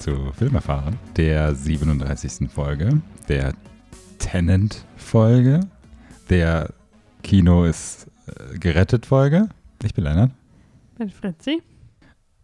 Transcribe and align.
zu 0.00 0.32
Filmerfahren, 0.32 0.98
der 1.16 1.54
37. 1.54 2.50
Folge, 2.50 3.02
der 3.28 3.52
Tenant-Folge, 4.18 5.60
der 6.30 6.72
Kino 7.22 7.64
ist 7.64 8.06
äh, 8.26 8.58
gerettet 8.58 9.04
Folge. 9.04 9.50
Ich 9.84 9.92
bin 9.92 10.04
Lennart. 10.04 10.30
Bin 10.96 11.10
Fritzi. 11.10 11.62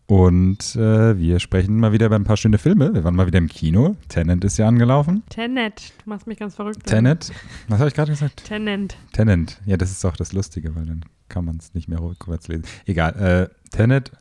Und 0.06 0.76
äh, 0.76 1.18
wir 1.18 1.40
sprechen 1.40 1.80
mal 1.80 1.92
wieder 1.92 2.06
über 2.06 2.16
ein 2.16 2.24
paar 2.24 2.36
schöne 2.36 2.58
Filme. 2.58 2.92
Wir 2.92 3.04
waren 3.04 3.16
mal 3.16 3.26
wieder 3.26 3.38
im 3.38 3.48
Kino. 3.48 3.96
Tenant 4.08 4.44
ist 4.44 4.58
ja 4.58 4.68
angelaufen. 4.68 5.22
Tenet. 5.30 5.94
Du 6.04 6.10
machst 6.10 6.26
mich 6.26 6.38
ganz 6.38 6.54
verrückt. 6.54 6.84
Tenet. 6.84 7.32
Was 7.68 7.78
habe 7.78 7.88
ich 7.88 7.94
gerade 7.94 8.12
gesagt? 8.12 8.44
Tenant. 8.44 8.96
Tenant. 9.12 9.60
Ja, 9.64 9.78
das 9.78 9.90
ist 9.90 10.04
auch 10.04 10.16
das 10.16 10.34
Lustige, 10.34 10.76
weil 10.76 10.84
dann 10.84 11.04
kann 11.30 11.46
man 11.46 11.56
es 11.56 11.72
nicht 11.72 11.88
mehr 11.88 12.00
rückwärts 12.00 12.48
lesen. 12.48 12.64
Egal. 12.84 13.48
Äh, 13.50 13.70
Tenet 13.74 14.12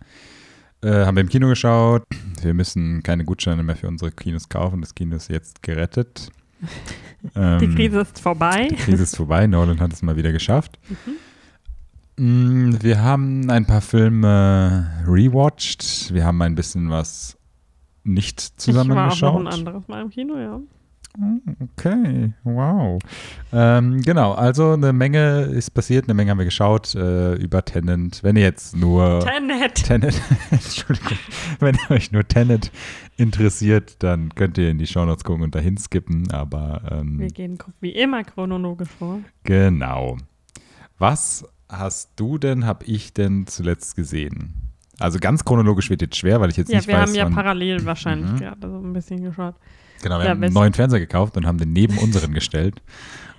äh, 0.86 1.06
haben 1.06 1.16
wir 1.16 1.22
im 1.22 1.30
Kino 1.30 1.48
geschaut. 1.48 2.04
Wir 2.42 2.54
müssen 2.54 3.02
keine 3.02 3.26
Gutscheine 3.26 3.64
mehr 3.64 3.76
für 3.76 3.88
unsere 3.88 4.12
Kinos 4.12 4.50
kaufen. 4.50 4.82
Das 4.82 4.94
Kino 4.94 5.16
ist 5.16 5.30
jetzt 5.30 5.64
gerettet. 5.64 6.30
Ähm, 7.36 7.60
Die 7.62 7.70
Krise 7.70 8.02
ist 8.02 8.20
vorbei. 8.20 8.68
Die 8.70 8.76
Krise 8.76 9.04
ist 9.04 9.16
vorbei. 9.16 9.48
Nolan 9.48 9.80
hat 9.80 9.94
es 9.94 10.02
mal 10.02 10.16
wieder 10.16 10.32
geschafft. 10.32 10.78
Mm, 12.18 12.76
Wir 12.82 13.02
haben 13.02 13.50
ein 13.50 13.66
paar 13.66 13.82
Filme 13.82 14.92
rewatcht. 15.08 16.14
Wir 16.14 16.24
haben 16.24 16.42
ein 16.42 16.56
bisschen 16.56 16.90
was 16.90 17.38
nicht 18.04 18.40
zusammen 18.40 18.92
ich 18.92 18.96
war 18.96 19.12
auch 19.12 19.20
noch 19.20 19.40
ein 19.40 19.48
anderes 19.48 19.88
Mal 19.88 20.04
im 20.04 20.12
Kino, 20.12 20.38
ja. 20.38 20.62
Okay, 21.78 22.34
wow. 22.44 23.00
Ähm, 23.54 24.02
genau, 24.02 24.34
also 24.34 24.74
eine 24.74 24.92
Menge 24.94 25.42
ist 25.44 25.72
passiert, 25.72 26.06
eine 26.06 26.14
Menge 26.14 26.32
haben 26.32 26.38
wir 26.40 26.46
geschaut 26.46 26.94
äh, 26.96 27.36
über 27.36 27.64
Tenant. 27.64 28.22
Wenn 28.24 28.36
ihr 28.36 28.44
jetzt 28.44 28.76
nur 28.76 29.20
Tenet. 29.22 29.76
Tenet, 29.76 30.22
Entschuldigung, 30.52 31.18
wenn 31.60 31.78
euch 31.90 32.12
nur 32.12 32.28
Tenet 32.28 32.72
interessiert, 33.18 33.96
dann 34.04 34.34
könnt 34.36 34.58
ihr 34.58 34.70
in 34.70 34.78
die 34.78 34.88
Shownotes 34.88 35.24
gucken 35.24 35.44
und 35.44 35.56
dahin 35.56 35.78
skippen, 35.78 36.30
aber 36.32 36.82
ähm, 36.92 37.20
Wir 37.20 37.28
gehen 37.30 37.58
wie 37.82 37.92
immer 37.92 38.24
chronologisch 38.24 38.90
vor. 39.00 39.20
genau. 39.44 40.18
Was 40.98 41.46
hast 41.70 42.12
du 42.16 42.38
denn, 42.38 42.66
hab 42.66 42.88
ich 42.88 43.14
denn 43.14 43.48
zuletzt 43.48 43.96
gesehen? 43.96 44.54
Also 45.00 45.20
ganz 45.20 45.44
chronologisch 45.44 45.90
wird 45.90 46.02
jetzt 46.02 46.16
schwer, 46.18 46.40
weil 46.40 46.50
ich 46.50 46.58
jetzt 46.58 46.72
Ja, 46.72 46.78
nicht 46.78 46.88
wir 46.88 46.96
weiß, 46.96 47.10
haben 47.10 47.16
ja 47.16 47.26
wann- 47.26 47.34
parallel 47.34 47.84
wahrscheinlich 47.86 48.32
Mhm. 48.32 48.38
gerade 48.38 48.70
so 48.70 48.78
ein 48.80 48.94
bisschen 48.94 49.22
geschaut. 49.24 49.56
Genau, 50.06 50.20
wir 50.20 50.26
Ja, 50.26 50.32
haben 50.32 50.44
einen 50.44 50.54
neuen 50.54 50.74
Fernseher 50.74 51.00
gekauft 51.00 51.36
und 51.36 51.48
haben 51.48 51.58
den 51.58 51.74
neben 51.74 51.98
unseren 51.98 52.32
gestellt. 52.36 52.80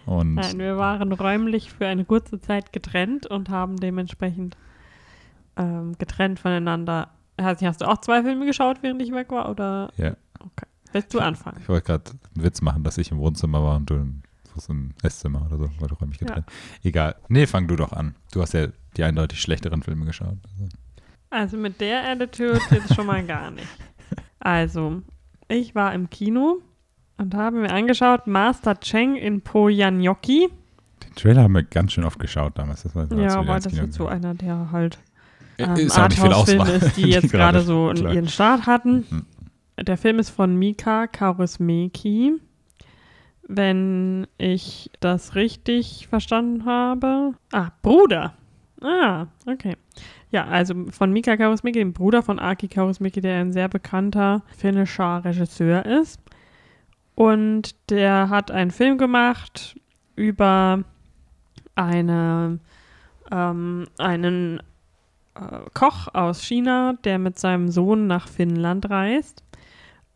Und 0.05 0.35
Nein, 0.35 0.59
wir 0.59 0.77
waren 0.77 1.13
räumlich 1.13 1.73
für 1.73 1.87
eine 1.87 2.05
kurze 2.05 2.41
Zeit 2.41 2.73
getrennt 2.73 3.25
und 3.25 3.51
haben 3.51 3.77
dementsprechend 3.77 4.57
ähm, 5.57 5.97
getrennt 5.97 6.41
voneinander. 6.41 7.11
Hast, 7.41 7.63
hast 7.63 7.83
du 7.83 7.85
auch 7.85 7.99
zwei 7.99 8.25
Filme 8.25 8.47
geschaut, 8.47 8.79
während 8.83 9.01
ich 9.01 9.13
weg 9.13 9.31
war? 9.31 9.49
Oder? 9.49 9.93
Ja. 9.97 10.17
Okay. 10.41 10.67
Willst 10.91 11.15
du 11.15 11.21
anfangen? 11.21 11.59
Ich 11.61 11.69
wollte 11.69 11.87
gerade 11.87 12.11
einen 12.35 12.45
Witz 12.45 12.61
machen, 12.63 12.83
dass 12.83 12.99
ich 12.99 13.13
im 13.13 13.19
Wohnzimmer 13.19 13.63
war 13.63 13.77
und 13.77 13.89
du 13.89 13.95
im, 13.95 14.93
Esszimmer 15.05 15.47
oder 15.47 15.59
so, 15.59 15.71
weil 15.79 15.87
du 15.87 15.95
räumlich 15.95 16.19
getrennt. 16.19 16.47
Egal. 16.83 17.15
Nee, 17.29 17.47
fang 17.47 17.69
du 17.69 17.77
doch 17.77 17.93
an. 17.93 18.17
Du 18.33 18.43
hast 18.43 18.55
ja 18.55 18.67
die 18.97 19.05
eindeutig 19.05 19.41
schlechteren 19.41 19.85
Filme 19.85 20.05
geschaut. 20.05 20.39
Also. 20.51 20.69
Also 21.31 21.57
mit 21.59 21.81
der 21.81 22.09
Attitude 22.09 22.61
jetzt 22.73 22.93
schon 22.93 23.07
mal 23.07 23.25
gar 23.25 23.53
nicht. 23.53 23.69
Also, 24.39 25.03
ich 25.49 25.75
war 25.75 25.95
im 25.95 26.11
Kino 26.11 26.59
und 27.19 27.35
habe 27.35 27.57
mir 27.59 27.71
angeschaut 27.73 28.27
Master 28.27 28.79
Cheng 28.81 29.17
in 29.17 29.41
Poyanyoki. 29.43 30.49
Den 31.05 31.15
Trailer 31.15 31.43
haben 31.43 31.55
wir 31.55 31.63
ganz 31.63 31.93
schön 31.93 32.05
oft 32.05 32.19
geschaut 32.19 32.59
damals. 32.59 32.83
Das 32.83 32.95
war, 32.95 33.11
Ja, 33.13 33.41
ins 33.41 33.65
das 33.65 33.73
jetzt 33.77 33.95
so 33.95 34.07
einer 34.07 34.35
der 34.35 34.71
halt 34.73 34.99
sind. 35.59 35.69
ähm, 35.69 35.77
ist 35.87 35.99
auch 35.99 36.09
nicht 36.09 36.19
viel 36.21 36.27
Arthouse-Filme 36.33 36.71
ist, 36.73 36.97
die 36.97 37.03
jetzt 37.11 37.31
gerade 37.31 37.61
so 37.63 37.91
in 37.91 37.97
klar. 38.01 38.15
ihren 38.15 38.29
Start 38.29 38.67
hatten. 38.67 39.07
Mhm. 39.11 39.27
Der 39.85 39.97
Film 39.99 40.19
ist 40.19 40.31
von 40.31 40.57
Mika 40.57 41.07
Kaurismäki. 41.07 42.33
Wenn 43.49 44.27
ich 44.39 44.91
das 45.01 45.35
richtig 45.37 46.09
verstanden 46.09 46.65
habe. 46.65 47.33
Ah, 47.53 47.71
Bruder. 47.83 48.35
Ah, 48.83 49.27
okay. 49.47 49.77
Ja, 50.31 50.45
also 50.47 50.75
von 50.91 51.13
Mika 51.13 51.37
Kaurismäki, 51.37 51.79
dem 51.79 51.93
Bruder 51.93 52.23
von 52.23 52.39
Aki 52.39 52.69
Kaurismäki, 52.69 53.21
der 53.21 53.41
ein 53.41 53.53
sehr 53.53 53.69
bekannter 53.69 54.43
finnischer 54.57 55.25
Regisseur 55.25 55.87
ist. 55.87 56.21
Und 57.15 57.75
der 57.91 58.29
hat 58.29 58.51
einen 58.51 58.71
Film 58.71 58.99
gemacht 58.99 59.81
über 60.17 60.85
eine, 61.75 62.59
ähm, 63.31 63.87
einen 63.99 64.61
äh, 65.35 65.61
Koch 65.73 66.09
aus 66.13 66.43
China, 66.43 66.95
der 67.05 67.19
mit 67.19 67.39
seinem 67.39 67.69
Sohn 67.69 68.07
nach 68.07 68.29
Finnland 68.29 68.91
reist, 68.91 69.43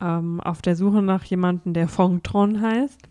ähm, 0.01 0.41
auf 0.41 0.61
der 0.61 0.77
Suche 0.77 1.03
nach 1.03 1.25
jemandem, 1.25 1.73
der 1.73 1.89
Fongtron 1.89 2.61
heißt. 2.61 3.10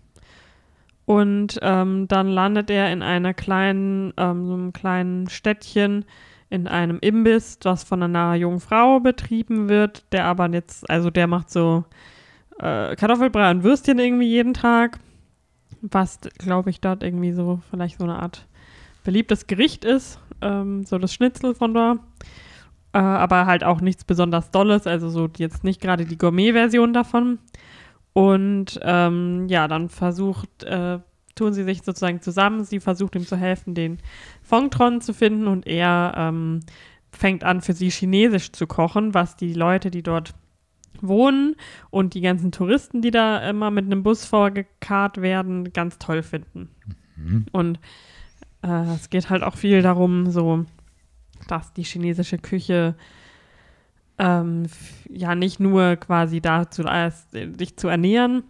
Und 1.10 1.58
ähm, 1.64 2.08
dann 2.08 2.28
landet 2.28 2.70
er 2.70 2.94
in 2.94 3.02
einer 3.02 3.34
kleinen, 3.34 4.14
ähm, 4.16 4.46
so 4.46 4.54
einem 4.54 4.74
kleinen 4.74 5.28
Städtchen 5.28 6.06
in 6.52 6.68
einem 6.68 7.00
Imbiss, 7.02 7.58
das 7.58 7.84
von 7.84 8.04
einer 8.04 8.36
jungen 8.36 8.60
Frau 8.60 9.00
betrieben 9.00 9.70
wird, 9.70 10.04
der 10.12 10.26
aber 10.26 10.48
jetzt, 10.52 10.88
also 10.88 11.10
der 11.10 11.26
macht 11.26 11.50
so 11.50 11.84
äh, 12.60 12.96
Kartoffelbrei 12.96 13.50
und 13.50 13.64
Würstchen 13.64 13.98
irgendwie 13.98 14.28
jeden 14.28 14.54
Tag, 14.54 15.00
was, 15.82 16.20
glaube 16.38 16.70
ich, 16.70 16.80
dort 16.80 17.02
irgendwie 17.02 17.32
so 17.32 17.60
vielleicht 17.72 17.98
so 17.98 18.04
eine 18.04 18.22
Art 18.22 18.46
beliebtes 19.04 19.48
Gericht 19.48 19.86
ist, 19.86 20.20
ähm, 20.44 20.86
so 20.86 21.00
das 21.00 21.12
Schnitzel 21.12 21.56
von 21.56 21.74
da. 21.74 21.96
Äh, 22.94 23.00
aber 23.00 23.48
halt 23.48 23.64
auch 23.64 23.82
nichts 23.82 24.04
besonders 24.04 24.52
Dolles, 24.52 24.86
also 24.86 25.10
so 25.10 25.28
jetzt 25.38 25.64
nicht 25.64 25.82
gerade 25.82 26.06
die 26.06 26.20
Gourmet-Version 26.20 26.94
davon. 26.94 27.40
Und 28.14 28.80
ähm, 28.82 29.48
ja, 29.50 29.68
dann 29.68 29.90
versucht, 29.90 30.64
äh, 30.64 31.00
tun 31.36 31.54
sie 31.54 31.64
sich 31.64 31.84
sozusagen 31.84 32.22
zusammen. 32.22 32.64
Sie 32.64 32.80
versucht 32.80 33.16
ihm 33.16 33.26
zu 33.26 33.38
helfen, 33.38 33.74
den 33.74 34.00
Fongtron 34.42 35.02
zu 35.02 35.14
finden 35.14 35.48
und 35.48 35.68
er 35.68 36.14
ähm, 36.18 36.62
fängt 37.12 37.44
an, 37.44 37.62
für 37.62 37.74
sie 37.74 37.90
Chinesisch 37.90 38.52
zu 38.52 38.68
kochen, 38.68 39.14
was 39.14 39.36
die 39.36 39.54
Leute, 39.54 39.92
die 39.92 40.04
dort 40.04 40.34
wohnen 41.02 41.56
und 41.90 42.14
die 42.14 42.22
ganzen 42.22 42.52
Touristen, 42.52 43.02
die 43.02 43.12
da 43.12 43.48
immer 43.50 43.72
mit 43.72 43.86
einem 43.86 44.04
Bus 44.04 44.26
vorgekarrt 44.26 45.22
werden, 45.22 45.72
ganz 45.72 45.98
toll 45.98 46.24
finden. 46.24 46.70
Mhm. 47.16 47.46
Und 47.52 47.80
äh, 48.64 48.94
es 48.96 49.10
geht 49.10 49.30
halt 49.30 49.44
auch 49.44 49.56
viel 49.56 49.82
darum, 49.82 50.30
so, 50.30 50.66
dass 51.48 51.74
die 51.74 51.84
chinesische 51.84 52.38
Küche 52.38 52.96
ähm, 54.20 54.68
ja 55.10 55.34
nicht 55.34 55.60
nur 55.60 55.96
quasi 55.96 56.42
dazu 56.42 56.84
ist, 56.84 57.32
sich 57.32 57.78
zu 57.78 57.88
ernähren, 57.88 58.44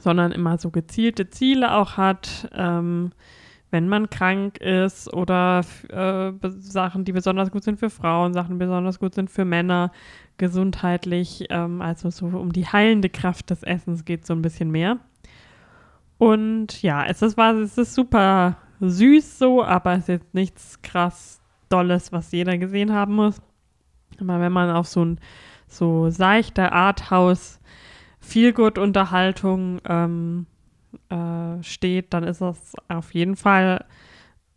sondern 0.00 0.32
immer 0.32 0.58
so 0.58 0.70
gezielte 0.70 1.30
Ziele 1.30 1.74
auch 1.74 1.96
hat, 1.96 2.50
ähm, 2.54 3.12
wenn 3.70 3.88
man 3.88 4.08
krank 4.08 4.58
ist 4.58 5.12
oder 5.12 5.60
äh, 5.90 6.32
Sachen, 6.48 7.04
die 7.04 7.12
besonders 7.12 7.50
gut 7.50 7.64
sind 7.64 7.78
für 7.78 7.90
Frauen, 7.90 8.32
Sachen, 8.32 8.58
die 8.58 8.64
besonders 8.64 8.98
gut 8.98 9.14
sind 9.14 9.30
für 9.30 9.44
Männer, 9.44 9.92
gesundheitlich, 10.38 11.46
ähm, 11.50 11.82
also 11.82 12.10
so 12.10 12.26
um 12.26 12.52
die 12.52 12.66
heilende 12.66 13.10
Kraft 13.10 13.50
des 13.50 13.62
Essens 13.62 14.04
geht 14.04 14.26
so 14.26 14.34
ein 14.34 14.42
bisschen 14.42 14.70
mehr. 14.70 14.98
Und 16.16 16.82
ja, 16.82 17.04
es 17.06 17.22
ist, 17.22 17.38
es 17.38 17.78
ist 17.78 17.94
super 17.94 18.56
süß 18.80 19.38
so, 19.38 19.62
aber 19.62 19.92
es 19.92 20.00
ist 20.00 20.08
jetzt 20.08 20.34
nichts 20.34 20.82
krass 20.82 21.40
Dolles, 21.68 22.12
was 22.12 22.32
jeder 22.32 22.56
gesehen 22.56 22.92
haben 22.92 23.14
muss. 23.14 23.40
Aber 24.20 24.40
wenn 24.40 24.52
man 24.52 24.70
auf 24.70 24.86
so 24.86 25.04
ein 25.04 25.20
so 25.66 26.10
seichte 26.10 26.72
Arthouse 26.72 27.60
Feelgood-Unterhaltung 28.20 29.80
ähm, 29.86 30.46
äh, 31.08 31.62
steht, 31.62 32.12
dann 32.12 32.24
ist 32.24 32.40
das 32.40 32.74
auf 32.88 33.14
jeden 33.14 33.36
Fall 33.36 33.84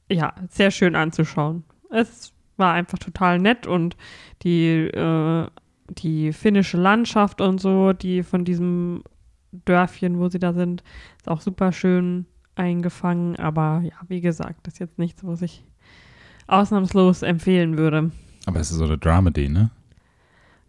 ja 0.10 0.34
sehr 0.50 0.72
schön 0.72 0.96
anzuschauen. 0.96 1.64
Es 1.90 2.34
war 2.58 2.74
einfach 2.74 3.00
total 3.00 3.40
nett 3.40 3.68
und 3.68 3.98
die, 4.44 4.88
äh, 4.88 5.48
die 5.90 6.34
finnische 6.34 6.78
Landschaft 6.78 7.42
und 7.42 7.60
so, 7.60 7.94
die 7.94 8.24
von 8.24 8.46
diesem 8.46 9.04
Dörfchen, 9.52 10.20
wo 10.20 10.30
sie 10.30 10.40
da 10.40 10.54
sind, 10.54 10.84
ist 11.18 11.30
auch 11.30 11.42
super 11.42 11.72
schön 11.72 12.26
eingefangen. 12.56 13.36
Aber 13.38 13.82
ja, 13.84 13.96
wie 14.08 14.22
gesagt, 14.22 14.60
das 14.64 14.76
ist 14.76 14.80
jetzt 14.80 15.00
nichts, 15.00 15.26
was 15.26 15.42
ich 15.42 15.66
ausnahmslos 16.48 17.22
empfehlen 17.22 17.78
würde. 17.78 18.12
Aber 18.46 18.60
es 18.60 18.72
ist 18.72 18.78
so 18.78 18.86
eine 18.86 18.98
Dramedy, 18.98 19.50
ne? 19.50 19.70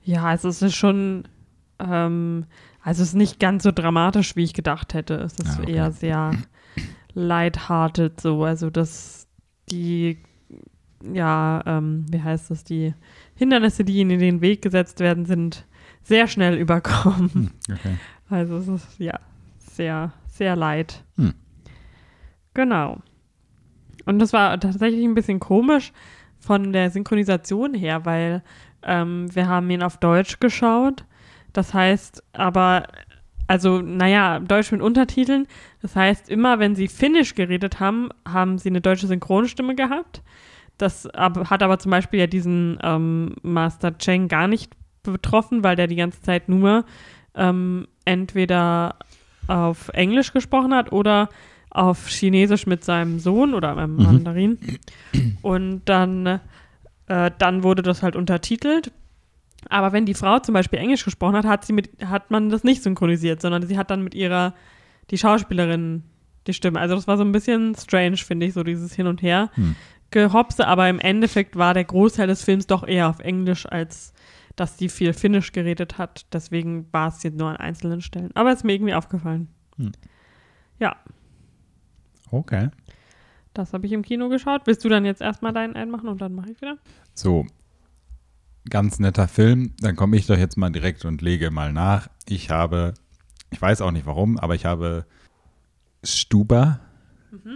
Ja, 0.04 0.24
also 0.24 0.48
es 0.48 0.62
ist 0.62 0.74
schon 0.74 1.24
ähm, 1.78 2.44
also 2.82 3.02
es 3.02 3.10
ist 3.10 3.14
nicht 3.14 3.38
ganz 3.38 3.62
so 3.62 3.70
dramatisch, 3.72 4.34
wie 4.36 4.42
ich 4.44 4.54
gedacht 4.54 4.94
hätte. 4.94 5.14
Es 5.14 5.38
ist 5.38 5.58
Ah, 5.58 5.62
okay. 5.62 5.72
eher 5.72 5.92
sehr 5.92 6.32
lighthearted 7.14 8.20
so. 8.20 8.44
Also 8.44 8.70
dass 8.70 9.26
die, 9.70 10.19
ja, 11.12 11.62
ähm, 11.66 12.06
wie 12.10 12.20
heißt 12.20 12.50
das, 12.50 12.64
die 12.64 12.94
Hindernisse, 13.34 13.84
die 13.84 13.98
ihnen 13.98 14.10
in 14.12 14.19
den 14.20 14.40
Weg 14.40 14.62
gesetzt 14.62 15.00
werden, 15.00 15.24
sind 15.26 15.64
sehr 16.02 16.26
schnell 16.26 16.56
überkommen. 16.56 17.30
Hm, 17.32 17.50
okay. 17.72 17.96
Also 18.28 18.56
es 18.56 18.69
ist 18.69 18.98
ja 18.98 19.20
sehr, 19.58 20.12
sehr 20.26 20.56
light. 20.56 21.04
Hm. 21.16 21.34
Genau. 22.54 22.98
Und 24.04 24.19
das 24.19 24.32
war 24.32 24.58
tatsächlich 24.58 25.04
ein 25.04 25.14
bisschen 25.14 25.38
komisch 25.38 25.92
von 26.44 26.72
der 26.72 26.90
Synchronisation 26.90 27.74
her, 27.74 28.04
weil 28.04 28.42
ähm, 28.82 29.34
wir 29.34 29.48
haben 29.48 29.70
ihn 29.70 29.82
auf 29.82 29.98
Deutsch 29.98 30.40
geschaut. 30.40 31.04
Das 31.52 31.72
heißt 31.72 32.22
aber, 32.32 32.88
also 33.46 33.80
naja, 33.80 34.40
Deutsch 34.40 34.72
mit 34.72 34.82
Untertiteln. 34.82 35.46
Das 35.80 35.94
heißt, 35.94 36.28
immer 36.28 36.58
wenn 36.58 36.74
sie 36.74 36.88
Finnisch 36.88 37.34
geredet 37.34 37.80
haben, 37.80 38.08
haben 38.26 38.58
sie 38.58 38.70
eine 38.70 38.80
deutsche 38.80 39.06
Synchronstimme 39.06 39.74
gehabt. 39.74 40.22
Das 40.78 41.06
aber, 41.06 41.50
hat 41.50 41.62
aber 41.62 41.78
zum 41.78 41.90
Beispiel 41.90 42.20
ja 42.20 42.26
diesen 42.26 42.78
ähm, 42.82 43.36
Master 43.42 43.96
Cheng 43.98 44.28
gar 44.28 44.48
nicht 44.48 44.72
betroffen, 45.02 45.62
weil 45.62 45.76
der 45.76 45.86
die 45.86 45.96
ganze 45.96 46.22
Zeit 46.22 46.48
nur 46.48 46.84
ähm, 47.34 47.86
entweder 48.04 48.96
auf 49.48 49.88
Englisch 49.90 50.32
gesprochen 50.32 50.74
hat 50.74 50.92
oder 50.92 51.28
auf 51.74 52.08
Chinesisch 52.08 52.66
mit 52.66 52.84
seinem 52.84 53.19
Sohn 53.19 53.54
oder 53.54 53.76
einem 53.76 53.96
Mhm. 53.96 54.02
Mandarin. 54.02 54.58
Und 55.42 55.82
dann, 55.86 56.40
äh, 57.06 57.30
dann 57.38 57.62
wurde 57.62 57.82
das 57.82 58.02
halt 58.02 58.14
untertitelt. 58.16 58.92
Aber 59.69 59.92
wenn 59.92 60.06
die 60.06 60.14
Frau 60.14 60.38
zum 60.40 60.54
Beispiel 60.54 60.78
Englisch 60.80 61.04
gesprochen 61.04 61.36
hat, 61.36 61.44
hat, 61.46 61.64
sie 61.64 61.72
mit, 61.72 61.90
hat 62.04 62.30
man 62.30 62.50
das 62.50 62.64
nicht 62.64 62.82
synchronisiert, 62.82 63.40
sondern 63.40 63.66
sie 63.66 63.78
hat 63.78 63.90
dann 63.90 64.02
mit 64.02 64.14
ihrer, 64.14 64.54
die 65.10 65.19
Schauspielerin, 65.19 66.02
die 66.46 66.52
Stimme. 66.54 66.80
Also 66.80 66.94
das 66.96 67.06
war 67.06 67.16
so 67.16 67.24
ein 67.24 67.32
bisschen 67.32 67.74
strange, 67.76 68.16
finde 68.16 68.46
ich, 68.46 68.54
so 68.54 68.64
dieses 68.64 68.92
Hin 68.94 69.06
und 69.06 69.22
Her. 69.22 69.50
Hm. 69.54 69.76
Gehopse, 70.10 70.66
aber 70.66 70.88
im 70.90 70.98
Endeffekt 70.98 71.56
war 71.56 71.72
der 71.74 71.84
Großteil 71.84 72.26
des 72.26 72.42
Films 72.42 72.66
doch 72.66 72.86
eher 72.86 73.08
auf 73.08 73.20
Englisch, 73.20 73.64
als 73.66 74.12
dass 74.56 74.76
sie 74.76 74.90
viel 74.90 75.14
Finnisch 75.14 75.52
geredet 75.52 75.96
hat. 75.96 76.26
Deswegen 76.34 76.86
war 76.92 77.08
es 77.08 77.22
jetzt 77.22 77.38
nur 77.38 77.48
an 77.48 77.56
einzelnen 77.56 78.02
Stellen. 78.02 78.30
Aber 78.34 78.50
es 78.50 78.56
ist 78.58 78.64
mir 78.64 78.74
irgendwie 78.74 78.92
aufgefallen. 78.94 79.48
Hm. 79.78 79.92
Ja, 80.80 80.96
Okay. 82.32 82.70
das 83.55 83.73
habe 83.75 83.87
ich 83.87 83.93
im 83.93 84.02
Kino 84.02 84.29
geschaut. 84.29 84.62
Willst 84.64 84.84
du 84.84 84.88
dann 84.88 85.05
jetzt 85.05 85.20
erstmal 85.20 85.52
deinen 85.52 85.76
einmachen 85.76 86.08
und 86.08 86.20
dann 86.20 86.34
mache 86.34 86.50
ich 86.50 86.61
wieder? 86.61 86.79
So, 87.14 87.46
ganz 88.69 88.99
netter 88.99 89.29
Film. 89.29 89.75
Dann 89.81 89.94
komme 89.96 90.17
ich 90.17 90.26
doch 90.26 90.38
jetzt 90.38 90.56
mal 90.56 90.70
direkt 90.70 91.05
und 91.05 91.20
lege 91.23 91.50
mal 91.50 91.73
nach. 91.73 92.08
Ich 92.29 92.50
habe, 92.50 92.94
ich 93.50 93.61
weiß 93.61 93.82
auch 93.82 93.90
nicht 93.90 94.06
warum, 94.06 94.38
aber 94.38 94.55
ich 94.55 94.64
habe 94.64 95.05
Stuba. 96.02 96.81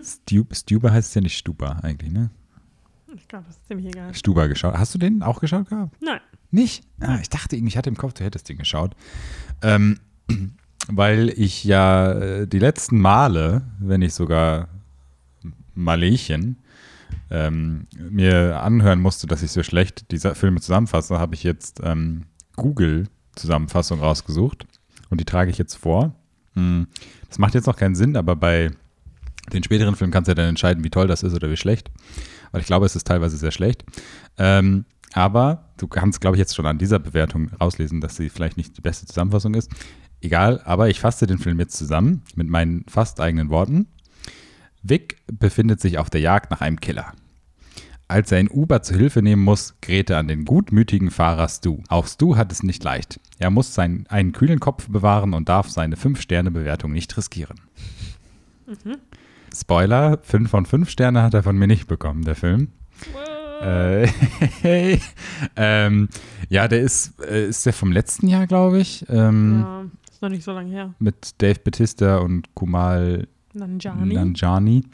Stu, 0.02 0.44
Stuba 0.52 0.90
heißt 0.90 1.14
ja 1.14 1.20
nicht 1.22 1.36
Stuba 1.36 1.80
eigentlich, 1.82 2.10
ne? 2.12 2.30
Ich 3.14 3.28
glaube, 3.28 3.46
das 3.46 3.56
ist 3.56 3.66
ziemlich 3.66 3.86
egal. 3.86 4.14
Stuba 4.14 4.46
geschaut. 4.46 4.74
Hast 4.74 4.94
du 4.94 4.98
den 4.98 5.22
auch 5.22 5.40
geschaut 5.40 5.68
gehabt? 5.70 5.96
Nein. 6.02 6.20
Nicht? 6.50 6.84
Ah, 7.00 7.18
ich 7.20 7.30
dachte 7.30 7.56
irgendwie, 7.56 7.70
ich 7.70 7.76
hatte 7.78 7.88
im 7.88 7.96
Kopf, 7.96 8.12
du 8.12 8.24
hättest 8.24 8.48
den 8.48 8.58
geschaut. 8.58 8.94
Ähm, 9.62 9.98
weil 10.88 11.30
ich 11.30 11.64
ja 11.64 12.12
äh, 12.12 12.46
die 12.46 12.58
letzten 12.58 13.00
Male, 13.00 13.62
wenn 13.78 14.00
nicht 14.00 14.14
sogar 14.14 14.68
Malechen, 15.74 16.58
ähm, 17.30 17.86
mir 17.98 18.60
anhören 18.60 19.00
musste, 19.00 19.26
dass 19.26 19.42
ich 19.42 19.50
so 19.50 19.62
schlecht 19.62 20.10
diese 20.10 20.34
Filme 20.34 20.60
zusammenfasse, 20.60 21.18
habe 21.18 21.34
ich 21.34 21.42
jetzt 21.42 21.80
ähm, 21.82 22.24
Google-Zusammenfassung 22.56 24.00
rausgesucht 24.00 24.66
und 25.10 25.20
die 25.20 25.24
trage 25.24 25.50
ich 25.50 25.58
jetzt 25.58 25.74
vor. 25.74 26.14
Hm, 26.54 26.86
Das 27.28 27.38
macht 27.38 27.54
jetzt 27.54 27.66
noch 27.66 27.76
keinen 27.76 27.94
Sinn, 27.94 28.16
aber 28.16 28.36
bei 28.36 28.70
den 29.52 29.62
späteren 29.62 29.94
Filmen 29.96 30.12
kannst 30.12 30.28
du 30.28 30.32
ja 30.32 30.34
dann 30.34 30.48
entscheiden, 30.48 30.82
wie 30.84 30.90
toll 30.90 31.06
das 31.06 31.22
ist 31.22 31.34
oder 31.34 31.50
wie 31.50 31.56
schlecht. 31.56 31.90
Weil 32.52 32.60
ich 32.60 32.66
glaube, 32.66 32.86
es 32.86 32.96
ist 32.96 33.06
teilweise 33.06 33.36
sehr 33.36 33.50
schlecht. 33.50 33.84
Ähm, 34.38 34.84
aber 35.12 35.70
du 35.78 35.86
kannst, 35.86 36.20
glaube 36.20 36.36
ich, 36.36 36.38
jetzt 36.38 36.54
schon 36.54 36.66
an 36.66 36.78
dieser 36.78 36.98
Bewertung 36.98 37.50
rauslesen, 37.60 38.00
dass 38.00 38.16
sie 38.16 38.28
vielleicht 38.28 38.56
nicht 38.56 38.76
die 38.76 38.80
beste 38.80 39.06
Zusammenfassung 39.06 39.54
ist. 39.54 39.70
Egal, 40.20 40.60
aber 40.64 40.88
ich 40.88 41.00
fasse 41.00 41.26
den 41.26 41.38
Film 41.38 41.58
jetzt 41.60 41.76
zusammen 41.76 42.22
mit 42.34 42.48
meinen 42.48 42.84
fast 42.88 43.20
eigenen 43.20 43.50
Worten. 43.50 43.86
Vic 44.82 45.16
befindet 45.26 45.80
sich 45.80 45.98
auf 45.98 46.10
der 46.10 46.20
Jagd 46.20 46.50
nach 46.50 46.60
einem 46.60 46.80
Killer. 46.80 47.12
Als 48.08 48.30
er 48.30 48.38
ein 48.38 48.48
Uber 48.48 48.82
zu 48.82 48.94
Hilfe 48.94 49.20
nehmen 49.20 49.42
muss, 49.42 49.74
gerät 49.80 50.10
er 50.10 50.18
an 50.18 50.28
den 50.28 50.44
gutmütigen 50.44 51.10
Fahrer 51.10 51.48
Stu. 51.48 51.82
Auch 51.88 52.06
Stu 52.06 52.36
hat 52.36 52.52
es 52.52 52.62
nicht 52.62 52.84
leicht. 52.84 53.18
Er 53.38 53.50
muss 53.50 53.74
seinen, 53.74 54.06
einen 54.06 54.32
kühlen 54.32 54.60
Kopf 54.60 54.88
bewahren 54.88 55.34
und 55.34 55.48
darf 55.48 55.68
seine 55.68 55.96
5-Sterne-Bewertung 55.96 56.92
nicht 56.92 57.16
riskieren. 57.16 57.60
Spoiler, 59.54 60.18
5 60.22 60.48
von 60.48 60.66
5 60.66 60.88
Sterne 60.88 61.22
hat 61.22 61.34
er 61.34 61.42
von 61.42 61.56
mir 61.56 61.66
nicht 61.66 61.88
bekommen, 61.88 62.24
der 62.24 62.36
Film. 62.36 62.68
Äh, 63.60 64.08
ähm, 65.56 66.08
ja, 66.48 66.68
der 66.68 66.82
ist, 66.82 67.20
äh, 67.20 67.48
ist 67.48 67.66
der 67.66 67.72
vom 67.72 67.90
letzten 67.90 68.28
Jahr, 68.28 68.46
glaube 68.46 68.78
ich. 68.78 69.04
Ähm, 69.08 69.60
Ja, 69.60 69.84
ist 70.16 70.22
noch 70.22 70.30
nicht 70.30 70.44
so 70.44 70.52
lange 70.52 70.70
her. 70.70 70.94
Mit 70.98 71.42
Dave 71.42 71.60
Batista 71.62 72.18
und 72.18 72.54
Kumal 72.54 73.28
Nanjani. 73.52 74.14
Nanjani. 74.14 74.84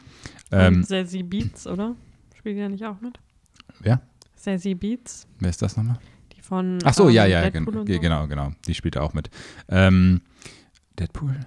Ähm, 0.51 0.75
und 0.75 0.87
Sassy 0.87 1.23
Beats, 1.23 1.65
oder? 1.65 1.95
Spielt 2.37 2.57
ja 2.57 2.67
nicht 2.67 2.85
auch 2.85 2.99
mit? 2.99 3.17
wer? 3.79 4.01
Sassy 4.35 4.75
Beats, 4.75 5.25
Wer 5.39 5.49
ist 5.49 5.61
das 5.61 5.77
nochmal? 5.77 5.97
die 6.35 6.41
von. 6.41 6.79
Ach 6.83 6.93
so, 6.93 7.07
ähm, 7.07 7.15
ja, 7.15 7.25
ja, 7.25 7.49
Deadpool 7.49 7.85
gen 7.85 7.95
so. 7.95 8.01
genau, 8.01 8.27
genau. 8.27 8.51
Die 8.67 8.73
spielt 8.73 8.97
auch 8.97 9.13
mit. 9.13 9.29
Ähm, 9.69 10.21
Deadpool? 10.99 11.39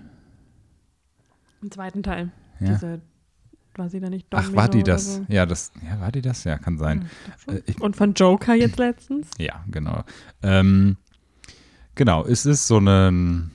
Im 1.61 1.70
zweiten 1.70 2.02
Teil. 2.02 2.32
Ja. 2.61 2.73
Diese, 2.73 3.02
war 3.75 3.90
sie 3.90 4.00
da 4.00 4.08
nicht 4.08 4.26
Ach, 4.31 4.43
Domino 4.43 4.56
war 4.56 4.69
die 4.70 4.82
das? 4.82 5.17
So? 5.17 5.26
Ja, 5.28 5.44
das, 5.44 5.70
ja, 5.84 6.00
war 6.00 6.11
die 6.12 6.23
das? 6.23 6.44
Ja, 6.44 6.56
kann 6.56 6.78
sein. 6.78 7.11
Äh, 7.46 7.61
ich, 7.67 7.78
Und 7.81 7.94
von 7.94 8.14
Joker 8.14 8.55
jetzt 8.55 8.78
letztens? 8.78 9.28
ja, 9.38 9.62
genau. 9.70 10.02
Ähm, 10.43 10.96
genau, 11.94 12.25
es 12.25 12.46
ist 12.46 12.67
so 12.67 12.78
ein 12.78 13.50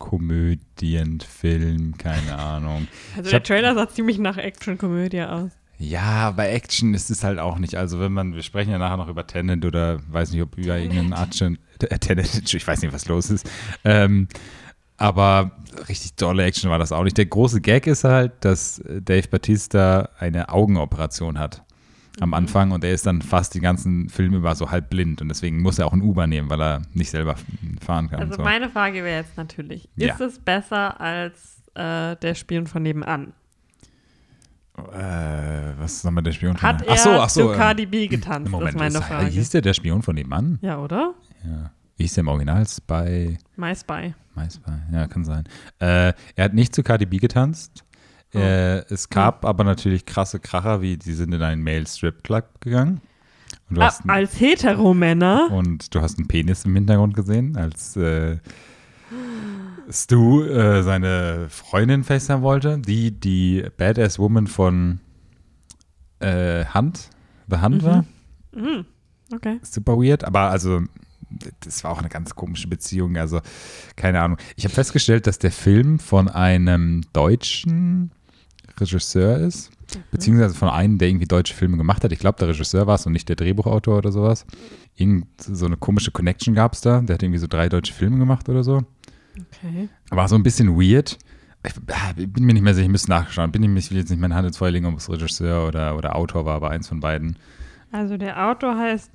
Komödienfilm, 0.00 1.96
keine 1.98 2.36
Ahnung. 2.38 2.88
Also 3.16 3.22
Ich 3.26 3.30
der 3.30 3.38
hab- 3.40 3.44
Trailer 3.44 3.74
sah 3.74 3.88
ziemlich 3.88 4.18
nach 4.18 4.36
Action-Komödie 4.36 5.22
aus. 5.22 5.50
Ja, 5.78 6.30
bei 6.32 6.50
Action 6.50 6.92
ist 6.92 7.10
es 7.10 7.24
halt 7.24 7.38
auch 7.38 7.58
nicht. 7.58 7.74
Also 7.76 8.00
wenn 8.00 8.12
man, 8.12 8.34
wir 8.34 8.42
sprechen 8.42 8.70
ja 8.70 8.78
nachher 8.78 8.98
noch 8.98 9.08
über 9.08 9.26
Tenet 9.26 9.64
oder 9.64 9.98
weiß 10.10 10.32
nicht, 10.32 10.42
ob 10.42 10.58
über 10.58 10.76
irgendeinen 10.76 11.12
Action, 11.12 11.58
äh, 11.80 11.98
Tenet, 11.98 12.52
ich 12.54 12.66
weiß 12.66 12.82
nicht, 12.82 12.92
was 12.92 13.06
los 13.08 13.30
ist. 13.30 13.48
Ähm, 13.84 14.28
aber 14.98 15.52
richtig 15.88 16.14
tolle 16.16 16.44
Action 16.44 16.68
war 16.70 16.78
das 16.78 16.92
auch 16.92 17.02
nicht. 17.04 17.16
Der 17.16 17.24
große 17.26 17.62
Gag 17.62 17.86
ist 17.86 18.04
halt, 18.04 18.32
dass 18.40 18.82
Dave 18.86 19.26
Batista 19.28 20.10
eine 20.18 20.50
Augenoperation 20.50 21.38
hat. 21.38 21.62
Am 22.18 22.34
Anfang 22.34 22.72
und 22.72 22.82
er 22.84 22.92
ist 22.92 23.06
dann 23.06 23.22
fast 23.22 23.54
den 23.54 23.62
ganzen 23.62 24.08
Film 24.08 24.34
über 24.34 24.54
so 24.54 24.70
halb 24.70 24.90
blind 24.90 25.22
und 25.22 25.28
deswegen 25.28 25.60
muss 25.62 25.78
er 25.78 25.86
auch 25.86 25.92
ein 25.92 26.02
Uber 26.02 26.26
nehmen, 26.26 26.50
weil 26.50 26.60
er 26.60 26.82
nicht 26.92 27.10
selber 27.10 27.36
fahren 27.80 28.10
kann. 28.10 28.20
Also 28.20 28.34
so. 28.34 28.42
meine 28.42 28.68
Frage 28.68 29.04
wäre 29.04 29.20
jetzt 29.22 29.36
natürlich, 29.36 29.88
Ja. 29.96 30.14
ist 30.14 30.20
es 30.20 30.38
besser 30.38 31.00
als 31.00 31.62
äh, 31.74 32.16
der 32.16 32.34
Spion 32.34 32.66
von 32.66 32.82
nebenan? 32.82 33.32
äh, 34.92 35.78
was 35.78 35.94
ist 35.96 36.04
nochmal 36.04 36.22
der 36.22 36.32
Spion 36.32 36.56
von 36.56 36.68
Hat 36.68 36.82
er 36.82 36.92
ach 36.92 36.96
so, 36.98 37.10
ach 37.10 37.28
so, 37.28 37.40
zu 37.48 37.52
ähm, 37.52 37.58
Cardi 37.58 37.86
B 37.86 38.08
getanzt? 38.08 38.50
Moment, 38.50 38.70
ist 38.70 38.78
meine 38.78 39.02
Frage. 39.02 39.26
hieß 39.26 39.50
der 39.50 39.60
der 39.60 39.74
Spion 39.74 40.02
von 40.02 40.14
nebenan? 40.14 40.58
ja, 40.62 40.78
oder? 40.78 41.14
Ja. 41.44 41.70
Wie 41.96 42.04
hieß 42.04 42.14
der 42.14 42.22
im 42.22 42.28
Original? 42.28 42.66
Spy. 42.66 43.36
My 43.56 43.74
Spy. 43.76 44.14
MySpy, 44.34 44.70
ja, 44.92 45.06
kann 45.06 45.24
sein. 45.24 45.44
Äh, 45.80 46.12
er 46.36 46.44
hat 46.44 46.54
nicht 46.54 46.74
zu 46.74 46.82
Cardi 46.82 47.04
B 47.04 47.18
getanzt. 47.18 47.84
Oh. 48.34 48.38
Äh, 48.38 48.78
es 48.92 49.08
gab 49.10 49.44
aber 49.44 49.64
natürlich 49.64 50.06
krasse 50.06 50.38
Kracher, 50.40 50.82
wie 50.82 50.96
die 50.96 51.12
sind 51.14 51.32
in 51.34 51.42
einen 51.42 51.62
Male 51.64 51.86
Strip 51.86 52.22
Club 52.22 52.60
gegangen. 52.60 53.00
Und 53.68 53.76
du, 53.76 53.80
Ah, 53.82 53.86
hast, 53.86 54.02
einen, 54.02 54.10
als 54.10 54.38
Heteromänner? 54.40 55.48
und 55.50 55.94
du 55.94 56.00
hast 56.00 56.18
einen 56.18 56.28
Penis 56.28 56.64
im 56.64 56.74
Hintergrund 56.74 57.14
gesehen, 57.14 57.56
als 57.56 57.96
äh, 57.96 58.38
Stu 59.90 60.42
äh, 60.44 60.82
seine 60.82 61.46
Freundin 61.48 62.04
FaceTime 62.04 62.42
wollte, 62.42 62.78
die 62.78 63.10
die 63.10 63.64
Badass 63.76 64.18
Woman 64.18 64.46
von 64.46 65.00
äh, 66.20 66.64
Hand, 66.66 67.10
The 67.48 67.56
Hand 67.56 67.82
Mhm. 67.82 67.86
war. 67.86 68.04
Mhm. 68.54 68.84
Okay. 69.32 69.58
super 69.62 69.96
weird, 69.96 70.24
aber 70.24 70.50
also 70.50 70.82
das 71.60 71.84
war 71.84 71.92
auch 71.92 71.98
eine 72.00 72.08
ganz 72.08 72.34
komische 72.34 72.66
Beziehung, 72.66 73.16
also 73.16 73.40
keine 73.94 74.20
Ahnung. 74.20 74.38
Ich 74.56 74.64
habe 74.64 74.74
festgestellt, 74.74 75.28
dass 75.28 75.38
der 75.38 75.52
Film 75.52 76.00
von 76.00 76.28
einem 76.28 77.02
deutschen 77.12 78.10
Regisseur 78.80 79.38
ist, 79.38 79.70
beziehungsweise 80.10 80.54
von 80.54 80.68
einem, 80.68 80.98
der 80.98 81.08
irgendwie 81.08 81.26
deutsche 81.26 81.54
Filme 81.54 81.76
gemacht 81.76 82.04
hat. 82.04 82.12
Ich 82.12 82.18
glaube, 82.18 82.38
der 82.38 82.48
Regisseur 82.48 82.86
war 82.86 82.94
es 82.94 83.06
und 83.06 83.12
nicht 83.12 83.28
der 83.28 83.36
Drehbuchautor 83.36 83.98
oder 83.98 84.12
sowas. 84.12 84.46
Irgend 84.96 85.26
so 85.40 85.66
eine 85.66 85.76
komische 85.76 86.10
Connection 86.10 86.54
gab 86.54 86.74
es 86.74 86.80
da. 86.80 87.00
Der 87.00 87.14
hat 87.14 87.22
irgendwie 87.22 87.38
so 87.38 87.46
drei 87.46 87.68
deutsche 87.68 87.92
Filme 87.92 88.18
gemacht 88.18 88.48
oder 88.48 88.62
so. 88.62 88.82
Okay. 89.32 89.88
War 90.10 90.28
so 90.28 90.36
ein 90.36 90.42
bisschen 90.42 90.76
weird. 90.76 91.18
Ich 91.64 91.72
ah, 91.88 92.12
bin 92.14 92.44
mir 92.44 92.54
nicht 92.54 92.62
mehr 92.62 92.74
sicher, 92.74 92.86
ich 92.86 92.90
müsste 92.90 93.10
nachschauen. 93.10 93.52
Bin 93.52 93.62
ich, 93.62 93.84
ich 93.84 93.90
will 93.90 93.98
jetzt 93.98 94.10
nicht 94.10 94.20
meine 94.20 94.34
Hand 94.34 94.46
ins 94.46 94.56
Feuer 94.56 94.70
legen, 94.70 94.86
ob 94.86 94.96
es 94.96 95.10
Regisseur 95.10 95.68
oder, 95.68 95.96
oder 95.96 96.16
Autor 96.16 96.46
war, 96.46 96.54
aber 96.56 96.70
eins 96.70 96.88
von 96.88 97.00
beiden. 97.00 97.36
Also 97.92 98.16
der 98.16 98.48
Autor 98.48 98.78
heißt 98.78 99.10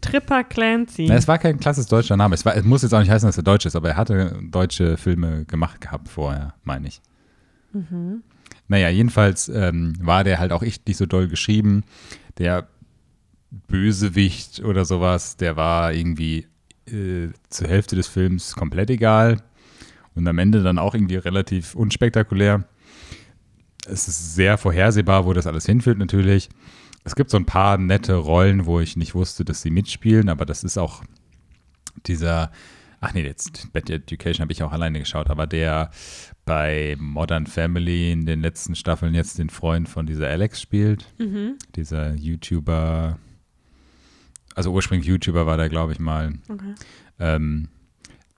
Tripper 0.00 0.44
Clancy. 0.44 1.06
Na, 1.08 1.16
es 1.16 1.26
war 1.26 1.38
kein 1.38 1.58
klassisches 1.58 1.88
deutscher 1.88 2.16
Name. 2.16 2.34
Es, 2.34 2.44
war, 2.44 2.56
es 2.56 2.64
muss 2.64 2.82
jetzt 2.82 2.92
auch 2.92 3.00
nicht 3.00 3.10
heißen, 3.10 3.26
dass 3.28 3.36
er 3.36 3.42
deutsch 3.42 3.66
ist, 3.66 3.74
aber 3.74 3.90
er 3.90 3.96
hatte 3.96 4.38
deutsche 4.42 4.96
Filme 4.96 5.44
gemacht 5.44 5.80
gehabt 5.80 6.08
vorher, 6.08 6.54
meine 6.64 6.88
ich. 6.88 7.00
Mhm. 7.72 8.22
Naja, 8.68 8.90
jedenfalls 8.90 9.48
ähm, 9.48 9.94
war 10.00 10.24
der 10.24 10.38
halt 10.38 10.52
auch 10.52 10.62
echt 10.62 10.86
nicht 10.86 10.98
so 10.98 11.06
doll 11.06 11.28
geschrieben. 11.28 11.84
Der 12.36 12.68
Bösewicht 13.50 14.60
oder 14.60 14.84
sowas, 14.84 15.36
der 15.36 15.56
war 15.56 15.92
irgendwie 15.92 16.46
äh, 16.86 17.28
zur 17.48 17.68
Hälfte 17.68 17.96
des 17.96 18.06
Films 18.06 18.54
komplett 18.54 18.90
egal 18.90 19.42
und 20.14 20.28
am 20.28 20.38
Ende 20.38 20.62
dann 20.62 20.78
auch 20.78 20.94
irgendwie 20.94 21.16
relativ 21.16 21.74
unspektakulär. 21.74 22.64
Es 23.86 24.06
ist 24.06 24.34
sehr 24.34 24.58
vorhersehbar, 24.58 25.24
wo 25.24 25.32
das 25.32 25.46
alles 25.46 25.64
hinführt 25.64 25.98
natürlich. 25.98 26.50
Es 27.04 27.16
gibt 27.16 27.30
so 27.30 27.38
ein 27.38 27.46
paar 27.46 27.78
nette 27.78 28.14
Rollen, 28.14 28.66
wo 28.66 28.80
ich 28.80 28.96
nicht 28.96 29.14
wusste, 29.14 29.44
dass 29.44 29.62
sie 29.62 29.70
mitspielen, 29.70 30.28
aber 30.28 30.44
das 30.44 30.62
ist 30.62 30.76
auch 30.76 31.02
dieser, 32.06 32.50
ach 33.00 33.14
nee, 33.14 33.22
jetzt 33.24 33.72
Bad 33.72 33.88
Education 33.90 34.42
habe 34.42 34.52
ich 34.52 34.62
auch 34.62 34.72
alleine 34.72 34.98
geschaut, 34.98 35.30
aber 35.30 35.46
der 35.46 35.90
bei 36.44 36.96
Modern 36.98 37.46
Family 37.46 38.10
in 38.12 38.24
den 38.26 38.40
letzten 38.40 38.74
Staffeln 38.74 39.14
jetzt 39.14 39.38
den 39.38 39.50
Freund 39.50 39.88
von 39.88 40.06
dieser 40.06 40.28
Alex 40.28 40.60
spielt, 40.60 41.06
Mhm. 41.18 41.56
dieser 41.76 42.14
YouTuber, 42.14 43.18
also 44.54 44.72
ursprünglich 44.72 45.06
YouTuber 45.08 45.46
war 45.46 45.56
der, 45.56 45.68
glaube 45.68 45.92
ich 45.92 45.98
mal. 46.00 46.34
Okay. 46.48 46.74
Ähm, 47.20 47.68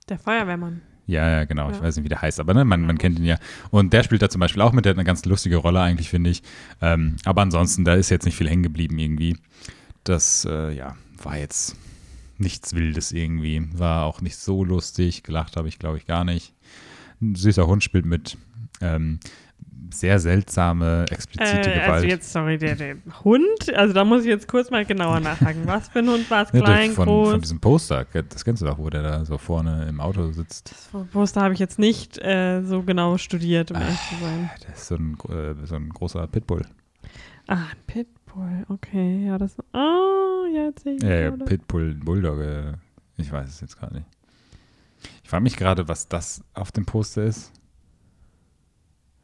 Der 0.08 0.18
Feuerwehrmann. 0.18 0.80
ja, 1.06 1.28
ja, 1.30 1.44
genau. 1.44 1.70
Ich 1.70 1.76
Ja. 1.76 1.82
weiß 1.82 1.96
nicht, 1.96 2.04
wie 2.04 2.08
der 2.10 2.20
heißt, 2.20 2.40
aber 2.40 2.52
ne, 2.54 2.64
man, 2.64 2.82
man 2.82 2.98
kennt 2.98 3.18
ihn 3.18 3.24
ja. 3.24 3.38
Und 3.70 3.92
der 3.92 4.02
spielt 4.02 4.20
da 4.22 4.28
zum 4.28 4.40
Beispiel 4.40 4.60
auch 4.62 4.72
mit, 4.72 4.84
der 4.84 4.90
hat 4.90 4.98
eine 4.98 5.04
ganz 5.06 5.24
lustige 5.24 5.56
Rolle 5.56 5.80
eigentlich, 5.80 6.10
finde 6.10 6.30
ich. 6.30 6.42
Ähm, 6.82 7.16
aber 7.24 7.42
ansonsten, 7.42 7.84
da 7.84 7.94
ist 7.94 8.10
jetzt 8.10 8.24
nicht 8.24 8.36
viel 8.36 8.48
hängen 8.48 8.62
geblieben 8.64 8.98
irgendwie. 8.98 9.36
Das, 10.04 10.44
äh, 10.50 10.72
ja, 10.72 10.96
war 11.22 11.36
jetzt 11.38 11.76
nichts 12.40 12.74
Wildes 12.74 13.12
irgendwie. 13.12 13.62
War 13.74 14.04
auch 14.06 14.20
nicht 14.20 14.36
so 14.36 14.64
lustig. 14.64 15.22
Gelacht 15.22 15.56
habe 15.56 15.68
ich, 15.68 15.78
glaube 15.78 15.98
ich, 15.98 16.06
gar 16.06 16.24
nicht. 16.24 16.54
Ein 17.20 17.34
süßer 17.34 17.66
Hund 17.66 17.84
spielt 17.84 18.06
mit. 18.06 18.36
Ähm, 18.80 19.20
sehr 19.92 20.20
seltsame, 20.20 21.04
explizite 21.10 21.58
Äh, 21.70 21.74
Gewalt. 21.74 21.90
also 21.90 22.06
jetzt, 22.06 22.32
sorry, 22.32 22.58
der, 22.58 22.76
der 22.76 22.96
Hund, 23.24 23.74
also 23.74 23.92
da 23.92 24.04
muss 24.04 24.22
ich 24.22 24.28
jetzt 24.28 24.46
kurz 24.46 24.70
mal 24.70 24.84
genauer 24.84 25.18
nachhaken. 25.18 25.66
Was 25.66 25.88
für 25.88 25.98
ein 25.98 26.08
Hund 26.08 26.30
war 26.30 26.44
es? 26.44 26.50
Klein, 26.52 26.92
von, 26.92 27.06
groß? 27.06 27.30
von 27.32 27.40
diesem 27.40 27.60
Poster, 27.60 28.06
das 28.28 28.44
kennst 28.44 28.62
du 28.62 28.66
doch, 28.66 28.78
wo 28.78 28.88
der 28.88 29.02
da 29.02 29.24
so 29.24 29.36
vorne 29.36 29.86
im 29.88 30.00
Auto 30.00 30.30
sitzt. 30.30 30.70
Das 30.92 31.06
Poster 31.10 31.40
habe 31.42 31.54
ich 31.54 31.60
jetzt 31.60 31.78
nicht 31.80 32.18
äh, 32.18 32.62
so 32.62 32.82
genau 32.82 33.18
studiert, 33.18 33.72
um 33.72 33.78
ehrlich 33.80 33.98
zu 34.08 34.14
sein. 34.24 34.50
Das 34.68 34.82
ist 34.82 34.88
so 34.88 34.94
ein, 34.94 35.16
äh, 35.28 35.66
so 35.66 35.74
ein 35.74 35.88
großer 35.88 36.24
Pitbull. 36.28 36.62
Ah, 37.48 37.54
ein 37.56 37.66
Pitbull, 37.88 38.19
okay, 38.68 39.26
ja, 39.26 39.38
das. 39.38 39.56
Oh, 39.72 40.46
ja, 40.54 40.64
jetzt 40.66 40.82
sehe 40.84 40.94
ich. 40.96 41.02
Ja, 41.02 41.14
ja. 41.20 41.30
Pitbull, 41.30 41.94
Bulldog, 41.94 42.40
äh, 42.40 42.72
ich 43.16 43.30
weiß 43.30 43.48
es 43.48 43.60
jetzt 43.60 43.78
gerade 43.78 43.94
nicht. 43.94 44.06
Ich 45.22 45.30
frage 45.30 45.42
mich 45.42 45.56
gerade, 45.56 45.88
was 45.88 46.08
das 46.08 46.42
auf 46.54 46.72
dem 46.72 46.84
Poster 46.86 47.24
ist. 47.24 47.52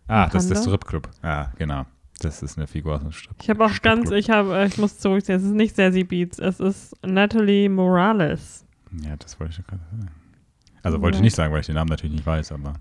Ah, 0.08 0.28
das 0.28 0.44
ist 0.44 0.50
der? 0.54 0.62
Strip 0.62 0.84
Club. 0.84 1.10
Ja, 1.22 1.52
genau. 1.58 1.84
Das 2.20 2.42
ist 2.42 2.56
eine 2.56 2.66
Figur 2.66 2.94
aus 2.94 3.02
dem 3.02 3.12
Strip 3.12 3.36
Ich 3.42 3.50
habe 3.50 3.64
auch 3.64 3.82
ganz, 3.82 4.06
Club. 4.08 4.18
ich 4.18 4.30
habe, 4.30 4.64
ich 4.66 4.78
muss 4.78 4.98
zurückziehen, 4.98 5.36
es 5.36 5.44
ist 5.44 5.52
nicht 5.52 5.76
Sassy 5.76 6.04
Beats, 6.04 6.38
es 6.38 6.60
ist 6.60 6.94
Natalie 7.04 7.68
Morales. 7.68 8.64
Ja, 9.02 9.16
das 9.16 9.38
wollte 9.38 9.60
ich 9.60 9.66
gerade 9.66 9.82
sagen. 9.90 10.10
Also 10.82 11.02
wollte 11.02 11.16
ich 11.16 11.22
nicht 11.22 11.34
sagen, 11.34 11.52
weil 11.52 11.60
ich 11.60 11.66
den 11.66 11.74
Namen 11.74 11.90
natürlich 11.90 12.14
nicht 12.14 12.26
weiß, 12.26 12.52
aber. 12.52 12.74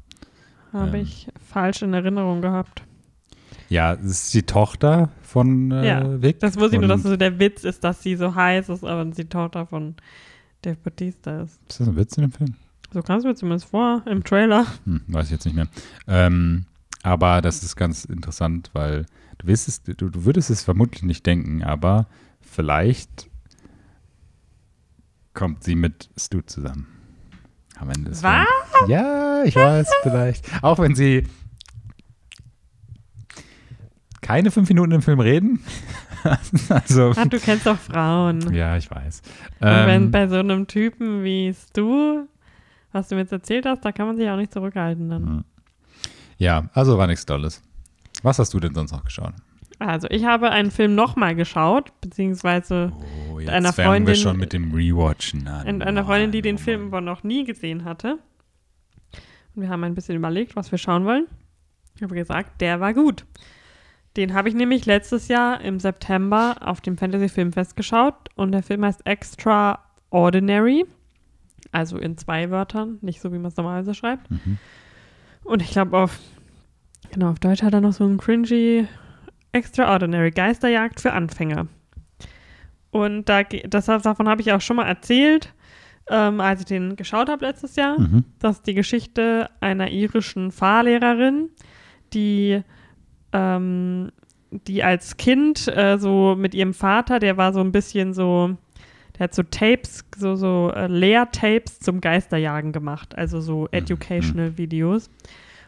Habe 0.72 0.98
Ähm. 0.98 1.04
ich 1.04 1.28
falsch 1.50 1.82
in 1.82 1.94
Erinnerung 1.94 2.42
gehabt. 2.42 2.84
Ja, 3.70 3.96
das 3.96 4.06
ist 4.06 4.34
die 4.34 4.44
Tochter 4.44 5.10
von 5.22 5.72
äh, 5.72 5.88
Ja, 5.88 6.22
Vic. 6.22 6.40
Das 6.40 6.58
wusste 6.58 6.76
ich 6.76 6.82
nur, 6.82 6.90
dass 6.90 7.04
so 7.04 7.18
der 7.18 7.40
Witz 7.40 7.64
ist, 7.64 7.84
dass 7.84 8.02
sie 8.02 8.16
so 8.16 8.36
heiß 8.36 8.70
ist, 8.70 8.84
aber 8.84 9.06
die 9.06 9.26
Tochter 9.26 9.66
von 9.66 9.96
Dave 10.62 10.78
Bautista 10.84 11.42
ist. 11.42 11.60
Ist 11.68 11.80
das 11.80 11.88
ein 11.88 11.96
Witz 11.96 12.18
in 12.18 12.24
dem 12.24 12.32
Film? 12.32 12.56
So 12.92 13.02
kam 13.02 13.18
es 13.18 13.24
mir 13.26 13.36
zumindest 13.36 13.70
vor 13.70 14.04
im 14.06 14.24
Trailer. 14.24 14.66
Hm, 14.86 15.02
weiß 15.08 15.26
ich 15.26 15.32
jetzt 15.32 15.46
nicht 15.46 15.56
mehr. 15.56 15.68
Ähm, 16.08 16.66
aber 17.04 17.42
das 17.42 17.64
ist 17.64 17.76
ganz 17.76 18.06
interessant, 18.06 18.70
weil 18.74 19.06
du, 19.40 19.48
wirst 19.48 19.68
es, 19.68 19.84
du, 19.84 19.94
du 19.94 20.26
würdest 20.26 20.50
es 20.50 20.64
vermutlich 20.64 21.04
nicht 21.04 21.26
denken, 21.26 21.64
aber 21.64 22.08
vielleicht 22.42 23.30
kommt 25.34 25.64
sie 25.64 25.76
mit 25.76 26.10
Stu 26.18 26.42
zusammen. 26.42 26.88
Am 27.78 27.90
Ende 27.90 28.12
des 28.12 28.24
Was? 28.24 28.48
Ja, 28.88 29.44
ich 29.44 29.56
weiß, 29.56 29.90
vielleicht. 30.04 30.50
Auch 30.64 30.80
wenn 30.80 30.96
sie 30.96 31.28
keine 34.26 34.50
fünf 34.52 34.68
Minuten 34.70 34.92
im 34.92 35.02
Film 35.02 35.20
reden. 35.20 35.64
also, 36.70 37.14
Ah, 37.16 37.26
du 37.26 37.40
kennst 37.40 37.66
doch 37.68 37.78
Frauen. 37.78 38.54
ja, 38.54 38.76
ich 38.78 38.90
weiß. 38.90 39.22
Und 39.60 39.68
wenn 39.68 40.04
Ähm, 40.06 40.12
bei 40.12 40.28
so 40.28 40.38
einem 40.38 40.66
Typen 40.68 41.24
wie 41.24 41.54
du, 41.74 42.28
was 42.92 43.08
du 43.10 43.16
mir 43.16 43.22
jetzt 43.22 43.32
erzählt 43.32 43.66
hast, 43.66 43.86
da 43.86 43.92
kann 43.92 44.08
man 44.08 44.18
sich 44.18 44.28
auch 44.30 44.38
nicht 44.38 44.52
zurückhalten 44.52 45.10
dann. 45.10 45.24
Hm. 45.26 45.44
ja, 46.38 46.70
also 46.74 46.98
war 46.98 47.08
nichts 47.08 47.26
Tolles. 47.26 47.62
Was 48.24 48.40
hast 48.40 48.54
du 48.54 48.60
denn 48.60 48.74
sonst 48.74 48.92
noch 48.92 49.04
geschaut? 49.04 49.34
Also 49.78 50.08
ich 50.10 50.24
habe 50.26 50.50
einen 50.52 50.72
Film 50.72 50.96
nochmal 50.96 51.36
geschaut, 51.36 51.92
beziehungsweise 52.02 52.94
Oh, 53.32 53.40
jetzt 53.40 53.50
einer 53.50 53.74
fangen 53.74 54.08
wir 54.08 54.16
Freundin- 54.16 54.16
schon 54.16 54.38
mit 54.38 54.54
dem 54.54 54.74
Rewatchen 54.74 55.48
an. 55.48 55.68
in 55.68 55.82
einer 55.84 56.06
Freundin, 56.06 56.32
die 56.32 56.42
den 56.42 56.56
oh 56.56 56.60
Film 56.60 56.88
aber 56.88 57.02
noch 57.02 57.24
nie 57.24 57.44
gesehen 57.44 57.84
hatte. 57.84 58.18
Und 59.54 59.62
wir 59.62 59.70
haben 59.70 59.84
ein 59.84 59.94
bisschen 59.94 60.16
überlegt, 60.16 60.56
was 60.56 60.72
wir 60.72 60.78
schauen 60.80 61.06
wollen. 61.06 61.28
Ich 61.96 62.02
habe 62.04 62.16
gesagt, 62.16 62.60
der 62.62 62.80
war 62.80 62.94
gut. 62.94 63.26
Den 64.18 64.34
habe 64.34 64.48
ich 64.48 64.56
nämlich 64.56 64.86
letztes 64.86 65.28
Jahr 65.28 65.62
im 65.62 65.80
September 65.80 66.56
auf 66.62 66.82
dem 66.82 66.98
Fantasy 66.98 67.28
Filmfest 67.28 67.76
geschaut 67.76 68.30
und 68.36 68.52
der 68.52 68.64
Film 68.64 68.86
heißt 68.86 69.06
Extraordinary. 69.06 70.86
Also 71.72 71.98
in 71.98 72.18
zwei 72.18 72.50
Wörtern, 72.52 73.00
nicht 73.02 73.20
so 73.20 73.34
wie 73.34 73.38
man 73.38 73.48
es 73.48 73.58
normalerweise 73.58 73.94
schreibt. 73.94 74.32
Mhm. 74.32 74.58
Und 75.44 75.62
ich 75.62 75.72
glaube 75.72 75.98
auf, 75.98 76.20
genau, 77.12 77.32
auf 77.32 77.40
Deutsch 77.40 77.62
hat 77.62 77.74
er 77.74 77.82
noch 77.82 77.94
so 77.94 78.06
ein 78.06 78.18
cringy 78.18 78.88
Extraordinary 79.52 80.32
Geisterjagd 80.32 81.02
für 81.02 81.14
Anfänger. 81.14 81.68
Und 82.92 83.28
da, 83.28 83.44
das, 83.44 83.86
davon 83.86 84.30
habe 84.30 84.42
ich 84.42 84.54
auch 84.54 84.62
schon 84.62 84.78
mal 84.78 84.88
erzählt, 84.88 85.54
ähm, 86.10 86.40
als 86.40 86.62
ich 86.62 86.66
den 86.66 86.96
geschaut 86.96 87.30
habe 87.30 87.46
letztes 87.46 87.76
Jahr. 87.76 88.00
Mhm. 88.00 88.24
Das 88.40 88.58
ist 88.58 88.68
die 88.68 88.74
Geschichte 88.74 89.50
einer 89.60 89.90
irischen 89.90 90.52
Fahrlehrerin, 90.52 91.50
die, 92.14 92.64
ähm, 93.36 94.12
die 94.52 94.84
als 94.84 95.18
Kind 95.18 95.68
äh, 95.68 95.98
so 95.98 96.36
mit 96.38 96.54
ihrem 96.54 96.74
Vater, 96.74 97.20
der 97.20 97.38
war 97.38 97.54
so 97.54 97.60
ein 97.60 97.72
bisschen 97.72 98.14
so, 98.14 98.56
der 99.18 99.26
hat 99.26 99.36
so 99.36 99.44
Tapes, 99.44 100.06
so, 100.16 100.36
so 100.36 100.72
äh, 100.74 100.88
Lehrtapes 100.88 101.80
zum 101.80 102.02
Geisterjagen 102.02 102.72
gemacht, 102.72 103.18
also 103.18 103.42
so 103.42 103.68
educational 103.72 104.58
Videos. 104.58 105.10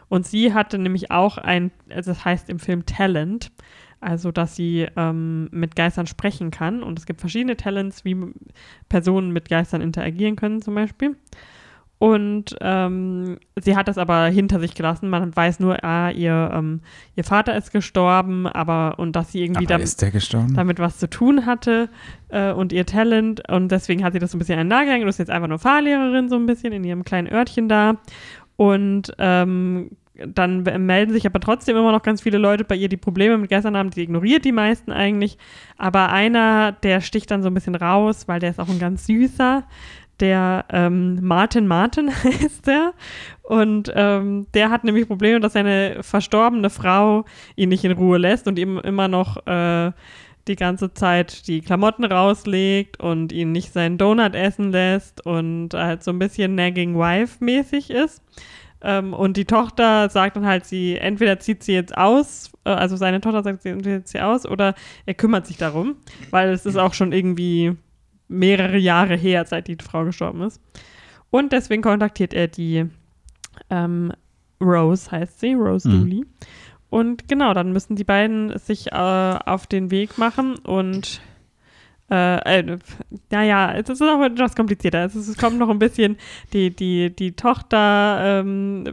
Und 0.08 0.26
sie 0.26 0.54
hatte 0.54 0.78
nämlich 0.78 1.10
auch 1.10 1.36
ein, 1.36 1.70
also 1.90 2.12
das 2.12 2.24
heißt 2.24 2.48
im 2.48 2.58
Film 2.58 2.86
Talent, 2.86 3.52
also 4.00 4.32
dass 4.32 4.56
sie 4.56 4.86
ähm, 4.96 5.48
mit 5.50 5.76
Geistern 5.76 6.06
sprechen 6.06 6.50
kann. 6.50 6.82
Und 6.82 6.98
es 6.98 7.04
gibt 7.04 7.20
verschiedene 7.20 7.56
Talents, 7.56 8.04
wie 8.06 8.16
Personen 8.88 9.32
mit 9.32 9.50
Geistern 9.50 9.82
interagieren 9.82 10.36
können 10.36 10.62
zum 10.62 10.74
Beispiel. 10.74 11.16
Und 11.98 12.54
ähm, 12.60 13.38
sie 13.60 13.76
hat 13.76 13.88
das 13.88 13.98
aber 13.98 14.26
hinter 14.26 14.60
sich 14.60 14.74
gelassen. 14.74 15.10
Man 15.10 15.34
weiß 15.34 15.58
nur, 15.58 15.82
ah, 15.82 16.10
ihr, 16.10 16.50
ähm, 16.54 16.80
ihr 17.16 17.24
Vater 17.24 17.56
ist 17.56 17.72
gestorben, 17.72 18.46
aber 18.46 19.00
und 19.00 19.16
dass 19.16 19.32
sie 19.32 19.42
irgendwie 19.42 19.66
damit, 19.66 20.00
damit 20.56 20.78
was 20.78 20.98
zu 20.98 21.10
tun 21.10 21.44
hatte 21.44 21.88
äh, 22.28 22.52
und 22.52 22.72
ihr 22.72 22.86
Talent. 22.86 23.48
Und 23.50 23.72
deswegen 23.72 24.04
hat 24.04 24.12
sie 24.12 24.20
das 24.20 24.30
so 24.30 24.36
ein 24.36 24.38
bisschen 24.38 24.60
an 24.60 24.70
den 24.70 25.02
und 25.02 25.08
ist 25.08 25.18
jetzt 25.18 25.30
einfach 25.30 25.48
nur 25.48 25.58
Fahrlehrerin 25.58 26.28
so 26.28 26.36
ein 26.36 26.46
bisschen 26.46 26.72
in 26.72 26.84
ihrem 26.84 27.04
kleinen 27.04 27.32
Örtchen 27.32 27.68
da. 27.68 27.96
Und 28.54 29.12
ähm, 29.18 29.90
dann 30.26 30.62
melden 30.62 31.12
sich 31.12 31.26
aber 31.26 31.40
trotzdem 31.40 31.76
immer 31.76 31.92
noch 31.92 32.02
ganz 32.02 32.22
viele 32.22 32.38
Leute 32.38 32.64
bei 32.64 32.74
ihr, 32.74 32.88
die 32.88 32.96
Probleme 32.96 33.38
mit 33.38 33.50
Geistern 33.50 33.76
haben. 33.76 33.90
Die 33.90 34.02
ignoriert 34.02 34.44
die 34.44 34.52
meisten 34.52 34.92
eigentlich. 34.92 35.38
Aber 35.76 36.10
einer, 36.10 36.72
der 36.72 37.00
sticht 37.00 37.30
dann 37.30 37.42
so 37.42 37.48
ein 37.48 37.54
bisschen 37.54 37.74
raus, 37.74 38.28
weil 38.28 38.40
der 38.40 38.50
ist 38.50 38.60
auch 38.60 38.68
ein 38.68 38.78
ganz 38.78 39.06
süßer. 39.06 39.64
Der 40.20 40.64
ähm, 40.70 41.18
Martin 41.22 41.66
Martin 41.66 42.10
heißt 42.24 42.66
der. 42.66 42.92
Und 43.42 43.92
ähm, 43.94 44.46
der 44.54 44.70
hat 44.70 44.84
nämlich 44.84 45.06
Probleme, 45.06 45.40
dass 45.40 45.54
seine 45.54 46.02
verstorbene 46.02 46.70
Frau 46.70 47.24
ihn 47.56 47.70
nicht 47.70 47.84
in 47.84 47.92
Ruhe 47.92 48.18
lässt 48.18 48.46
und 48.46 48.58
ihm 48.58 48.78
immer 48.78 49.08
noch 49.08 49.46
äh, 49.46 49.92
die 50.48 50.56
ganze 50.56 50.92
Zeit 50.94 51.46
die 51.46 51.60
Klamotten 51.60 52.04
rauslegt 52.04 52.98
und 53.00 53.32
ihn 53.32 53.52
nicht 53.52 53.72
seinen 53.72 53.98
Donut 53.98 54.34
essen 54.34 54.72
lässt 54.72 55.24
und 55.24 55.74
halt 55.74 56.02
so 56.02 56.10
ein 56.10 56.18
bisschen 56.18 56.54
nagging 56.54 56.96
wife 56.96 57.42
mäßig 57.42 57.90
ist. 57.90 58.22
Ähm, 58.80 59.12
und 59.12 59.36
die 59.36 59.44
Tochter 59.44 60.08
sagt 60.08 60.36
dann 60.36 60.46
halt, 60.46 60.64
sie 60.64 60.96
entweder 60.96 61.40
zieht 61.40 61.64
sie 61.64 61.72
jetzt 61.72 61.96
aus, 61.96 62.52
äh, 62.64 62.70
also 62.70 62.96
seine 62.96 63.20
Tochter 63.20 63.42
sagt, 63.42 63.62
sie 63.62 63.70
entweder 63.70 64.04
zieht 64.04 64.08
sie 64.08 64.20
aus 64.20 64.46
oder 64.46 64.74
er 65.04 65.14
kümmert 65.14 65.46
sich 65.46 65.56
darum, 65.56 65.96
weil 66.30 66.50
es 66.50 66.64
ist 66.64 66.76
auch 66.76 66.94
schon 66.94 67.12
irgendwie 67.12 67.76
mehrere 68.28 68.78
Jahre 68.78 69.16
her, 69.16 69.44
seit 69.44 69.68
die 69.68 69.76
Frau 69.82 70.04
gestorben 70.04 70.42
ist. 70.42 70.60
Und 71.30 71.52
deswegen 71.52 71.82
kontaktiert 71.82 72.32
er 72.34 72.48
die 72.48 72.86
ähm, 73.70 74.12
Rose, 74.60 75.10
heißt 75.10 75.40
sie, 75.40 75.54
Rose 75.54 75.88
Mhm. 75.88 76.00
Dooley. 76.00 76.24
Und 76.90 77.28
genau, 77.28 77.52
dann 77.52 77.72
müssen 77.72 77.96
die 77.96 78.04
beiden 78.04 78.58
sich 78.58 78.92
äh, 78.92 78.94
auf 78.94 79.66
den 79.66 79.90
Weg 79.90 80.16
machen 80.16 80.56
und 80.60 81.20
äh, 82.10 82.60
äh, 82.60 82.78
naja, 83.30 83.74
es 83.74 83.90
ist 83.90 84.00
auch 84.00 84.22
etwas 84.22 84.56
komplizierter. 84.56 85.04
Es, 85.04 85.14
ist, 85.14 85.28
es 85.28 85.36
kommt 85.36 85.58
noch 85.58 85.68
ein 85.68 85.78
bisschen, 85.78 86.16
die, 86.54 86.74
die, 86.74 87.14
die 87.14 87.32
Tochter 87.32 88.40
ähm, 88.40 88.84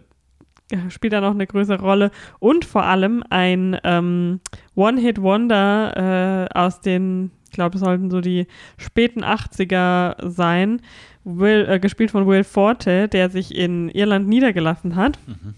spielt 0.89 1.13
da 1.13 1.21
noch 1.21 1.31
eine 1.31 1.47
größere 1.47 1.79
Rolle 1.79 2.11
und 2.39 2.65
vor 2.65 2.83
allem 2.83 3.23
ein 3.29 3.79
ähm, 3.85 4.41
One-Hit-Wonder 4.75 6.49
äh, 6.51 6.57
aus 6.57 6.81
den, 6.81 7.31
glaube, 7.55 7.75
es 7.75 7.81
sollten 7.81 8.11
so 8.11 8.21
die 8.21 8.47
späten 8.77 9.23
80er 9.23 10.29
sein, 10.29 10.81
Will, 11.23 11.65
äh, 11.67 11.79
gespielt 11.79 12.11
von 12.11 12.27
Will 12.27 12.43
Forte, 12.43 13.07
der 13.07 13.31
sich 13.31 13.55
in 13.55 13.89
Irland 13.89 14.27
niedergelassen 14.27 14.95
hat. 14.95 15.17
Mhm. 15.25 15.55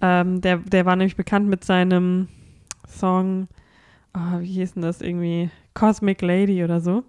Ähm, 0.00 0.40
der, 0.40 0.56
der 0.58 0.86
war 0.86 0.96
nämlich 0.96 1.16
bekannt 1.16 1.48
mit 1.48 1.64
seinem 1.64 2.28
Song, 2.88 3.48
oh, 4.14 4.40
wie 4.40 4.52
hieß 4.52 4.74
denn 4.74 4.82
das 4.82 5.02
irgendwie? 5.02 5.50
Cosmic 5.74 6.22
Lady 6.22 6.64
oder 6.64 6.80
so. 6.80 7.04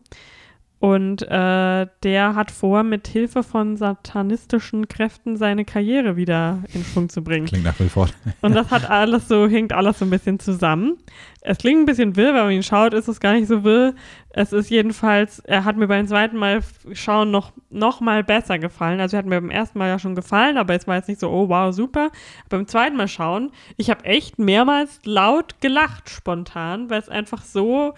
Und 0.79 1.21
äh, 1.23 1.87
der 2.03 2.35
hat 2.35 2.51
vor, 2.51 2.83
mit 2.83 3.07
Hilfe 3.07 3.43
von 3.43 3.77
satanistischen 3.77 4.87
Kräften 4.87 5.37
seine 5.37 5.63
Karriere 5.63 6.17
wieder 6.17 6.63
in 6.73 6.83
Schwung 6.83 7.07
zu 7.07 7.23
bringen. 7.23 7.45
Klingt 7.47 7.63
nach 7.63 7.79
Wilford. 7.79 8.13
Und 8.41 8.53
das 8.53 8.69
hat 8.71 8.89
alles 8.89 9.27
so, 9.27 9.47
hinkt 9.47 9.71
alles 9.71 9.99
so 9.99 10.05
ein 10.05 10.09
bisschen 10.09 10.37
zusammen. 10.37 10.97
Es 11.39 11.59
klingt 11.59 11.81
ein 11.81 11.85
bisschen 11.85 12.15
wirr, 12.17 12.33
wenn 12.33 12.43
man 12.43 12.51
ihn 12.51 12.63
schaut, 12.63 12.93
ist 12.93 13.07
es 13.07 13.19
gar 13.19 13.33
nicht 13.33 13.47
so 13.47 13.63
wirr. 13.63 13.93
Es 14.29 14.51
ist 14.51 14.69
jedenfalls, 14.69 15.39
er 15.39 15.63
hat 15.63 15.77
mir 15.77 15.87
beim 15.87 16.07
zweiten 16.07 16.37
Mal 16.37 16.61
schauen 16.91 17.31
noch, 17.31 17.53
noch 17.69 18.01
mal 18.01 18.23
besser 18.23 18.59
gefallen. 18.59 18.99
Also 18.99 19.15
er 19.15 19.19
hat 19.19 19.25
mir 19.27 19.39
beim 19.39 19.51
ersten 19.51 19.79
Mal 19.79 19.87
ja 19.87 19.97
schon 19.97 20.15
gefallen, 20.15 20.57
aber 20.57 20.75
es 20.75 20.87
war 20.87 20.97
jetzt 20.97 21.07
nicht 21.07 21.21
so, 21.21 21.29
oh 21.29 21.47
wow, 21.47 21.73
super. 21.73 22.11
Beim 22.49 22.67
zweiten 22.67 22.97
Mal 22.97 23.07
schauen, 23.07 23.51
ich 23.77 23.89
habe 23.89 24.03
echt 24.03 24.39
mehrmals 24.39 24.99
laut 25.05 25.61
gelacht 25.61 26.09
spontan, 26.09 26.89
weil 26.89 26.99
es 26.99 27.09
einfach 27.09 27.43
so 27.43 27.93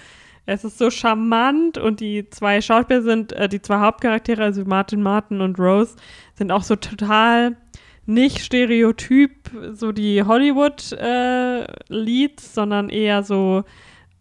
es 0.47 0.63
ist 0.63 0.79
so 0.79 0.89
charmant 0.89 1.77
und 1.77 1.99
die 1.99 2.29
zwei 2.29 2.61
Schauspieler 2.61 3.01
sind, 3.01 3.33
äh, 3.33 3.49
die 3.49 3.61
zwei 3.61 3.79
Hauptcharaktere, 3.79 4.43
also 4.43 4.63
Martin 4.65 5.03
Martin 5.03 5.41
und 5.41 5.59
Rose, 5.59 5.97
sind 6.35 6.53
auch 6.53 6.63
so 6.63 6.77
total 6.77 7.57
nicht 8.05 8.39
stereotyp, 8.39 9.51
so 9.73 9.91
die 9.91 10.23
Hollywood-Leads, 10.23 12.45
äh, 12.45 12.49
sondern 12.53 12.87
eher 12.87 13.23
so, 13.23 13.65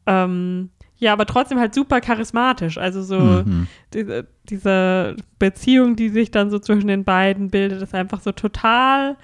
ähm, 0.06 0.71
ja, 0.99 1.12
aber 1.12 1.26
trotzdem 1.26 1.61
halt 1.61 1.75
super 1.75 2.00
charismatisch. 2.00 2.76
Also 2.76 3.02
so 3.02 3.21
mhm. 3.21 3.68
diese, 3.95 4.26
diese 4.49 5.14
Beziehung, 5.38 5.95
die 5.95 6.09
sich 6.09 6.33
dann 6.33 6.50
so 6.50 6.59
zwischen 6.59 6.88
den 6.88 7.04
beiden 7.04 7.50
bildet, 7.50 7.83
ist 7.83 7.95
einfach 7.95 8.21
so 8.21 8.33
total 8.33 9.16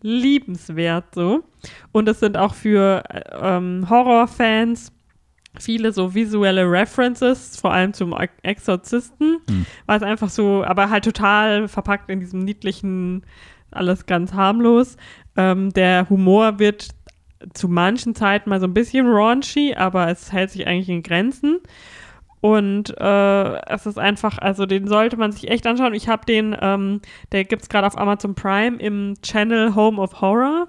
liebenswert 0.00 1.14
so. 1.14 1.44
Und 1.92 2.08
es 2.08 2.18
sind 2.18 2.36
auch 2.36 2.54
für 2.54 3.04
äh, 3.08 3.20
ähm, 3.40 3.86
Horrorfans 3.88 4.90
viele 5.58 5.92
so 5.92 6.14
visuelle 6.14 6.70
References, 6.70 7.58
vor 7.58 7.72
allem 7.72 7.92
zum 7.92 8.14
Exorzisten, 8.42 9.38
hm. 9.48 9.66
war 9.86 9.96
es 9.96 10.02
einfach 10.02 10.28
so, 10.28 10.64
aber 10.64 10.90
halt 10.90 11.04
total 11.04 11.68
verpackt 11.68 12.10
in 12.10 12.20
diesem 12.20 12.40
niedlichen, 12.40 13.24
alles 13.70 14.06
ganz 14.06 14.32
harmlos. 14.32 14.96
Ähm, 15.36 15.72
der 15.72 16.08
Humor 16.08 16.58
wird 16.58 16.88
zu 17.54 17.68
manchen 17.68 18.14
Zeiten 18.14 18.50
mal 18.50 18.60
so 18.60 18.66
ein 18.66 18.74
bisschen 18.74 19.06
raunchy, 19.06 19.74
aber 19.74 20.08
es 20.08 20.32
hält 20.32 20.50
sich 20.50 20.66
eigentlich 20.66 20.88
in 20.88 21.02
Grenzen. 21.02 21.60
Und 22.40 22.96
äh, 22.98 23.62
es 23.66 23.86
ist 23.86 23.98
einfach, 23.98 24.38
also 24.38 24.64
den 24.64 24.86
sollte 24.86 25.16
man 25.16 25.32
sich 25.32 25.50
echt 25.50 25.66
anschauen. 25.66 25.94
Ich 25.94 26.08
habe 26.08 26.24
den, 26.24 26.56
ähm, 26.60 27.00
der 27.32 27.44
gibt 27.44 27.62
es 27.62 27.68
gerade 27.68 27.86
auf 27.86 27.98
Amazon 27.98 28.34
Prime 28.34 28.76
im 28.78 29.14
Channel 29.22 29.74
Home 29.74 30.00
of 30.00 30.20
Horror. 30.20 30.68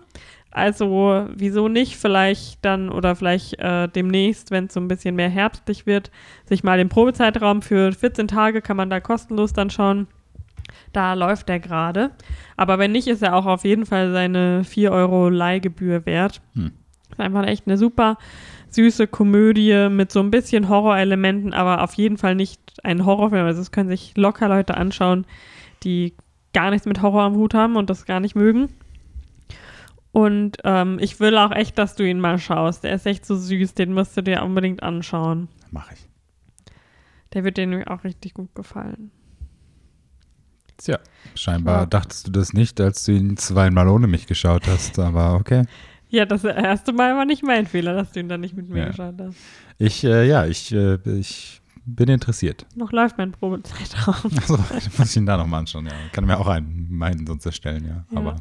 Also 0.52 1.28
wieso 1.36 1.68
nicht 1.68 1.96
vielleicht 1.98 2.66
dann 2.66 2.90
oder 2.90 3.16
vielleicht 3.16 3.60
äh, 3.60 3.88
demnächst, 3.88 4.50
wenn 4.50 4.66
es 4.66 4.74
so 4.74 4.80
ein 4.80 4.88
bisschen 4.88 5.16
mehr 5.16 5.30
herbstlich 5.30 5.86
wird, 5.86 6.10
sich 6.46 6.64
mal 6.64 6.78
den 6.78 6.90
Probezeitraum 6.90 7.62
für 7.62 7.92
14 7.92 8.28
Tage 8.28 8.62
kann 8.62 8.78
man 8.78 8.90
da 8.90 9.00
kostenlos 9.00 9.54
dann 9.54 9.70
schauen. 9.70 10.08
Da 10.92 11.14
läuft 11.14 11.50
der 11.50 11.60
gerade. 11.60 12.12
Aber 12.58 12.80
wenn 12.80 12.92
nicht, 12.92 13.08
ist 13.08 13.22
er 13.22 13.36
auch 13.36 13.46
auf 13.46 13.64
jeden 13.64 13.86
Fall 13.86 14.12
seine 14.12 14.64
4 14.64 14.92
Euro 14.92 15.30
Leihgebühr 15.30 16.06
wert. 16.06 16.42
Hm. 16.56 16.72
Ist 17.12 17.20
einfach 17.20 17.46
echt 17.46 17.68
eine 17.68 17.78
super 17.78 18.18
süße 18.72 19.08
Komödie 19.08 19.90
mit 19.90 20.12
so 20.12 20.20
ein 20.20 20.32
bisschen 20.32 20.70
Horrorelementen, 20.70 21.54
aber 21.54 21.84
auf 21.84 21.94
jeden 21.96 22.18
Fall 22.18 22.36
nicht 22.36 22.62
ein 22.84 23.06
Horrorfilm. 23.06 23.46
Also 23.46 23.62
das 23.62 23.72
können 23.72 23.90
sich 23.90 24.14
locker 24.16 24.48
Leute 24.48 24.78
anschauen, 24.78 25.26
die 25.84 26.14
gar 26.54 26.72
nichts 26.72 26.88
mit 26.88 27.02
Horror 27.02 27.24
am 27.24 27.36
Hut 27.36 27.54
haben 27.54 27.76
und 27.76 27.90
das 27.90 28.06
gar 28.06 28.20
nicht 28.20 28.36
mögen. 28.36 28.70
Und 30.12 30.58
ähm, 30.64 30.98
ich 31.00 31.20
will 31.20 31.38
auch 31.38 31.52
echt, 31.52 31.78
dass 31.78 31.96
du 31.96 32.04
ihn 32.04 32.20
mal 32.20 32.40
schaust. 32.40 32.84
Der 32.84 32.94
ist 32.94 33.06
echt 33.06 33.26
so 33.26 33.36
süß, 33.36 33.76
den 33.76 33.94
musst 33.94 34.18
du 34.18 34.24
dir 34.24 34.44
unbedingt 34.44 34.82
anschauen. 34.82 35.50
Mach 35.72 35.92
ich. 35.92 36.08
Der 37.34 37.44
wird 37.44 37.58
dir 37.58 37.68
nämlich 37.68 37.88
auch 37.88 38.04
richtig 38.04 38.34
gut 38.34 38.54
gefallen. 38.56 39.12
Tja, 40.78 40.98
scheinbar 41.36 41.82
ja. 41.82 41.86
dachtest 41.86 42.28
du 42.28 42.32
das 42.32 42.54
nicht, 42.54 42.80
als 42.80 43.04
du 43.04 43.12
ihn 43.12 43.38
zweimal 43.38 43.88
ohne 43.88 44.08
mich 44.08 44.28
geschaut 44.28 44.66
hast, 44.68 44.98
aber 44.98 45.36
okay. 45.36 45.66
Ja, 46.08 46.26
das 46.26 46.44
erste 46.44 46.94
Mal 46.94 47.16
war 47.16 47.26
nicht 47.26 47.44
mein 47.44 47.68
Fehler, 47.68 47.94
dass 47.94 48.14
du 48.14 48.22
ihn 48.22 48.30
dann 48.30 48.42
nicht 48.42 48.56
mit 48.56 48.70
mir 48.70 48.80
ja. 48.80 48.88
geschaut 48.88 49.16
hast. 49.20 49.38
Ich, 49.78 50.04
äh, 50.04 50.28
ja, 50.28 50.46
ich, 50.46 50.72
äh, 50.72 50.98
ich 51.20 51.62
bin 51.86 52.10
interessiert. 52.10 52.66
Noch 52.76 52.92
läuft 52.92 53.18
mein 53.18 53.32
Probezeitraum. 53.32 54.32
Achso, 54.38 54.58
muss 54.98 55.12
ich 55.12 55.18
ihn 55.18 55.26
da 55.26 55.38
nochmal 55.38 55.60
anschauen, 55.60 55.86
ja. 55.86 55.92
Kann 56.14 56.26
mir 56.26 56.40
auch 56.40 56.48
einen 56.48 56.88
meinen 56.90 57.28
sonst 57.28 57.46
erstellen, 57.46 57.84
ja. 57.84 58.06
ja. 58.10 58.18
Aber 58.18 58.36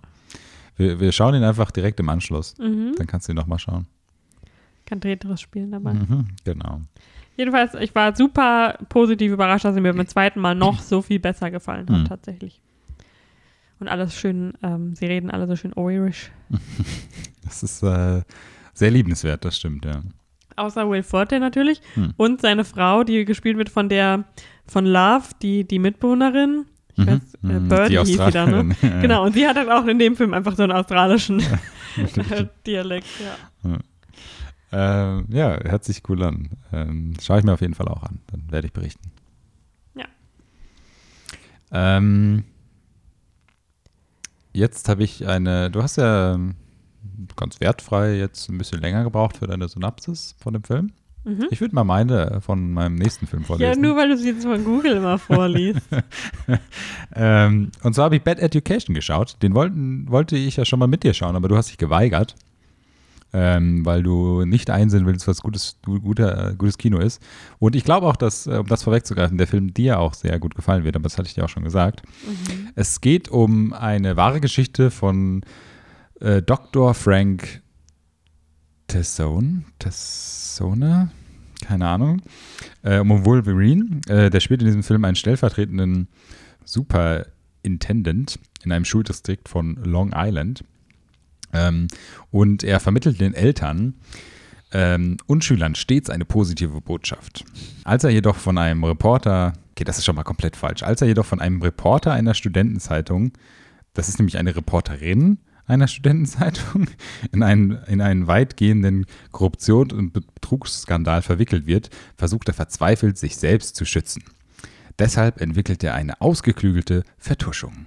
wir, 0.78 1.00
wir 1.00 1.12
schauen 1.12 1.34
ihn 1.34 1.44
einfach 1.44 1.70
direkt 1.70 2.00
im 2.00 2.08
Anschluss. 2.08 2.56
Mhm. 2.58 2.94
Dann 2.96 3.06
kannst 3.06 3.28
du 3.28 3.32
ihn 3.32 3.36
nochmal 3.36 3.58
schauen. 3.58 3.86
Kann 4.86 5.00
Tetris 5.00 5.42
spielen 5.42 5.70
dabei. 5.70 5.92
Mhm, 5.92 6.28
genau. 6.44 6.80
Jedenfalls, 7.36 7.74
ich 7.74 7.94
war 7.94 8.16
super 8.16 8.78
positiv 8.88 9.32
überrascht, 9.32 9.64
dass 9.64 9.76
er 9.76 9.82
mir 9.82 9.92
beim 9.92 10.06
zweiten 10.06 10.40
Mal 10.40 10.54
noch 10.54 10.80
so 10.80 11.02
viel 11.02 11.20
besser 11.20 11.50
gefallen 11.50 11.86
hat, 11.88 11.98
mhm. 11.98 12.04
tatsächlich. 12.06 12.62
Und 13.80 13.88
alles 13.88 14.14
schön, 14.14 14.54
ähm, 14.62 14.94
sie 14.94 15.06
reden 15.06 15.30
alle 15.30 15.46
so 15.46 15.54
schön 15.56 15.72
Irish. 15.76 16.30
Das 17.44 17.62
ist 17.62 17.82
äh, 17.82 18.22
sehr 18.74 18.90
liebenswert, 18.90 19.42
das 19.42 19.56
stimmt, 19.56 19.86
ja. 19.86 20.02
Außer 20.56 20.90
Will 20.90 21.02
Forte 21.02 21.40
natürlich. 21.40 21.80
Hm. 21.94 22.12
Und 22.18 22.42
seine 22.42 22.64
Frau, 22.64 23.04
die 23.04 23.24
gespielt 23.24 23.56
wird 23.56 23.70
von 23.70 23.88
der, 23.88 24.24
von 24.66 24.84
Love, 24.84 25.28
die, 25.40 25.66
die 25.66 25.78
Mitbewohnerin. 25.78 26.66
Ich 26.98 27.04
mhm. 27.04 27.10
weiß, 27.10 27.34
äh, 27.34 27.46
mhm. 27.46 27.68
Birdie 27.68 27.98
hieß 27.98 28.24
sie 28.24 28.30
dann, 28.32 28.68
ne? 28.68 28.76
Ja, 28.82 29.00
genau, 29.00 29.24
und 29.24 29.32
sie 29.32 29.46
hat 29.46 29.56
dann 29.56 29.70
auch 29.70 29.86
in 29.86 29.98
dem 29.98 30.16
Film 30.16 30.34
einfach 30.34 30.56
so 30.56 30.64
einen 30.64 30.72
australischen 30.72 31.42
Dialekt, 32.66 33.06
ja. 33.20 33.70
Ja. 33.70 33.78
Äh, 34.70 35.24
ja, 35.28 35.58
hört 35.64 35.84
sich 35.84 36.02
cool 36.08 36.22
an. 36.24 36.50
Ähm, 36.72 37.14
Schaue 37.22 37.38
ich 37.38 37.44
mir 37.44 37.52
auf 37.52 37.60
jeden 37.60 37.74
Fall 37.74 37.88
auch 37.88 38.02
an. 38.02 38.18
Dann 38.26 38.50
werde 38.50 38.66
ich 38.66 38.72
berichten. 38.72 39.12
Ja. 39.94 40.04
Ähm, 41.70 42.44
jetzt 44.52 44.88
habe 44.88 45.04
ich 45.04 45.26
eine, 45.26 45.70
du 45.70 45.82
hast 45.82 45.96
ja 45.96 46.38
ganz 47.36 47.60
wertfrei 47.60 48.16
jetzt 48.16 48.48
ein 48.50 48.58
bisschen 48.58 48.80
länger 48.80 49.04
gebraucht 49.04 49.38
für 49.38 49.46
deine 49.46 49.68
Synapsis 49.68 50.34
von 50.38 50.52
dem 50.52 50.64
Film. 50.64 50.92
Mhm. 51.28 51.46
Ich 51.50 51.60
würde 51.60 51.74
mal 51.74 51.84
meine 51.84 52.40
von 52.40 52.72
meinem 52.72 52.94
nächsten 52.94 53.26
Film 53.26 53.44
vorlesen. 53.44 53.70
Ja, 53.70 53.78
nur 53.78 53.96
weil 53.96 54.08
du 54.08 54.16
sie 54.16 54.30
jetzt 54.30 54.44
von 54.44 54.64
Google 54.64 54.96
immer 54.96 55.18
vorliest. 55.18 55.86
ähm, 57.14 57.70
und 57.82 57.94
zwar 57.94 58.06
habe 58.06 58.16
ich 58.16 58.22
Bad 58.22 58.38
Education 58.38 58.94
geschaut. 58.94 59.36
Den 59.42 59.54
wollten, 59.54 60.08
wollte 60.08 60.36
ich 60.36 60.56
ja 60.56 60.64
schon 60.64 60.78
mal 60.78 60.86
mit 60.86 61.02
dir 61.02 61.12
schauen, 61.12 61.36
aber 61.36 61.48
du 61.48 61.56
hast 61.56 61.68
dich 61.68 61.78
geweigert. 61.78 62.34
Ähm, 63.30 63.84
weil 63.84 64.02
du 64.02 64.46
nicht 64.46 64.70
einsehen 64.70 65.04
willst, 65.04 65.28
was 65.28 65.42
gutes, 65.42 65.76
guter, 65.84 66.54
gutes 66.56 66.78
Kino 66.78 66.96
ist. 66.96 67.22
Und 67.58 67.76
ich 67.76 67.84
glaube 67.84 68.06
auch, 68.06 68.16
dass, 68.16 68.46
äh, 68.46 68.56
um 68.56 68.66
das 68.68 68.84
vorwegzugreifen, 68.84 69.36
der 69.36 69.46
Film 69.46 69.74
dir 69.74 70.00
auch 70.00 70.14
sehr 70.14 70.38
gut 70.38 70.54
gefallen 70.54 70.84
wird, 70.84 70.96
aber 70.96 71.02
das 71.02 71.18
hatte 71.18 71.28
ich 71.28 71.34
dir 71.34 71.44
auch 71.44 71.50
schon 71.50 71.62
gesagt. 71.62 72.00
Mhm. 72.26 72.70
Es 72.74 73.02
geht 73.02 73.28
um 73.28 73.74
eine 73.74 74.16
wahre 74.16 74.40
Geschichte 74.40 74.90
von 74.90 75.42
äh, 76.20 76.40
Dr. 76.40 76.94
Frank 76.94 77.60
Tessone, 78.88 79.64
Tessone, 79.78 81.10
keine 81.68 81.86
Ahnung, 81.86 82.22
äh, 82.82 82.98
um 82.98 83.24
Wolverine. 83.26 84.00
Äh, 84.08 84.30
der 84.30 84.40
spielt 84.40 84.62
in 84.62 84.66
diesem 84.66 84.82
Film 84.82 85.04
einen 85.04 85.16
stellvertretenden 85.16 86.08
Superintendent 86.64 88.38
in 88.64 88.72
einem 88.72 88.86
Schuldistrikt 88.86 89.50
von 89.50 89.76
Long 89.84 90.12
Island. 90.16 90.64
Ähm, 91.52 91.88
und 92.30 92.64
er 92.64 92.80
vermittelt 92.80 93.20
den 93.20 93.34
Eltern 93.34 93.94
ähm, 94.72 95.18
und 95.26 95.44
Schülern 95.44 95.74
stets 95.74 96.08
eine 96.08 96.24
positive 96.24 96.80
Botschaft. 96.80 97.44
Als 97.84 98.04
er 98.04 98.10
jedoch 98.10 98.36
von 98.36 98.56
einem 98.56 98.82
Reporter, 98.84 99.52
okay, 99.72 99.84
das 99.84 99.98
ist 99.98 100.06
schon 100.06 100.16
mal 100.16 100.24
komplett 100.24 100.56
falsch, 100.56 100.82
als 100.82 101.02
er 101.02 101.08
jedoch 101.08 101.26
von 101.26 101.40
einem 101.40 101.60
Reporter 101.60 102.12
einer 102.12 102.34
Studentenzeitung, 102.34 103.32
das 103.92 104.08
ist 104.08 104.18
nämlich 104.18 104.38
eine 104.38 104.56
Reporterin, 104.56 105.38
einer 105.68 105.88
Studentenzeitung 105.88 106.88
in 107.32 107.42
einen, 107.42 107.78
in 107.86 108.00
einen 108.00 108.26
weitgehenden 108.26 109.06
Korruption- 109.30 109.92
und 109.92 110.12
Betrugsskandal 110.12 111.22
verwickelt 111.22 111.66
wird, 111.66 111.90
versucht 112.16 112.48
er 112.48 112.54
verzweifelt, 112.54 113.18
sich 113.18 113.36
selbst 113.36 113.76
zu 113.76 113.84
schützen. 113.84 114.24
Deshalb 114.98 115.40
entwickelt 115.40 115.84
er 115.84 115.94
eine 115.94 116.20
ausgeklügelte 116.20 117.04
Vertuschung. 117.18 117.86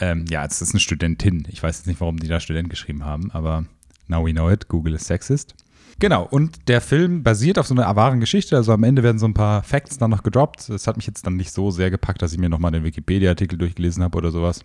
Ähm, 0.00 0.24
ja, 0.28 0.44
es 0.44 0.62
ist 0.62 0.72
eine 0.72 0.80
Studentin. 0.80 1.46
Ich 1.48 1.62
weiß 1.62 1.78
jetzt 1.78 1.86
nicht, 1.86 2.00
warum 2.00 2.18
die 2.18 2.28
da 2.28 2.40
Student 2.40 2.70
geschrieben 2.70 3.04
haben, 3.04 3.30
aber 3.30 3.66
now 4.08 4.24
we 4.24 4.32
know 4.32 4.50
it. 4.50 4.68
Google 4.68 4.94
is 4.94 5.04
sexist. 5.04 5.54
Genau, 6.00 6.24
und 6.24 6.68
der 6.68 6.80
Film 6.80 7.24
basiert 7.24 7.58
auf 7.58 7.66
so 7.66 7.74
einer 7.74 7.96
wahren 7.96 8.20
Geschichte. 8.20 8.56
Also 8.56 8.72
am 8.72 8.84
Ende 8.84 9.02
werden 9.02 9.18
so 9.18 9.26
ein 9.26 9.34
paar 9.34 9.64
Facts 9.64 9.98
dann 9.98 10.10
noch 10.10 10.22
gedroppt. 10.22 10.68
Das 10.68 10.86
hat 10.86 10.96
mich 10.96 11.08
jetzt 11.08 11.26
dann 11.26 11.36
nicht 11.36 11.50
so 11.50 11.72
sehr 11.72 11.90
gepackt, 11.90 12.22
dass 12.22 12.32
ich 12.32 12.38
mir 12.38 12.48
nochmal 12.48 12.70
den 12.70 12.84
Wikipedia-Artikel 12.84 13.58
durchgelesen 13.58 14.04
habe 14.04 14.16
oder 14.16 14.30
sowas. 14.30 14.62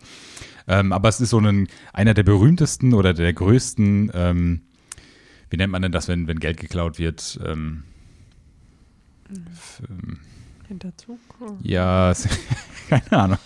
Ähm, 0.68 0.92
aber 0.92 1.10
es 1.10 1.20
ist 1.20 1.30
so 1.30 1.40
ein, 1.40 1.68
einer 1.92 2.14
der 2.14 2.24
berühmtesten 2.24 2.94
oder 2.94 3.14
der 3.14 3.34
größten, 3.34 4.12
ähm, 4.14 4.62
wie 5.50 5.58
nennt 5.58 5.72
man 5.72 5.82
denn 5.82 5.92
das, 5.92 6.08
wenn, 6.08 6.28
wenn 6.28 6.40
Geld 6.40 6.60
geklaut 6.60 7.00
wird? 7.00 7.40
Ähm, 7.46 7.84
hm. 9.28 10.20
Hinterzug? 10.68 11.20
Ja, 11.62 12.14
keine 12.90 13.12
Ahnung. 13.12 13.38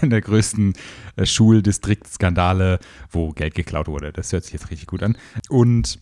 Einer 0.00 0.10
der 0.10 0.20
größten 0.20 0.72
äh, 1.16 1.26
Schuldistriktskandale, 1.26 2.78
wo 3.10 3.30
Geld 3.32 3.54
geklaut 3.54 3.88
wurde. 3.88 4.12
Das 4.12 4.32
hört 4.32 4.44
sich 4.44 4.54
jetzt 4.54 4.70
richtig 4.70 4.86
gut 4.86 5.02
an. 5.02 5.16
Und 5.48 5.98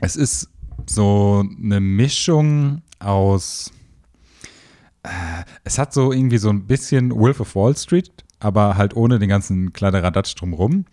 es 0.00 0.16
ist 0.16 0.48
so 0.86 1.44
eine 1.62 1.80
Mischung 1.80 2.82
aus. 2.98 3.72
Äh, 5.02 5.08
es 5.64 5.78
hat 5.78 5.92
so 5.92 6.12
irgendwie 6.12 6.38
so 6.38 6.50
ein 6.50 6.66
bisschen 6.66 7.10
Wolf 7.10 7.40
of 7.40 7.54
Wall 7.54 7.76
Street, 7.76 8.10
aber 8.40 8.76
halt 8.76 8.96
ohne 8.96 9.18
den 9.18 9.28
ganzen 9.28 9.72
Kladderadatsch 9.72 10.34
drumrum. 10.34 10.86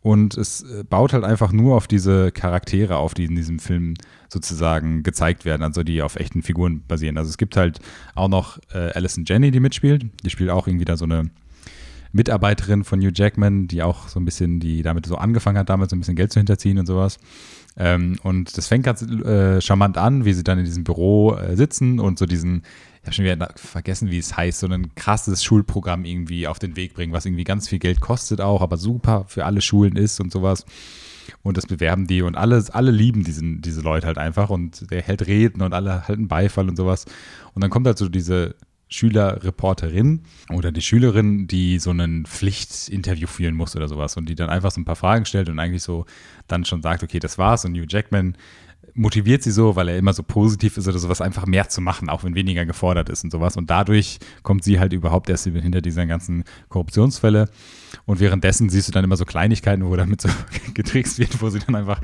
Und 0.00 0.36
es 0.36 0.62
äh, 0.62 0.84
baut 0.84 1.12
halt 1.12 1.24
einfach 1.24 1.52
nur 1.52 1.76
auf 1.76 1.86
diese 1.86 2.32
Charaktere 2.32 2.96
auf, 2.96 3.14
die 3.14 3.24
in 3.24 3.36
diesem 3.36 3.58
Film 3.58 3.94
sozusagen 4.28 5.02
gezeigt 5.02 5.44
werden, 5.44 5.62
also 5.62 5.82
die 5.82 6.00
auf 6.00 6.16
echten 6.16 6.42
Figuren 6.42 6.82
basieren. 6.86 7.18
Also 7.18 7.28
es 7.28 7.36
gibt 7.36 7.56
halt 7.56 7.80
auch 8.14 8.28
noch 8.28 8.58
äh, 8.72 8.92
Alison 8.94 9.24
Jenny, 9.26 9.50
die 9.50 9.60
mitspielt. 9.60 10.06
Die 10.24 10.30
spielt 10.30 10.50
auch 10.50 10.66
irgendwie 10.66 10.84
da 10.86 10.96
so 10.96 11.04
eine 11.04 11.30
Mitarbeiterin 12.12 12.84
von 12.84 13.00
Hugh 13.00 13.12
Jackman, 13.14 13.68
die 13.68 13.82
auch 13.82 14.08
so 14.08 14.20
ein 14.20 14.24
bisschen, 14.24 14.60
die 14.60 14.82
damit 14.82 15.06
so 15.06 15.16
angefangen 15.16 15.58
hat, 15.58 15.70
damals 15.70 15.90
so 15.90 15.96
ein 15.96 16.00
bisschen 16.00 16.16
Geld 16.16 16.32
zu 16.32 16.40
hinterziehen 16.40 16.78
und 16.78 16.86
sowas. 16.86 17.18
Ähm, 17.76 18.16
und 18.22 18.56
das 18.56 18.68
fängt 18.68 18.84
ganz 18.84 19.02
äh, 19.02 19.60
charmant 19.60 19.96
an, 19.96 20.24
wie 20.24 20.34
sie 20.34 20.44
dann 20.44 20.58
in 20.58 20.66
diesem 20.66 20.84
Büro 20.84 21.34
äh, 21.34 21.56
sitzen 21.56 22.00
und 22.00 22.18
so 22.18 22.26
diesen, 22.26 22.62
ich 23.02 23.06
habe 23.06 23.14
schon 23.14 23.24
wieder 23.24 23.52
vergessen, 23.56 24.10
wie 24.12 24.18
es 24.18 24.36
heißt, 24.36 24.60
so 24.60 24.68
ein 24.68 24.94
krasses 24.94 25.42
Schulprogramm 25.42 26.04
irgendwie 26.04 26.46
auf 26.46 26.60
den 26.60 26.76
Weg 26.76 26.94
bringen, 26.94 27.12
was 27.12 27.26
irgendwie 27.26 27.42
ganz 27.42 27.68
viel 27.68 27.80
Geld 27.80 28.00
kostet 28.00 28.40
auch, 28.40 28.62
aber 28.62 28.76
super 28.76 29.24
für 29.26 29.44
alle 29.44 29.60
Schulen 29.60 29.96
ist 29.96 30.20
und 30.20 30.30
sowas. 30.30 30.64
Und 31.42 31.56
das 31.56 31.66
bewerben 31.66 32.06
die 32.06 32.22
und 32.22 32.36
alle, 32.36 32.64
alle 32.72 32.92
lieben 32.92 33.24
diesen, 33.24 33.60
diese 33.60 33.80
Leute 33.80 34.06
halt 34.06 34.18
einfach 34.18 34.50
und 34.50 34.88
der 34.92 35.02
hält 35.02 35.26
Reden 35.26 35.62
und 35.62 35.74
alle 35.74 36.06
halten 36.06 36.28
Beifall 36.28 36.68
und 36.68 36.76
sowas. 36.76 37.06
Und 37.54 37.62
dann 37.62 37.70
kommt 37.70 37.86
halt 37.86 37.98
so 37.98 38.08
diese 38.08 38.54
Schülerreporterin 38.88 40.20
oder 40.50 40.70
die 40.70 40.82
Schülerin, 40.82 41.48
die 41.48 41.80
so 41.80 41.90
ein 41.90 42.24
Pflichtinterview 42.26 43.26
führen 43.26 43.56
muss 43.56 43.74
oder 43.74 43.88
sowas 43.88 44.16
und 44.16 44.28
die 44.28 44.34
dann 44.36 44.50
einfach 44.50 44.70
so 44.70 44.80
ein 44.80 44.84
paar 44.84 44.96
Fragen 44.96 45.24
stellt 45.24 45.48
und 45.48 45.58
eigentlich 45.58 45.82
so 45.82 46.06
dann 46.46 46.64
schon 46.64 46.82
sagt, 46.82 47.02
okay, 47.02 47.18
das 47.18 47.38
war's 47.38 47.64
und 47.64 47.74
Hugh 47.74 47.86
Jackman 47.88 48.36
motiviert 48.94 49.42
sie 49.42 49.50
so, 49.50 49.76
weil 49.76 49.88
er 49.88 49.98
immer 49.98 50.12
so 50.12 50.22
positiv 50.22 50.76
ist 50.76 50.88
oder 50.88 50.98
sowas, 50.98 51.20
einfach 51.20 51.46
mehr 51.46 51.68
zu 51.68 51.80
machen, 51.80 52.08
auch 52.08 52.24
wenn 52.24 52.34
weniger 52.34 52.66
gefordert 52.66 53.08
ist 53.08 53.24
und 53.24 53.30
sowas. 53.30 53.56
Und 53.56 53.70
dadurch 53.70 54.18
kommt 54.42 54.64
sie 54.64 54.78
halt 54.78 54.92
überhaupt 54.92 55.30
erst 55.30 55.44
hinter 55.44 55.80
diesen 55.80 56.08
ganzen 56.08 56.44
Korruptionsfälle. 56.68 57.48
Und 58.04 58.20
währenddessen 58.20 58.68
siehst 58.68 58.88
du 58.88 58.92
dann 58.92 59.04
immer 59.04 59.16
so 59.16 59.24
Kleinigkeiten, 59.24 59.84
wo 59.84 59.96
damit 59.96 60.20
so 60.20 60.28
getrickst 60.74 61.18
wird, 61.18 61.40
wo 61.40 61.48
sie 61.48 61.60
dann 61.60 61.74
einfach, 61.74 62.00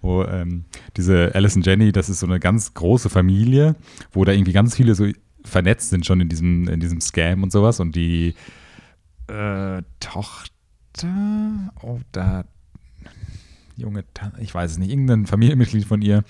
wo 0.00 0.24
ähm, 0.24 0.64
diese 0.96 1.34
Alison 1.34 1.62
Jenny, 1.62 1.92
das 1.92 2.08
ist 2.08 2.20
so 2.20 2.26
eine 2.26 2.40
ganz 2.40 2.74
große 2.74 3.10
Familie, 3.10 3.76
wo 4.12 4.24
da 4.24 4.32
irgendwie 4.32 4.52
ganz 4.52 4.76
viele 4.76 4.94
so 4.94 5.06
vernetzt 5.44 5.90
sind 5.90 6.06
schon 6.06 6.20
in 6.20 6.28
diesem, 6.28 6.68
in 6.68 6.80
diesem 6.80 7.00
Scam 7.00 7.42
und 7.42 7.52
sowas. 7.52 7.80
Und 7.80 7.96
die 7.96 8.34
äh, 9.28 9.82
Tochter, 10.00 10.50
oh, 11.82 12.00
da, 12.12 12.44
junge, 13.80 14.04
ich 14.38 14.54
weiß 14.54 14.72
es 14.72 14.78
nicht, 14.78 14.90
irgendein 14.90 15.26
Familienmitglied 15.26 15.84
von 15.84 16.02
ihr, 16.02 16.24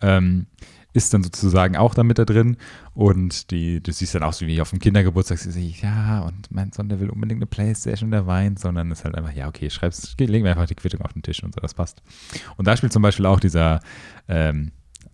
ähm, 0.00 0.46
ist 0.94 1.12
dann 1.12 1.24
sozusagen 1.24 1.76
auch 1.76 1.92
damit 1.94 2.18
da 2.18 2.24
drin 2.24 2.56
und 2.94 3.50
die, 3.50 3.82
du 3.82 3.92
siehst 3.92 4.14
dann 4.14 4.22
auch 4.22 4.32
so 4.32 4.46
wie 4.46 4.60
auf 4.60 4.70
dem 4.70 4.78
Kindergeburtstag, 4.78 5.38
sie 5.38 5.50
sagt, 5.50 5.82
ja, 5.82 6.20
und 6.20 6.50
mein 6.52 6.70
Sohn, 6.70 6.88
der 6.88 7.00
will 7.00 7.10
unbedingt 7.10 7.38
eine 7.38 7.46
Playstation, 7.46 8.12
der 8.12 8.28
weint, 8.28 8.60
sondern 8.60 8.92
ist 8.92 9.04
halt 9.04 9.16
einfach, 9.16 9.32
ja, 9.32 9.48
okay, 9.48 9.70
schreib's, 9.70 10.14
legen 10.18 10.44
wir 10.44 10.52
einfach 10.52 10.66
die 10.66 10.76
Quittung 10.76 11.02
auf 11.02 11.12
den 11.12 11.22
Tisch 11.22 11.42
und 11.42 11.52
so, 11.52 11.60
das 11.60 11.74
passt. 11.74 12.00
Und 12.56 12.68
da 12.68 12.76
spielt 12.76 12.92
zum 12.92 13.02
Beispiel 13.02 13.26
auch 13.26 13.40
dieser 13.40 13.80
ähm, 14.28 14.70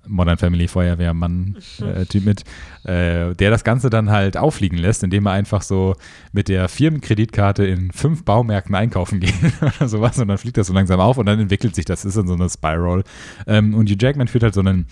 Modern 0.06 0.38
Family 0.38 0.68
Feuerwehrmann-Typ 0.68 2.14
äh, 2.14 2.26
mit, 2.26 2.44
äh, 2.84 3.34
der 3.34 3.50
das 3.50 3.64
Ganze 3.64 3.90
dann 3.90 4.10
halt 4.10 4.36
auffliegen 4.36 4.78
lässt, 4.78 5.02
indem 5.02 5.26
er 5.26 5.32
einfach 5.32 5.62
so 5.62 5.96
mit 6.32 6.48
der 6.48 6.68
Firmenkreditkarte 6.68 7.64
in 7.64 7.90
fünf 7.92 8.24
Baumärkten 8.24 8.74
einkaufen 8.74 9.20
geht 9.20 9.34
oder 9.60 9.88
sowas 9.88 10.18
und 10.18 10.28
dann 10.28 10.38
fliegt 10.38 10.56
das 10.56 10.66
so 10.66 10.72
langsam 10.72 11.00
auf 11.00 11.18
und 11.18 11.26
dann 11.26 11.40
entwickelt 11.40 11.74
sich 11.74 11.84
das, 11.84 12.04
ist 12.04 12.16
dann 12.16 12.28
so 12.28 12.34
eine 12.34 12.48
Spiral. 12.48 13.04
Ähm, 13.46 13.74
und 13.74 13.90
Hugh 13.90 13.98
Jackman 14.00 14.28
führt 14.28 14.44
halt 14.44 14.54
so 14.54 14.60
einen 14.60 14.86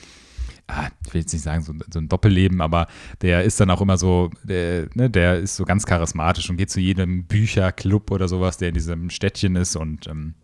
ah, 0.68 0.88
ich 1.06 1.14
will 1.14 1.22
jetzt 1.22 1.32
nicht 1.32 1.42
sagen, 1.42 1.62
so, 1.62 1.72
so, 1.90 1.98
ein 1.98 2.08
Doppelleben, 2.08 2.60
aber 2.60 2.86
der 3.22 3.44
ist 3.44 3.58
dann 3.58 3.70
auch 3.70 3.80
immer 3.80 3.96
so, 3.96 4.30
der, 4.44 4.88
ne, 4.94 5.10
der 5.10 5.38
ist 5.38 5.56
so 5.56 5.64
ganz 5.64 5.86
charismatisch 5.86 6.48
und 6.50 6.58
geht 6.58 6.70
zu 6.70 6.80
jedem 6.80 7.24
Bücherclub 7.24 8.10
oder 8.10 8.28
sowas, 8.28 8.58
der 8.58 8.68
in 8.68 8.74
diesem 8.74 9.10
Städtchen 9.10 9.56
ist 9.56 9.76
und 9.76 10.06
ähm, 10.06 10.34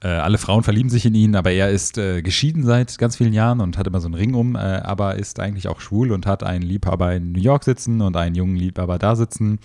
äh, 0.00 0.08
alle 0.08 0.38
Frauen 0.38 0.62
verlieben 0.62 0.90
sich 0.90 1.04
in 1.06 1.14
ihn, 1.14 1.34
aber 1.34 1.50
er 1.50 1.70
ist 1.70 1.98
äh, 1.98 2.22
geschieden 2.22 2.64
seit 2.64 2.98
ganz 2.98 3.16
vielen 3.16 3.32
Jahren 3.32 3.60
und 3.60 3.76
hat 3.76 3.86
immer 3.86 4.00
so 4.00 4.06
einen 4.06 4.14
Ring 4.14 4.34
um, 4.34 4.54
äh, 4.54 4.58
aber 4.58 5.16
ist 5.16 5.40
eigentlich 5.40 5.66
auch 5.66 5.80
schwul 5.80 6.12
und 6.12 6.24
hat 6.24 6.44
einen 6.44 6.62
Liebhaber 6.62 7.14
in 7.14 7.32
New 7.32 7.40
York 7.40 7.64
sitzen 7.64 8.00
und 8.00 8.16
einen 8.16 8.36
jungen 8.36 8.54
Liebhaber 8.54 8.98
da 8.98 9.16
sitzen. 9.16 9.58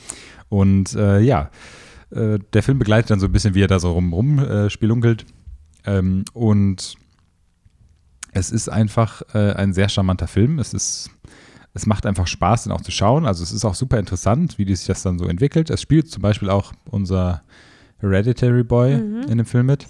Und 0.50 0.96
äh, 0.96 1.20
ja, 1.20 1.52
äh, 2.10 2.40
der 2.52 2.64
Film 2.64 2.80
begleitet 2.80 3.12
dann 3.12 3.20
so 3.20 3.28
ein 3.28 3.32
bisschen, 3.32 3.54
wie 3.54 3.62
er 3.62 3.68
da 3.68 3.80
so 3.80 3.92
rum, 3.92 4.12
rum 4.12 4.70
spielunkelt. 4.70 5.26
Ähm, 5.86 6.26
und 6.34 6.96
es 8.32 8.50
ist 8.50 8.68
einfach 8.68 9.22
ein 9.34 9.74
sehr 9.74 9.90
charmanter 9.90 10.26
Film. 10.28 10.58
Es 10.58 10.74
ist 10.74 11.12
es 11.76 11.86
macht 11.86 12.08
einfach 12.08 12.26
Spaß, 12.26 12.64
den 12.64 12.72
auch 12.72 12.82
zu 12.82 12.92
schauen. 12.92 13.26
Also 13.26 13.44
es 13.44 13.52
ist 13.52 13.66
auch 13.66 13.76
super 13.76 14.00
interessant, 14.00 14.58
wie 14.58 14.76
sich 14.76 14.88
das 14.88 15.04
dann 15.04 15.20
so 15.20 15.26
entwickelt. 15.26 15.70
Es 15.70 15.82
spielt 15.82 16.10
zum 16.10 16.22
Beispiel 16.22 16.50
auch 16.50 16.74
unser 16.90 17.44
Hereditary 18.04 18.64
Boy 18.64 18.98
mhm. 18.98 19.22
in 19.30 19.38
dem 19.38 19.46
Film 19.46 19.68
mit. 19.68 19.88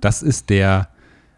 Das 0.00 0.22
ist 0.22 0.50
der 0.50 0.88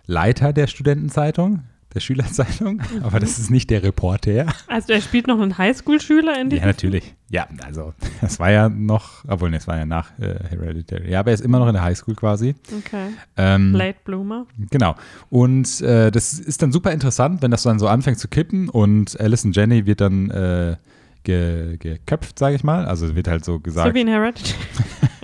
Leiter 0.06 0.52
der 0.52 0.66
Studentenzeitung, 0.66 1.62
der 1.94 2.00
Schülerzeitung, 2.00 2.82
mhm. 2.94 3.04
aber 3.04 3.20
das 3.20 3.38
ist 3.38 3.50
nicht 3.50 3.70
der 3.70 3.84
Reporter. 3.84 4.46
Also 4.66 4.92
er 4.92 5.00
spielt 5.00 5.28
noch 5.28 5.40
einen 5.40 5.56
Highschool-Schüler 5.56 6.40
in 6.40 6.50
dem 6.50 6.58
Ja, 6.58 6.66
natürlich. 6.66 7.14
Ja, 7.28 7.46
also 7.64 7.94
das 8.20 8.40
war 8.40 8.50
ja 8.50 8.68
noch, 8.68 9.24
obwohl, 9.28 9.50
ne, 9.50 9.58
es 9.58 9.68
war 9.68 9.78
ja 9.78 9.86
nach 9.86 10.10
äh, 10.18 10.34
Hereditary. 10.48 11.10
Ja, 11.10 11.20
aber 11.20 11.30
er 11.30 11.34
ist 11.34 11.44
immer 11.44 11.60
noch 11.60 11.68
in 11.68 11.74
der 11.74 11.82
Highschool 11.84 12.16
quasi. 12.16 12.56
Okay. 12.76 13.10
Ähm, 13.36 13.72
Late 13.72 13.98
Bloomer. 14.04 14.46
Genau. 14.70 14.96
Und 15.30 15.80
äh, 15.80 16.10
das 16.10 16.34
ist 16.34 16.60
dann 16.60 16.72
super 16.72 16.90
interessant, 16.90 17.40
wenn 17.40 17.52
das 17.52 17.62
dann 17.62 17.78
so 17.78 17.86
anfängt 17.86 18.18
zu 18.18 18.26
kippen 18.26 18.68
und 18.68 19.18
Alison 19.20 19.52
Jenny 19.52 19.86
wird 19.86 20.00
dann 20.00 20.30
äh, 20.30 20.76
ge 21.22 21.76
geköpft, 21.78 22.36
sage 22.36 22.56
ich 22.56 22.64
mal. 22.64 22.86
Also 22.86 23.14
wird 23.14 23.28
halt 23.28 23.44
so 23.44 23.60
gesagt. 23.60 23.88
So 23.88 23.94
wie 23.94 24.00
in 24.00 24.08
Hereditary. 24.08 24.58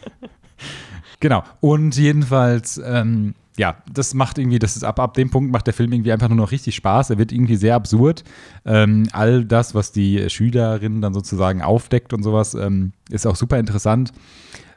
Genau. 1.21 1.43
Und 1.61 1.97
jedenfalls, 1.97 2.81
ähm, 2.85 3.35
ja, 3.57 3.77
das 3.91 4.13
macht 4.13 4.39
irgendwie, 4.39 4.59
das 4.59 4.77
ist 4.77 4.85
ab, 4.85 5.01
ab 5.01 5.15
dem 5.15 5.31
Punkt 5.31 5.51
macht 5.51 5.67
der 5.67 5.75
Film 5.75 5.93
irgendwie 5.93 6.13
einfach 6.13 6.29
nur 6.29 6.37
noch 6.37 6.53
richtig 6.53 6.75
Spaß. 6.75 7.11
Er 7.11 7.19
wird 7.19 7.33
irgendwie 7.33 7.57
sehr 7.57 7.75
absurd. 7.75 8.23
Ähm, 8.67 9.09
all 9.13 9.45
das, 9.45 9.75
was 9.75 9.93
die 9.93 10.29
Schülerin 10.29 11.01
dann 11.01 11.15
sozusagen 11.15 11.63
aufdeckt 11.63 12.13
und 12.13 12.23
sowas, 12.23 12.55
ähm, 12.55 12.93
ist 13.09 13.27
auch 13.27 13.37
super 13.37 13.59
interessant. 13.59 14.13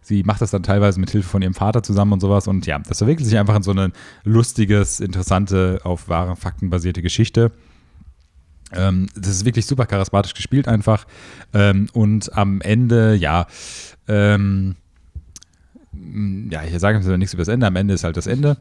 Sie 0.01 0.23
macht 0.23 0.41
das 0.41 0.51
dann 0.51 0.63
teilweise 0.63 0.99
mit 0.99 1.11
Hilfe 1.11 1.27
von 1.27 1.41
ihrem 1.41 1.53
Vater 1.53 1.83
zusammen 1.83 2.13
und 2.13 2.21
sowas. 2.21 2.47
Und 2.47 2.65
ja, 2.65 2.79
das 2.79 2.99
verwickelt 2.99 3.27
sich 3.27 3.37
einfach 3.37 3.55
in 3.55 3.63
so 3.63 3.71
eine 3.71 3.91
lustiges, 4.23 5.01
interessante, 5.01 5.81
auf 5.83 6.07
wahren 6.07 6.37
Fakten 6.37 6.69
basierte 6.69 7.01
Geschichte. 7.01 7.51
Ähm, 8.71 9.07
das 9.15 9.27
ist 9.27 9.45
wirklich 9.45 9.65
super 9.65 9.85
charismatisch 9.85 10.33
gespielt 10.33 10.67
einfach. 10.67 11.05
Ähm, 11.53 11.87
und 11.93 12.35
am 12.35 12.61
Ende, 12.61 13.15
ja, 13.15 13.45
ähm, 14.07 14.75
ja, 15.91 16.63
ich 16.63 16.77
sage 16.79 16.97
jetzt 16.97 17.07
nichts 17.07 17.33
über 17.33 17.41
das 17.41 17.47
Ende, 17.47 17.67
am 17.67 17.75
Ende 17.75 17.93
ist 17.93 18.03
halt 18.03 18.17
das 18.17 18.27
Ende. 18.27 18.57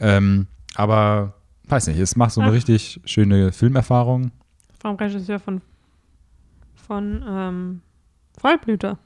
Ähm, 0.00 0.46
aber 0.74 1.34
weiß 1.68 1.86
nicht, 1.88 1.98
es 1.98 2.16
macht 2.16 2.32
so 2.32 2.40
eine 2.40 2.50
Ach. 2.50 2.54
richtig 2.54 3.00
schöne 3.04 3.52
Filmerfahrung. 3.52 4.30
Vom 4.78 4.96
Regisseur 4.96 5.38
von, 5.38 5.62
von 6.74 7.24
ähm, 7.26 7.80
Vollblüter. 8.38 8.98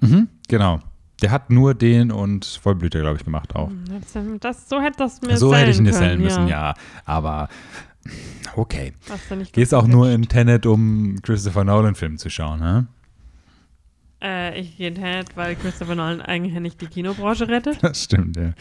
Mhm, 0.00 0.28
genau. 0.48 0.80
Der 1.20 1.32
hat 1.32 1.50
nur 1.50 1.74
den 1.74 2.12
und 2.12 2.44
Vollblüter, 2.44 3.00
glaube 3.00 3.16
ich, 3.16 3.24
gemacht 3.24 3.54
auch. 3.56 3.70
Hm, 3.70 4.38
das, 4.40 4.68
so 4.68 4.80
hätte 4.80 4.98
das 4.98 5.20
mir 5.20 5.36
So 5.36 5.54
hätte 5.54 5.70
ich 5.70 5.78
ihn 5.78 5.86
erzählen 5.86 6.20
müssen, 6.20 6.46
ja. 6.46 6.68
ja. 6.68 6.74
Aber 7.04 7.48
okay. 8.54 8.92
Geht 9.52 9.66
es 9.66 9.74
auch 9.74 9.86
nur 9.86 10.10
in 10.10 10.22
Tenet, 10.28 10.64
um 10.64 11.16
Christopher 11.22 11.64
Nolan-Film 11.64 12.18
zu 12.18 12.30
schauen, 12.30 12.60
ne? 12.60 12.86
Äh, 14.22 14.60
ich 14.60 14.76
gehe 14.76 14.88
in 14.88 14.94
Tenet, 14.96 15.36
weil 15.36 15.54
Christopher 15.54 15.94
Nolan 15.94 16.20
eigenhändig 16.20 16.76
die 16.76 16.86
Kinobranche 16.86 17.48
rettet. 17.48 17.78
Das 17.82 18.04
stimmt, 18.04 18.36
ja. 18.36 18.52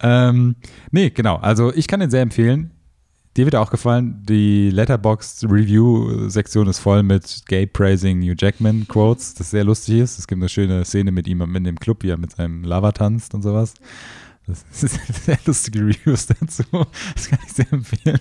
Ähm, 0.00 0.56
nee, 0.90 1.10
genau. 1.10 1.36
Also 1.36 1.72
ich 1.72 1.86
kann 1.86 2.00
den 2.00 2.10
sehr 2.10 2.22
empfehlen. 2.22 2.72
Dir 3.36 3.44
wird 3.44 3.54
auch 3.54 3.70
gefallen, 3.70 4.22
die 4.26 4.70
Letterboxd 4.70 5.44
Review-Sektion 5.44 6.66
ist 6.68 6.78
voll 6.78 7.02
mit 7.02 7.42
Gay 7.46 7.66
Praising 7.66 8.22
Hugh 8.22 8.34
Jackman 8.36 8.88
Quotes, 8.88 9.34
das 9.34 9.50
sehr 9.50 9.62
lustig 9.62 9.98
ist. 9.98 10.18
Es 10.18 10.26
gibt 10.26 10.40
eine 10.40 10.48
schöne 10.48 10.84
Szene 10.86 11.12
mit 11.12 11.28
ihm 11.28 11.42
in 11.54 11.64
dem 11.64 11.78
Club, 11.78 12.02
wie 12.02 12.08
er 12.08 12.16
mit 12.16 12.32
seinem 12.32 12.64
Lava 12.64 12.92
tanzt 12.92 13.34
und 13.34 13.42
sowas. 13.42 13.74
Das 14.46 14.64
sind 14.70 14.90
sehr 15.24 15.38
lustige 15.44 15.80
Reviews 15.80 16.26
dazu. 16.26 16.62
Das 17.14 17.28
kann 17.28 17.38
ich 17.46 17.52
sehr 17.52 17.70
empfehlen. 17.72 18.20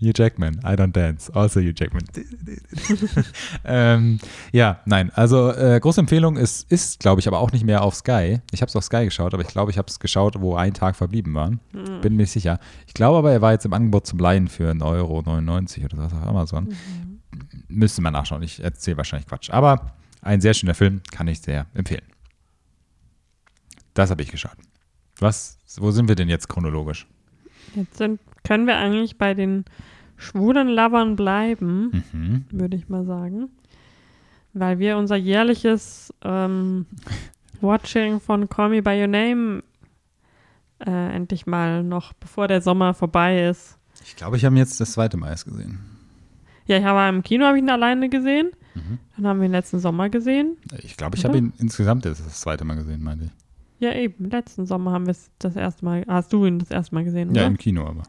Hugh 0.00 0.12
Jackman, 0.14 0.60
I 0.64 0.74
don't 0.74 0.92
dance. 0.92 1.32
Also 1.34 1.60
Hugh 1.60 1.72
Jackman. 1.74 2.04
ähm, 3.64 4.18
ja, 4.52 4.80
nein, 4.84 5.10
also 5.14 5.50
äh, 5.52 5.80
große 5.80 6.00
Empfehlung 6.00 6.36
ist, 6.36 6.70
ist 6.70 7.00
glaube 7.00 7.20
ich, 7.20 7.28
aber 7.28 7.38
auch 7.40 7.52
nicht 7.52 7.64
mehr 7.64 7.82
auf 7.82 7.94
Sky. 7.94 8.40
Ich 8.52 8.60
habe 8.60 8.68
es 8.68 8.76
auf 8.76 8.84
Sky 8.84 9.04
geschaut, 9.04 9.32
aber 9.34 9.42
ich 9.42 9.48
glaube, 9.48 9.70
ich 9.70 9.78
habe 9.78 9.88
es 9.88 9.98
geschaut, 9.98 10.40
wo 10.40 10.54
ein 10.54 10.74
Tag 10.74 10.96
verblieben 10.96 11.34
war. 11.34 11.50
Mhm. 11.50 12.00
Bin 12.02 12.16
mir 12.16 12.22
nicht 12.22 12.32
sicher. 12.32 12.58
Ich 12.86 12.94
glaube 12.94 13.18
aber, 13.18 13.32
er 13.32 13.40
war 13.40 13.52
jetzt 13.52 13.64
im 13.64 13.72
Angebot 13.72 14.06
zum 14.06 14.18
Leihen 14.18 14.48
für 14.48 14.70
1,99 14.70 14.82
Euro 14.84 15.18
oder 15.18 15.98
was 15.98 16.12
auf 16.12 16.22
Amazon. 16.22 16.64
Mhm. 16.64 17.20
Müsste 17.68 18.02
man 18.02 18.12
nachschauen. 18.12 18.42
Ich 18.42 18.62
erzähle 18.62 18.96
wahrscheinlich 18.96 19.26
Quatsch. 19.26 19.50
Aber 19.50 19.92
ein 20.22 20.40
sehr 20.40 20.54
schöner 20.54 20.74
Film, 20.74 21.02
kann 21.10 21.28
ich 21.28 21.40
sehr 21.40 21.66
empfehlen. 21.74 22.04
Das 23.94 24.10
habe 24.10 24.22
ich 24.22 24.30
geschaut. 24.30 24.56
Was, 25.20 25.58
wo 25.78 25.90
sind 25.90 26.08
wir 26.08 26.14
denn 26.14 26.28
jetzt 26.28 26.48
chronologisch? 26.48 27.06
Jetzt 27.74 27.96
sind, 27.96 28.20
können 28.46 28.66
wir 28.66 28.76
eigentlich 28.76 29.18
bei 29.18 29.34
den 29.34 29.64
schwulen 30.16 30.68
Lovern 30.68 31.16
bleiben, 31.16 32.04
Mhm. 32.12 32.44
würde 32.50 32.76
ich 32.76 32.88
mal 32.88 33.04
sagen. 33.04 33.48
Weil 34.54 34.78
wir 34.78 34.96
unser 34.96 35.16
jährliches 35.16 36.14
ähm, 36.22 36.86
Watching 37.60 38.20
von 38.20 38.48
Call 38.48 38.70
Me 38.70 38.82
By 38.82 39.00
Your 39.00 39.08
Name 39.08 39.62
äh, 40.78 41.14
endlich 41.16 41.46
mal 41.46 41.82
noch, 41.82 42.12
bevor 42.14 42.48
der 42.48 42.60
Sommer 42.62 42.94
vorbei 42.94 43.46
ist. 43.48 43.78
Ich 44.04 44.16
glaube, 44.16 44.36
ich 44.36 44.44
habe 44.44 44.54
ihn 44.54 44.58
jetzt 44.58 44.80
das 44.80 44.92
zweite 44.92 45.16
Mal 45.16 45.30
erst 45.30 45.46
gesehen. 45.46 45.78
Ja, 46.66 46.78
ich 46.78 46.84
habe 46.84 47.14
im 47.14 47.22
Kino 47.22 47.44
habe 47.46 47.56
ich 47.58 47.62
ihn 47.62 47.70
alleine 47.70 48.08
gesehen. 48.08 48.50
Mhm. 48.74 48.98
Dann 49.16 49.26
haben 49.26 49.40
wir 49.40 49.46
ihn 49.46 49.52
letzten 49.52 49.78
Sommer 49.78 50.08
gesehen. 50.10 50.56
Ich 50.82 50.96
glaube, 50.96 51.16
ich 51.16 51.24
habe 51.24 51.38
ihn 51.38 51.52
insgesamt 51.58 52.04
jetzt 52.04 52.24
das 52.26 52.40
zweite 52.40 52.64
Mal 52.64 52.74
gesehen, 52.76 53.02
meinte 53.02 53.26
ich. 53.26 53.30
Ja, 53.78 53.92
eben. 53.94 54.30
Letzten 54.30 54.66
Sommer 54.66 54.92
haben 54.92 55.06
wir 55.06 55.10
es 55.12 55.30
das 55.38 55.54
erste 55.56 55.84
Mal. 55.84 56.04
Hast 56.08 56.32
du 56.32 56.44
ihn 56.46 56.58
das 56.58 56.70
erste 56.70 56.94
Mal 56.94 57.04
gesehen, 57.04 57.30
oder? 57.30 57.42
Ja, 57.42 57.46
im 57.46 57.56
Kino 57.58 57.86
aber. 57.86 58.02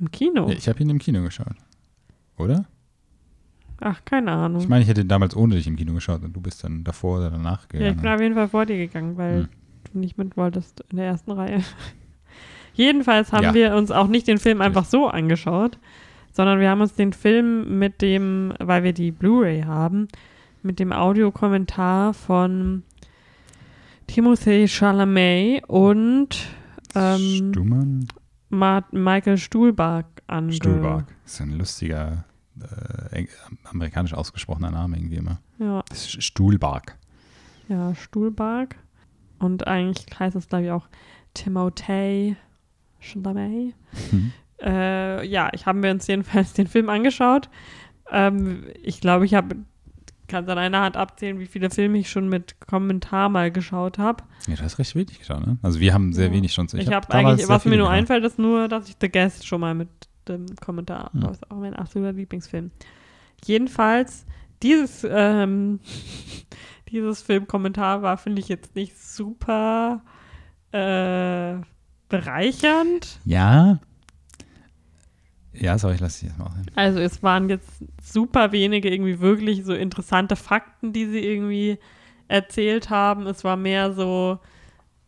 Im 0.00 0.10
Kino? 0.10 0.48
Ja, 0.48 0.54
ich 0.54 0.68
habe 0.68 0.82
ihn 0.82 0.90
im 0.90 0.98
Kino 0.98 1.22
geschaut. 1.22 1.54
Oder? 2.38 2.64
Ach, 3.80 4.02
keine 4.04 4.32
Ahnung. 4.32 4.60
Ich 4.62 4.68
meine, 4.68 4.82
ich 4.82 4.88
hätte 4.88 5.02
ihn 5.02 5.08
damals 5.08 5.36
ohne 5.36 5.54
dich 5.56 5.66
im 5.66 5.76
Kino 5.76 5.92
geschaut 5.94 6.22
und 6.22 6.34
du 6.34 6.40
bist 6.40 6.64
dann 6.64 6.84
davor 6.84 7.18
oder 7.18 7.30
danach 7.30 7.60
ja, 7.60 7.64
ich 7.64 7.70
gegangen. 7.96 8.00
bin 8.02 8.10
auf 8.10 8.20
jeden 8.20 8.34
Fall 8.34 8.48
vor 8.48 8.66
dir 8.66 8.76
gegangen, 8.76 9.16
weil 9.16 9.42
Hm. 9.42 9.48
du 9.92 9.98
nicht 9.98 10.18
mit 10.18 10.36
wolltest 10.36 10.82
in 10.90 10.96
der 10.96 11.06
ersten 11.06 11.30
Reihe. 11.32 11.62
Jedenfalls 12.74 13.32
haben 13.32 13.44
Ja. 13.44 13.54
wir 13.54 13.74
uns 13.74 13.90
auch 13.90 14.06
nicht 14.06 14.26
den 14.28 14.38
Film 14.38 14.60
einfach 14.60 14.84
so 14.84 15.08
angeschaut, 15.08 15.78
sondern 16.32 16.60
wir 16.60 16.70
haben 16.70 16.80
uns 16.80 16.94
den 16.94 17.12
Film 17.12 17.78
mit 17.78 18.00
dem, 18.02 18.52
weil 18.58 18.84
wir 18.84 18.92
die 18.92 19.10
Blu-ray 19.10 19.62
haben, 19.62 20.08
mit 20.62 20.78
dem 20.78 20.92
Audiokommentar 20.92 22.14
von 22.14 22.82
Timothée 24.08 24.66
Chalamet 24.68 25.62
und 25.68 26.28
ähm, 26.94 27.18
Stummann? 27.52 28.06
Ma 28.50 28.84
Michael 28.90 29.38
Stuhlbarg 29.38 30.06
an. 30.26 30.52
Stuhlbarg. 30.52 31.06
Das 31.24 31.34
ist 31.34 31.40
ein 31.40 31.56
lustiger, 31.56 32.24
äh, 33.12 33.26
amerikanisch 33.64 34.12
ausgesprochener 34.12 34.70
Name 34.70 34.96
irgendwie 34.96 35.16
immer. 35.16 35.40
Ja, 35.58 35.82
Stuhlbarg. 35.94 36.98
ja, 37.68 37.94
Stuhlbarg. 37.94 38.76
Und 39.38 39.66
eigentlich 39.66 40.06
heißt 40.18 40.36
es, 40.36 40.48
glaube 40.48 40.64
ich, 40.64 40.70
auch 40.70 40.88
Timothée 41.34 42.36
Chalamet. 43.00 43.74
Mhm. 44.10 44.32
Äh, 44.60 45.26
ja, 45.26 45.48
ich 45.54 45.64
haben 45.64 45.82
wir 45.82 45.90
uns 45.90 46.06
jedenfalls 46.06 46.52
den 46.52 46.66
Film 46.66 46.90
angeschaut. 46.90 47.48
Ähm, 48.10 48.64
ich 48.82 49.00
glaube, 49.00 49.24
ich 49.24 49.34
habe 49.34 49.56
kann 50.30 50.44
es 50.44 50.50
an 50.50 50.56
einer 50.58 50.80
Hand 50.80 50.96
abzählen, 50.96 51.38
wie 51.38 51.46
viele 51.46 51.68
Filme 51.70 51.98
ich 51.98 52.10
schon 52.10 52.28
mit 52.28 52.56
Kommentar 52.66 53.28
mal 53.28 53.50
geschaut 53.50 53.98
habe. 53.98 54.24
Ja, 54.46 54.56
du 54.56 54.62
hast 54.62 54.78
recht 54.78 54.94
wenig 54.94 55.18
geschaut, 55.18 55.46
ne? 55.46 55.58
Also 55.62 55.80
wir 55.80 55.92
haben 55.92 56.12
sehr 56.12 56.28
Ja. 56.28 56.32
wenig 56.32 56.52
schon. 56.54 56.66
Ich, 56.72 56.86
hab 56.86 56.94
habe 56.94 57.06
damals 57.10 57.34
eigentlich, 57.40 57.48
was 57.48 57.64
mir 57.64 57.70
nur 57.76 57.86
gemacht. 57.88 57.98
einfällt, 57.98 58.24
ist 58.24 58.38
nur, 58.38 58.68
dass 58.68 58.88
ich 58.88 58.96
The 59.00 59.10
Guest 59.10 59.46
schon 59.46 59.60
mal 59.60 59.74
mit 59.74 59.88
dem 60.28 60.46
Kommentar, 60.56 61.12
Hm. 61.12 61.20
das 61.20 61.32
ist 61.32 61.50
auch 61.50 61.56
mein 61.56 61.74
absoluter 61.74 62.12
Lieblingsfilm. 62.12 62.70
Jedenfalls, 63.44 64.24
dieses, 64.62 65.06
ähm, 65.10 65.80
dieses 66.90 67.22
Filmkommentar 67.22 68.02
war, 68.02 68.16
finde 68.16 68.40
ich 68.40 68.48
jetzt 68.48 68.74
nicht 68.76 68.98
super 68.98 70.02
äh, 70.72 71.54
bereichernd. 72.08 73.18
Ja. 73.24 73.78
Ja, 75.60 75.78
sorry, 75.78 75.94
ich 75.94 76.00
lasse 76.00 76.20
dich 76.20 76.30
jetzt 76.30 76.38
mal 76.38 76.46
rein. 76.46 76.66
Also 76.74 77.00
es 77.00 77.22
waren 77.22 77.50
jetzt 77.50 77.68
super 78.02 78.50
wenige 78.52 78.90
irgendwie 78.90 79.20
wirklich 79.20 79.64
so 79.64 79.74
interessante 79.74 80.34
Fakten, 80.34 80.92
die 80.92 81.06
sie 81.06 81.20
irgendwie 81.20 81.78
erzählt 82.28 82.88
haben. 82.88 83.26
Es 83.26 83.44
war 83.44 83.56
mehr 83.56 83.92
so 83.92 84.38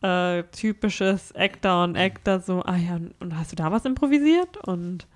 äh, 0.03 0.43
typisches 0.53 1.35
Actor 1.35 1.85
und 1.85 1.97
Actor, 1.97 2.41
so, 2.41 2.63
ah 2.65 2.77
ja, 2.77 2.99
und 3.21 3.37
hast 3.39 3.53
du 3.53 3.57
da 3.57 3.73
was 3.73 3.85
improvisiert? 3.87 4.59
Und 4.59 5.07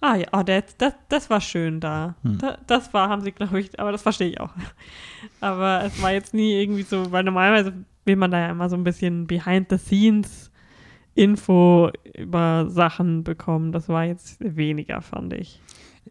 ah 0.00 0.16
ja, 0.16 0.26
oh, 0.32 0.42
das, 0.42 0.76
das, 0.76 0.94
das 1.08 1.30
war 1.30 1.40
schön 1.40 1.78
da. 1.78 2.16
Hm. 2.22 2.38
da. 2.38 2.58
Das 2.66 2.92
war, 2.92 3.08
haben 3.08 3.22
sie, 3.22 3.32
glaube 3.32 3.60
ich, 3.60 3.78
aber 3.78 3.92
das 3.92 4.02
verstehe 4.02 4.30
ich 4.30 4.40
auch. 4.40 4.50
aber 5.40 5.84
es 5.84 6.02
war 6.02 6.12
jetzt 6.12 6.34
nie 6.34 6.60
irgendwie 6.60 6.82
so, 6.82 7.12
weil 7.12 7.22
normalerweise 7.22 7.72
will 8.06 8.16
man 8.16 8.32
da 8.32 8.40
ja 8.40 8.50
immer 8.50 8.68
so 8.68 8.76
ein 8.76 8.84
bisschen 8.84 9.28
behind 9.28 9.68
the 9.70 9.78
scenes 9.78 10.49
Info 11.20 11.90
über 12.16 12.66
Sachen 12.70 13.24
bekommen. 13.24 13.72
Das 13.72 13.90
war 13.90 14.04
jetzt 14.04 14.36
weniger, 14.40 15.02
fand 15.02 15.34
ich. 15.34 15.60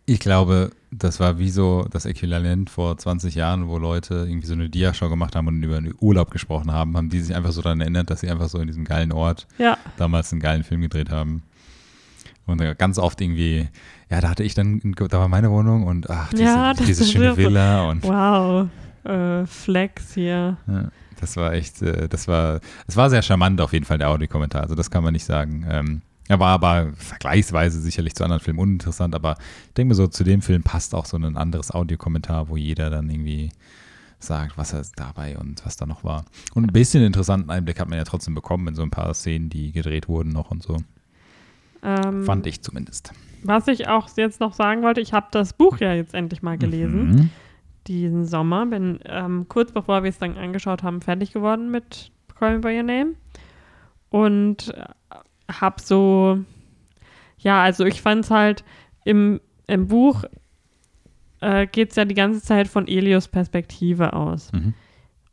Ich 0.05 0.19
glaube, 0.19 0.69
das 0.91 1.19
war 1.19 1.39
wie 1.39 1.49
so 1.49 1.87
das 1.89 2.05
Äquivalent 2.05 2.69
vor 2.69 2.95
20 2.95 3.33
Jahren, 3.33 3.67
wo 3.67 3.79
Leute 3.79 4.25
irgendwie 4.27 4.45
so 4.45 4.53
eine 4.53 4.69
Diashow 4.69 5.09
gemacht 5.09 5.35
haben 5.35 5.47
und 5.47 5.63
über 5.63 5.77
einen 5.77 5.95
Urlaub 5.99 6.29
gesprochen 6.29 6.71
haben, 6.71 6.95
haben 6.95 7.09
die 7.09 7.21
sich 7.21 7.35
einfach 7.35 7.51
so 7.51 7.63
daran 7.63 7.81
erinnert, 7.81 8.11
dass 8.11 8.19
sie 8.19 8.29
einfach 8.29 8.49
so 8.49 8.59
in 8.59 8.67
diesem 8.67 8.85
geilen 8.85 9.11
Ort 9.11 9.47
Ja, 9.57 9.79
damals 9.97 10.31
einen 10.31 10.41
geilen 10.41 10.63
Film 10.63 10.81
gedreht 10.81 11.09
haben. 11.09 11.41
Und 12.45 12.61
äh, 12.61 12.75
ganz 12.77 12.99
oft 12.99 13.19
irgendwie, 13.19 13.67
ja, 14.11 14.21
da 14.21 14.29
hatte 14.29 14.43
ich 14.43 14.53
dann, 14.53 14.79
da 14.95 15.19
war 15.19 15.27
meine 15.27 15.49
Wohnung 15.49 15.87
und 15.87 16.09
ach, 16.09 16.29
diese, 16.31 16.43
Ja, 16.43 16.73
diese 16.73 17.05
schöne 17.05 17.35
Villa 17.35 17.89
und 17.89 18.03
wow. 18.03 18.67
Äh, 19.03 19.45
Flex 19.47 20.13
hier. 20.13 20.57
ja, 20.67 20.89
das 21.19 21.35
war 21.37 21.53
echt, 21.53 21.81
äh, 21.81 22.07
das 22.07 22.27
war, 22.27 22.59
das 22.85 22.95
war 22.95 23.09
sehr 23.09 23.21
charmant 23.21 23.59
auf 23.61 23.73
jeden 23.73 23.85
Fall, 23.85 23.97
der 23.97 24.09
Audiokommentar. 24.09 24.61
Also 24.61 24.75
das 24.75 24.89
kann 24.91 25.03
man 25.03 25.13
nicht 25.13 25.25
sagen. 25.25 25.65
Ähm, 25.69 26.01
er 26.27 26.39
war 26.39 26.49
aber 26.49 26.91
vergleichsweise 26.95 27.81
sicherlich 27.81 28.13
zu 28.15 28.23
anderen 28.23 28.41
Filmen 28.41 28.59
uninteressant, 28.59 29.15
aber 29.15 29.35
ich 29.67 29.73
denke 29.73 29.89
mir 29.89 29.95
so, 29.95 30.07
zu 30.07 30.23
dem 30.23 30.41
Film 30.41 30.61
passt 30.63 30.93
auch 30.93 31.05
so 31.05 31.17
ein 31.17 31.37
anderes 31.37 31.71
Audiokommentar, 31.71 32.49
wo 32.49 32.55
jeder 32.57 32.89
dann 32.89 33.09
irgendwie 33.09 33.49
sagt, 34.19 34.57
was 34.57 34.73
er 34.73 34.83
dabei 34.95 35.37
und 35.37 35.65
was 35.65 35.75
da 35.77 35.85
noch 35.85 36.03
war. 36.03 36.25
Und 36.53 36.65
ein 36.65 36.73
bisschen 36.73 37.03
interessanten 37.03 37.49
Einblick 37.49 37.79
hat 37.79 37.89
man 37.89 37.97
ja 37.97 38.03
trotzdem 38.03 38.35
bekommen 38.35 38.67
in 38.67 38.75
so 38.75 38.83
ein 38.83 38.91
paar 38.91 39.13
Szenen, 39.13 39.49
die 39.49 39.71
gedreht 39.71 40.07
wurden 40.07 40.31
noch 40.31 40.51
und 40.51 40.61
so. 40.61 40.77
Ähm, 41.81 42.25
Fand 42.25 42.45
ich 42.45 42.61
zumindest. 42.61 43.11
Was 43.43 43.67
ich 43.67 43.87
auch 43.87 44.09
jetzt 44.17 44.39
noch 44.41 44.53
sagen 44.53 44.83
wollte, 44.83 44.99
ich 45.01 45.13
habe 45.13 45.27
das 45.31 45.53
Buch 45.53 45.77
ja 45.79 45.93
jetzt 45.93 46.13
endlich 46.13 46.41
mal 46.41 46.57
gelesen, 46.57 47.09
Mhm. 47.09 47.29
Diesen 47.89 48.25
Sommer. 48.25 48.65
Bin 48.65 48.99
ähm, 49.05 49.47
kurz 49.49 49.71
bevor 49.71 50.03
wir 50.03 50.09
es 50.09 50.19
dann 50.19 50.37
angeschaut 50.37 50.83
haben, 50.83 51.01
fertig 51.01 51.33
geworden 51.33 51.71
mit 51.71 52.11
Call 52.35 52.55
Me 52.55 52.59
By 52.59 52.77
Your 52.77 52.83
Name. 52.83 53.15
Und 54.09 54.73
äh, 54.73 54.85
hab 55.51 55.81
so, 55.81 56.39
ja, 57.39 57.61
also 57.61 57.85
ich 57.85 58.01
fand 58.01 58.25
es 58.25 58.31
halt 58.31 58.63
im, 59.03 59.41
im 59.67 59.87
Buch 59.87 60.23
äh, 61.41 61.67
geht 61.67 61.91
es 61.91 61.95
ja 61.95 62.05
die 62.05 62.15
ganze 62.15 62.41
Zeit 62.41 62.67
von 62.67 62.87
Elios 62.87 63.27
Perspektive 63.27 64.13
aus. 64.13 64.51
Mhm. 64.51 64.73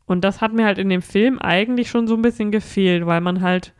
Und 0.05 0.23
das 0.23 0.41
hat 0.41 0.53
mir 0.53 0.65
halt 0.65 0.77
in 0.77 0.89
dem 0.89 1.01
Film 1.01 1.37
eigentlich 1.39 1.89
schon 1.89 2.07
so 2.07 2.15
ein 2.15 2.21
bisschen 2.21 2.51
gefehlt, 2.51 3.05
weil 3.05 3.19
man 3.21 3.41
halt 3.41 3.73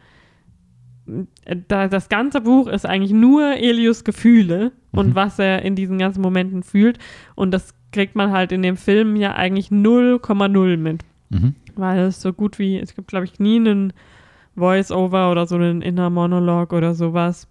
äh, 1.45 1.55
da, 1.67 1.87
das 1.87 2.09
ganze 2.09 2.41
Buch 2.41 2.67
ist 2.67 2.85
eigentlich 2.85 3.13
nur 3.13 3.55
Elios 3.55 4.03
Gefühle 4.03 4.73
und 4.91 5.09
Mhm. 5.09 5.15
was 5.15 5.39
er 5.39 5.61
in 5.63 5.75
diesen 5.75 5.97
ganzen 5.97 6.21
Momenten 6.21 6.63
fühlt. 6.63 6.99
Und 7.35 7.51
das 7.51 7.73
kriegt 7.91 8.15
man 8.15 8.31
halt 8.31 8.51
in 8.51 8.61
dem 8.61 8.77
Film 8.77 9.15
ja 9.15 9.35
eigentlich 9.35 9.69
0,0 9.69 10.77
mit. 10.77 11.03
Mhm. 11.29 11.55
Weil 11.75 11.99
es 11.99 12.21
so 12.21 12.33
gut 12.33 12.59
wie, 12.59 12.77
es 12.77 12.95
gibt, 12.95 13.07
glaube 13.07 13.25
ich, 13.25 13.39
nie 13.39 13.57
einen 13.57 13.93
Voice-Over 14.55 15.31
oder 15.31 15.45
so 15.45 15.55
einen 15.55 15.81
Inner 15.81 16.09
Monolog 16.09 16.73
oder 16.73 16.95
sowas. 16.95 17.47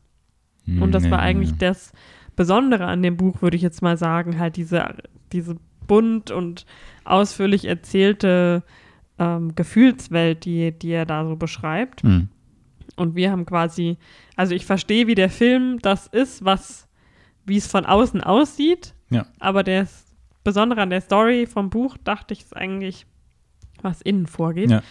Und 0.81 0.93
das 0.93 1.09
war 1.11 1.21
eigentlich 1.21 1.57
das 1.59 1.93
Besondere 2.35 2.87
an 2.87 3.03
dem 3.03 3.17
Buch, 3.17 3.41
würde 3.41 3.57
ich 3.57 3.63
jetzt 3.63 3.83
mal 3.83 3.97
sagen, 3.97 4.41
halt 4.41 4.57
diese, 4.57 4.97
diese 5.33 5.57
bunt 5.87 6.31
und 6.31 6.67
ausführlich 7.05 7.67
erzählte 7.67 8.65
ähm, 9.19 9.55
Gefühlswelt, 9.55 10.45
die, 10.45 10.73
die 10.73 10.91
er 10.91 11.07
da 11.07 11.25
so 11.25 11.37
beschreibt. 11.37 12.03
Mhm. 12.03 12.29
Und 12.97 13.15
wir 13.15 13.31
haben 13.31 13.47
quasi, 13.47 13.97
also 14.35 14.55
ich 14.55 14.67
verstehe, 14.67 15.07
wie 15.07 15.15
der 15.15 15.31
Film 15.31 15.79
das 15.81 16.07
ist, 16.09 16.45
was, 16.45 16.89
wie 17.45 17.57
es 17.57 17.67
von 17.67 17.87
außen 17.87 18.23
aussieht. 18.23 18.95
Ja. 19.11 19.27
Aber 19.39 19.63
das 19.63 20.06
Besondere 20.47 20.81
an 20.81 20.91
der 20.91 21.01
Story 21.01 21.47
vom 21.47 21.69
Buch, 21.71 21.97
dachte 22.03 22.33
ich, 22.33 22.41
ist 22.43 22.57
eigentlich, 22.57 23.05
was 23.83 24.01
innen 24.01 24.27
vorgeht. 24.27 24.71
Ja. 24.71 24.83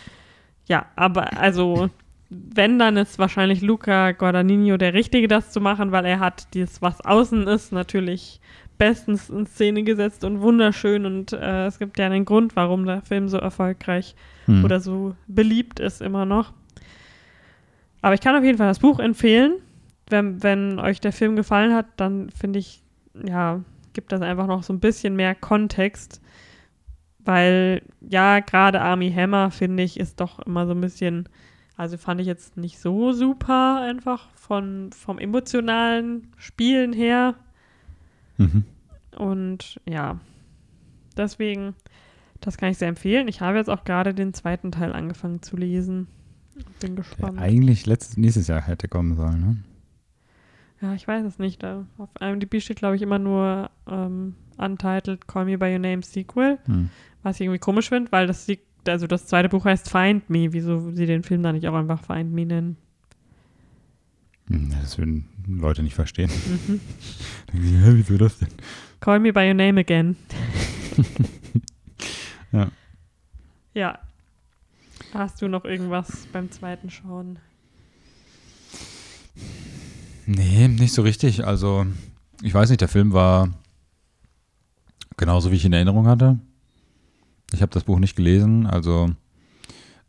Ja, 0.68 0.86
aber 0.96 1.38
also, 1.38 1.90
wenn, 2.30 2.78
dann 2.80 2.98
ist 2.98 3.20
wahrscheinlich 3.20 3.62
Luca 3.62 4.12
Guadagnino 4.12 4.78
der 4.78 4.94
Richtige, 4.94 5.28
das 5.28 5.52
zu 5.52 5.62
machen, 5.62 5.92
weil 5.92 6.06
er 6.06 6.20
hat 6.20 6.54
dieses, 6.54 6.82
was 6.82 7.00
außen 7.02 7.48
ist, 7.48 7.72
natürlich 7.72 8.42
bestens 8.78 9.30
in 9.30 9.46
Szene 9.48 9.84
gesetzt 9.84 10.24
und 10.26 10.42
wunderschön. 10.42 11.06
Und 11.06 11.34
äh, 11.34 11.68
es 11.68 11.80
gibt 11.80 11.98
ja 11.98 12.08
einen 12.08 12.26
Grund, 12.26 12.56
warum 12.56 12.86
der 12.86 13.02
Film 13.02 13.30
so 13.30 13.38
erfolgreich 13.38 14.16
Mhm. 14.48 14.64
oder 14.66 14.80
so 14.80 15.16
beliebt 15.28 15.80
ist 15.80 16.02
immer 16.02 16.26
noch. 16.26 16.52
Aber 18.02 18.14
ich 18.14 18.22
kann 18.22 18.36
auf 18.36 18.44
jeden 18.44 18.58
Fall 18.58 18.68
das 18.68 18.80
Buch 18.80 19.00
empfehlen. 19.00 19.54
Wenn, 20.08 20.44
wenn 20.44 20.78
euch 20.80 21.02
der 21.02 21.14
Film 21.14 21.36
gefallen 21.36 21.74
hat, 21.74 21.88
dann 21.98 22.30
finde 22.30 22.60
ich, 22.60 22.84
ja, 23.28 23.62
gibt 23.96 24.12
das 24.12 24.22
einfach 24.22 24.46
noch 24.46 24.62
so 24.62 24.72
ein 24.72 24.80
bisschen 24.80 25.16
mehr 25.16 25.34
Kontext. 25.34 26.22
Weil, 27.24 27.82
ja, 28.02 28.40
gerade 28.42 28.82
Army 28.82 29.12
Hammer, 29.12 29.50
finde 29.50 29.82
ich, 29.82 30.00
ist 30.00 30.20
doch 30.20 30.38
immer 30.40 30.68
so 30.68 30.74
ein 30.74 30.82
bisschen, 30.82 31.28
also 31.76 31.98
fand 31.98 32.22
ich 32.22 32.28
jetzt 32.28 32.56
nicht 32.56 32.78
so 32.80 33.14
super 33.14 33.82
einfach 33.82 34.30
von, 34.36 34.92
vom 34.94 35.18
emotionalen 35.18 36.28
Spielen 36.38 36.94
her. 36.94 37.34
Mhm. 38.38 38.64
Und 39.18 39.82
ja, 39.90 40.20
deswegen, 41.18 41.74
das 42.42 42.58
kann 42.58 42.70
ich 42.70 42.78
sehr 42.78 42.90
empfehlen. 42.90 43.28
Ich 43.28 43.42
habe 43.42 43.58
jetzt 43.58 43.72
auch 43.72 43.86
gerade 43.86 44.14
den 44.14 44.36
zweiten 44.36 44.72
Teil 44.72 44.94
angefangen 44.94 45.42
zu 45.42 45.58
lesen. 45.58 46.08
Bin 46.80 46.96
Der 46.96 47.04
gespannt. 47.04 47.40
eigentlich 47.40 47.88
letztes, 47.88 48.18
nächstes 48.18 48.48
Jahr 48.48 48.62
hätte 48.62 48.88
kommen 48.88 49.16
sollen, 49.16 49.40
ne? 49.42 49.58
Ja, 50.86 50.94
ich 50.94 51.08
weiß 51.08 51.26
es 51.26 51.40
nicht. 51.40 51.64
Auf 51.66 52.10
IMDb 52.20 52.62
steht, 52.62 52.78
glaube 52.78 52.96
ich, 52.96 53.02
immer 53.02 53.18
nur 53.18 53.72
ähm, 53.90 54.36
Untitled 54.58 55.28
Call 55.28 55.46
Me 55.46 55.58
By 55.58 55.72
Your 55.74 55.80
Name 55.80 56.04
Sequel, 56.04 56.60
Hm. 56.66 56.90
was 57.24 57.38
ich 57.38 57.42
irgendwie 57.42 57.58
komisch 57.60 57.90
finde, 57.90 58.12
weil 58.12 58.28
das, 58.28 58.48
also 58.88 59.08
das 59.08 59.26
zweite 59.26 59.50
Buch 59.50 59.66
heißt 59.66 59.90
Find 59.90 60.30
Me. 60.30 60.54
Wieso 60.54 60.92
sie 60.92 61.08
den 61.08 61.24
Film 61.24 61.42
dann 61.42 61.56
nicht 61.56 61.68
auch 61.68 61.74
einfach 61.74 62.04
Find 62.04 62.32
Me 62.34 62.46
nennen? 62.46 62.78
Hm, 64.48 64.70
Das 64.82 64.98
würden 65.00 65.26
Leute 65.48 65.82
nicht 65.82 65.96
verstehen. 65.96 66.30
Mhm. 66.30 66.80
Denken 67.52 67.68
sie, 67.68 67.78
hä, 67.80 67.92
wieso 67.96 68.18
das 68.18 68.38
denn? 68.38 68.50
Call 69.00 69.20
Me 69.20 69.34
By 69.34 69.48
Your 69.48 69.56
Name 69.56 69.80
Again. 69.80 70.16
Ja. 72.52 72.70
Ja. 73.74 74.00
Hast 75.14 75.42
du 75.42 75.50
noch 75.50 75.66
irgendwas 75.66 76.26
beim 76.32 76.50
zweiten 76.52 76.90
Schauen? 76.90 77.40
Nee, 80.26 80.68
nicht 80.68 80.94
so 80.94 81.02
richtig. 81.02 81.46
Also, 81.46 81.86
ich 82.42 82.54
weiß 82.54 82.70
nicht, 82.70 82.82
der 82.82 82.88
Film 82.88 83.14
war 83.14 83.50
genauso, 85.18 85.52
wie 85.52 85.56
ich 85.56 85.64
ihn 85.66 85.68
in 85.68 85.74
Erinnerung 85.74 86.08
hatte. 86.08 86.40
Ich 87.54 87.62
habe 87.62 87.72
das 87.72 87.84
Buch 87.84 88.00
nicht 88.00 88.16
gelesen, 88.16 88.66
also 88.66 89.10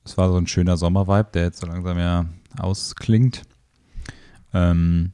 es 0.05 0.17
war 0.17 0.31
so 0.31 0.37
ein 0.37 0.47
schöner 0.47 0.77
Sommervibe, 0.77 1.29
der 1.35 1.45
jetzt 1.45 1.61
so 1.61 1.67
langsam 1.67 1.99
ja 1.99 2.27
ausklingt. 2.59 3.43
Ähm, 4.55 5.13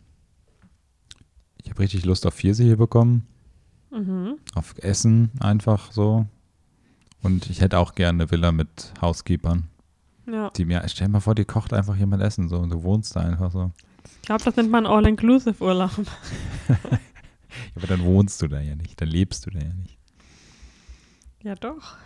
ich 1.63 1.71
habe 1.71 1.81
richtig 1.81 2.05
Lust 2.05 2.27
auf 2.27 2.35
Pfirsich 2.35 2.67
hier 2.67 2.77
bekommen, 2.77 3.27
Mhm. 3.91 4.37
auf 4.55 4.75
Essen 4.79 5.31
einfach 5.41 5.93
so. 5.93 6.27
Und 7.23 7.51
ich 7.51 7.61
hätte 7.61 7.79
auch 7.79 7.95
gerne 7.95 8.23
eine 8.23 8.31
Villa 8.31 8.53
mit 8.53 8.93
Housekeepern, 9.03 9.65
Ja. 10.31 10.51
die 10.51 10.65
mir, 10.65 10.83
stell 10.89 11.09
dir 11.09 11.13
mal 11.13 11.21
vor, 11.21 11.35
die 11.35 11.45
kocht 11.45 11.73
einfach 11.73 11.97
jemand 11.97 12.23
Essen 12.23 12.49
so 12.49 12.59
und 12.59 12.71
du 12.71 12.83
wohnst 12.83 13.15
da 13.17 13.21
einfach 13.21 13.51
so. 13.53 13.73
Ich 14.23 14.27
glaube, 14.27 14.45
das 14.45 14.57
nennt 14.57 14.71
man 14.71 14.87
All-Inclusive-Urlaub. 14.87 15.91
Ja, 17.75 17.77
aber 17.77 17.87
dann 17.87 18.03
wohnst 18.05 18.41
du 18.41 18.49
da 18.49 18.61
ja 18.61 18.75
nicht, 18.77 18.99
dann 19.01 19.09
lebst 19.09 19.45
du 19.47 19.51
da 19.51 19.59
ja 19.59 19.73
nicht. 19.75 19.99
Ja, 21.43 21.55
doch. 21.55 21.97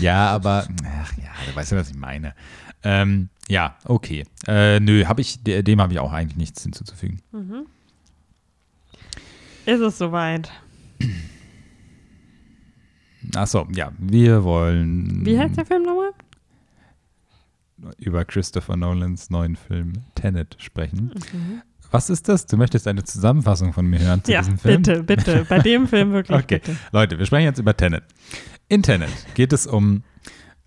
Ja, 0.00 0.28
aber, 0.30 0.66
ach 0.84 1.12
ja, 1.18 1.30
du 1.48 1.54
weißt 1.54 1.70
ja, 1.72 1.78
was 1.78 1.90
ich 1.90 1.96
meine. 1.96 2.34
Ähm, 2.82 3.28
ja, 3.48 3.76
okay. 3.84 4.24
Äh, 4.46 4.80
nö, 4.80 5.04
hab 5.06 5.18
ich, 5.20 5.42
de- 5.44 5.62
dem 5.62 5.80
habe 5.80 5.92
ich 5.92 5.98
auch 6.00 6.12
eigentlich 6.12 6.36
nichts 6.36 6.62
hinzuzufügen. 6.62 7.20
Mhm. 7.32 7.66
Ist 9.66 9.80
es 9.80 9.98
soweit? 9.98 10.50
Achso, 13.34 13.66
ja, 13.74 13.92
wir 13.98 14.42
wollen 14.44 15.24
Wie 15.26 15.38
heißt 15.38 15.56
der 15.56 15.66
Film 15.66 15.82
nochmal? 15.82 16.10
Über 17.98 18.24
Christopher 18.24 18.76
Nolans 18.76 19.30
neuen 19.30 19.56
Film 19.56 19.92
Tenet 20.14 20.56
sprechen. 20.58 21.12
Mhm. 21.32 21.62
Was 21.90 22.10
ist 22.10 22.28
das? 22.28 22.44
Du 22.46 22.56
möchtest 22.58 22.86
eine 22.86 23.02
Zusammenfassung 23.04 23.72
von 23.72 23.86
mir 23.86 23.98
hören 24.00 24.22
zu 24.22 24.30
Ja, 24.32 24.40
diesem 24.40 24.58
Film? 24.58 24.82
bitte, 24.82 25.02
bitte. 25.02 25.46
Bei 25.48 25.58
dem 25.58 25.88
Film 25.88 26.12
wirklich 26.12 26.36
Okay, 26.44 26.58
bitte. 26.58 26.76
Leute, 26.92 27.18
wir 27.18 27.24
sprechen 27.24 27.44
jetzt 27.44 27.58
über 27.58 27.74
Tenet. 27.76 28.04
In 28.68 28.82
Tenet 28.82 29.10
geht 29.34 29.52
es 29.54 29.66
um, 29.66 30.02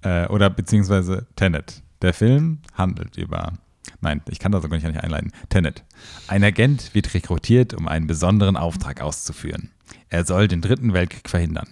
äh, 0.02 0.26
oder 0.28 0.50
beziehungsweise 0.50 1.28
Tenet. 1.36 1.84
Der 2.02 2.14
Film 2.16 2.60
handelt 2.74 3.18
über, 3.18 3.54
nein, 4.00 4.22
ich 4.30 4.40
kann 4.40 4.52
das 4.52 4.64
sogar 4.64 4.80
nicht 4.80 4.98
einleiten. 5.04 5.32
Tenet. 5.50 5.84
Ein 6.28 6.44
Agent 6.44 6.96
wird 6.96 7.14
rekrutiert, 7.14 7.76
um 7.76 7.88
einen 7.88 8.08
besonderen 8.08 8.58
Auftrag 8.58 9.02
auszuführen. 9.02 9.70
Er 10.10 10.26
soll 10.26 10.48
den 10.48 10.62
Dritten 10.62 10.94
Weltkrieg 10.94 11.30
verhindern. 11.30 11.68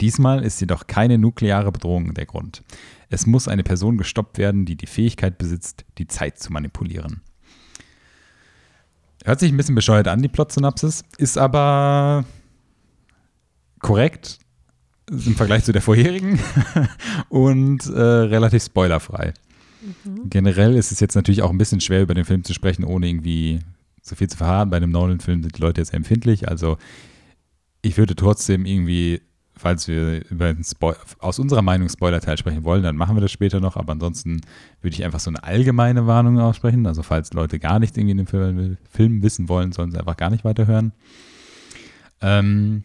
Diesmal 0.00 0.42
ist 0.42 0.58
jedoch 0.60 0.86
keine 0.86 1.18
nukleare 1.18 1.70
Bedrohung 1.70 2.14
der 2.14 2.24
Grund. 2.26 2.62
Es 3.08 3.26
muss 3.26 3.48
eine 3.48 3.62
Person 3.62 3.98
gestoppt 3.98 4.38
werden, 4.38 4.64
die 4.64 4.76
die 4.76 4.86
Fähigkeit 4.86 5.38
besitzt, 5.38 5.84
die 5.98 6.06
Zeit 6.06 6.38
zu 6.38 6.52
manipulieren. 6.52 7.22
Hört 9.24 9.40
sich 9.40 9.52
ein 9.52 9.56
bisschen 9.56 9.74
bescheuert 9.74 10.08
an, 10.08 10.22
die 10.22 10.28
Plot-Synapsis, 10.28 11.04
ist 11.18 11.38
aber 11.38 12.24
korrekt 13.80 14.38
im 15.10 15.36
Vergleich 15.36 15.64
zu 15.64 15.72
der 15.72 15.82
vorherigen 15.82 16.38
und 17.28 17.86
äh, 17.86 18.00
relativ 18.00 18.64
spoilerfrei. 18.64 19.34
Mhm. 20.04 20.28
Generell 20.30 20.74
ist 20.74 20.92
es 20.92 21.00
jetzt 21.00 21.14
natürlich 21.14 21.42
auch 21.42 21.50
ein 21.50 21.58
bisschen 21.58 21.80
schwer, 21.80 22.02
über 22.02 22.14
den 22.14 22.24
Film 22.24 22.44
zu 22.44 22.54
sprechen, 22.54 22.84
ohne 22.84 23.08
irgendwie 23.08 23.60
so 24.02 24.16
viel 24.16 24.28
zu 24.28 24.36
verraten. 24.36 24.70
Bei 24.70 24.76
einem 24.76 24.90
Nolan-Film 24.90 25.42
sind 25.42 25.56
die 25.56 25.60
Leute 25.60 25.80
jetzt 25.80 25.94
empfindlich. 25.94 26.48
Also 26.48 26.78
ich 27.82 27.96
würde 27.96 28.16
trotzdem 28.16 28.66
irgendwie, 28.66 29.20
falls 29.56 29.88
wir 29.88 30.28
über 30.30 30.52
den 30.52 30.64
Spoil 30.64 30.96
aus 31.18 31.38
unserer 31.38 31.62
Meinung 31.62 31.88
Spoiler-Teil 31.88 32.36
sprechen 32.36 32.64
wollen, 32.64 32.82
dann 32.82 32.96
machen 32.96 33.16
wir 33.16 33.20
das 33.20 33.32
später 33.32 33.60
noch. 33.60 33.76
Aber 33.76 33.92
ansonsten 33.92 34.42
würde 34.82 34.94
ich 34.94 35.04
einfach 35.04 35.20
so 35.20 35.30
eine 35.30 35.42
allgemeine 35.42 36.06
Warnung 36.06 36.38
aussprechen. 36.38 36.86
Also 36.86 37.02
falls 37.02 37.32
Leute 37.32 37.58
gar 37.58 37.78
nichts 37.78 37.96
irgendwie 37.96 38.12
in 38.12 38.18
dem 38.18 38.26
Film, 38.26 38.76
Film 38.90 39.22
wissen 39.22 39.48
wollen, 39.48 39.72
sollen 39.72 39.90
sie 39.90 39.98
einfach 39.98 40.16
gar 40.16 40.30
nicht 40.30 40.44
weiterhören. 40.44 40.92
Ähm, 42.20 42.84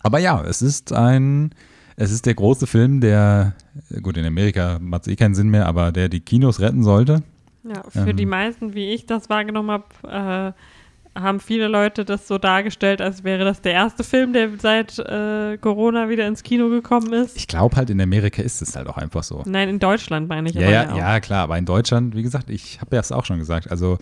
aber 0.00 0.18
ja, 0.18 0.42
es 0.44 0.62
ist 0.62 0.92
ein, 0.92 1.54
es 1.96 2.10
ist 2.10 2.26
der 2.26 2.34
große 2.34 2.66
Film, 2.66 3.00
der, 3.00 3.54
gut, 4.02 4.16
in 4.16 4.24
Amerika 4.26 4.78
macht 4.80 5.02
es 5.06 5.12
eh 5.12 5.16
keinen 5.16 5.34
Sinn 5.34 5.48
mehr, 5.48 5.66
aber 5.66 5.92
der 5.92 6.08
die 6.08 6.20
Kinos 6.20 6.60
retten 6.60 6.82
sollte. 6.82 7.22
Ja, 7.64 7.82
für 7.88 8.10
Ähm. 8.10 8.16
die 8.16 8.26
meisten, 8.26 8.74
wie 8.74 8.92
ich 8.92 9.06
das 9.06 9.30
wahrgenommen 9.30 9.70
habe, 9.70 10.54
äh, 10.56 10.81
haben 11.14 11.40
viele 11.40 11.68
Leute 11.68 12.04
das 12.04 12.26
so 12.26 12.38
dargestellt, 12.38 13.00
als 13.02 13.22
wäre 13.22 13.44
das 13.44 13.60
der 13.60 13.72
erste 13.72 14.02
Film, 14.02 14.32
der 14.32 14.48
seit 14.58 14.98
äh, 14.98 15.58
Corona 15.58 16.08
wieder 16.08 16.26
ins 16.26 16.42
Kino 16.42 16.68
gekommen 16.70 17.12
ist. 17.12 17.36
Ich 17.36 17.46
glaube 17.46 17.76
halt, 17.76 17.90
in 17.90 18.00
Amerika 18.00 18.42
ist 18.42 18.62
es 18.62 18.74
halt 18.76 18.88
auch 18.88 18.96
einfach 18.96 19.22
so. 19.22 19.42
Nein, 19.46 19.68
in 19.68 19.78
Deutschland 19.78 20.28
meine 20.28 20.48
ich 20.48 20.54
Ja, 20.54 20.62
aber 20.62 20.72
ja, 20.72 20.92
auch. 20.92 20.96
ja, 20.96 21.20
klar, 21.20 21.42
aber 21.44 21.58
in 21.58 21.66
Deutschland, 21.66 22.16
wie 22.16 22.22
gesagt, 22.22 22.48
ich 22.48 22.80
habe 22.80 22.96
ja 22.96 23.00
es 23.00 23.12
auch 23.12 23.24
schon 23.26 23.38
gesagt, 23.38 23.70
also 23.70 23.98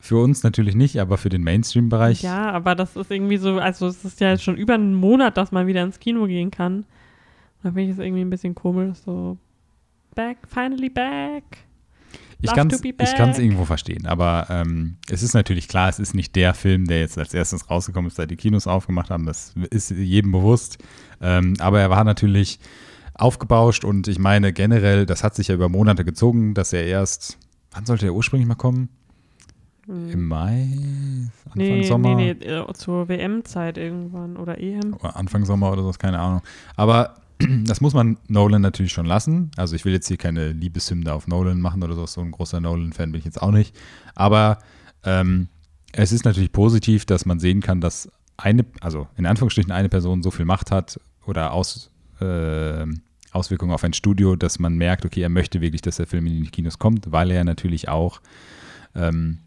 für 0.00 0.22
uns 0.22 0.44
natürlich 0.44 0.76
nicht, 0.76 1.00
aber 1.00 1.18
für 1.18 1.28
den 1.28 1.42
Mainstream-Bereich, 1.42 2.22
Ja, 2.22 2.52
aber 2.52 2.76
das 2.76 2.94
ist 2.94 3.10
irgendwie 3.10 3.36
so, 3.38 3.58
also 3.58 3.88
es 3.88 4.04
ist 4.04 4.20
ja 4.20 4.30
jetzt 4.30 4.44
schon 4.44 4.56
über 4.56 4.74
einen 4.74 4.94
Monat, 4.94 5.36
dass 5.36 5.50
man 5.50 5.66
wieder 5.66 5.82
ins 5.82 5.98
Kino 5.98 6.26
gehen 6.26 6.52
kann. 6.52 6.84
Da 7.64 7.70
finde 7.70 7.82
ich 7.82 7.90
es 7.90 7.98
irgendwie 7.98 8.20
ein 8.20 8.30
bisschen 8.30 8.54
komisch, 8.54 8.98
so 9.04 9.36
back, 10.14 10.38
finally 10.46 10.88
back. 10.88 11.42
Ich 12.40 12.52
kann 12.52 12.68
es 12.70 13.38
irgendwo 13.38 13.64
verstehen, 13.64 14.06
aber 14.06 14.46
ähm, 14.50 14.96
es 15.10 15.22
ist 15.22 15.34
natürlich 15.34 15.68
klar, 15.68 15.88
es 15.88 15.98
ist 15.98 16.14
nicht 16.14 16.36
der 16.36 16.54
Film, 16.54 16.86
der 16.86 17.00
jetzt 17.00 17.18
als 17.18 17.34
erstes 17.34 17.68
rausgekommen 17.70 18.08
ist, 18.08 18.16
seit 18.16 18.30
die 18.30 18.36
Kinos 18.36 18.66
aufgemacht 18.66 19.10
haben, 19.10 19.26
das 19.26 19.54
ist 19.70 19.90
jedem 19.90 20.32
bewusst, 20.32 20.78
ähm, 21.20 21.54
aber 21.58 21.80
er 21.80 21.90
war 21.90 22.04
natürlich 22.04 22.60
aufgebauscht 23.14 23.84
und 23.84 24.06
ich 24.06 24.18
meine 24.18 24.52
generell, 24.52 25.04
das 25.06 25.24
hat 25.24 25.34
sich 25.34 25.48
ja 25.48 25.54
über 25.54 25.68
Monate 25.68 26.04
gezogen, 26.04 26.54
dass 26.54 26.72
er 26.72 26.84
erst, 26.84 27.38
wann 27.72 27.84
sollte 27.86 28.06
er 28.06 28.14
ursprünglich 28.14 28.46
mal 28.48 28.54
kommen? 28.54 28.88
Im 29.88 30.28
Mai? 30.28 30.68
Anfang 31.46 31.52
Nee, 31.54 31.82
Sommer? 31.82 32.14
nee, 32.14 32.34
nee, 32.34 32.46
äh, 32.46 32.72
zur 32.74 33.08
WM-Zeit 33.08 33.78
irgendwann 33.78 34.36
oder 34.36 34.60
EM. 34.60 34.94
Anfang 35.00 35.46
Sommer 35.46 35.72
oder 35.72 35.80
sowas, 35.80 35.98
keine 35.98 36.18
Ahnung. 36.18 36.42
Aber 36.76 37.14
das 37.64 37.80
muss 37.80 37.94
man 37.94 38.18
Nolan 38.28 38.62
natürlich 38.62 38.92
schon 38.92 39.06
lassen. 39.06 39.50
Also 39.56 39.76
ich 39.76 39.84
will 39.84 39.92
jetzt 39.92 40.08
hier 40.08 40.16
keine 40.16 40.52
Liebeshymne 40.52 41.12
auf 41.12 41.26
Nolan 41.28 41.60
machen 41.60 41.82
oder 41.82 41.94
so. 41.94 42.06
So 42.06 42.20
ein 42.20 42.32
großer 42.32 42.60
Nolan-Fan 42.60 43.12
bin 43.12 43.18
ich 43.20 43.24
jetzt 43.24 43.40
auch 43.40 43.52
nicht. 43.52 43.76
Aber 44.14 44.58
ähm, 45.04 45.48
es 45.92 46.12
ist 46.12 46.24
natürlich 46.24 46.52
positiv, 46.52 47.06
dass 47.06 47.26
man 47.26 47.38
sehen 47.38 47.60
kann, 47.60 47.80
dass 47.80 48.10
eine, 48.36 48.64
also 48.80 49.08
in 49.16 49.26
Anführungsstrichen 49.26 49.72
eine 49.72 49.88
Person 49.88 50.22
so 50.22 50.30
viel 50.30 50.44
Macht 50.44 50.70
hat 50.70 51.00
oder 51.26 51.52
Aus, 51.52 51.90
äh, 52.20 52.86
Auswirkungen 53.32 53.72
auf 53.72 53.84
ein 53.84 53.92
Studio, 53.92 54.36
dass 54.36 54.58
man 54.58 54.76
merkt, 54.76 55.04
okay, 55.04 55.22
er 55.22 55.28
möchte 55.28 55.60
wirklich, 55.60 55.82
dass 55.82 55.96
der 55.96 56.06
Film 56.06 56.26
in 56.26 56.44
die 56.44 56.50
Kinos 56.50 56.78
kommt, 56.78 57.12
weil 57.12 57.30
er 57.30 57.44
natürlich 57.44 57.88
auch 57.88 58.20
ähm, 58.94 59.38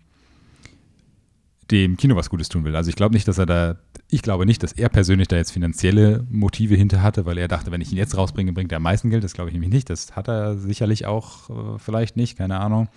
dem 1.72 1.97
Kino 1.97 2.15
was 2.15 2.30
Gutes 2.30 2.49
tun 2.49 2.63
will. 2.65 2.76
Also 2.76 2.89
ich 2.89 2.95
glaube 2.95 3.13
nicht, 3.15 3.28
dass 3.28 3.38
er 3.38 3.45
da, 3.45 3.78
ich 4.09 4.22
glaube 4.22 4.45
nicht, 4.45 4.61
dass 4.63 4.74
er 4.74 4.89
persönlich 4.89 5.28
da 5.30 5.38
jetzt 5.38 5.51
finanzielle 5.51 6.26
Motive 6.30 6.76
hinter 6.76 7.01
hatte, 7.01 7.26
weil 7.26 7.38
er 7.38 7.47
dachte, 7.47 7.72
wenn 7.72 7.82
ich 7.82 7.91
ihn 7.91 7.97
jetzt 7.97 8.17
rausbringe, 8.17 8.51
bringt 8.53 8.72
er 8.72 8.78
am 8.78 8.84
meisten 8.84 9.09
Geld. 9.09 9.24
Das 9.24 9.34
glaube 9.34 9.49
ich 9.49 9.53
nämlich 9.53 9.72
nicht. 9.72 9.89
Das 9.89 10.15
hat 10.15 10.28
er 10.28 10.57
sicherlich 10.57 11.05
auch 11.05 11.49
äh, 11.49 11.80
vielleicht 11.80 12.17
nicht, 12.17 12.38
keine 12.38 12.59
Ahnung. 12.59 12.89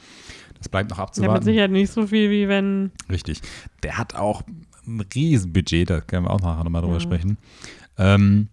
Das 0.59 0.69
bleibt 0.69 0.91
noch 0.91 0.99
Ja, 0.99 1.05
mit 1.05 1.09
abzuwarten. 1.11 1.45
Sicherheit 1.45 1.71
nicht 1.71 1.93
so 1.93 2.07
viel, 2.07 2.31
wie 2.31 2.49
wenn. 2.49 2.91
Richtig. 3.11 3.41
Der 3.83 3.97
hat 3.99 4.15
auch 4.15 4.43
ein 4.87 5.05
Riesenbudget, 5.15 5.89
da 5.91 6.01
können 6.01 6.27
wir 6.27 6.31
auch 6.31 6.41
nachher 6.41 6.65
nochmal 6.65 6.83
drüber 6.83 6.95
Ja. 6.95 7.01
sprechen. 7.01 7.39
Ähm, 7.97 8.49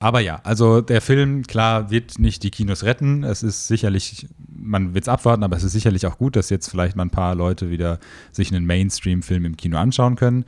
aber 0.00 0.20
ja, 0.20 0.40
also 0.42 0.80
der 0.80 1.00
Film, 1.00 1.46
klar, 1.46 1.90
wird 1.90 2.18
nicht 2.18 2.42
die 2.42 2.50
Kinos 2.50 2.82
retten. 2.82 3.22
Es 3.22 3.44
ist 3.44 3.68
sicherlich 3.68 4.26
man 4.60 4.94
wird 4.94 5.04
es 5.04 5.08
abwarten, 5.08 5.42
aber 5.42 5.56
es 5.56 5.64
ist 5.64 5.72
sicherlich 5.72 6.06
auch 6.06 6.18
gut, 6.18 6.36
dass 6.36 6.50
jetzt 6.50 6.68
vielleicht 6.68 6.96
mal 6.96 7.04
ein 7.04 7.10
paar 7.10 7.34
Leute 7.34 7.70
wieder 7.70 7.98
sich 8.30 8.52
einen 8.52 8.66
Mainstream-Film 8.66 9.44
im 9.44 9.56
Kino 9.56 9.78
anschauen 9.78 10.16
können. 10.16 10.44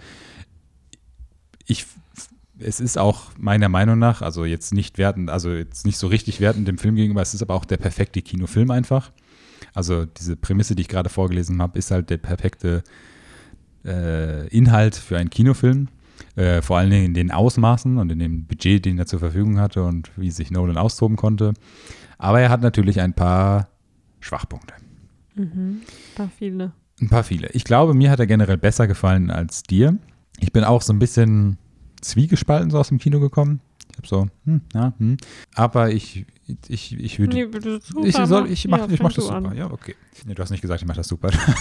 Ich, 1.66 1.86
es 2.58 2.80
ist 2.80 2.98
auch 2.98 3.30
meiner 3.38 3.68
Meinung 3.68 3.98
nach, 3.98 4.22
also 4.22 4.44
jetzt 4.44 4.74
nicht 4.74 4.98
wertend, 4.98 5.30
also 5.30 5.50
jetzt 5.50 5.86
nicht 5.86 5.98
so 5.98 6.06
richtig 6.06 6.40
wertend 6.40 6.68
dem 6.68 6.78
Film 6.78 6.94
gegenüber, 6.94 7.22
es 7.22 7.34
ist 7.34 7.42
aber 7.42 7.54
auch 7.54 7.64
der 7.64 7.78
perfekte 7.78 8.22
Kinofilm 8.22 8.70
einfach. 8.70 9.10
Also 9.74 10.04
diese 10.04 10.36
Prämisse, 10.36 10.74
die 10.74 10.82
ich 10.82 10.88
gerade 10.88 11.08
vorgelesen 11.08 11.62
habe, 11.62 11.78
ist 11.78 11.90
halt 11.90 12.10
der 12.10 12.18
perfekte 12.18 12.82
äh, 13.84 14.46
Inhalt 14.48 14.96
für 14.96 15.16
einen 15.16 15.30
Kinofilm. 15.30 15.88
Äh, 16.34 16.62
vor 16.62 16.78
allen 16.78 16.90
Dingen 16.90 17.06
in 17.06 17.14
den 17.14 17.30
Ausmaßen 17.30 17.98
und 17.98 18.10
in 18.10 18.18
dem 18.18 18.46
Budget, 18.46 18.84
den 18.84 18.98
er 18.98 19.06
zur 19.06 19.18
Verfügung 19.18 19.60
hatte 19.60 19.84
und 19.84 20.10
wie 20.16 20.30
sich 20.30 20.50
Nolan 20.50 20.78
austoben 20.78 21.16
konnte. 21.16 21.52
Aber 22.16 22.40
er 22.40 22.48
hat 22.48 22.62
natürlich 22.62 23.00
ein 23.00 23.12
paar 23.12 23.68
Schwachpunkte. 24.20 24.74
Mhm. 25.34 25.80
Paar 26.14 26.30
viele. 26.38 26.72
Ein 27.00 27.08
paar 27.08 27.24
viele. 27.24 27.48
Ich 27.48 27.64
glaube, 27.64 27.94
mir 27.94 28.10
hat 28.10 28.20
er 28.20 28.26
generell 28.26 28.56
besser 28.56 28.86
gefallen 28.86 29.30
als 29.30 29.62
dir. 29.62 29.98
Ich 30.38 30.52
bin 30.52 30.64
auch 30.64 30.82
so 30.82 30.92
ein 30.92 30.98
bisschen 30.98 31.58
zwiegespalten 32.00 32.70
so 32.70 32.78
aus 32.78 32.88
dem 32.88 32.98
Kino 32.98 33.20
gekommen. 33.20 33.60
So, 34.04 34.28
hm, 34.44 34.62
ja, 34.74 34.92
hm. 34.98 35.16
Aber 35.54 35.90
ich, 35.90 36.26
ich, 36.68 36.98
ich 36.98 37.18
würde. 37.18 37.36
Nee, 37.36 37.46
bitte 37.46 37.80
super, 37.80 38.06
ich 38.06 38.16
soll, 38.16 38.50
ich 38.50 38.66
mach, 38.66 38.78
ja, 38.78 38.86
ich 38.90 39.02
mach 39.02 39.12
das 39.12 39.24
super. 39.24 39.36
an. 39.36 39.56
Ja, 39.56 39.70
okay. 39.70 39.94
Nee, 40.26 40.34
du 40.34 40.42
hast 40.42 40.50
nicht 40.50 40.60
gesagt, 40.60 40.80
ich 40.80 40.88
mach 40.88 40.96
das 40.96 41.08
super. 41.08 41.30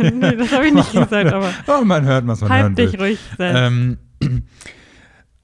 nee, 0.00 0.36
das 0.36 0.52
habe 0.52 0.66
ich 0.66 0.74
nicht 0.74 0.92
gesagt, 0.92 1.12
aber 1.32 1.52
oh, 1.66 1.84
man 1.84 2.04
hört, 2.04 2.26
was 2.26 2.40
man 2.40 2.50
hören 2.50 2.62
halt 2.62 2.76
will. 2.76 2.90
dich 2.90 3.00
ruhig 3.00 3.18
selbst. 3.36 3.58
Ähm, 3.58 3.98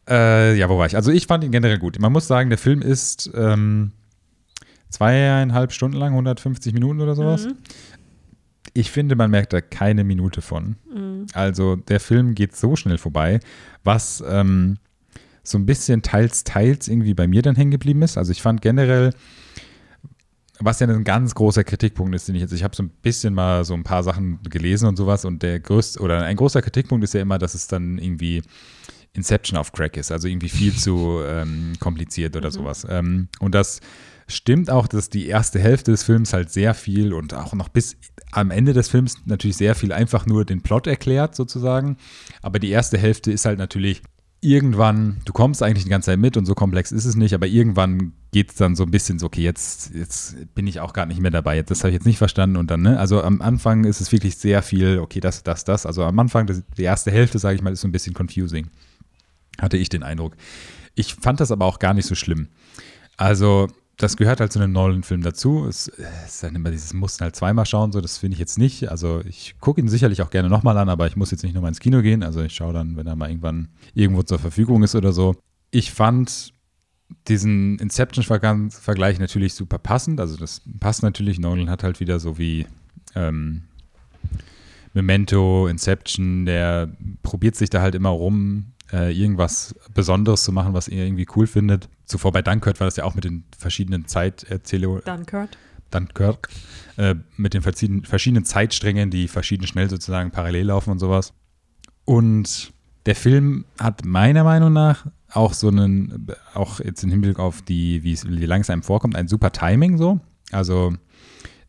äh, 0.08 0.56
ja, 0.56 0.68
wo 0.68 0.78
war 0.78 0.86
ich? 0.86 0.96
Also 0.96 1.10
ich 1.10 1.26
fand 1.26 1.42
ihn 1.44 1.52
generell 1.52 1.78
gut. 1.78 1.98
Man 1.98 2.12
muss 2.12 2.26
sagen, 2.26 2.48
der 2.50 2.58
Film 2.58 2.82
ist 2.82 3.30
ähm, 3.34 3.92
zweieinhalb 4.90 5.72
Stunden 5.72 5.96
lang, 5.96 6.12
150 6.12 6.72
Minuten 6.74 7.00
oder 7.00 7.14
sowas. 7.14 7.46
Mhm. 7.46 7.56
Ich 8.72 8.90
finde, 8.90 9.16
man 9.16 9.30
merkt 9.30 9.52
da 9.52 9.60
keine 9.60 10.04
Minute 10.04 10.42
von. 10.42 10.76
Mhm. 10.92 11.26
Also 11.32 11.76
der 11.76 12.00
Film 12.00 12.34
geht 12.34 12.56
so 12.56 12.76
schnell 12.76 12.98
vorbei, 12.98 13.40
was 13.84 14.22
ähm, 14.26 14.78
so 15.44 15.58
ein 15.58 15.66
bisschen 15.66 16.02
teils, 16.02 16.42
teils 16.42 16.88
irgendwie 16.88 17.14
bei 17.14 17.28
mir 17.28 17.42
dann 17.42 17.54
hängen 17.54 17.70
geblieben 17.70 18.02
ist. 18.02 18.18
Also 18.18 18.32
ich 18.32 18.42
fand 18.42 18.62
generell, 18.62 19.10
was 20.58 20.80
ja 20.80 20.88
ein 20.88 21.04
ganz 21.04 21.34
großer 21.34 21.64
Kritikpunkt 21.64 22.14
ist, 22.14 22.26
den 22.28 22.34
ich 22.34 22.40
jetzt, 22.40 22.52
ich 22.52 22.64
habe 22.64 22.74
so 22.74 22.82
ein 22.82 22.88
bisschen 23.02 23.34
mal 23.34 23.64
so 23.64 23.74
ein 23.74 23.84
paar 23.84 24.02
Sachen 24.02 24.40
gelesen 24.42 24.88
und 24.88 24.96
sowas 24.96 25.24
und 25.24 25.42
der 25.42 25.60
größte, 25.60 26.00
oder 26.00 26.22
ein 26.22 26.36
großer 26.36 26.62
Kritikpunkt 26.62 27.04
ist 27.04 27.14
ja 27.14 27.20
immer, 27.20 27.38
dass 27.38 27.54
es 27.54 27.66
dann 27.66 27.98
irgendwie 27.98 28.42
Inception 29.12 29.58
auf 29.58 29.72
Crack 29.72 29.96
ist, 29.96 30.10
also 30.10 30.26
irgendwie 30.28 30.48
viel 30.48 30.74
zu 30.74 31.20
ähm, 31.26 31.74
kompliziert 31.78 32.36
oder 32.36 32.48
Mhm. 32.48 32.52
sowas. 32.52 32.86
Ähm, 32.88 33.28
und 33.40 33.54
das 33.54 33.80
stimmt 34.26 34.70
auch, 34.70 34.86
dass 34.86 35.10
die 35.10 35.26
erste 35.26 35.58
Hälfte 35.58 35.90
des 35.90 36.02
Films 36.04 36.32
halt 36.32 36.50
sehr 36.50 36.72
viel 36.74 37.12
und 37.12 37.34
auch 37.34 37.52
noch 37.52 37.68
bis 37.68 37.96
am 38.32 38.50
Ende 38.50 38.72
des 38.72 38.88
Films 38.88 39.18
natürlich 39.26 39.56
sehr 39.56 39.74
viel 39.74 39.92
einfach 39.92 40.24
nur 40.26 40.44
den 40.44 40.62
Plot 40.62 40.86
erklärt, 40.86 41.34
sozusagen. 41.36 41.96
Aber 42.42 42.58
die 42.58 42.70
erste 42.70 42.96
Hälfte 42.96 43.30
ist 43.30 43.44
halt 43.44 43.58
natürlich 43.58 44.02
irgendwann, 44.44 45.20
du 45.24 45.32
kommst 45.32 45.62
eigentlich 45.62 45.84
die 45.84 45.90
ganze 45.90 46.06
Zeit 46.06 46.18
mit 46.18 46.36
und 46.36 46.44
so 46.44 46.54
komplex 46.54 46.92
ist 46.92 47.06
es 47.06 47.16
nicht, 47.16 47.34
aber 47.34 47.46
irgendwann 47.46 48.12
geht 48.30 48.50
es 48.50 48.56
dann 48.56 48.76
so 48.76 48.84
ein 48.84 48.90
bisschen 48.90 49.18
so, 49.18 49.26
okay, 49.26 49.42
jetzt, 49.42 49.94
jetzt 49.94 50.54
bin 50.54 50.66
ich 50.66 50.80
auch 50.80 50.92
gar 50.92 51.06
nicht 51.06 51.20
mehr 51.20 51.30
dabei. 51.30 51.62
Das 51.62 51.80
habe 51.80 51.90
ich 51.90 51.94
jetzt 51.94 52.04
nicht 52.04 52.18
verstanden 52.18 52.56
und 52.56 52.70
dann, 52.70 52.82
ne? 52.82 52.98
Also 52.98 53.22
am 53.22 53.40
Anfang 53.40 53.84
ist 53.84 54.00
es 54.00 54.12
wirklich 54.12 54.36
sehr 54.36 54.62
viel, 54.62 54.98
okay, 54.98 55.20
das, 55.20 55.42
das, 55.42 55.64
das. 55.64 55.86
Also 55.86 56.04
am 56.04 56.18
Anfang, 56.18 56.46
die 56.76 56.82
erste 56.82 57.10
Hälfte, 57.10 57.38
sage 57.38 57.56
ich 57.56 57.62
mal, 57.62 57.72
ist 57.72 57.80
so 57.80 57.88
ein 57.88 57.92
bisschen 57.92 58.14
confusing. 58.14 58.68
Hatte 59.60 59.76
ich 59.76 59.88
den 59.88 60.02
Eindruck. 60.02 60.36
Ich 60.94 61.14
fand 61.14 61.40
das 61.40 61.50
aber 61.50 61.64
auch 61.64 61.78
gar 61.78 61.94
nicht 61.94 62.06
so 62.06 62.14
schlimm. 62.14 62.48
Also, 63.16 63.68
das 63.96 64.16
gehört 64.16 64.40
halt 64.40 64.52
zu 64.52 64.58
einem 64.58 64.72
Nolan-Film 64.72 65.22
dazu. 65.22 65.66
Es 65.66 65.88
ist 65.88 66.42
dann 66.42 66.54
immer 66.54 66.70
dieses 66.70 66.94
Mussten 66.94 67.22
halt 67.22 67.36
zweimal 67.36 67.66
schauen, 67.66 67.92
so, 67.92 68.00
das 68.00 68.18
finde 68.18 68.34
ich 68.34 68.40
jetzt 68.40 68.58
nicht. 68.58 68.90
Also, 68.90 69.20
ich 69.26 69.54
gucke 69.60 69.80
ihn 69.80 69.88
sicherlich 69.88 70.22
auch 70.22 70.30
gerne 70.30 70.48
nochmal 70.48 70.76
an, 70.78 70.88
aber 70.88 71.06
ich 71.06 71.16
muss 71.16 71.30
jetzt 71.30 71.44
nicht 71.44 71.54
nochmal 71.54 71.70
ins 71.70 71.80
Kino 71.80 72.02
gehen. 72.02 72.22
Also, 72.22 72.42
ich 72.42 72.54
schaue 72.54 72.72
dann, 72.72 72.96
wenn 72.96 73.06
er 73.06 73.16
mal 73.16 73.28
irgendwann 73.28 73.68
irgendwo 73.94 74.22
zur 74.22 74.38
Verfügung 74.38 74.82
ist 74.82 74.94
oder 74.94 75.12
so. 75.12 75.36
Ich 75.70 75.92
fand 75.92 76.52
diesen 77.28 77.78
Inception-Vergleich 77.78 79.18
natürlich 79.20 79.54
super 79.54 79.78
passend. 79.78 80.18
Also, 80.18 80.36
das 80.36 80.62
passt 80.80 81.02
natürlich. 81.02 81.38
Nolan 81.38 81.70
hat 81.70 81.84
halt 81.84 82.00
wieder 82.00 82.18
so 82.18 82.36
wie 82.36 82.66
ähm, 83.14 83.62
Memento, 84.92 85.66
Inception, 85.66 86.46
der 86.46 86.88
probiert 87.22 87.56
sich 87.56 87.70
da 87.70 87.80
halt 87.80 87.94
immer 87.94 88.10
rum, 88.10 88.73
äh, 88.94 89.12
irgendwas 89.12 89.74
Besonderes 89.92 90.44
zu 90.44 90.52
machen, 90.52 90.72
was 90.72 90.86
er 90.86 91.04
irgendwie 91.04 91.26
cool 91.34 91.46
findet. 91.46 91.88
Zuvor 92.04 92.32
bei 92.32 92.42
Dunkirk 92.42 92.78
war 92.78 92.86
das 92.86 92.96
ja 92.96 93.04
auch 93.04 93.14
mit 93.14 93.24
den 93.24 93.44
verschiedenen 93.58 94.06
Zeiterzählungen, 94.06 95.02
Dunkirk. 95.04 95.50
Dunkirk, 95.90 96.48
äh, 96.96 97.16
mit 97.36 97.54
den 97.54 97.62
verschiedenen, 97.62 98.04
verschiedenen 98.04 98.44
Zeitsträngen, 98.44 99.10
die 99.10 99.26
verschieden 99.26 99.66
schnell 99.66 99.90
sozusagen 99.90 100.30
parallel 100.30 100.66
laufen 100.66 100.90
und 100.90 100.98
sowas. 101.00 101.32
Und 102.04 102.72
der 103.06 103.16
Film 103.16 103.64
hat 103.80 104.04
meiner 104.04 104.44
Meinung 104.44 104.72
nach 104.72 105.06
auch 105.30 105.52
so 105.52 105.68
einen, 105.68 106.28
auch 106.54 106.78
jetzt 106.78 107.02
im 107.02 107.10
Hinblick 107.10 107.38
auf 107.38 107.62
die, 107.62 108.04
wie 108.04 108.12
es 108.12 108.28
wie 108.28 108.46
lang 108.46 108.60
es 108.60 108.70
einem 108.70 108.82
vorkommt, 108.82 109.16
ein 109.16 109.26
super 109.26 109.50
Timing 109.50 109.98
so. 109.98 110.20
Also 110.52 110.92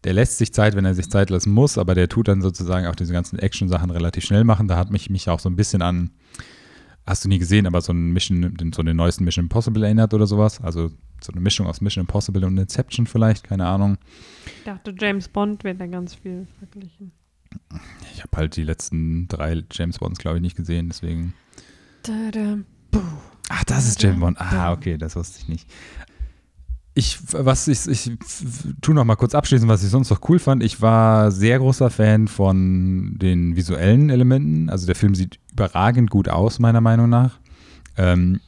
der 0.03 0.13
lässt 0.13 0.37
sich 0.37 0.53
Zeit, 0.53 0.75
wenn 0.75 0.85
er 0.85 0.93
sich 0.93 1.09
Zeit 1.09 1.31
lassen 1.31 1.51
muss, 1.51 1.79
aber 1.79 1.95
der 1.95 2.07
tut 2.07 2.27
dann 2.27 2.41
sozusagen 2.41 2.85
auch 2.85 2.95
diese 2.95 3.13
ganzen 3.13 3.39
Action-Sachen 3.39 3.89
relativ 3.89 4.23
schnell 4.23 4.43
machen. 4.43 4.67
Da 4.67 4.77
hat 4.77 4.91
mich, 4.91 5.09
mich 5.09 5.27
auch 5.29 5.39
so 5.39 5.49
ein 5.49 5.55
bisschen 5.55 5.81
an, 5.81 6.11
hast 7.05 7.23
du 7.23 7.29
nie 7.29 7.39
gesehen, 7.39 7.67
aber 7.67 7.81
so 7.81 7.93
ein 7.93 8.11
Mission, 8.11 8.55
so 8.73 8.83
den 8.83 8.97
neuesten 8.97 9.23
Mission 9.23 9.45
Impossible 9.45 9.83
erinnert 9.83 10.13
oder 10.13 10.27
sowas. 10.27 10.61
Also 10.61 10.89
so 11.21 11.31
eine 11.31 11.41
Mischung 11.41 11.67
aus 11.67 11.81
Mission 11.81 12.01
Impossible 12.01 12.45
und 12.45 12.57
Inception 12.57 13.07
vielleicht, 13.07 13.43
keine 13.43 13.65
Ahnung. 13.65 13.97
Ich 14.45 14.63
dachte, 14.63 14.93
James 14.97 15.27
Bond 15.27 15.63
wird 15.63 15.79
da 15.79 15.87
ganz 15.87 16.15
viel 16.15 16.47
verglichen. 16.59 17.11
Ich 18.13 18.21
habe 18.23 18.35
halt 18.35 18.55
die 18.55 18.63
letzten 18.63 19.27
drei 19.27 19.63
James 19.71 19.99
Bonds, 19.99 20.19
glaube 20.19 20.37
ich, 20.37 20.41
nicht 20.41 20.57
gesehen, 20.57 20.89
deswegen. 20.89 21.33
Da-da. 22.03 22.57
Ach, 23.49 23.63
das 23.65 23.87
ist 23.87 24.01
James 24.01 24.19
Bond. 24.19 24.41
Ah, 24.41 24.73
okay, 24.73 24.97
das 24.97 25.15
wusste 25.15 25.39
ich 25.39 25.47
nicht. 25.47 25.69
Ich, 26.97 27.19
was 27.31 27.67
ich, 27.67 27.87
ich 27.87 28.11
tu 28.79 28.93
noch 28.93 29.03
mal 29.03 29.17
kurz 29.17 29.35
abschließen, 29.35 29.67
was 29.67 29.83
ich 29.83 29.89
sonst 29.89 30.09
noch 30.09 30.21
cool 30.29 30.39
fand. 30.39 30.63
Ich 30.63 30.81
war 30.81 31.29
sehr 31.29 31.59
großer 31.59 31.89
Fan 31.89 32.29
von 32.29 33.17
den 33.17 33.57
visuellen 33.57 34.09
Elementen. 34.09 34.69
Also 34.69 34.85
der 34.85 34.95
Film 34.95 35.13
sieht 35.13 35.39
überragend 35.51 36.09
gut 36.09 36.29
aus, 36.29 36.57
meiner 36.59 36.79
Meinung 36.79 37.09
nach. 37.09 37.37
Ähm, 37.97 38.39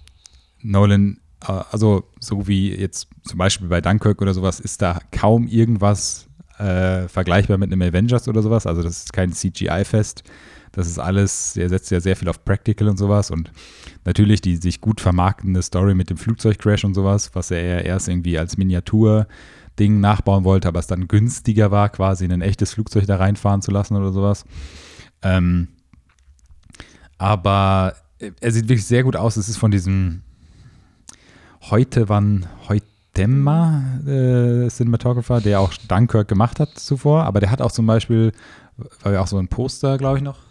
Nolan, 0.61 1.19
äh, 1.45 1.59
also 1.71 2.05
so 2.21 2.47
wie 2.47 2.73
jetzt 2.73 3.09
zum 3.23 3.37
Beispiel 3.37 3.67
bei 3.67 3.81
Dunkirk 3.81 4.21
oder 4.21 4.33
sowas, 4.33 4.61
ist 4.61 4.81
da 4.81 4.99
kaum 5.11 5.47
irgendwas 5.47 6.27
äh, 6.57 7.09
vergleichbar 7.09 7.57
mit 7.57 7.71
einem 7.71 7.81
Avengers 7.81 8.29
oder 8.29 8.41
sowas. 8.41 8.65
Also 8.65 8.81
das 8.81 8.99
ist 8.99 9.13
kein 9.13 9.33
CGI-Fest. 9.33 10.23
Das 10.77 10.85
ist 10.85 10.99
alles, 10.99 11.57
er 11.57 11.69
setzt 11.69 11.89
ja 11.89 11.99
sehr 11.99 12.15
viel 12.15 12.29
auf 12.29 12.45
Practical 12.45 12.87
und 12.87 12.97
sowas 12.97 13.31
und 13.31 13.51
natürlich 14.05 14.41
die 14.41 14.57
sich 14.57 14.79
gut 14.79 15.01
vermarktende 15.01 15.63
Story 15.63 15.95
mit 15.95 16.11
dem 16.11 16.17
Flugzeugcrash 16.17 16.85
und 16.85 16.93
sowas, 16.93 17.31
was 17.33 17.49
er 17.49 17.63
ja 17.63 17.79
erst 17.79 18.07
irgendwie 18.07 18.37
als 18.37 18.57
Miniatur-Ding 18.57 19.99
nachbauen 19.99 20.43
wollte, 20.43 20.67
aber 20.67 20.79
es 20.79 20.85
dann 20.85 21.07
günstiger 21.07 21.71
war, 21.71 21.89
quasi 21.89 22.25
in 22.25 22.31
ein 22.31 22.43
echtes 22.43 22.75
Flugzeug 22.75 23.07
da 23.07 23.15
reinfahren 23.15 23.63
zu 23.63 23.71
lassen 23.71 23.95
oder 23.95 24.11
sowas. 24.11 24.45
Ähm, 25.23 25.69
aber 27.17 27.95
er 28.39 28.51
sieht 28.51 28.69
wirklich 28.69 28.85
sehr 28.85 29.01
gut 29.01 29.15
aus. 29.15 29.35
Es 29.35 29.49
ist 29.49 29.57
von 29.57 29.71
diesem 29.71 30.21
heute 31.71 32.07
wann 32.07 32.45
Heutema 32.69 33.81
äh, 34.05 34.67
Cinematographer, 34.67 35.41
der 35.41 35.59
auch 35.59 35.73
Dunkirk 35.73 36.27
gemacht 36.27 36.59
hat 36.59 36.77
zuvor, 36.77 37.23
aber 37.23 37.39
der 37.39 37.49
hat 37.49 37.63
auch 37.63 37.71
zum 37.71 37.87
Beispiel, 37.87 38.31
weil 39.01 39.13
wir 39.13 39.23
auch 39.23 39.27
so 39.27 39.39
ein 39.39 39.47
Poster, 39.47 39.97
glaube 39.97 40.17
ich, 40.17 40.23
noch 40.23 40.46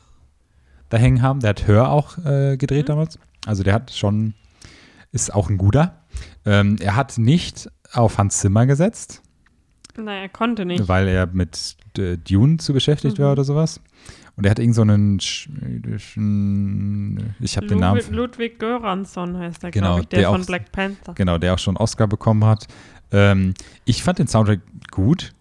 da 0.89 0.97
hängen 0.99 1.23
haben, 1.23 1.41
der 1.41 1.51
hat 1.51 1.67
Hör 1.67 1.91
auch 1.91 2.19
äh, 2.25 2.57
gedreht 2.57 2.85
Mhm. 2.85 2.93
damals. 2.93 3.19
Also 3.47 3.63
der 3.63 3.75
hat 3.75 3.91
schon, 3.93 4.35
ist 5.13 5.33
auch 5.35 5.49
ein 5.51 5.57
guter. 5.59 6.01
Ähm, 6.45 6.77
er 6.81 6.97
hat 6.97 7.19
nicht 7.19 7.69
auf 7.93 8.19
Hans 8.19 8.39
Zimmer 8.39 8.67
gesetzt, 8.67 9.23
Nein, 9.97 10.23
er 10.23 10.29
konnte 10.29 10.65
nicht. 10.65 10.89
weil 10.89 11.09
er 11.09 11.27
mit 11.27 11.77
äh, 11.99 12.17
Dune 12.19 12.59
zu 12.59 12.73
beschäftigt 12.73 13.19
Mhm. 13.19 13.23
war 13.23 13.33
oder 13.33 13.45
sowas. 13.45 13.81
Und 14.37 14.45
er 14.45 14.51
hat 14.51 14.59
irgend 14.59 14.75
so 14.75 14.83
einen 14.83 15.19
schwedischen, 16.17 17.35
ich 17.41 17.57
habe 17.57 17.67
den 17.67 17.79
Namen, 17.79 18.01
Ludwig, 18.11 18.59
Göransson 18.59 19.39
heißt 19.39 19.65
er, 19.65 19.71
Genau, 19.71 19.87
glaube 19.95 20.01
ich, 20.03 20.09
der, 20.09 20.19
der 20.21 20.29
von 20.31 20.43
auch- 20.43 20.47
Black 20.47 20.73
Panther. 20.73 21.15
genau, 21.15 21.39
der 21.39 21.55
auch 21.55 21.59
schon 21.59 21.77
einen 21.77 21.83
Oscar 21.83 22.07
bekommen 22.07 22.45
hat. 22.45 22.67
Ähm, 23.13 23.55
ich 23.85 24.03
fand 24.03 24.19
den 24.19 24.27
Soundtrack 24.27 24.61
gut. 24.91 25.33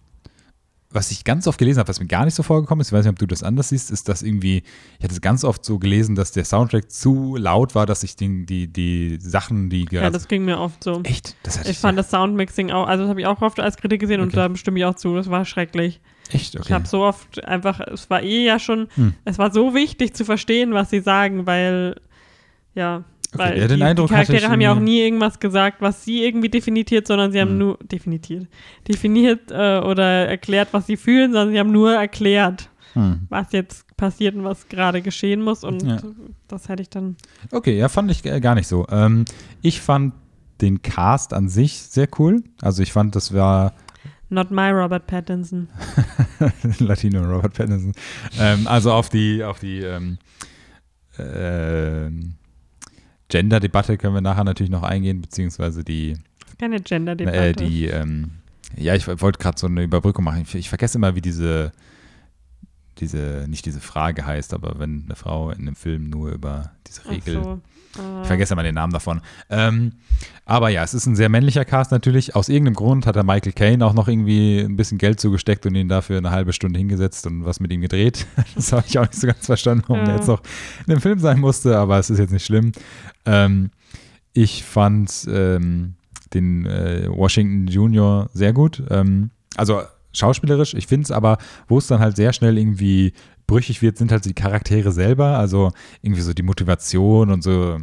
Was 0.96 1.10
ich 1.10 1.24
ganz 1.24 1.46
oft 1.46 1.58
gelesen 1.58 1.78
habe, 1.78 1.88
was 1.88 2.00
mir 2.00 2.06
gar 2.06 2.24
nicht 2.24 2.34
so 2.34 2.42
vorgekommen 2.42 2.80
ist, 2.80 2.88
ich 2.88 2.92
weiß 2.94 3.04
nicht, 3.04 3.12
ob 3.12 3.18
du 3.18 3.26
das 3.26 3.42
anders 3.42 3.68
siehst, 3.68 3.90
ist, 3.90 4.08
dass 4.08 4.22
irgendwie, 4.22 4.62
ich 4.98 5.04
hatte 5.04 5.12
es 5.12 5.20
ganz 5.20 5.44
oft 5.44 5.62
so 5.64 5.78
gelesen, 5.78 6.14
dass 6.14 6.32
der 6.32 6.44
Soundtrack 6.46 6.90
zu 6.90 7.36
laut 7.36 7.74
war, 7.74 7.84
dass 7.84 8.02
ich 8.02 8.16
den, 8.16 8.46
die, 8.46 8.66
die 8.66 9.18
Sachen, 9.20 9.68
die 9.68 9.80
Ja, 9.82 10.00
gerade. 10.00 10.12
das 10.12 10.26
ging 10.26 10.44
mir 10.46 10.58
oft 10.58 10.82
so. 10.82 11.00
echt? 11.04 11.36
Das 11.42 11.58
hatte 11.58 11.70
Ich 11.70 11.78
fand 11.78 11.98
das 11.98 12.10
Soundmixing 12.10 12.70
auch, 12.70 12.86
also 12.86 13.02
das 13.04 13.10
habe 13.10 13.20
ich 13.20 13.26
auch 13.26 13.42
oft 13.42 13.60
als 13.60 13.76
Kritik 13.76 14.00
gesehen 14.00 14.20
und 14.20 14.28
Okay. 14.28 14.48
da 14.48 14.56
stimme 14.56 14.78
ich 14.78 14.84
auch 14.86 14.94
zu, 14.94 15.14
das 15.14 15.28
war 15.30 15.44
schrecklich. 15.44 16.00
Echt? 16.30 16.54
Ich 16.54 16.60
Okay. 16.62 16.72
habe 16.72 16.88
so 16.88 17.02
oft 17.04 17.44
einfach, 17.44 17.78
es 17.80 18.08
war 18.08 18.22
eh 18.22 18.44
ja 18.46 18.58
schon, 18.58 18.88
Hm. 18.94 19.12
es 19.26 19.38
war 19.38 19.52
so 19.52 19.74
wichtig 19.74 20.14
zu 20.14 20.24
verstehen, 20.24 20.72
was 20.72 20.88
sie 20.90 21.00
sagen, 21.00 21.46
weil, 21.46 22.00
ja, 22.74 23.04
Weil 23.38 23.58
ja, 23.58 23.68
die, 23.68 23.74
die 23.76 24.06
Charaktere 24.08 24.48
haben 24.48 24.60
ja 24.60 24.72
auch 24.72 24.78
nie 24.80 25.00
irgendwas 25.00 25.38
gesagt, 25.40 25.80
was 25.80 26.04
sie 26.04 26.24
irgendwie 26.24 26.48
definiert, 26.48 27.06
sondern 27.06 27.32
sie 27.32 27.40
haben 27.40 27.50
Hm. 27.50 27.58
nur 27.58 27.78
definiert, 27.82 28.46
definiert 28.88 29.50
äh, 29.50 29.78
oder 29.80 30.26
erklärt, 30.28 30.68
was 30.72 30.86
sie 30.86 30.96
fühlen, 30.96 31.32
sondern 31.32 31.52
sie 31.52 31.58
haben 31.58 31.72
nur 31.72 31.94
erklärt, 31.94 32.68
Hm. 32.94 33.26
was 33.28 33.52
jetzt 33.52 33.96
passiert 33.96 34.34
und 34.34 34.44
was 34.44 34.68
gerade 34.68 35.02
geschehen 35.02 35.42
muss. 35.42 35.64
Und 35.64 35.82
Ja. 35.82 35.98
das 36.48 36.68
hätte 36.68 36.82
ich 36.82 36.90
dann. 36.90 37.16
Okay, 37.50 37.78
ja, 37.78 37.88
fand 37.88 38.10
ich 38.10 38.24
äh, 38.24 38.40
gar 38.40 38.54
nicht 38.54 38.68
so. 38.68 38.86
Ähm, 38.90 39.24
ich 39.62 39.80
fand 39.80 40.14
den 40.60 40.80
Cast 40.82 41.32
an 41.34 41.48
sich 41.48 41.78
sehr 41.82 42.08
cool. 42.18 42.42
Also 42.62 42.82
ich 42.82 42.92
fand, 42.92 43.14
das 43.16 43.32
war 43.34 43.72
Not 44.28 44.50
my 44.50 44.70
Robert 44.70 45.06
Pattinson. 45.06 45.68
Latino 46.80 47.22
Robert 47.22 47.54
Pattinson. 47.54 47.92
ähm, 48.40 48.66
also 48.66 48.92
auf 48.92 49.08
die, 49.08 49.44
auf 49.44 49.60
die 49.60 49.80
ähm, 49.82 50.18
ähm, 51.18 52.34
Gender-Debatte 53.28 53.98
können 53.98 54.14
wir 54.14 54.20
nachher 54.20 54.44
natürlich 54.44 54.70
noch 54.70 54.82
eingehen, 54.82 55.20
beziehungsweise 55.20 55.84
die, 55.84 56.12
Das 56.40 56.50
ist 56.50 56.58
keine 56.58 56.80
Gender-Debatte. 56.80 57.36
äh, 57.38 57.52
die 57.52 57.86
ähm, 57.86 58.30
ja, 58.76 58.94
ich 58.94 59.06
wollte 59.06 59.38
gerade 59.38 59.58
so 59.58 59.66
eine 59.66 59.82
Überbrückung 59.82 60.24
machen. 60.24 60.42
Ich, 60.42 60.54
ich 60.54 60.68
vergesse 60.68 60.98
immer, 60.98 61.14
wie 61.14 61.20
diese, 61.20 61.72
diese, 62.98 63.46
nicht 63.48 63.64
diese 63.66 63.80
Frage 63.80 64.26
heißt, 64.26 64.54
aber 64.54 64.78
wenn 64.78 65.04
eine 65.04 65.16
Frau 65.16 65.50
in 65.50 65.60
einem 65.60 65.76
Film 65.76 66.10
nur 66.10 66.30
über 66.32 66.72
diese 66.86 67.02
Ach 67.04 67.10
Regel 67.10 67.42
so. 67.42 67.60
Ich 68.22 68.26
vergesse 68.26 68.54
immer 68.54 68.62
den 68.62 68.74
Namen 68.74 68.92
davon. 68.92 69.20
Ähm, 69.50 69.92
aber 70.44 70.68
ja, 70.68 70.82
es 70.82 70.94
ist 70.94 71.06
ein 71.06 71.16
sehr 71.16 71.28
männlicher 71.28 71.64
Cast 71.64 71.90
natürlich. 71.90 72.34
Aus 72.36 72.48
irgendeinem 72.48 72.74
Grund 72.74 73.06
hat 73.06 73.16
er 73.16 73.24
Michael 73.24 73.52
Caine 73.52 73.84
auch 73.84 73.94
noch 73.94 74.08
irgendwie 74.08 74.60
ein 74.60 74.76
bisschen 74.76 74.98
Geld 74.98 75.20
zugesteckt 75.20 75.66
und 75.66 75.74
ihn 75.74 75.88
dafür 75.88 76.18
eine 76.18 76.30
halbe 76.30 76.52
Stunde 76.52 76.78
hingesetzt 76.78 77.26
und 77.26 77.44
was 77.44 77.60
mit 77.60 77.72
ihm 77.72 77.80
gedreht. 77.80 78.26
Das 78.54 78.72
habe 78.72 78.84
ich 78.86 78.98
auch 78.98 79.02
nicht 79.06 79.20
so 79.20 79.26
ganz 79.26 79.46
verstanden, 79.46 79.84
warum 79.88 80.04
Ja. 80.04 80.12
er 80.12 80.16
jetzt 80.16 80.28
noch 80.28 80.42
in 80.86 80.94
dem 80.94 81.00
Film 81.00 81.18
sein 81.18 81.38
musste, 81.40 81.76
aber 81.78 81.98
es 81.98 82.10
ist 82.10 82.18
jetzt 82.18 82.32
nicht 82.32 82.44
schlimm. 82.46 82.72
Ähm, 83.24 83.70
ich 84.32 84.64
fand 84.64 85.26
ähm, 85.30 85.94
den 86.34 86.66
äh, 86.66 87.08
Washington 87.08 87.66
Junior 87.68 88.28
sehr 88.32 88.52
gut. 88.52 88.82
Ähm, 88.90 89.30
also 89.56 89.82
schauspielerisch, 90.12 90.74
ich 90.74 90.86
finde 90.86 91.04
es 91.04 91.10
aber, 91.10 91.38
wo 91.68 91.78
es 91.78 91.86
dann 91.86 92.00
halt 92.00 92.16
sehr 92.16 92.32
schnell 92.32 92.56
irgendwie 92.58 93.12
brüchig 93.46 93.82
wird, 93.82 93.98
sind 93.98 94.12
halt 94.12 94.24
die 94.24 94.34
Charaktere 94.34 94.92
selber, 94.92 95.38
also 95.38 95.72
irgendwie 96.02 96.22
so 96.22 96.32
die 96.32 96.42
Motivation 96.42 97.30
und 97.30 97.42
so 97.42 97.78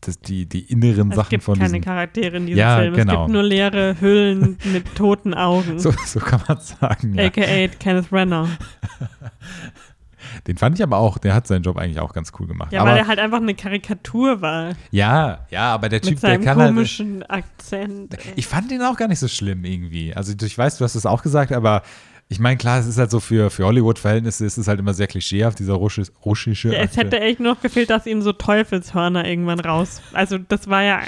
das, 0.00 0.20
die, 0.20 0.46
die 0.46 0.60
inneren 0.60 1.10
es 1.10 1.16
Sachen 1.16 1.30
gibt 1.30 1.42
von 1.44 1.56
keine 1.58 1.70
diesen, 1.70 1.80
Charaktere 1.84 2.36
in 2.36 2.46
diesem 2.46 2.58
Ja, 2.58 2.78
Film. 2.78 2.94
Es 2.94 3.00
genau. 3.00 3.22
gibt 3.22 3.32
nur 3.32 3.42
leere 3.42 3.96
Hüllen 4.00 4.56
mit 4.72 4.94
toten 4.94 5.34
Augen. 5.34 5.78
so, 5.78 5.92
so 6.06 6.20
kann 6.20 6.40
man 6.46 6.58
sagen. 6.60 7.14
Ja. 7.14 7.26
AKA 7.26 7.68
Kenneth 7.80 8.10
Brenner. 8.10 8.48
Den 10.46 10.56
fand 10.56 10.76
ich 10.76 10.82
aber 10.82 10.98
auch, 10.98 11.18
der 11.18 11.34
hat 11.34 11.46
seinen 11.46 11.62
Job 11.62 11.76
eigentlich 11.78 11.98
auch 12.00 12.12
ganz 12.12 12.32
cool 12.38 12.46
gemacht. 12.46 12.72
Ja, 12.72 12.82
aber, 12.82 12.90
weil 12.90 12.98
er 12.98 13.06
halt 13.06 13.18
einfach 13.18 13.38
eine 13.40 13.54
Karikatur 13.54 14.40
war. 14.40 14.74
ja, 14.90 15.46
ja, 15.50 15.74
aber 15.74 15.88
der 15.88 15.98
Mit 15.98 16.04
Typ, 16.04 16.20
der 16.20 16.30
seinem 16.30 16.44
kann 16.44 16.58
halt. 16.58 16.68
komischen 16.74 17.22
Akzent. 17.24 18.16
Ich 18.36 18.46
fand 18.46 18.70
den 18.70 18.82
auch 18.82 18.96
gar 18.96 19.08
nicht 19.08 19.18
so 19.18 19.28
schlimm 19.28 19.64
irgendwie. 19.64 20.14
Also 20.14 20.34
ich 20.40 20.56
weiß, 20.56 20.78
du 20.78 20.84
hast 20.84 20.94
es 20.94 21.06
auch 21.06 21.22
gesagt, 21.22 21.50
aber 21.52 21.82
ich 22.30 22.38
meine, 22.38 22.56
klar, 22.58 22.78
es 22.78 22.86
ist 22.86 22.98
halt 22.98 23.10
so 23.10 23.20
für, 23.20 23.50
für 23.50 23.64
Hollywood-Verhältnisse 23.64 24.44
ist 24.44 24.58
es 24.58 24.68
halt 24.68 24.78
immer 24.80 24.92
sehr 24.94 25.06
klischeehaft, 25.06 25.58
dieser 25.58 25.74
russisch, 25.74 26.08
russische. 26.24 26.72
Ja, 26.74 26.80
es 26.80 26.96
hätte 26.96 27.20
echt 27.20 27.40
nur 27.40 27.54
noch 27.54 27.62
gefehlt, 27.62 27.88
dass 27.90 28.06
ihm 28.06 28.20
so 28.22 28.32
Teufelshörner 28.32 29.26
irgendwann 29.26 29.60
raus. 29.60 30.02
Also 30.12 30.36
das 30.38 30.68
war 30.68 30.82
ja. 30.82 31.00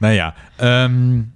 Naja, 0.00 0.34
ähm, 0.58 1.32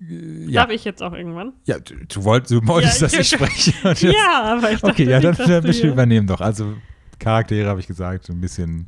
äh, 0.00 0.46
ja, 0.50 0.62
Darf 0.62 0.70
ich 0.70 0.84
jetzt 0.84 1.02
auch 1.02 1.12
irgendwann? 1.12 1.52
ja 1.64 1.78
du, 1.78 1.94
du, 2.06 2.24
wollt, 2.24 2.50
du 2.50 2.64
wolltest, 2.66 3.00
Ja, 3.00 3.06
dass 3.08 3.14
ich 3.14 3.28
spreche. 3.28 3.72
jetzt- 3.84 4.02
Ja, 4.02 4.56
aber 4.56 4.70
ich 4.72 4.80
dachte 4.80 4.92
Okay, 4.92 5.10
ja, 5.10 5.20
dann, 5.20 5.34
dann 5.36 5.62
bitte 5.62 5.88
übernehmen 5.88 6.26
doch. 6.26 6.40
Also 6.40 6.74
Charaktere 7.18 7.68
habe 7.68 7.80
ich 7.80 7.86
gesagt, 7.86 8.26
so 8.26 8.32
ein 8.32 8.40
bisschen 8.40 8.86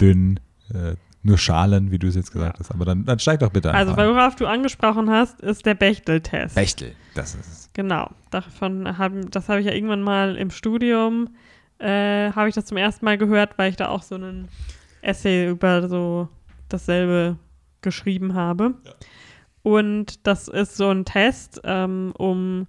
dünn, 0.00 0.38
äh, 0.72 0.94
nur 1.22 1.38
Schalen, 1.38 1.90
wie 1.90 1.98
du 1.98 2.06
es 2.08 2.14
jetzt 2.14 2.32
gesagt 2.32 2.58
hast. 2.60 2.70
Aber 2.70 2.84
dann, 2.84 3.04
dann 3.04 3.18
steig 3.18 3.40
doch 3.40 3.50
bitte 3.50 3.72
Also, 3.72 3.90
einfach 3.92 4.02
ein. 4.04 4.10
worauf 4.14 4.36
du 4.36 4.46
angesprochen 4.46 5.10
hast, 5.10 5.40
ist 5.40 5.66
der 5.66 5.74
Bechtel-Test. 5.74 6.54
Bechtel, 6.54 6.92
das 7.14 7.34
ist. 7.34 7.59
Genau. 7.74 8.10
Davon 8.30 8.98
haben, 8.98 9.30
das 9.30 9.48
habe 9.48 9.60
ich 9.60 9.66
ja 9.66 9.72
irgendwann 9.72 10.02
mal 10.02 10.36
im 10.36 10.50
Studium, 10.50 11.28
äh, 11.78 12.30
habe 12.32 12.48
ich 12.48 12.54
das 12.54 12.66
zum 12.66 12.76
ersten 12.76 13.04
Mal 13.04 13.16
gehört, 13.18 13.56
weil 13.58 13.70
ich 13.70 13.76
da 13.76 13.88
auch 13.88 14.02
so 14.02 14.16
einen 14.16 14.48
Essay 15.02 15.48
über 15.48 15.88
so 15.88 16.28
dasselbe 16.68 17.36
geschrieben 17.80 18.34
habe. 18.34 18.74
Und 19.62 20.26
das 20.26 20.48
ist 20.48 20.76
so 20.76 20.90
ein 20.90 21.04
Test, 21.04 21.60
ähm, 21.64 22.12
um, 22.16 22.66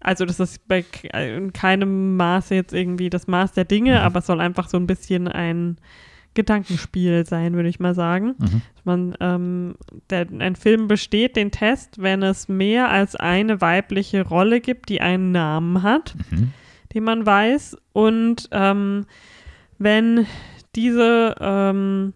also 0.00 0.24
das 0.24 0.40
ist 0.40 0.66
bei 0.68 0.82
ke- 0.82 1.08
in 1.08 1.52
keinem 1.52 2.16
Maße 2.16 2.54
jetzt 2.54 2.72
irgendwie 2.72 3.10
das 3.10 3.26
Maß 3.28 3.52
der 3.52 3.64
Dinge, 3.64 3.92
Mhm. 3.92 3.98
aber 3.98 4.18
es 4.18 4.26
soll 4.26 4.40
einfach 4.40 4.68
so 4.68 4.76
ein 4.76 4.86
bisschen 4.86 5.28
ein 5.28 5.78
Gedankenspiel 6.34 7.26
sein, 7.26 7.54
würde 7.54 7.68
ich 7.68 7.78
mal 7.80 7.94
sagen. 7.94 8.34
Mhm. 8.38 8.62
Man, 8.84 9.14
ähm, 9.20 9.74
der, 10.10 10.26
ein 10.38 10.56
Film 10.56 10.88
besteht 10.88 11.36
den 11.36 11.50
Test, 11.50 12.00
wenn 12.02 12.22
es 12.22 12.48
mehr 12.48 12.90
als 12.90 13.16
eine 13.16 13.60
weibliche 13.60 14.26
Rolle 14.26 14.60
gibt, 14.60 14.88
die 14.88 15.00
einen 15.00 15.32
Namen 15.32 15.82
hat, 15.82 16.14
Mhm. 16.30 16.52
den 16.94 17.04
man 17.04 17.26
weiß. 17.26 17.76
Und 17.92 18.48
ähm, 18.52 19.06
wenn 19.78 20.26
diese, 20.74 21.34
ähm, 21.40 22.12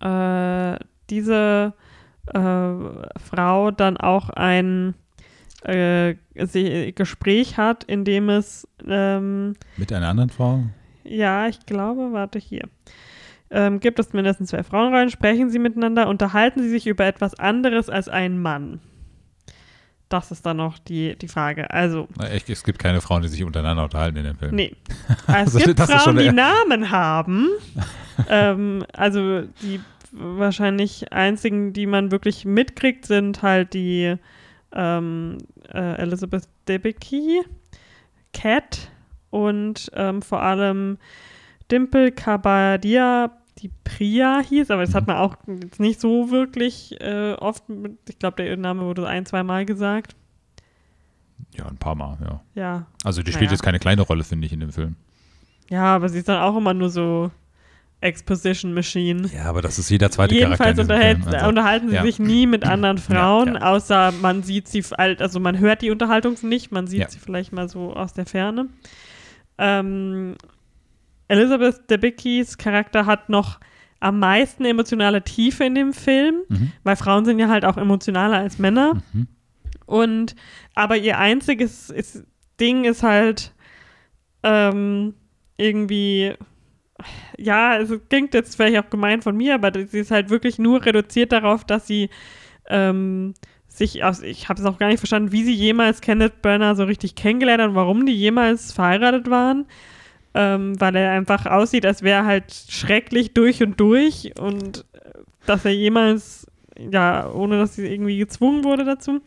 äh, 0.00 0.76
diese 1.10 1.74
äh, 2.32 2.38
Frau 3.18 3.70
dann 3.72 3.96
auch 3.96 4.30
ein 4.30 4.94
äh, 5.64 6.14
Gespräch 6.94 7.56
hat, 7.56 7.84
in 7.84 8.04
dem 8.04 8.28
es 8.28 8.66
ähm, 8.86 9.54
Mit 9.76 9.92
einer 9.92 10.08
anderen 10.08 10.30
Frau? 10.30 10.62
Ja, 11.04 11.48
ich 11.48 11.64
glaube, 11.66 12.12
warte 12.12 12.38
hier. 12.38 12.62
Ähm, 13.50 13.80
gibt 13.80 13.98
es 13.98 14.12
mindestens 14.12 14.50
zwei 14.50 14.62
Frauenrollen, 14.62 15.10
sprechen 15.10 15.50
sie 15.50 15.58
miteinander, 15.58 16.08
unterhalten 16.08 16.62
sie 16.62 16.70
sich 16.70 16.86
über 16.86 17.04
etwas 17.04 17.38
anderes 17.38 17.90
als 17.90 18.08
ein 18.08 18.40
Mann? 18.40 18.80
Das 20.08 20.30
ist 20.30 20.44
dann 20.44 20.58
noch 20.58 20.78
die, 20.78 21.16
die 21.16 21.28
Frage. 21.28 21.70
Also, 21.70 22.06
Na, 22.18 22.28
echt, 22.28 22.48
Es 22.50 22.64
gibt 22.64 22.78
keine 22.78 23.00
Frauen, 23.00 23.22
die 23.22 23.28
sich 23.28 23.44
untereinander 23.44 23.84
unterhalten 23.84 24.18
in 24.18 24.24
dem 24.24 24.36
Film. 24.36 24.54
nee. 24.54 24.76
Es 25.26 25.34
Also, 25.34 25.58
gibt 25.58 25.80
ist 25.80 25.88
schon 25.88 25.98
Frauen, 25.98 26.18
die 26.18 26.32
Namen 26.32 26.90
haben. 26.90 27.48
ähm, 28.28 28.84
also, 28.92 29.42
die 29.62 29.80
wahrscheinlich 30.12 31.12
einzigen, 31.12 31.72
die 31.72 31.86
man 31.86 32.10
wirklich 32.10 32.44
mitkriegt, 32.44 33.06
sind 33.06 33.40
halt 33.40 33.72
die 33.72 34.16
ähm, 34.74 35.38
äh, 35.72 35.94
Elizabeth 36.02 36.44
Debicki, 36.68 37.40
Cat 38.34 38.90
und 39.32 39.90
ähm, 39.94 40.22
vor 40.22 40.42
allem 40.42 40.98
Dimple 41.70 42.12
Kabadia, 42.12 43.32
die 43.58 43.70
Priya 43.84 44.40
hieß, 44.48 44.70
aber 44.70 44.82
das 44.84 44.94
hat 44.94 45.06
man 45.06 45.16
auch 45.16 45.36
jetzt 45.62 45.80
nicht 45.80 46.00
so 46.00 46.30
wirklich 46.30 47.00
äh, 47.00 47.32
oft, 47.32 47.68
mit, 47.68 47.98
ich 48.08 48.18
glaube, 48.18 48.42
der 48.42 48.56
Name 48.56 48.82
wurde 48.82 49.06
ein, 49.08 49.26
zwei 49.26 49.42
Mal 49.42 49.64
gesagt. 49.66 50.14
Ja, 51.56 51.66
ein 51.66 51.76
paar 51.76 51.94
Mal, 51.94 52.16
ja. 52.24 52.40
Ja, 52.54 52.86
Also 53.04 53.22
die 53.22 53.30
spielt 53.32 53.46
Naja. 53.46 53.52
jetzt 53.54 53.62
keine 53.62 53.78
kleine 53.78 54.02
Rolle, 54.02 54.24
finde 54.24 54.46
ich, 54.46 54.52
in 54.52 54.60
dem 54.60 54.72
Film. 54.72 54.96
ja, 55.70 55.84
aber 55.96 56.08
sie 56.08 56.18
ist 56.18 56.28
dann 56.28 56.40
auch 56.42 56.56
immer 56.56 56.72
nur 56.74 56.88
so 56.90 57.30
Exposition 58.00 58.74
Machine. 58.74 59.30
Ja, 59.32 59.44
aber 59.44 59.62
das 59.62 59.78
ist 59.78 59.88
jeder 59.90 60.10
zweite 60.10 60.34
Jedenfalls 60.34 60.76
Charakter 60.76 60.98
Film. 60.98 61.34
Also, 61.34 61.48
unterhalten 61.48 61.88
sie 61.88 61.94
ja. 61.94 62.02
sich 62.02 62.18
nie 62.18 62.46
mit 62.46 62.64
anderen 62.64 62.98
Frauen, 62.98 63.54
Ja, 63.54 63.60
außer 63.72 64.12
man 64.20 64.42
sieht 64.42 64.66
sie, 64.68 64.82
also 64.96 65.38
man 65.40 65.58
hört 65.58 65.82
die 65.82 65.90
Unterhaltung 65.90 66.36
nicht, 66.42 66.72
man 66.72 66.86
sieht 66.88 67.00
Ja. 67.00 67.08
sie 67.08 67.18
vielleicht 67.20 67.52
mal 67.52 67.68
so 67.68 67.94
aus 67.94 68.12
der 68.12 68.26
Ferne. 68.26 68.68
Ähm, 69.58 70.34
Elizabeth 71.28 71.88
Debickys 71.90 72.58
Charakter 72.58 73.06
hat 73.06 73.28
noch 73.28 73.58
am 74.00 74.18
meisten 74.18 74.64
emotionale 74.64 75.22
Tiefe 75.22 75.64
in 75.64 75.74
dem 75.74 75.92
Film, 75.92 76.42
Mhm. 76.48 76.72
weil 76.82 76.96
Frauen 76.96 77.24
sind 77.24 77.38
ja 77.38 77.48
halt 77.48 77.64
auch 77.64 77.76
emotionaler 77.76 78.38
als 78.38 78.58
Männer. 78.58 79.00
Mhm. 79.12 79.28
Und 79.86 80.34
aber 80.74 80.96
ihr 80.96 81.18
einziges 81.18 81.90
ist, 81.90 82.24
Ding 82.60 82.84
ist 82.84 83.02
halt 83.02 83.54
ähm, 84.42 85.14
irgendwie, 85.56 86.34
ja, 87.38 87.78
es 87.78 87.92
klingt 88.08 88.34
jetzt 88.34 88.56
vielleicht 88.56 88.84
auch 88.84 88.90
gemein 88.90 89.22
von 89.22 89.36
mir, 89.36 89.54
aber 89.54 89.72
sie 89.86 90.00
ist 90.00 90.10
halt 90.10 90.30
wirklich 90.30 90.58
nur 90.58 90.84
reduziert 90.84 91.30
darauf, 91.32 91.64
dass 91.64 91.86
sie 91.86 92.10
ähm, 92.68 93.34
sich 93.74 94.04
aus, 94.04 94.20
ich 94.20 94.48
habe 94.48 94.60
es 94.60 94.66
auch 94.66 94.78
gar 94.78 94.88
nicht 94.88 95.00
verstanden, 95.00 95.32
wie 95.32 95.44
sie 95.44 95.54
jemals 95.54 96.00
Kenneth 96.00 96.42
Branagh 96.42 96.76
so 96.76 96.84
richtig 96.84 97.14
kennengelernt 97.14 97.62
hat 97.62 97.70
und 97.70 97.74
warum 97.74 98.04
die 98.04 98.14
jemals 98.14 98.72
verheiratet 98.72 99.30
waren. 99.30 99.66
Ähm, 100.34 100.80
weil 100.80 100.96
er 100.96 101.10
einfach 101.10 101.44
aussieht, 101.44 101.84
als 101.84 102.02
wäre 102.02 102.20
er 102.20 102.24
halt 102.24 102.52
schrecklich 102.70 103.34
durch 103.34 103.62
und 103.62 103.78
durch 103.78 104.32
und 104.40 104.86
äh, 104.94 105.10
dass 105.44 105.66
er 105.66 105.74
jemals, 105.74 106.46
ja, 106.78 107.30
ohne 107.30 107.58
dass 107.58 107.74
sie 107.74 107.86
irgendwie 107.86 108.16
gezwungen 108.16 108.64
wurde 108.64 108.84
dazu. 108.86 109.20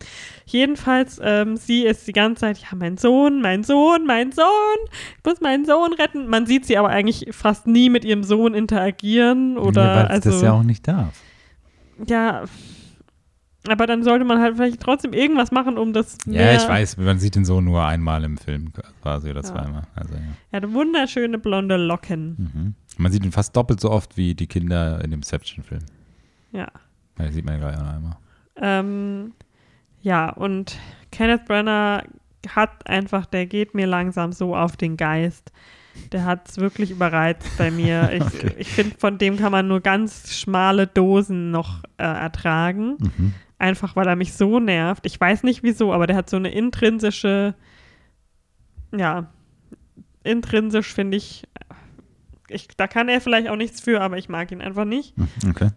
Jedenfalls, 0.48 1.20
ähm, 1.24 1.58
sie 1.58 1.86
ist 1.86 2.08
die 2.08 2.12
ganze 2.12 2.42
Zeit, 2.42 2.58
ja, 2.58 2.70
mein 2.76 2.98
Sohn, 2.98 3.40
mein 3.40 3.64
Sohn, 3.64 4.08
mein 4.08 4.32
Sohn, 4.32 4.46
ich 5.20 5.24
muss 5.24 5.42
meinen 5.42 5.66
Sohn 5.66 5.94
retten. 5.94 6.28
Man 6.28 6.48
sieht 6.48 6.66
sie 6.66 6.76
aber 6.76 6.90
eigentlich 6.90 7.28
fast 7.32 7.68
nie 7.68 7.92
mit 7.92 8.04
ihrem 8.04 8.24
Sohn 8.24 8.56
interagieren 8.56 9.60
oder 9.60 9.86
ja, 9.86 9.96
weil 9.96 10.08
also 10.08 10.32
das 10.32 10.42
ja 10.42 10.54
auch 10.54 10.64
nicht 10.64 10.88
darf. 10.88 11.14
ja, 12.08 12.46
Aber 13.70 13.88
dann 13.88 14.04
sollte 14.04 14.26
man 14.26 14.40
halt 14.40 14.56
vielleicht 14.56 14.80
trotzdem 14.82 15.14
irgendwas 15.14 15.52
machen, 15.52 15.78
um 15.78 15.94
das 15.94 16.18
Ja, 16.26 16.54
ich 16.54 16.68
weiß, 16.68 16.98
man 16.98 17.20
sieht 17.20 17.36
ihn 17.36 17.46
so 17.46 17.62
nur 17.62 17.84
einmal 17.84 18.24
im 18.24 18.38
Film 18.38 18.72
quasi 19.02 19.30
oder 19.30 19.42
Ja. 19.42 19.44
zweimal. 19.44 19.84
Also, 19.96 20.14
ja. 20.16 20.22
Er 20.52 20.62
hat 20.62 20.74
wunderschöne 20.74 21.38
blonde 21.38 21.78
Locken. 21.78 22.36
Mhm. 22.38 22.74
Man 22.98 23.12
sieht 23.12 23.26
ihn 23.26 23.32
fast 23.32 23.56
doppelt 23.56 23.80
so 23.80 23.92
oft 23.92 24.18
wie 24.18 24.36
die 24.36 24.48
Kinder 24.48 25.04
in 25.04 25.12
dem 25.12 25.20
Inception-Film. 25.20 25.82
Ja. 26.52 26.68
Da 27.18 27.32
sieht 27.32 27.46
man 27.46 27.60
ja 27.60 27.70
gleich 27.70 27.80
noch 27.80 27.94
einmal. 27.94 28.18
Ähm, 28.58 29.34
ja, 30.02 30.30
und 30.30 30.78
Kenneth 31.12 31.46
Branagh 31.46 32.04
hat 32.48 32.88
einfach, 32.88 33.26
der 33.26 33.46
geht 33.48 33.74
mir 33.74 33.88
langsam 33.88 34.32
so 34.32 34.56
auf 34.56 34.78
den 34.78 34.98
Geist. 34.98 35.52
Der 36.12 36.26
hat 36.26 36.50
es 36.50 36.58
wirklich 36.58 36.92
überreizt 36.92 37.58
bei 37.58 37.72
mir. 37.72 38.10
Ich, 38.14 38.22
Okay. 38.24 38.52
ich 38.58 38.68
finde, 38.70 38.96
von 38.98 39.18
dem 39.18 39.38
kann 39.38 39.52
man 39.52 39.68
nur 39.68 39.82
ganz 39.82 40.34
schmale 40.38 40.88
Dosen 40.88 41.52
noch 41.52 41.84
äh, 41.98 42.04
ertragen. 42.04 42.98
Mhm. 43.00 43.34
Einfach 43.58 43.96
weil 43.96 44.08
er 44.08 44.16
mich 44.16 44.34
so 44.34 44.60
nervt. 44.60 45.06
Ich 45.06 45.20
weiß 45.20 45.44
nicht 45.44 45.64
wieso, 45.64 45.94
aber 45.94 46.08
der 46.08 46.16
hat 46.18 46.30
so 46.30 46.38
eine 46.38 46.52
intrinsische, 46.52 47.56
ja, 48.96 49.28
intrinsisch 50.24 50.94
finde 50.94 51.18
ich, 51.18 51.44
ich, 52.50 52.68
da 52.76 52.88
kann 52.88 53.08
er 53.10 53.22
vielleicht 53.22 53.48
auch 53.50 53.56
nichts 53.56 53.80
für, 53.82 54.02
aber 54.02 54.18
ich 54.18 54.30
mag 54.30 54.52
ihn 54.52 54.62
einfach 54.62 54.86
nicht. 54.86 55.18
Mhm. 55.18 55.28
Okay. 55.50 55.70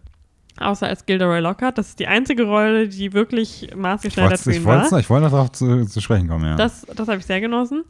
Außer 0.57 0.87
als 0.87 1.05
Gilderoy 1.05 1.39
Lockhart. 1.39 1.77
Das 1.77 1.87
ist 1.89 1.99
die 1.99 2.07
einzige 2.07 2.43
Rolle, 2.43 2.89
die 2.89 3.13
wirklich 3.13 3.63
Ich 3.69 3.75
maßgeschneidert 3.75 4.39
für 4.41 4.51
ich 4.51 4.57
ihn 4.57 4.65
wollte- 4.65 4.91
war. 4.91 4.99
ich 4.99 5.09
wollte 5.09 5.23
noch 5.25 5.31
darauf 5.31 5.51
zu, 5.53 5.85
zu 5.85 6.01
sprechen 6.01 6.27
kommen, 6.27 6.45
ja. 6.45 6.55
Das, 6.57 6.85
das 6.95 7.07
habe 7.07 7.19
ich 7.19 7.25
sehr 7.25 7.39
genossen. 7.39 7.85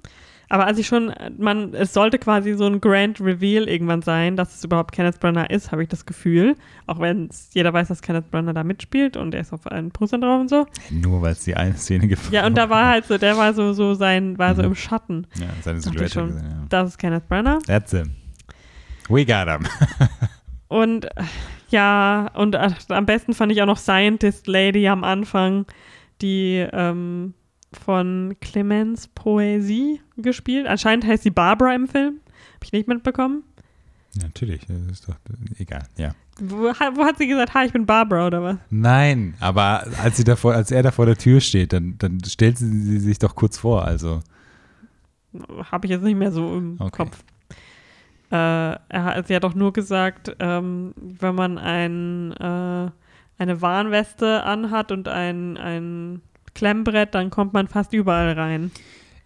Aber 0.52 0.66
als 0.66 0.80
ich 0.80 0.88
schon, 0.88 1.14
man, 1.38 1.74
es 1.76 1.94
sollte 1.94 2.18
quasi 2.18 2.54
so 2.56 2.66
ein 2.66 2.82
Grand 2.82 3.22
Reveal 3.22 3.70
irgendwann 3.70 4.02
sein, 4.02 4.36
dass 4.36 4.56
es 4.56 4.64
überhaupt 4.64 4.92
Kenneth 4.94 5.20
Branagh 5.20 5.46
ist, 5.54 5.72
habe 5.72 5.84
ich 5.84 5.90
das 5.90 6.06
Gefühl. 6.08 6.56
Auch 6.88 7.00
wenn 7.00 7.30
jeder 7.54 7.72
weiß, 7.72 7.88
dass 7.90 8.02
Kenneth 8.02 8.32
Branagh 8.32 8.54
da 8.54 8.64
mitspielt 8.64 9.16
und 9.16 9.36
er 9.36 9.42
ist 9.42 9.54
auf 9.54 9.72
allen 9.72 9.92
Postern 9.92 10.22
drauf 10.22 10.42
und 10.42 10.50
so. 10.50 10.66
Nur 10.90 11.22
weil 11.22 11.34
es 11.34 11.44
die 11.44 11.56
eine 11.56 11.76
Szene 11.76 12.08
gibt. 12.08 12.32
Ja, 12.32 12.48
und 12.48 12.58
da 12.58 12.70
war 12.70 12.88
halt 12.88 13.06
so, 13.06 13.18
der 13.20 13.38
war 13.38 13.54
so, 13.54 13.74
so 13.74 13.94
sein, 13.94 14.38
war 14.40 14.56
so 14.56 14.64
Mhm. 14.64 14.70
im 14.70 14.76
Schatten. 14.76 15.28
Ja, 15.40 15.46
seine 15.62 15.82
Silhouette 15.82 16.10
schon. 16.12 16.28
gesehen, 16.30 16.46
ja. 16.50 16.66
Das 16.70 16.90
ist 16.90 16.98
Kenneth 16.98 17.28
Branagh. 17.30 17.60
That's 17.68 17.92
him. 17.92 18.12
We 19.08 19.26
got 19.26 19.48
him. 19.48 19.68
Und 20.68 21.06
äh, 21.06 21.24
ja, 21.70 22.30
und 22.34 22.56
äh, 22.56 22.70
am 22.90 23.06
besten 23.06 23.34
fand 23.34 23.52
ich 23.52 23.62
auch 23.62 23.66
noch 23.68 23.78
Scientist 23.78 24.48
Lady 24.48 24.88
am 24.88 25.04
Anfang, 25.04 25.66
die 26.22 26.66
ähm, 26.74 27.34
von 27.74 28.36
Clemens 28.42 29.08
Poesie 29.08 30.02
gespielt. 30.18 30.68
Anscheinend 30.68 31.06
heißt 31.06 31.24
sie 31.24 31.30
Barbara 31.32 31.74
im 31.76 31.88
Film. 31.88 32.20
Habe 32.56 32.66
ich 32.66 32.72
nicht 32.72 32.88
mitbekommen. 32.88 33.44
Natürlich, 34.22 34.66
das 34.66 34.78
ist 34.92 35.08
doch 35.08 35.16
egal, 35.60 35.84
ja. 35.98 36.12
Wo, 36.42 36.70
ha- 36.70 36.92
wo 36.96 37.04
hat 37.06 37.18
sie 37.20 37.28
gesagt, 37.28 37.54
hi, 37.54 37.66
ich 37.68 37.74
bin 37.74 37.86
Barbara 37.86 38.26
oder 38.28 38.42
was? 38.42 38.58
Nein, 38.70 39.36
aber 39.40 39.86
als, 40.02 40.18
sie 40.18 40.24
davor, 40.24 40.54
als 40.56 40.72
er 40.72 40.82
da 40.82 40.92
vor 40.92 41.06
der 41.06 41.18
Tür 41.18 41.42
steht, 41.42 41.74
dann, 41.74 41.96
dann 42.00 42.24
stellt 42.24 42.58
sie, 42.58 43.00
sich 43.00 43.20
doch 43.20 43.36
kurz 43.36 43.58
vor. 43.60 43.86
Also, 43.86 44.22
Habe 45.72 45.86
ich 45.86 45.92
jetzt 45.92 46.02
nicht 46.04 46.18
mehr 46.18 46.32
so 46.32 46.58
im 46.58 46.78
Okay. 46.80 47.04
Kopf. 47.04 47.24
Äh, 48.32 48.36
er 48.36 48.80
hat, 49.04 49.28
sie 49.28 49.36
hat 49.36 49.44
doch 49.44 49.54
nur 49.56 49.74
gesagt, 49.74 50.36
ähm, 50.40 50.94
wenn 50.98 51.36
man 51.36 51.58
ein, 51.58 52.32
äh, 52.34 52.90
eine 53.38 53.62
Warnweste 53.62 54.44
anhat 54.44 54.92
und 54.92 55.08
ein, 55.08 55.58
ein 55.58 56.22
Klemmbrett, 56.54 57.14
dann 57.16 57.30
kommt 57.30 57.54
man 57.54 57.68
fast 57.68 57.94
überall 57.94 58.32
rein. 58.34 58.72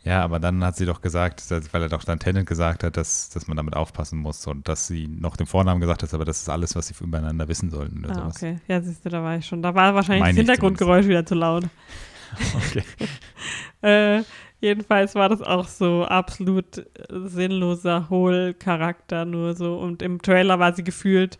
ja, 0.03 0.21
aber 0.23 0.39
dann 0.39 0.63
hat 0.63 0.75
sie 0.75 0.85
doch 0.85 1.01
gesagt, 1.01 1.43
weil 1.71 1.81
er 1.81 1.89
doch 1.89 2.03
dann 2.03 2.19
Tennant 2.19 2.47
gesagt 2.47 2.83
hat, 2.83 2.97
dass, 2.97 3.29
dass 3.29 3.47
man 3.47 3.57
damit 3.57 3.75
aufpassen 3.75 4.19
muss 4.19 4.45
und 4.47 4.67
dass 4.67 4.87
sie 4.87 5.07
noch 5.07 5.37
den 5.37 5.47
Vornamen 5.47 5.79
gesagt 5.81 6.03
hat, 6.03 6.13
aber 6.13 6.25
das 6.25 6.41
ist 6.41 6.49
alles, 6.49 6.75
was 6.75 6.87
sie 6.87 6.95
übereinander 7.01 7.47
wissen 7.47 7.69
sollten 7.69 8.03
oder 8.03 8.11
Ah, 8.11 8.19
sowas. 8.21 8.35
okay. 8.37 8.59
Ja, 8.67 8.81
siehst 8.81 9.05
du, 9.05 9.09
da 9.09 9.23
war 9.23 9.37
ich 9.37 9.45
schon. 9.45 9.61
Da 9.61 9.73
war 9.75 9.95
wahrscheinlich 9.95 10.21
Meine 10.21 10.33
das 10.33 10.39
Hintergrundgeräusch 10.39 11.07
wieder 11.07 11.25
zu 11.25 11.35
laut. 11.35 11.65
Okay. 12.55 12.83
Äh, 13.83 14.23
jedenfalls 14.61 15.13
war 15.13 15.27
das 15.29 15.41
auch 15.41 15.67
so 15.67 16.05
absolut 16.05 16.85
sinnloser 17.09 18.09
Hohl-Charakter 18.09 19.25
nur 19.25 19.55
so. 19.55 19.77
Und 19.77 20.01
im 20.01 20.21
Trailer 20.21 20.57
war 20.57 20.73
sie 20.73 20.83
gefühlt 20.85 21.37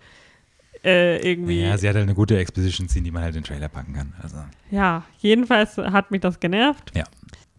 äh, 0.83 1.17
irgendwie. 1.27 1.61
Ja, 1.61 1.77
sie 1.77 1.87
hat 1.87 1.95
halt 1.95 2.03
eine 2.03 2.15
gute 2.15 2.37
Exposition-Scene, 2.37 3.03
die 3.03 3.11
man 3.11 3.23
halt 3.23 3.35
in 3.35 3.41
den 3.41 3.47
Trailer 3.47 3.69
packen 3.69 3.93
kann. 3.93 4.13
Also, 4.21 4.37
Ja, 4.71 5.03
jedenfalls 5.19 5.77
hat 5.77 6.11
mich 6.11 6.21
das 6.21 6.39
genervt. 6.39 6.91
Ja. 6.95 7.05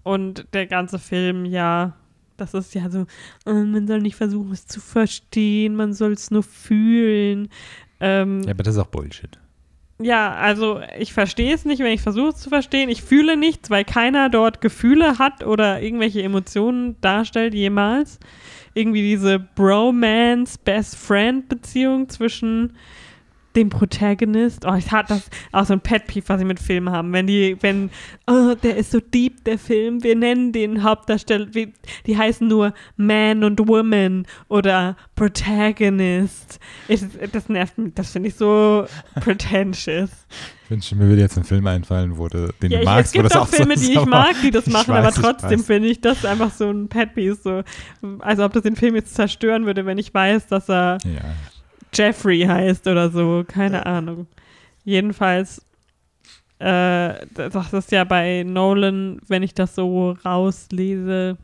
Und 0.03 0.47
der 0.53 0.66
ganze 0.66 0.99
Film, 0.99 1.47
ja, 1.47 1.95
das 2.37 2.55
ist 2.55 2.75
ja 2.75 2.91
so, 2.91 3.07
äh, 3.47 3.53
man 3.53 3.87
soll 3.87 4.01
nicht 4.01 4.16
versuchen, 4.16 4.53
es 4.53 4.66
zu 4.66 4.81
verstehen, 4.81 5.77
man 5.77 5.95
soll 5.95 6.12
es 6.12 6.31
nur 6.31 6.43
fühlen. 6.43 7.49
Ähm, 8.01 8.43
ja, 8.43 8.51
aber 8.51 8.62
das 8.62 8.75
ist 8.75 8.81
auch 8.81 8.89
Bullshit. 8.89 9.39
Ja, 10.01 10.35
also 10.35 10.81
ich 10.99 11.12
verstehe 11.12 11.55
es 11.55 11.64
nicht, 11.64 11.79
wenn 11.79 11.93
ich 11.93 12.03
versuche 12.03 12.31
es 12.31 12.37
zu 12.37 12.49
verstehen. 12.49 12.91
Ich 12.91 13.03
fühle 13.03 13.37
nichts, 13.37 13.70
weil 13.70 13.85
keiner 13.85 14.29
dort 14.29 14.61
Gefühle 14.61 15.20
hat 15.20 15.45
oder 15.45 15.81
irgendwelche 15.81 16.22
Emotionen 16.22 17.01
darstellt 17.01 17.55
jemals. 17.55 18.18
Irgendwie 18.75 19.03
diese 19.03 19.39
Bromance-Best-Friend-Beziehung 19.39 22.09
zwischen 22.09 22.72
dem 23.57 23.71
Protagonist. 23.71 24.65
Oh, 24.67 24.75
ich 24.75 24.91
hatte 24.91 25.15
das 25.15 25.31
auch 25.53 25.65
so 25.65 25.73
ein 25.73 25.81
Pet-Peeve, 25.81 26.29
was 26.29 26.41
ich 26.41 26.47
mit 26.47 26.61
Filmen 26.61 26.91
haben. 26.91 27.13
Wenn 27.13 27.27
die, 27.27 27.57
wenn, 27.61 27.91
oh, 28.27 28.55
der 28.63 28.77
ist 28.77 28.91
so 28.91 29.01
deep, 29.01 29.45
der 29.45 29.59
Film, 29.59 30.03
wir 30.03 30.17
nennen 30.17 30.53
den 30.53 30.83
Hauptdarsteller, 30.83 31.47
die 31.47 32.19
heißen 32.19 32.47
nur 32.47 32.75
Man 32.97 33.45
und 33.45 33.67
Woman 33.67 34.27
oder 34.49 34.97
Protagonist. 35.15 36.59
Ich, 36.89 37.03
das 37.33 37.49
nervt 37.49 37.79
mich, 37.79 37.95
das 37.95 38.11
finde 38.11 38.29
ich 38.29 38.35
so 38.35 38.87
pretentious. 39.21 40.11
Ich 40.65 40.71
wünsche, 40.71 40.97
mir 40.97 41.09
würde 41.09 41.21
jetzt 41.21 41.37
ein 41.37 41.45
Film 41.45 41.67
einfallen, 41.67 42.17
wo 42.17 42.27
du, 42.29 42.53
den 42.63 42.71
Ja, 42.71 42.79
du 42.79 42.83
ich, 42.83 42.85
magst, 42.85 43.07
es 43.07 43.13
gibt 43.13 43.35
wo 43.35 43.39
auch 43.39 43.49
Filme, 43.49 43.77
die 43.77 43.93
ich 43.93 44.07
mag, 44.07 44.35
die 44.43 44.51
das 44.51 44.67
machen, 44.69 44.95
weiß, 44.95 45.05
aber 45.05 45.13
trotzdem 45.13 45.63
finde 45.63 45.89
ich 45.89 46.01
das 46.01 46.25
einfach 46.25 46.51
so 46.51 46.71
ein 46.71 46.89
Pet-Piece. 46.89 47.43
So, 47.43 47.63
also 48.21 48.45
ob 48.45 48.53
das 48.55 48.63
den 48.63 48.75
Film 48.75 48.95
jetzt 48.95 49.15
zerstören 49.15 49.67
würde, 49.67 49.85
wenn 49.87 49.99
ich 49.99 50.13
weiß, 50.13 50.47
dass 50.47 50.69
er 50.71 50.99
Ja, 51.05 51.21
Jeffrey 51.95 52.41
heißt 52.41 52.87
oder 52.87 53.11
so, 53.11 53.45
keine 53.47 53.87
Ahnung. 53.87 54.27
Jedenfalls, 54.85 55.65
äh, 56.59 57.27
das 57.35 57.73
ist 57.73 57.93
ja 57.93 58.05
bei 58.05 58.43
Nolan, 58.45 59.21
wenn 59.29 59.43
ich 59.43 59.55
das 59.55 59.75
so 59.75 60.17
rauslese, 60.25 61.37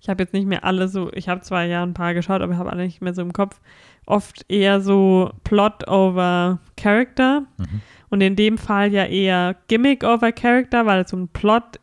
ich 0.00 0.08
habe 0.08 0.22
jetzt 0.22 0.32
nicht 0.32 0.46
mehr 0.46 0.64
alle 0.64 0.88
so, 0.88 1.12
ich 1.12 1.28
habe 1.28 1.40
zwar 1.40 1.64
ja 1.64 1.82
ein 1.82 1.94
paar 1.94 2.14
geschaut, 2.14 2.40
aber 2.40 2.52
ich 2.52 2.58
habe 2.58 2.70
alle 2.72 2.84
nicht 2.84 3.02
mehr 3.02 3.14
so 3.14 3.22
im 3.22 3.32
Kopf, 3.32 3.60
oft 4.06 4.44
eher 4.48 4.80
so 4.80 5.30
Plot 5.44 5.88
over 5.88 6.60
Character 6.76 7.42
Mhm. 7.58 7.80
und 8.10 8.20
in 8.20 8.36
dem 8.36 8.56
Fall 8.58 8.92
ja 8.92 9.04
eher 9.04 9.56
Gimmick 9.68 10.04
over 10.04 10.30
Character, 10.32 10.86
weil 10.86 11.06
so 11.08 11.16
ein 11.16 11.28
Plot 11.28 11.80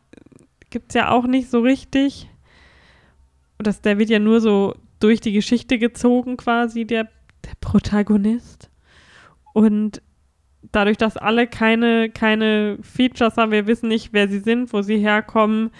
gibt 0.70 0.90
es 0.90 0.94
ja 0.94 1.10
auch 1.10 1.26
nicht 1.26 1.50
so 1.50 1.60
richtig. 1.60 2.28
Und 3.58 3.66
das, 3.66 3.80
der 3.82 3.98
wird 3.98 4.10
ja 4.10 4.18
nur 4.18 4.40
so 4.40 4.74
durch 5.00 5.20
die 5.20 5.32
Geschichte 5.32 5.78
gezogen 5.78 6.36
quasi, 6.36 6.86
der, 6.86 7.08
der 7.44 7.54
Protagonist. 7.60 8.70
Und 9.52 10.02
dadurch, 10.72 10.96
dass 10.96 11.16
alle 11.16 11.46
keine, 11.46 12.10
keine 12.10 12.78
Features 12.82 13.36
haben, 13.36 13.52
wir 13.52 13.66
wissen 13.66 13.88
nicht, 13.88 14.12
wer 14.12 14.28
sie 14.28 14.40
sind, 14.40 14.72
wo 14.72 14.82
sie 14.82 14.98
herkommen, 14.98 15.70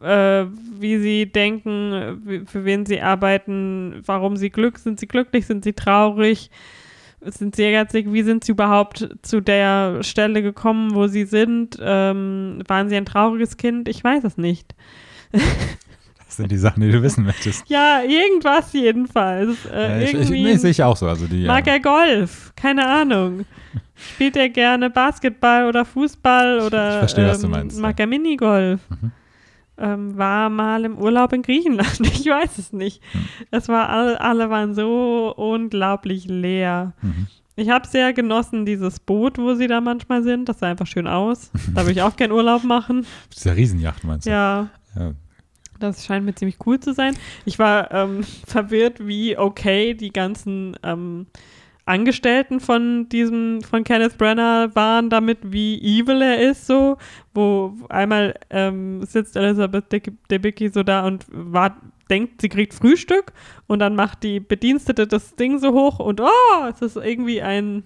äh, 0.00 0.44
wie 0.78 0.98
sie 0.98 1.26
denken, 1.26 2.44
für 2.46 2.64
wen 2.64 2.86
sie 2.86 3.00
arbeiten, 3.00 4.02
warum 4.04 4.36
sie 4.36 4.50
Glück, 4.50 4.78
sind 4.78 4.98
sie 4.98 5.06
glücklich, 5.06 5.46
sind 5.46 5.64
sie 5.64 5.72
traurig, 5.72 6.50
sind 7.20 7.54
sie 7.54 7.62
ehrgeizig, 7.62 8.12
wie 8.12 8.22
sind 8.22 8.44
sie 8.44 8.52
überhaupt 8.52 9.08
zu 9.22 9.40
der 9.40 10.02
Stelle 10.02 10.42
gekommen, 10.42 10.94
wo 10.94 11.06
sie 11.06 11.24
sind, 11.24 11.78
ähm, 11.80 12.62
waren 12.66 12.88
sie 12.88 12.96
ein 12.96 13.06
trauriges 13.06 13.56
Kind, 13.56 13.88
ich 13.88 14.02
weiß 14.02 14.24
es 14.24 14.36
nicht. 14.36 14.74
das 16.32 16.38
sind 16.38 16.50
die 16.50 16.56
Sachen, 16.56 16.80
die 16.80 16.90
du 16.90 17.02
wissen 17.02 17.24
möchtest. 17.24 17.68
Ja, 17.68 18.00
irgendwas 18.00 18.72
jedenfalls. 18.72 19.66
Äh, 19.70 20.04
ich, 20.04 20.14
ich, 20.14 20.30
nee, 20.30 20.56
sehe 20.56 20.70
ich 20.70 20.82
auch 20.82 20.96
so. 20.96 21.06
Also 21.06 21.26
die, 21.26 21.44
mag 21.44 21.66
er 21.66 21.78
Golf, 21.78 22.52
keine 22.56 22.88
Ahnung. 22.88 23.44
Spielt 23.94 24.36
er 24.36 24.48
gerne 24.48 24.88
Basketball 24.88 25.66
oder 25.66 25.84
Fußball 25.84 26.60
oder 26.60 26.92
Ich 26.94 26.98
verstehe, 27.00 27.28
was 27.28 27.40
du 27.40 27.46
ähm, 27.48 27.50
meinst, 27.50 27.78
mag 27.78 28.00
er 28.00 28.06
Minigolf? 28.06 28.80
Mhm. 28.88 29.12
Ähm, 29.76 30.16
war 30.16 30.48
mal 30.48 30.86
im 30.86 30.96
Urlaub 30.96 31.34
in 31.34 31.42
Griechenland, 31.42 32.00
ich 32.00 32.26
weiß 32.26 32.56
es 32.56 32.72
nicht. 32.72 33.02
Hm. 33.12 33.24
Es 33.50 33.68
war 33.68 33.90
alle, 33.90 34.20
alle 34.20 34.48
waren 34.48 34.74
so 34.74 35.34
unglaublich 35.36 36.26
leer. 36.26 36.94
Mhm. 37.02 37.26
Ich 37.56 37.68
habe 37.68 37.86
sehr 37.86 38.14
genossen, 38.14 38.64
dieses 38.64 39.00
Boot, 39.00 39.36
wo 39.36 39.54
sie 39.54 39.66
da 39.66 39.82
manchmal 39.82 40.22
sind. 40.22 40.48
Das 40.48 40.60
sah 40.60 40.68
einfach 40.68 40.86
schön 40.86 41.06
aus. 41.06 41.50
Da 41.74 41.82
würde 41.82 41.92
ich 41.92 42.02
auch 42.02 42.16
gern 42.16 42.32
Urlaub 42.32 42.64
machen. 42.64 43.04
Diese 43.34 43.54
Riesenjacht 43.54 44.04
meinst 44.04 44.26
du? 44.26 44.30
Ja, 44.30 44.68
Ja. 44.96 45.12
Das 45.82 46.06
scheint 46.06 46.24
mir 46.24 46.34
ziemlich 46.34 46.58
cool 46.66 46.80
zu 46.80 46.92
sein. 46.92 47.16
Ich 47.44 47.58
war 47.58 47.92
ähm, 47.92 48.24
verwirrt, 48.46 49.06
wie 49.06 49.36
okay 49.36 49.94
die 49.94 50.12
ganzen 50.12 50.76
ähm, 50.82 51.26
Angestellten 51.84 52.60
von 52.60 53.08
diesem, 53.08 53.60
von 53.62 53.82
Kenneth 53.82 54.16
Brenner 54.16 54.74
waren 54.74 55.10
damit, 55.10 55.38
wie 55.42 55.78
evil 55.78 56.22
er 56.22 56.38
ist, 56.38 56.66
so, 56.66 56.96
wo 57.34 57.72
einmal 57.88 58.34
ähm, 58.50 59.04
sitzt 59.04 59.36
Elizabeth 59.36 59.90
Dick- 59.92 60.12
Debicki 60.30 60.68
so 60.68 60.82
da 60.82 61.06
und 61.06 61.24
war, 61.30 61.76
denkt, 62.10 62.40
sie 62.42 62.48
kriegt 62.48 62.74
Frühstück 62.74 63.32
und 63.68 63.78
dann 63.78 63.94
macht 63.96 64.22
die 64.22 64.38
Bedienstete 64.40 65.06
das 65.06 65.34
Ding 65.36 65.58
so 65.58 65.72
hoch 65.72 65.98
und 65.98 66.20
oh, 66.20 66.26
es 66.70 66.82
ist 66.82 66.96
irgendwie 66.96 67.40
ein, 67.40 67.84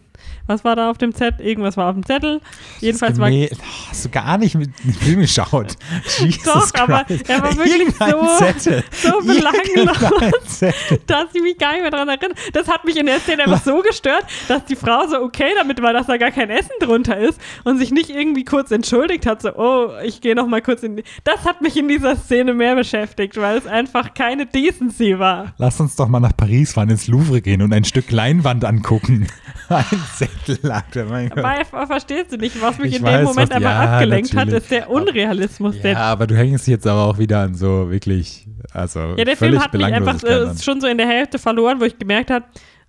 was 0.48 0.64
war 0.64 0.74
da 0.74 0.90
auf 0.90 0.98
dem 0.98 1.14
Zettel? 1.14 1.46
Irgendwas 1.46 1.76
war 1.76 1.88
auf 1.90 1.94
dem 1.94 2.04
Zettel. 2.04 2.40
Jedenfalls 2.80 3.20
war 3.20 3.30
Oh, 3.30 3.46
hast 3.90 4.04
du 4.04 4.08
gar 4.08 4.36
nicht 4.38 4.54
mit 4.56 4.70
dem 4.82 4.92
Film 4.94 5.20
geschaut. 5.20 5.74
Jesus 6.18 6.72
Doch, 6.72 6.80
aber 6.80 7.04
Christ. 7.04 7.28
er 7.30 7.40
war 7.42 7.56
wirklich 7.56 7.94
so- 7.94 8.36
Zettel. 8.38 8.82
so 8.90 9.20
belanglos. 9.20 10.60
Dass 11.06 11.26
ich 11.34 11.42
mich 11.42 11.58
gar 11.58 11.72
nicht 11.72 11.82
mehr 11.82 11.90
daran 11.90 12.08
erinnere. 12.08 12.34
Das 12.52 12.66
hat 12.68 12.84
mich 12.84 12.96
in 12.96 13.06
der 13.06 13.20
Szene 13.20 13.44
einfach 13.44 13.62
so 13.62 13.80
gestört, 13.82 14.24
dass 14.48 14.64
die 14.64 14.76
Frau 14.76 15.06
so 15.06 15.20
okay 15.20 15.52
damit 15.56 15.80
war, 15.82 15.92
dass 15.92 16.06
da 16.06 16.16
gar 16.16 16.30
kein 16.30 16.50
Essen 16.50 16.72
drunter 16.80 17.16
ist 17.18 17.40
und 17.64 17.78
sich 17.78 17.90
nicht 17.92 18.10
irgendwie 18.10 18.44
kurz 18.44 18.70
entschuldigt 18.70 19.26
hat, 19.26 19.35
so, 19.42 19.54
oh, 19.56 19.90
ich 20.04 20.20
gehe 20.20 20.34
noch 20.34 20.46
mal 20.46 20.60
kurz 20.62 20.82
in 20.82 20.96
die. 20.96 21.04
Das 21.24 21.44
hat 21.44 21.60
mich 21.62 21.76
in 21.76 21.88
dieser 21.88 22.16
Szene 22.16 22.54
mehr 22.54 22.74
beschäftigt, 22.76 23.36
weil 23.36 23.56
es 23.58 23.66
einfach 23.66 24.14
keine 24.14 24.46
Decency 24.46 25.18
war. 25.18 25.54
Lass 25.58 25.80
uns 25.80 25.96
doch 25.96 26.08
mal 26.08 26.20
nach 26.20 26.36
Paris 26.36 26.72
fahren, 26.74 26.90
ins 26.90 27.06
Louvre 27.08 27.40
gehen 27.40 27.62
und 27.62 27.72
ein 27.72 27.84
Stück 27.84 28.10
Leinwand 28.10 28.64
angucken. 28.64 29.26
Ein 29.68 29.84
Zettel, 30.14 30.70
Alter, 30.70 31.06
mein 31.06 31.28
Gott. 31.28 31.38
Aber 31.44 31.64
ver- 31.64 31.86
verstehst 31.88 32.30
du 32.30 32.36
nicht, 32.36 32.60
was 32.62 32.78
mich 32.78 32.92
Ich 32.92 32.98
in 32.98 33.02
weiß, 33.04 33.16
dem 33.18 33.24
Moment 33.24 33.50
was- 33.50 33.56
einfach 33.56 33.70
ja, 33.70 33.92
abgelenkt 33.94 34.30
hat, 34.30 34.36
natürlich. 34.36 34.62
ist 34.62 34.70
der 34.70 34.90
Unrealismus. 34.90 35.74
Ja, 35.76 35.82
der, 35.82 35.98
aber 35.98 36.26
du 36.28 36.36
hängst 36.36 36.68
jetzt 36.68 36.86
aber 36.86 37.02
auch 37.06 37.18
wieder 37.18 37.40
an 37.40 37.54
so 37.56 37.90
wirklich, 37.90 38.46
also 38.72 39.14
ja, 39.16 39.24
der 39.24 39.36
Film 39.36 39.58
hat 39.60 39.72
mich 39.72 39.84
einfach 39.84 40.22
äh, 40.22 40.56
schon 40.62 40.80
so 40.80 40.86
in 40.86 40.98
der 40.98 41.08
Hälfte 41.08 41.40
verloren, 41.40 41.80
wo 41.80 41.84
ich 41.84 41.98
gemerkt 41.98 42.30
habe, 42.30 42.44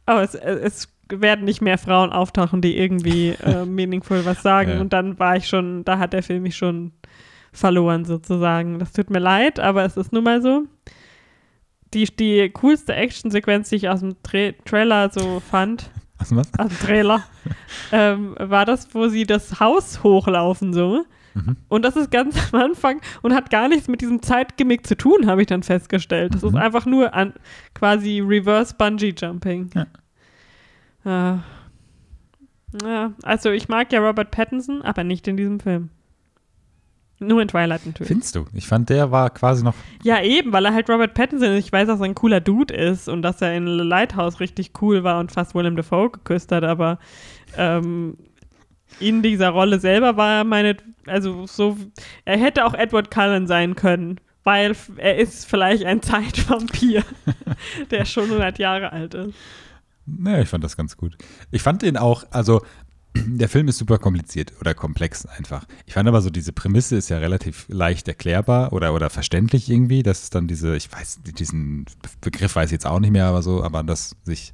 oh, 0.06 0.20
es, 0.20 0.36
es 0.36 0.88
werden 1.10 1.46
nicht 1.46 1.62
mehr 1.62 1.78
Frauen 1.78 2.12
auftauchen, 2.12 2.62
die 2.62 2.78
irgendwie 2.78 3.30
äh, 3.44 3.66
meaningful 3.66 4.26
was 4.26 4.42
sagen. 4.42 4.72
Ja. 4.72 4.80
Und 4.82 4.94
dann 4.94 5.20
war 5.20 5.36
ich 5.38 5.48
schon, 5.48 5.84
da 5.86 5.98
hat 6.00 6.14
der 6.14 6.24
Film 6.24 6.44
mich 6.44 6.56
schon 6.58 6.92
verloren 7.52 8.06
sozusagen. 8.06 8.80
Das 8.80 8.92
tut 8.94 9.10
mir 9.10 9.20
leid, 9.20 9.60
aber 9.60 9.84
es 9.86 9.98
ist 9.98 10.14
nun 10.14 10.24
mal 10.24 10.42
so. 10.42 10.64
Die, 11.94 12.04
die 12.06 12.50
coolste 12.50 12.94
Actionsequenz, 12.96 13.70
die 13.70 13.78
ich 13.78 13.90
aus 13.90 14.02
dem 14.02 14.22
Tra 14.22 14.52
Trailer 14.66 15.10
so 15.12 15.40
fand, 15.40 15.90
Was, 16.20 16.36
was? 16.36 16.52
aus 16.60 16.68
dem 16.70 16.80
Trailer, 16.80 17.24
ähm, 17.92 18.36
war 18.40 18.66
das, 18.66 18.94
wo 18.94 19.08
sie 19.08 19.24
das 19.26 19.60
Haus 19.60 20.04
hochlaufen 20.04 20.74
so. 20.74 21.06
Mhm. 21.36 21.56
Und 21.70 21.86
das 21.86 21.96
ist 21.96 22.10
ganz 22.12 22.36
am 22.52 22.60
Anfang 22.60 23.00
und 23.22 23.34
hat 23.34 23.50
gar 23.52 23.68
nichts 23.70 23.88
mit 23.88 24.02
diesem 24.02 24.22
Zeitgimmick 24.22 24.86
zu 24.88 24.98
tun, 24.98 25.28
habe 25.28 25.42
ich 25.42 25.48
dann 25.48 25.62
festgestellt. 25.64 26.34
Das 26.34 26.42
Mhm. 26.42 26.50
ist 26.50 26.56
einfach 26.56 26.86
nur 26.86 27.14
an, 27.14 27.34
quasi 27.76 28.20
Reverse 28.20 28.74
Bungee 28.78 29.14
Jumping. 29.18 29.70
Ja. 29.76 29.86
Äh, 31.08 31.38
ja, 32.84 33.14
also 33.24 33.50
ich 33.52 33.70
mag 33.70 33.94
ja 33.94 34.02
Robert 34.02 34.32
Pattinson, 34.32 34.82
aber 34.82 35.04
nicht 35.06 35.28
in 35.28 35.38
diesem 35.38 35.60
Film. 35.60 35.90
Nur 37.20 37.42
in 37.42 37.48
Twilight 37.48 37.86
natürlich. 37.86 38.10
Findest 38.10 38.36
du? 38.36 38.46
Ich 38.54 38.68
fand, 38.68 38.90
der 38.90 39.10
war 39.10 39.32
quasi 39.32 39.64
noch, 39.64 39.74
Ja, 40.04 40.22
eben, 40.22 40.54
weil 40.54 40.66
er 40.66 40.74
halt 40.74 40.88
Robert 40.90 41.16
Pattinson 41.16 41.50
ist. 41.54 41.66
Ich 41.66 41.72
weiß, 41.72 41.88
dass 41.88 42.00
er 42.00 42.06
ein 42.06 42.14
cooler 42.14 42.42
Dude 42.42 42.76
ist 42.76 43.10
und 43.10 43.24
dass 43.24 43.42
er 43.42 43.56
in 43.56 43.66
Lighthouse 43.66 44.40
richtig 44.40 44.74
cool 44.82 45.04
war 45.04 45.20
und 45.20 45.32
fast 45.32 45.56
Willem 45.56 45.76
Dafoe 45.76 46.12
geküsst 46.12 46.52
hat, 46.52 46.64
aber 46.64 47.00
ähm, 47.56 48.18
in 49.00 49.24
dieser 49.24 49.50
Rolle 49.50 49.80
selber 49.80 50.18
war 50.18 50.40
er 50.40 50.44
meine, 50.44 50.78
also 51.08 51.48
so, 51.48 51.78
er 52.26 52.38
hätte 52.38 52.66
auch 52.66 52.74
Edward 52.74 53.10
Cullen 53.10 53.48
sein 53.48 53.76
können, 53.76 54.20
weil 54.44 54.76
er 54.98 55.18
ist 55.18 55.46
vielleicht 55.46 55.86
ein 55.86 56.02
Zeitvampir, 56.04 57.04
der 57.92 58.06
schon 58.06 58.26
100 58.26 58.60
Jahre 58.60 58.92
alt 58.92 59.14
ist. 59.16 59.34
Naja, 60.08 60.42
ich 60.42 60.50
fand 60.50 60.64
das 60.64 60.78
ganz 60.78 60.98
gut. 60.98 61.18
Ich 61.52 61.62
fand 61.62 61.82
den 61.82 61.98
auch, 61.98 62.24
also 62.32 62.62
der 63.16 63.50
Film 63.50 63.68
ist 63.68 63.78
super 63.78 63.98
kompliziert 63.98 64.54
oder 64.60 64.74
komplex 64.74 65.26
einfach. 65.26 65.66
Ich 65.86 65.94
fand 65.94 66.08
aber 66.08 66.22
so, 66.22 66.30
diese 66.30 66.54
Prämisse 66.54 66.96
ist 66.96 67.10
ja 67.10 67.18
relativ 67.18 67.66
leicht 67.70 68.08
erklärbar 68.08 68.74
oder, 68.74 68.94
oder 68.94 69.10
verständlich 69.10 69.70
irgendwie. 69.70 70.04
Das 70.04 70.24
ist 70.24 70.36
dann 70.36 70.48
diese, 70.48 70.76
ich 70.76 70.92
weiß, 70.92 71.20
diesen 71.38 71.86
Begriff 72.22 72.56
weiß 72.56 72.70
ich 72.70 72.74
jetzt 72.74 72.88
auch 72.88 73.00
nicht 73.00 73.12
mehr, 73.12 73.26
aber 73.26 73.42
so, 73.42 73.64
aber 73.64 73.84
das 73.84 74.16
sich, 74.24 74.54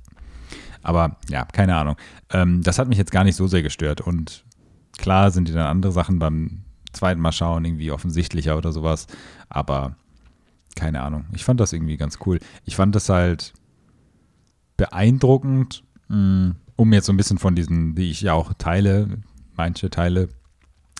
aber 0.82 1.18
ja, 1.30 1.46
keine 1.46 1.76
Ahnung. 1.76 1.96
Ähm, 2.32 2.62
das 2.64 2.80
hat 2.80 2.88
mich 2.88 2.98
jetzt 2.98 3.12
gar 3.12 3.24
nicht 3.24 3.36
so 3.36 3.48
sehr 3.48 3.64
gestört 3.64 4.02
und 4.02 4.44
klar 4.98 5.32
sind 5.32 5.48
die 5.48 5.54
dann 5.54 5.68
andere 5.68 5.92
Sachen 5.92 6.20
beim 6.20 6.64
zweiten 6.92 7.22
Mal 7.22 7.32
schauen 7.32 7.66
irgendwie 7.66 7.92
offensichtlicher 7.92 8.58
oder 8.58 8.72
sowas, 8.72 9.08
aber 9.50 9.96
keine 10.76 11.02
Ahnung. 11.02 11.26
Ich 11.34 11.44
fand 11.44 11.60
das 11.60 11.74
irgendwie 11.74 11.98
ganz 11.98 12.20
cool. 12.26 12.40
Ich 12.66 12.76
fand 12.76 12.96
das 12.96 13.10
halt 13.10 13.54
beeindruckend, 14.78 15.84
mh, 16.10 16.56
um 16.76 16.94
jetzt 16.94 17.06
so 17.06 17.14
ein 17.14 17.18
bisschen 17.18 17.38
von 17.38 17.56
diesen, 17.56 17.96
die 17.96 18.10
ich 18.12 18.22
ja 18.22 18.34
auch 18.34 18.54
teile, 18.58 19.08
manche 19.56 19.90
Teile, 19.90 20.30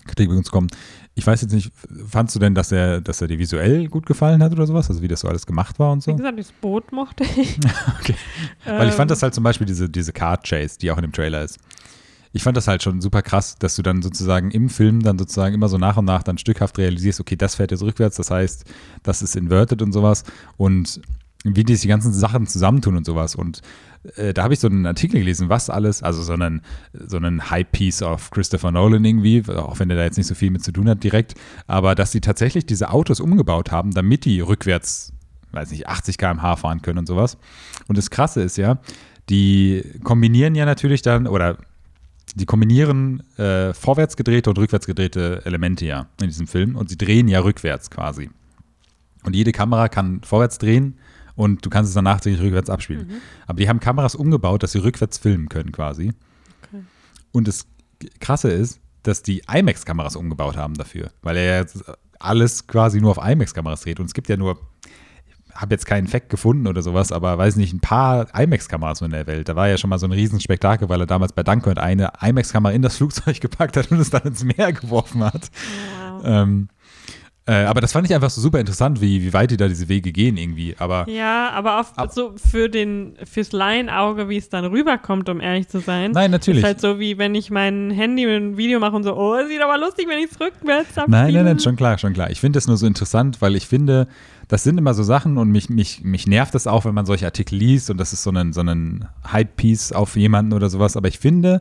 Kritikpunkte 0.06 0.44
zu 0.44 0.52
kommen. 0.52 0.68
Ich 1.14 1.26
weiß 1.26 1.40
jetzt 1.42 1.52
nicht, 1.52 1.72
fandst 2.08 2.34
du 2.34 2.40
denn, 2.40 2.54
dass 2.54 2.72
er, 2.72 3.00
dass 3.00 3.20
er 3.22 3.28
dir 3.28 3.38
visuell 3.38 3.88
gut 3.88 4.04
gefallen 4.04 4.42
hat 4.42 4.52
oder 4.52 4.66
sowas? 4.66 4.88
Also 4.90 5.00
wie 5.00 5.08
das 5.08 5.20
so 5.20 5.28
alles 5.28 5.46
gemacht 5.46 5.78
war 5.78 5.92
und 5.92 6.06
Wie 6.06 6.10
so? 6.10 6.16
gesagt, 6.16 6.38
das 6.38 6.52
Boot 6.52 6.92
mochte 6.92 7.24
ich. 7.36 7.58
Okay. 8.00 8.14
Weil 8.66 8.88
ich 8.88 8.94
fand 8.94 9.10
Ähm, 9.10 9.14
das 9.14 9.22
halt 9.22 9.34
zum 9.34 9.44
Beispiel 9.44 9.66
diese, 9.66 9.88
diese 9.88 10.12
Card 10.12 10.46
Chase, 10.46 10.78
die 10.78 10.90
auch 10.90 10.96
in 10.98 11.02
dem 11.02 11.12
Trailer 11.12 11.42
ist. 11.42 11.58
Ich 12.32 12.42
fand 12.42 12.56
das 12.56 12.66
halt 12.66 12.82
schon 12.82 13.00
super 13.00 13.22
krass, 13.22 13.56
dass 13.60 13.76
du 13.76 13.82
dann 13.82 14.02
sozusagen 14.02 14.50
im 14.50 14.68
Film 14.68 15.02
dann 15.02 15.18
sozusagen 15.18 15.54
immer 15.54 15.68
so 15.68 15.78
nach 15.78 15.96
und 15.96 16.04
nach 16.04 16.24
dann 16.24 16.36
stückhaft 16.36 16.76
realisierst, 16.78 17.20
okay, 17.20 17.36
das 17.36 17.54
fährt 17.54 17.70
jetzt 17.70 17.82
rückwärts, 17.82 18.16
das 18.16 18.30
heißt, 18.32 18.64
das 19.04 19.22
ist 19.22 19.36
inverted 19.36 19.80
und 19.82 19.92
sowas 19.92 20.24
und 20.56 21.00
wie 21.44 21.62
die 21.62 21.88
ganzen 21.88 22.12
Sachen 22.12 22.46
zusammentun 22.46 22.96
und 22.96 23.04
sowas. 23.04 23.34
Und 23.34 23.60
äh, 24.16 24.32
da 24.32 24.42
habe 24.42 24.54
ich 24.54 24.60
so 24.60 24.66
einen 24.66 24.86
Artikel 24.86 25.20
gelesen, 25.20 25.50
was 25.50 25.68
alles, 25.68 26.02
also 26.02 26.22
so 26.22 26.32
einen, 26.32 26.62
so 26.92 27.18
einen 27.18 27.50
High-Piece 27.50 28.02
auf 28.02 28.30
Christopher 28.30 28.72
Nolan 28.72 29.04
irgendwie, 29.04 29.44
auch 29.48 29.78
wenn 29.78 29.90
er 29.90 29.96
da 29.96 30.04
jetzt 30.04 30.16
nicht 30.16 30.26
so 30.26 30.34
viel 30.34 30.50
mit 30.50 30.64
zu 30.64 30.72
tun 30.72 30.88
hat 30.88 31.04
direkt, 31.04 31.34
aber 31.66 31.94
dass 31.94 32.12
sie 32.12 32.20
tatsächlich 32.20 32.64
diese 32.64 32.90
Autos 32.90 33.20
umgebaut 33.20 33.70
haben, 33.70 33.92
damit 33.92 34.24
die 34.24 34.40
rückwärts, 34.40 35.12
weiß 35.52 35.70
nicht, 35.70 35.86
80 35.86 36.16
km/h 36.16 36.56
fahren 36.56 36.80
können 36.80 36.98
und 36.98 37.06
sowas. 37.06 37.36
Und 37.88 37.98
das 37.98 38.10
Krasse 38.10 38.42
ist 38.42 38.56
ja, 38.56 38.78
die 39.28 39.84
kombinieren 40.02 40.54
ja 40.54 40.64
natürlich 40.64 41.02
dann, 41.02 41.26
oder 41.26 41.58
die 42.34 42.46
kombinieren 42.46 43.22
äh, 43.38 43.74
vorwärts 43.74 44.16
gedrehte 44.16 44.48
und 44.50 44.58
rückwärts 44.58 44.86
gedrehte 44.86 45.42
Elemente 45.44 45.84
ja 45.84 46.06
in 46.20 46.26
diesem 46.26 46.46
Film 46.46 46.74
und 46.74 46.88
sie 46.88 46.96
drehen 46.96 47.28
ja 47.28 47.40
rückwärts 47.40 47.90
quasi. 47.90 48.30
Und 49.24 49.36
jede 49.36 49.52
Kamera 49.52 49.88
kann 49.88 50.20
vorwärts 50.22 50.58
drehen 50.58 50.98
und 51.36 51.64
du 51.64 51.70
kannst 51.70 51.88
es 51.88 51.94
dann 51.94 52.04
nachträglich 52.04 52.42
rückwärts 52.42 52.70
abspielen. 52.70 53.20
Aber 53.46 53.58
die 53.58 53.68
haben 53.68 53.80
Kameras 53.80 54.14
umgebaut, 54.14 54.62
dass 54.62 54.72
sie 54.72 54.78
rückwärts 54.78 55.18
filmen 55.18 55.48
können 55.48 55.72
quasi. 55.72 56.12
Okay. 56.62 56.84
Und 57.32 57.48
das 57.48 57.66
Krasse 58.20 58.50
ist, 58.50 58.80
dass 59.02 59.22
die 59.22 59.42
IMAX-Kameras 59.52 60.16
umgebaut 60.16 60.56
haben 60.56 60.74
dafür, 60.74 61.10
weil 61.22 61.36
er 61.36 61.60
jetzt 61.60 61.84
alles 62.18 62.66
quasi 62.66 63.00
nur 63.00 63.10
auf 63.10 63.18
IMAX-Kameras 63.18 63.82
dreht. 63.82 64.00
Und 64.00 64.06
es 64.06 64.14
gibt 64.14 64.28
ja 64.28 64.36
nur, 64.36 64.58
ich 65.48 65.54
habe 65.54 65.74
jetzt 65.74 65.86
keinen 65.86 66.06
Fact 66.06 66.30
gefunden 66.30 66.66
oder 66.66 66.82
sowas, 66.82 67.12
aber 67.12 67.36
weiß 67.36 67.56
nicht, 67.56 67.72
ein 67.72 67.80
paar 67.80 68.28
IMAX-Kameras 68.34 69.02
in 69.02 69.10
der 69.10 69.26
Welt. 69.26 69.48
Da 69.48 69.56
war 69.56 69.68
ja 69.68 69.76
schon 69.76 69.90
mal 69.90 69.98
so 69.98 70.06
ein 70.06 70.12
Riesenspektakel, 70.12 70.88
weil 70.88 71.00
er 71.00 71.06
damals 71.06 71.32
bei 71.32 71.42
Dunkirk 71.42 71.78
eine 71.78 72.12
IMAX-Kamera 72.20 72.72
in 72.72 72.82
das 72.82 72.96
Flugzeug 72.96 73.40
gepackt 73.40 73.76
hat 73.76 73.90
und 73.90 73.98
es 73.98 74.10
dann 74.10 74.22
ins 74.22 74.44
Meer 74.44 74.72
geworfen 74.72 75.22
hat. 75.22 75.50
Wow. 76.00 76.22
Ähm, 76.24 76.68
äh, 77.46 77.64
aber 77.64 77.80
das 77.82 77.92
fand 77.92 78.06
ich 78.08 78.14
einfach 78.14 78.30
so 78.30 78.40
super 78.40 78.58
interessant, 78.58 79.00
wie, 79.02 79.22
wie 79.22 79.32
weit 79.34 79.50
die 79.50 79.56
da 79.58 79.68
diese 79.68 79.88
Wege 79.88 80.12
gehen 80.12 80.36
irgendwie. 80.38 80.74
Aber 80.78 81.06
Ja, 81.10 81.50
aber 81.50 81.80
auf, 81.80 81.92
Ab- 81.98 82.10
so 82.12 82.32
für 82.36 82.70
den, 82.70 83.16
fürs 83.24 83.52
Laienauge, 83.52 84.28
wie 84.30 84.36
es 84.38 84.48
dann 84.48 84.64
rüberkommt, 84.64 85.28
um 85.28 85.40
ehrlich 85.40 85.68
zu 85.68 85.80
sein. 85.80 86.12
nein, 86.12 86.30
natürlich. 86.30 86.60
Ist 86.62 86.66
halt 86.66 86.80
so, 86.80 86.98
wie 86.98 87.18
wenn 87.18 87.34
ich 87.34 87.50
mein 87.50 87.90
Handy 87.90 88.24
mit 88.24 88.34
einem 88.36 88.56
Video 88.56 88.80
mache 88.80 88.96
und 88.96 89.02
so, 89.02 89.14
oh, 89.16 89.36
sieht 89.46 89.60
aber 89.60 89.76
lustig, 89.78 90.06
wenn 90.08 90.18
ich 90.20 90.30
es 90.30 90.40
rückwärts 90.40 90.96
abspiele. 90.96 91.06
Nein, 91.08 91.34
nein, 91.34 91.44
nein, 91.44 91.58
schon 91.60 91.76
klar, 91.76 91.98
schon 91.98 92.14
klar. 92.14 92.30
Ich 92.30 92.40
finde 92.40 92.56
das 92.56 92.66
nur 92.66 92.76
so 92.78 92.86
interessant, 92.86 93.42
weil 93.42 93.56
ich 93.56 93.66
finde, 93.66 94.08
das 94.48 94.62
sind 94.64 94.78
immer 94.78 94.94
so 94.94 95.02
Sachen 95.02 95.36
und 95.36 95.50
mich, 95.50 95.68
mich, 95.68 96.02
mich 96.02 96.26
nervt 96.26 96.54
das 96.54 96.66
auch, 96.66 96.84
wenn 96.86 96.94
man 96.94 97.04
solche 97.06 97.26
Artikel 97.26 97.56
liest 97.56 97.90
und 97.90 97.98
das 97.98 98.12
ist 98.14 98.22
so 98.22 98.30
ein, 98.30 98.52
so 98.54 98.62
ein 98.62 99.06
Hype-Piece 99.30 99.92
auf 99.92 100.16
jemanden 100.16 100.52
oder 100.54 100.70
sowas. 100.70 100.96
Aber 100.96 101.08
ich 101.08 101.18
finde, 101.18 101.60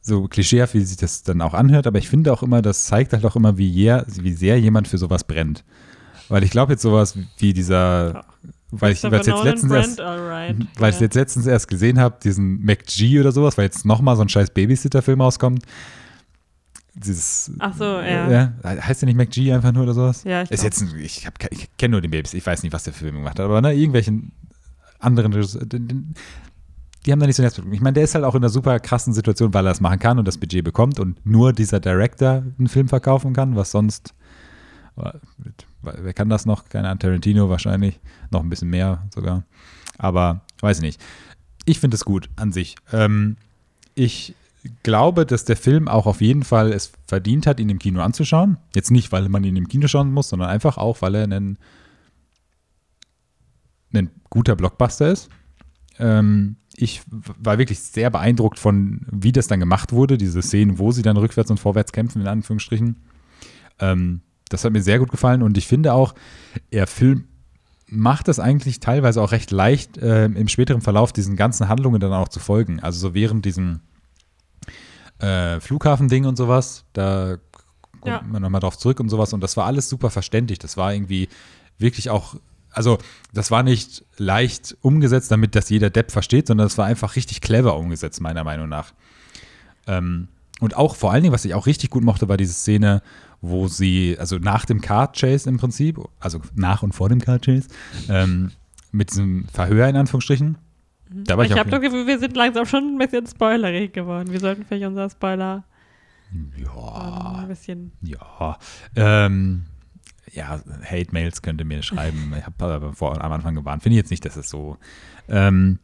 so 0.00 0.28
klischeehaft, 0.28 0.74
wie 0.74 0.80
sich 0.80 0.96
das 0.96 1.22
dann 1.22 1.40
auch 1.42 1.54
anhört, 1.54 1.86
aber 1.86 1.98
ich 1.98 2.08
finde 2.08 2.32
auch 2.32 2.42
immer, 2.42 2.62
das 2.62 2.86
zeigt 2.86 3.12
halt 3.12 3.24
auch 3.24 3.36
immer, 3.36 3.58
wie, 3.58 3.68
je, 3.68 4.02
wie 4.16 4.32
sehr 4.32 4.58
jemand 4.58 4.88
für 4.88 4.98
sowas 4.98 5.24
brennt. 5.24 5.64
Weil 6.28 6.44
ich 6.44 6.50
glaube 6.50 6.72
jetzt 6.72 6.82
sowas 6.82 7.18
wie 7.38 7.52
dieser, 7.52 8.24
weil 8.70 8.92
ich 8.92 9.02
weil 9.02 9.20
ich 9.20 9.26
jetzt 9.26 9.44
letztens 9.44 9.72
erst, 9.72 10.00
alright. 10.00 10.56
weil 10.78 10.90
ich 10.90 10.96
ja. 10.96 11.02
jetzt 11.02 11.14
letztens 11.14 11.46
erst 11.46 11.68
gesehen 11.68 11.98
habe, 11.98 12.18
diesen 12.22 12.60
MacG 12.60 13.20
oder 13.20 13.32
sowas, 13.32 13.58
weil 13.58 13.64
jetzt 13.64 13.84
nochmal 13.84 14.16
so 14.16 14.22
ein 14.22 14.28
scheiß 14.28 14.50
Babysitter-Film 14.50 15.20
rauskommt. 15.20 15.64
Dieses, 16.94 17.52
Ach 17.58 17.74
so, 17.76 17.84
ja. 17.84 18.52
Heißt 18.64 19.02
der 19.02 19.06
nicht 19.06 19.16
MacG 19.16 19.52
einfach 19.52 19.72
nur 19.72 19.84
oder 19.84 19.94
sowas? 19.94 20.24
Ja, 20.24 20.42
ich 20.42 20.50
ist 20.50 20.62
jetzt 20.62 20.82
ein, 20.82 20.98
ich, 20.98 21.26
hab 21.26 21.34
ich 21.50 21.68
kenne 21.78 21.92
nur 21.92 22.00
den 22.00 22.10
Babys, 22.10 22.34
ich 22.34 22.44
weiß 22.44 22.62
nicht, 22.62 22.72
was 22.72 22.84
der 22.84 22.92
Film 22.92 23.16
gemacht 23.16 23.38
hat, 23.38 23.44
aber 23.44 23.60
ne, 23.60 23.72
irgendwelchen 23.74 24.32
anderen, 24.98 25.32
die 27.06 27.12
haben 27.12 27.20
da 27.20 27.26
nicht 27.26 27.36
so 27.36 27.42
ein 27.42 27.46
Netzwerk. 27.46 27.66
Ich 27.72 27.80
meine, 27.80 27.94
der 27.94 28.04
ist 28.04 28.14
halt 28.14 28.24
auch 28.24 28.34
in 28.34 28.42
einer 28.42 28.50
super 28.50 28.78
krassen 28.78 29.12
Situation, 29.12 29.54
weil 29.54 29.66
er 29.66 29.70
das 29.70 29.80
machen 29.80 29.98
kann 29.98 30.18
und 30.18 30.28
das 30.28 30.38
Budget 30.38 30.64
bekommt 30.64 31.00
und 31.00 31.24
nur 31.24 31.52
dieser 31.52 31.80
Director 31.80 32.42
einen 32.58 32.68
Film 32.68 32.88
verkaufen 32.88 33.32
kann, 33.32 33.56
was 33.56 33.70
sonst, 33.70 34.14
wer 35.82 36.12
kann 36.12 36.28
das 36.28 36.46
noch? 36.46 36.68
Keine 36.68 36.88
Ahnung, 36.88 36.98
Tarantino 36.98 37.48
wahrscheinlich, 37.48 38.00
noch 38.30 38.40
ein 38.40 38.50
bisschen 38.50 38.68
mehr 38.68 39.06
sogar, 39.14 39.44
aber 39.98 40.42
weiß 40.60 40.78
ich 40.78 40.82
nicht. 40.82 41.00
Ich 41.64 41.80
finde 41.80 41.94
es 41.94 42.04
gut 42.04 42.28
an 42.36 42.52
sich. 42.52 42.76
Ähm, 42.92 43.36
ich 43.94 44.34
glaube, 44.82 45.24
dass 45.24 45.44
der 45.44 45.56
Film 45.56 45.88
auch 45.88 46.06
auf 46.06 46.20
jeden 46.20 46.42
Fall 46.42 46.72
es 46.72 46.92
verdient 47.06 47.46
hat, 47.46 47.60
ihn 47.60 47.70
im 47.70 47.78
Kino 47.78 48.00
anzuschauen. 48.02 48.58
Jetzt 48.74 48.90
nicht, 48.90 49.12
weil 49.12 49.28
man 49.28 49.44
ihn 49.44 49.56
im 49.56 49.68
Kino 49.68 49.86
schauen 49.88 50.12
muss, 50.12 50.28
sondern 50.28 50.50
einfach 50.50 50.76
auch, 50.76 51.00
weil 51.00 51.14
er 51.14 51.24
einen 51.24 51.58
ein 53.92 54.10
guter 54.28 54.56
Blockbuster 54.56 55.10
ist. 55.10 55.28
Ähm, 55.98 56.56
ich 56.82 57.02
war 57.10 57.58
wirklich 57.58 57.80
sehr 57.80 58.10
beeindruckt 58.10 58.58
von, 58.58 59.00
wie 59.10 59.32
das 59.32 59.46
dann 59.48 59.60
gemacht 59.60 59.92
wurde, 59.92 60.16
diese 60.16 60.40
Szenen, 60.42 60.78
wo 60.78 60.92
sie 60.92 61.02
dann 61.02 61.16
rückwärts 61.16 61.50
und 61.50 61.60
vorwärts 61.60 61.92
kämpfen, 61.92 62.22
in 62.22 62.28
Anführungsstrichen. 62.28 62.96
Ähm, 63.78 64.22
das 64.48 64.64
hat 64.64 64.72
mir 64.72 64.82
sehr 64.82 64.98
gut 64.98 65.10
gefallen 65.10 65.42
und 65.42 65.56
ich 65.58 65.66
finde 65.66 65.92
auch, 65.92 66.14
er 66.70 66.86
Film 66.86 67.24
macht 67.86 68.28
es 68.28 68.38
eigentlich 68.38 68.80
teilweise 68.80 69.20
auch 69.20 69.32
recht 69.32 69.50
leicht, 69.50 69.98
äh, 69.98 70.24
im 70.26 70.48
späteren 70.48 70.80
Verlauf 70.80 71.12
diesen 71.12 71.36
ganzen 71.36 71.68
Handlungen 71.68 72.00
dann 72.00 72.12
auch 72.12 72.28
zu 72.28 72.40
folgen. 72.40 72.80
Also 72.80 72.98
so 73.00 73.14
während 73.14 73.44
diesem 73.44 73.80
äh, 75.18 75.60
Flughafending 75.60 76.24
und 76.24 76.36
sowas, 76.36 76.84
da 76.92 77.36
kommt 78.00 78.06
Ja. 78.06 78.22
man 78.22 78.42
nochmal 78.42 78.60
drauf 78.60 78.78
zurück 78.78 79.00
und 79.00 79.08
sowas 79.08 79.32
und 79.32 79.40
das 79.42 79.56
war 79.56 79.66
alles 79.66 79.88
super 79.88 80.10
verständlich. 80.10 80.58
Das 80.58 80.76
war 80.76 80.94
irgendwie 80.94 81.28
wirklich 81.78 82.10
auch, 82.10 82.36
also 82.70 82.98
das 83.32 83.50
war 83.50 83.62
nicht 83.62 84.04
leicht 84.16 84.76
umgesetzt, 84.80 85.30
damit 85.30 85.54
das 85.54 85.68
jeder 85.68 85.90
Depp 85.90 86.10
versteht, 86.10 86.46
sondern 86.46 86.66
das 86.66 86.78
war 86.78 86.86
einfach 86.86 87.16
richtig 87.16 87.40
clever 87.40 87.76
umgesetzt, 87.76 88.20
meiner 88.20 88.44
Meinung 88.44 88.68
nach. 88.68 88.92
Ähm, 89.86 90.28
und 90.60 90.76
auch 90.76 90.94
vor 90.94 91.12
allen 91.12 91.22
Dingen, 91.22 91.32
was 91.32 91.44
ich 91.44 91.54
auch 91.54 91.66
richtig 91.66 91.90
gut 91.90 92.04
mochte, 92.04 92.28
war 92.28 92.36
diese 92.36 92.52
Szene, 92.52 93.02
wo 93.40 93.68
sie, 93.68 94.16
also 94.18 94.36
nach 94.36 94.66
dem 94.66 94.80
Car 94.80 95.12
Chase 95.12 95.48
im 95.48 95.56
Prinzip, 95.56 95.98
also 96.20 96.40
nach 96.54 96.82
und 96.82 96.92
vor 96.94 97.08
dem 97.08 97.20
Car 97.20 97.38
Chase, 97.38 97.68
ähm, 98.08 98.50
mit 98.92 99.10
diesem 99.10 99.46
Verhör 99.52 99.88
in 99.88 99.96
Anführungsstrichen. 99.96 100.58
Da 101.08 101.36
war 101.36 101.44
ich, 101.44 101.50
ich 101.50 101.58
habe 101.58 101.70
das 101.70 101.80
Gefühl, 101.80 102.06
wir 102.06 102.18
sind 102.18 102.36
langsam 102.36 102.66
schon 102.66 102.94
ein 102.94 102.98
bisschen 102.98 103.26
spoilerig 103.26 103.92
geworden. 103.92 104.30
Wir 104.30 104.38
sollten 104.38 104.64
vielleicht 104.64 104.86
unser 104.86 105.10
Spoiler 105.10 105.64
ja, 106.56 107.38
ein 107.40 107.48
bisschen. 107.48 107.92
ja, 108.02 108.58
ähm, 108.94 109.64
ja, 110.32 110.60
Hate-Mails 110.84 111.42
könnt 111.42 111.60
ihr 111.60 111.64
mir 111.66 111.82
schreiben. 111.82 112.34
Ich 112.38 112.44
habe 112.46 112.92
vor, 112.94 113.22
am 113.22 113.32
Anfang 113.32 113.54
gewarnt. 113.54 113.82
Finde 113.82 113.94
ich 113.94 114.02
jetzt 114.02 114.10
nicht, 114.10 114.24
dass 114.24 114.36
es 114.36 114.48
so. 114.48 114.76
Ähm, 115.28 115.78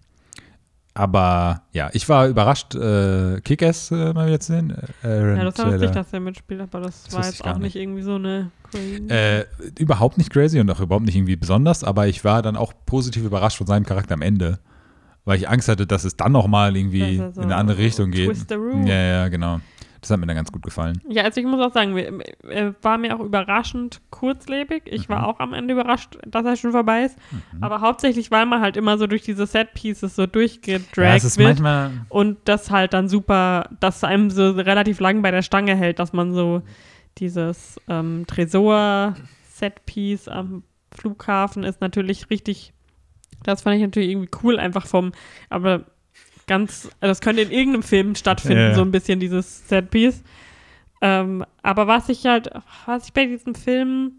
aber 0.94 1.62
ja, 1.72 1.90
ich 1.92 2.08
war 2.08 2.26
überrascht, 2.26 2.74
äh, 2.74 3.40
Kick-Ass 3.42 3.90
äh, 3.90 4.14
mal 4.14 4.28
wieder 4.28 4.40
zu 4.40 4.52
sehen. 4.52 4.74
Äh, 5.04 5.36
Ja, 5.36 5.44
das 5.44 5.58
wusste 5.58 5.84
ich, 5.84 5.90
dass 5.90 6.10
er 6.12 6.20
mitspielt, 6.20 6.62
aber 6.62 6.80
das, 6.80 7.04
Das 7.04 7.14
war 7.14 7.26
jetzt 7.26 7.44
auch 7.44 7.58
nicht 7.58 7.76
irgendwie 7.76 8.00
so 8.00 8.14
eine 8.14 8.50
crazy. 8.70 9.06
Äh, 9.08 9.44
überhaupt 9.78 10.16
nicht 10.16 10.30
crazy 10.32 10.58
und 10.58 10.70
auch 10.70 10.80
überhaupt 10.80 11.04
nicht 11.04 11.14
irgendwie 11.16 11.36
besonders, 11.36 11.84
aber 11.84 12.06
ich 12.06 12.24
war 12.24 12.40
dann 12.40 12.56
auch 12.56 12.72
positiv 12.86 13.24
überrascht 13.24 13.58
von 13.58 13.66
seinem 13.66 13.84
Charakter 13.84 14.14
am 14.14 14.22
Ende, 14.22 14.58
weil 15.26 15.36
ich 15.38 15.50
Angst 15.50 15.68
hatte, 15.68 15.86
dass 15.86 16.04
es 16.04 16.16
dann 16.16 16.32
nochmal 16.32 16.74
irgendwie 16.74 17.18
so 17.18 17.42
in 17.42 17.46
eine 17.46 17.56
andere 17.56 17.76
Richtung 17.78 18.10
geht. 18.10 18.50
Ja, 18.50 18.94
ja, 18.94 19.28
genau. 19.28 19.60
Das 20.06 20.10
hat 20.12 20.20
mir 20.20 20.26
dann 20.26 20.36
ganz 20.36 20.52
gut 20.52 20.62
gefallen. 20.62 21.00
Ja, 21.08 21.24
also 21.24 21.40
ich 21.40 21.46
muss 21.46 21.60
auch 21.60 21.72
sagen, 21.72 21.96
äh, 22.48 22.72
war 22.82 22.96
mir 22.96 23.16
auch 23.16 23.20
überraschend 23.24 24.00
kurzlebig. 24.10 24.84
Ich 24.86 25.08
Mhm. 25.08 25.14
war 25.14 25.26
auch 25.26 25.40
am 25.40 25.52
Ende 25.52 25.74
überrascht, 25.74 26.16
dass 26.26 26.44
er 26.44 26.56
schon 26.56 26.70
vorbei 26.72 27.04
ist. 27.04 27.16
Aber 27.60 27.80
hauptsächlich, 27.80 28.30
weil 28.30 28.46
man 28.46 28.60
halt 28.60 28.76
immer 28.76 28.98
so 28.98 29.06
durch 29.08 29.22
diese 29.22 29.46
Set-Pieces 29.46 30.14
so 30.14 30.26
durchgedragt 30.26 30.96
ja, 30.96 31.14
ist 31.16 31.38
wird 31.38 31.48
manchmal. 31.60 31.90
und 32.08 32.38
das 32.44 32.70
halt 32.70 32.92
dann 32.92 33.08
super, 33.08 33.68
dass 33.80 34.04
einem 34.04 34.30
so 34.30 34.50
relativ 34.52 35.00
lang 35.00 35.22
bei 35.22 35.30
der 35.32 35.42
Stange 35.42 35.74
hält, 35.74 35.98
dass 35.98 36.12
man 36.12 36.32
so 36.32 36.62
dieses 37.18 37.80
ähm, 37.88 38.24
Tresor-Set-Piece 38.26 40.28
am 40.28 40.62
Flughafen 40.92 41.64
ist 41.64 41.80
natürlich 41.80 42.30
richtig, 42.30 42.72
das 43.42 43.62
fand 43.62 43.76
ich 43.76 43.82
natürlich 43.82 44.10
irgendwie 44.10 44.30
cool, 44.42 44.58
einfach 44.58 44.86
vom, 44.86 45.12
aber 45.50 45.84
ganz, 46.46 46.88
das 47.00 47.20
könnte 47.20 47.42
in 47.42 47.50
irgendeinem 47.50 47.82
Film 47.82 48.14
stattfinden, 48.14 48.58
Ja, 48.58 48.68
ja. 48.68 48.74
so 48.74 48.82
ein 48.82 48.90
bisschen 48.92 49.20
dieses 49.20 49.68
Set-Piece. 49.68 50.22
Ähm, 51.02 51.44
aber 51.62 51.86
was 51.86 52.08
ich 52.08 52.24
halt, 52.26 52.50
was 52.86 53.06
ich 53.06 53.12
bei 53.12 53.26
diesem 53.26 53.54
Film 53.54 54.12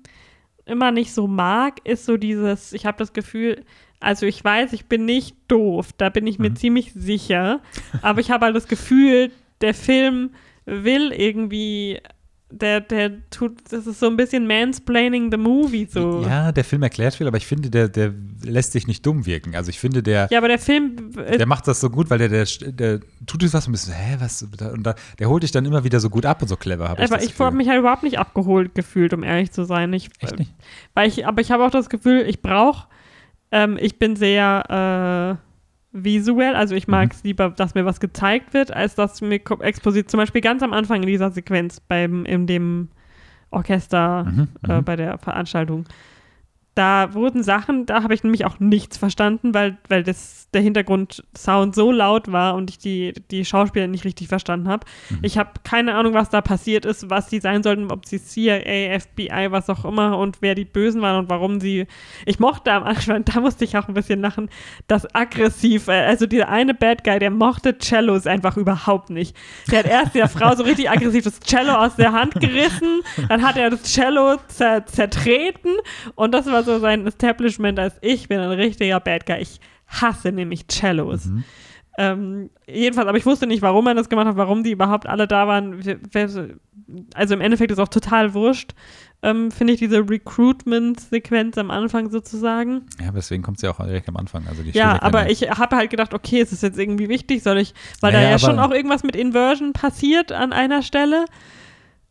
immer 0.66 0.92
nicht 0.92 1.14
so 1.14 1.28
mag, 1.28 1.80
ist 1.86 2.06
so 2.06 2.18
dieses, 2.18 2.74
ich 2.74 2.86
habe 2.86 2.98
das 2.98 3.14
Gefühl, 3.14 3.64
also 4.00 4.26
ich 4.26 4.44
weiß, 4.44 4.74
ich 4.74 4.86
bin 4.86 5.06
nicht 5.06 5.36
doof, 5.48 5.90
da 5.98 6.10
bin 6.10 6.28
ich 6.28 6.38
mir 6.38 6.52
Mhm. 6.52 6.56
ziemlich 6.56 6.94
sicher, 6.94 7.62
aber 8.02 8.20
ich 8.22 8.30
habe 8.30 8.46
halt 8.46 8.56
das 8.56 8.68
Gefühl, 8.68 9.32
der 9.62 9.74
Film 9.74 10.32
will 10.66 11.12
irgendwie, 11.14 12.00
der, 12.50 12.80
der 12.80 13.30
tut, 13.30 13.60
das 13.72 13.88
ist 13.88 14.00
so 14.00 14.08
ein 14.08 14.16
bisschen 14.16 14.48
Mansplaining 14.48 15.30
the 15.32 15.38
Movie 15.38 15.86
so. 15.90 16.22
Ja, 16.22 16.52
der 16.52 16.64
Film 16.64 16.82
erklärt 16.82 17.16
viel, 17.16 17.28
aber 17.28 17.38
ich 17.38 17.46
finde, 17.46 17.70
der, 17.70 17.90
der 17.90 18.14
lässt 18.42 18.72
sich 18.72 18.88
nicht 18.88 19.06
dumm 19.06 19.26
wirken. 19.26 19.56
Also 19.56 19.70
ich 19.70 19.80
finde, 19.80 20.02
der, 20.02 20.30
Ja, 20.32 20.38
aber 20.38 20.48
der 20.48 20.60
Film, 20.60 21.12
äh, 21.18 21.38
der 21.38 21.46
macht 21.46 21.68
das 21.68 21.82
so 21.82 21.90
gut, 21.90 22.10
weil 22.10 22.20
der, 22.20 22.30
der, 22.30 22.46
der 22.72 23.00
tut 23.26 23.44
es 23.44 23.54
was 23.54 23.68
ein 23.68 23.74
bisschen, 23.74 23.94
hä, 23.94 24.16
was, 24.20 24.44
und 24.44 24.84
da, 24.84 24.96
der 25.20 25.30
holt 25.30 25.44
dich 25.44 25.52
dann 25.52 25.66
immer 25.66 25.84
wieder 25.84 26.00
so 26.00 26.10
gut 26.10 26.26
ab 26.26 26.42
und 26.42 26.48
so 26.48 26.56
clever, 26.56 26.88
habe 26.88 27.02
ich 27.02 27.12
aber 27.12 27.18
das 27.18 27.26
ich 27.26 27.38
habe 27.38 27.56
mich 27.56 27.68
halt 27.68 27.80
überhaupt 27.80 28.04
nicht 28.04 28.18
abgeholt 28.18 28.74
gefühlt, 28.76 29.14
um 29.14 29.24
ehrlich 29.24 29.52
zu 29.52 29.66
sein. 29.66 29.92
Ich, 29.92 30.10
Echt 30.20 30.40
nicht? 30.40 30.54
Weil 30.94 31.10
ich, 31.10 31.28
aber 31.28 31.42
ich 31.42 31.52
habe 31.52 31.66
auch 31.66 31.72
das 31.72 31.90
Gefühl, 31.90 32.26
ich 32.28 32.42
brauche, 32.42 32.88
ähm, 33.52 33.78
ich 33.80 34.00
bin 34.00 34.16
sehr 34.16 35.38
äh, 35.42 35.47
visuell, 36.04 36.56
also 36.56 36.76
ich 36.76 36.88
mag 36.88 37.14
es 37.14 37.24
lieber, 37.24 37.50
dass 37.50 37.76
mir 37.76 37.86
was 37.86 38.00
gezeigt 38.00 38.54
wird, 38.54 38.72
als 38.72 38.96
dass 38.96 39.22
mir 39.22 39.40
Exposit, 39.62 40.10
zum 40.10 40.20
Beispiel 40.20 40.42
ganz 40.42 40.64
am 40.64 40.74
Anfang 40.74 41.02
in 41.02 41.08
dieser 41.08 41.32
Sequenz 41.32 41.80
beim, 41.80 42.26
in 42.26 42.48
dem 42.48 42.90
Orchester 43.50 44.26
Mhm, 44.26 44.48
äh, 44.68 44.78
mhm. 44.78 44.84
bei 44.84 44.96
der 44.96 45.18
Veranstaltung. 45.18 45.86
Da 46.78 47.16
wurden 47.16 47.42
Sachen, 47.42 47.88
da 47.88 48.04
habe 48.04 48.14
ich 48.14 48.24
nämlich 48.24 48.46
auch 48.46 48.60
nichts 48.60 48.98
verstanden, 48.98 49.56
weil, 49.56 49.78
weil 49.90 50.04
das, 50.04 50.48
der 50.54 50.62
Hintergrundsound 50.62 51.74
so 51.74 51.92
laut 51.92 52.32
war 52.32 52.54
und 52.54 52.70
ich 52.70 52.78
die, 52.78 53.14
die 53.32 53.46
Schauspieler 53.46 53.88
nicht 53.88 54.06
richtig 54.06 54.28
verstanden 54.28 54.68
habe. 54.68 54.86
Mhm. 55.10 55.18
Ich 55.24 55.40
habe 55.40 55.50
keine 55.64 55.96
Ahnung, 55.96 56.14
was 56.14 56.30
da 56.30 56.40
passiert 56.42 56.86
ist, 56.86 57.10
was 57.10 57.30
die 57.30 57.40
sein 57.40 57.64
sollten, 57.64 57.92
ob 57.92 58.06
sie 58.06 58.22
CIA, 58.24 59.00
FBI, 59.00 59.48
was 59.50 59.72
auch 59.72 59.86
immer 59.86 60.20
und 60.20 60.44
wer 60.44 60.54
die 60.54 60.66
Bösen 60.66 61.02
waren 61.02 61.18
und 61.18 61.32
warum 61.32 61.60
sie. 61.60 61.88
Ich 62.28 62.38
mochte 62.38 62.72
am 62.72 62.84
Anfang, 62.84 63.26
da 63.26 63.40
musste 63.40 63.66
ich 63.66 63.76
auch 63.76 63.88
ein 63.88 63.96
bisschen 63.96 64.22
lachen, 64.22 64.48
das 64.86 65.08
aggressiv, 65.16 65.88
äh, 65.88 66.06
also 66.06 66.28
dieser 66.28 66.50
eine 66.50 66.76
Bad 66.76 67.04
Guy, 67.04 67.18
der 67.18 67.32
mochte 67.32 67.76
Cellos 67.80 68.28
einfach 68.28 68.56
überhaupt 68.56 69.10
nicht. 69.10 69.36
Der 69.72 69.80
hat 69.80 69.88
erst 69.88 70.14
der 70.14 70.30
Frau 70.30 70.54
so 70.54 70.62
richtig 70.62 70.92
aggressiv 70.92 71.24
das 71.24 71.40
Cello 71.40 71.74
aus 71.74 71.96
der 71.96 72.12
Hand 72.12 72.36
gerissen, 72.36 73.02
dann 73.30 73.42
hat 73.42 73.58
er 73.58 73.72
das 73.72 73.82
Cello 73.82 74.38
zer 74.48 74.86
zertreten 74.86 75.72
und 76.14 76.36
das 76.36 76.46
war 76.46 76.67
so 76.68 76.80
sein 76.80 77.08
Establishment 77.08 77.80
als 77.80 77.96
ich 78.02 78.28
bin 78.28 78.40
ein 78.40 78.52
richtiger 78.52 79.00
Bad 79.00 79.26
Guy. 79.26 79.42
Ich 79.42 79.60
hasse 79.88 80.32
nämlich 80.32 80.68
Cellos. 80.68 81.26
Mhm. 81.26 81.44
Ähm, 82.00 82.50
jedenfalls, 82.68 83.08
aber 83.08 83.18
ich 83.18 83.26
wusste 83.26 83.48
nicht, 83.48 83.64
warum 83.64 83.88
er 83.88 83.96
das 83.96 84.08
gemacht 84.08 84.28
hat, 84.28 84.38
warum 84.38 84.64
die 84.64 84.72
überhaupt 84.72 85.08
alle 85.08 85.28
da 85.28 85.48
waren. 85.48 85.82
Also 87.16 87.34
im 87.34 87.42
Endeffekt 87.42 87.72
ist 87.72 87.80
auch 87.80 87.88
total 87.88 88.36
wurscht, 88.36 88.76
ähm, 89.24 89.50
finde 89.50 89.74
ich, 89.74 89.80
diese 89.80 90.08
Recruitment-Sequenz 90.08 91.58
am 91.58 91.72
Anfang 91.72 92.12
sozusagen. 92.12 92.84
Ja, 93.04 93.12
deswegen 93.12 93.42
kommt 93.42 93.58
es 93.58 93.64
ja 93.64 93.72
auch 93.72 93.84
direkt 93.84 94.08
am 94.10 94.18
Anfang. 94.18 94.46
Also 94.48 94.62
die 94.62 94.70
Ja, 94.72 95.02
aber 95.02 95.32
ich 95.32 95.42
habe 95.50 95.76
halt 95.76 95.90
gedacht, 95.90 96.14
okay, 96.14 96.40
ist 96.40 96.52
das 96.52 96.62
jetzt 96.62 96.78
irgendwie 96.78 97.10
wichtig? 97.10 97.42
Soll 97.42 97.58
ich, 97.58 97.74
weil 98.00 98.14
Naja, 98.14 98.26
da 98.26 98.32
ja 98.32 98.40
schon 98.40 98.60
auch 98.60 98.72
irgendwas 98.72 99.02
mit 99.02 99.16
Inversion 99.16 99.74
passiert 99.74 100.32
an 100.32 100.54
einer 100.54 100.84
Stelle. 100.84 101.26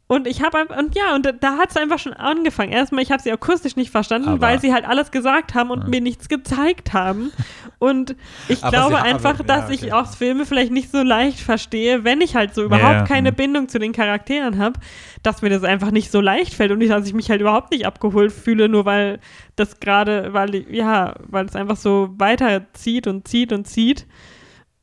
Und 0.09 0.29
ich 0.29 0.41
habe 0.41 0.67
und 0.79 0.95
ja, 0.95 1.17
und 1.17 1.27
da, 1.27 1.33
da 1.33 1.57
hat 1.59 1.71
es 1.71 1.77
einfach 1.77 1.99
schon 1.99 2.13
angefangen. 2.13 2.71
Erstmal, 2.71 3.03
ich 3.03 3.11
habe 3.11 3.21
sie 3.21 3.33
akustisch 3.33 3.75
nicht 3.75 3.91
verstanden, 3.91 4.29
Aber- 4.29 4.41
weil 4.41 4.61
sie 4.61 4.73
halt 4.73 4.85
alles 4.85 5.11
gesagt 5.11 5.55
haben 5.55 5.71
und 5.71 5.83
Ja. 5.83 5.89
mir 5.89 6.01
nichts 6.01 6.29
gezeigt 6.29 6.93
haben. 6.93 7.33
Und 7.81 8.15
ich 8.49 8.63
Aber 8.63 8.71
glaube 8.71 9.03
einfach, 9.03 9.35
aber- 9.35 9.43
dass 9.45 9.69
ja, 9.69 9.75
ich 9.75 9.83
okay. 9.83 9.93
auch 9.93 10.07
Filme 10.15 10.47
vielleicht 10.47 10.71
nicht 10.71 10.93
so 10.93 11.03
leicht 11.03 11.41
verstehe, 11.41 12.05
wenn 12.05 12.21
ich 12.21 12.37
halt 12.37 12.55
so 12.55 12.63
überhaupt 12.63 12.85
Ja, 12.95 13.03
keine 13.05 13.31
hm. 13.31 13.35
Bindung 13.37 13.69
zu 13.69 13.81
den 13.81 13.91
Charakteren 13.93 14.59
habe, 14.59 14.79
dass 15.25 15.43
mir 15.43 15.51
das 15.51 15.65
einfach 15.65 15.91
nicht 15.91 16.13
so 16.13 16.21
leicht 16.21 16.55
fällt 16.55 16.71
und 16.71 16.81
ich, 16.81 16.89
dass 16.89 17.05
ich 17.09 17.13
mich 17.15 17.29
halt 17.29 17.41
überhaupt 17.41 17.73
nicht 17.73 17.85
abgeholt 17.85 18.31
fühle, 18.33 18.69
nur 18.69 18.85
weil 18.85 19.19
das 19.57 19.81
gerade, 19.81 20.33
weil 20.33 20.55
ja, 20.73 21.15
weil 21.27 21.47
es 21.47 21.57
einfach 21.57 21.77
so 21.77 22.11
weiterzieht 22.17 23.09
und 23.09 23.27
zieht 23.27 23.53
und 23.53 23.67
zieht 23.67 24.07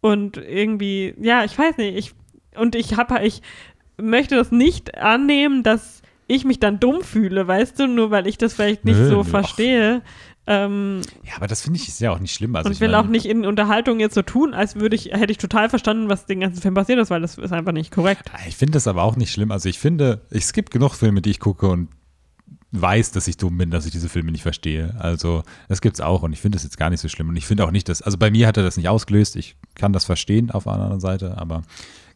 und 0.02 0.36
irgendwie, 0.36 1.14
ja, 1.18 1.46
ich 1.46 1.58
weiß 1.58 1.78
nicht, 1.78 1.96
ich 1.96 2.14
und 2.60 2.76
ich 2.76 2.98
habe, 2.98 3.26
ich 3.26 3.42
möchte 3.98 4.36
das 4.36 4.52
nicht 4.52 4.98
annehmen, 4.98 5.64
dass 5.64 6.02
ich 6.28 6.46
mich 6.46 6.60
dann 6.60 6.80
dumm 6.80 7.02
fühle, 7.02 7.48
weißt 7.48 7.80
du, 7.80 7.88
nur 7.88 8.10
weil 8.12 8.28
ich 8.28 8.38
das 8.38 8.54
vielleicht 8.54 8.86
nicht 8.86 8.98
Nö, 9.00 9.10
so 9.10 9.24
verstehe. 9.24 10.02
Ähm, 10.46 11.02
Ja, 11.26 11.34
aber 11.38 11.48
das 11.48 11.62
finde 11.62 11.80
ich 11.80 11.88
ist 11.88 12.00
ja 12.02 12.12
auch 12.12 12.20
nicht 12.20 12.34
schlimm. 12.34 12.56
Also 12.56 12.68
und 12.68 12.74
ich 12.74 12.82
will 12.82 12.90
mein- 12.90 13.06
auch 13.06 13.08
nicht 13.10 13.26
in 13.26 13.46
Unterhaltung 13.46 14.00
jetzt 14.00 14.14
so 14.16 14.22
tun, 14.24 14.54
als 14.54 14.76
würde 14.76 14.96
ich, 14.96 15.06
hätte 15.12 15.32
ich 15.32 15.38
total 15.38 15.70
verstanden, 15.70 16.10
was 16.10 16.26
den 16.26 16.40
ganzen 16.42 16.62
Film 16.62 16.74
passiert 16.74 17.00
ist, 17.00 17.10
weil 17.10 17.22
das 17.22 17.38
ist 17.38 17.54
einfach 17.54 17.72
nicht 17.72 17.92
korrekt. 17.92 18.30
Ich 18.48 18.56
finde 18.58 18.74
das 18.74 18.88
aber 18.88 19.04
auch 19.04 19.16
nicht 19.16 19.32
schlimm. 19.32 19.52
Also 19.52 19.70
ich 19.70 19.80
finde, 19.80 20.22
es 20.32 20.52
gibt 20.54 20.72
genug 20.72 20.96
Filme, 20.96 21.22
die 21.22 21.30
ich 21.32 21.40
gucke 21.40 21.68
und 21.68 21.90
weiß, 22.72 23.12
dass 23.12 23.28
ich 23.28 23.38
dumm 23.38 23.58
bin, 23.58 23.70
dass 23.70 23.86
ich 23.86 23.92
diese 23.92 24.10
Filme 24.10 24.32
nicht 24.32 24.42
verstehe. 24.42 24.96
Also 25.00 25.44
das 25.70 25.80
gibt's 25.80 26.02
auch 26.02 26.24
und 26.24 26.34
ich 26.34 26.42
finde 26.42 26.56
das 26.56 26.64
jetzt 26.64 26.78
gar 26.78 26.90
nicht 26.90 27.02
so 27.02 27.08
schlimm. 27.08 27.30
Und 27.30 27.36
ich 27.36 27.46
finde 27.46 27.64
auch 27.66 27.72
nicht, 27.72 27.88
dass, 27.88 28.02
also 28.02 28.18
bei 28.18 28.32
mir 28.32 28.48
hat 28.48 28.58
er 28.58 28.64
das 28.64 28.76
nicht 28.78 28.90
ausgelöst. 28.90 29.36
Ich 29.36 29.56
kann 29.76 29.94
das 29.94 30.06
verstehen 30.06 30.50
auf 30.52 30.64
der 30.64 30.74
anderen 30.74 31.00
Seite, 31.00 31.38
aber 31.38 31.62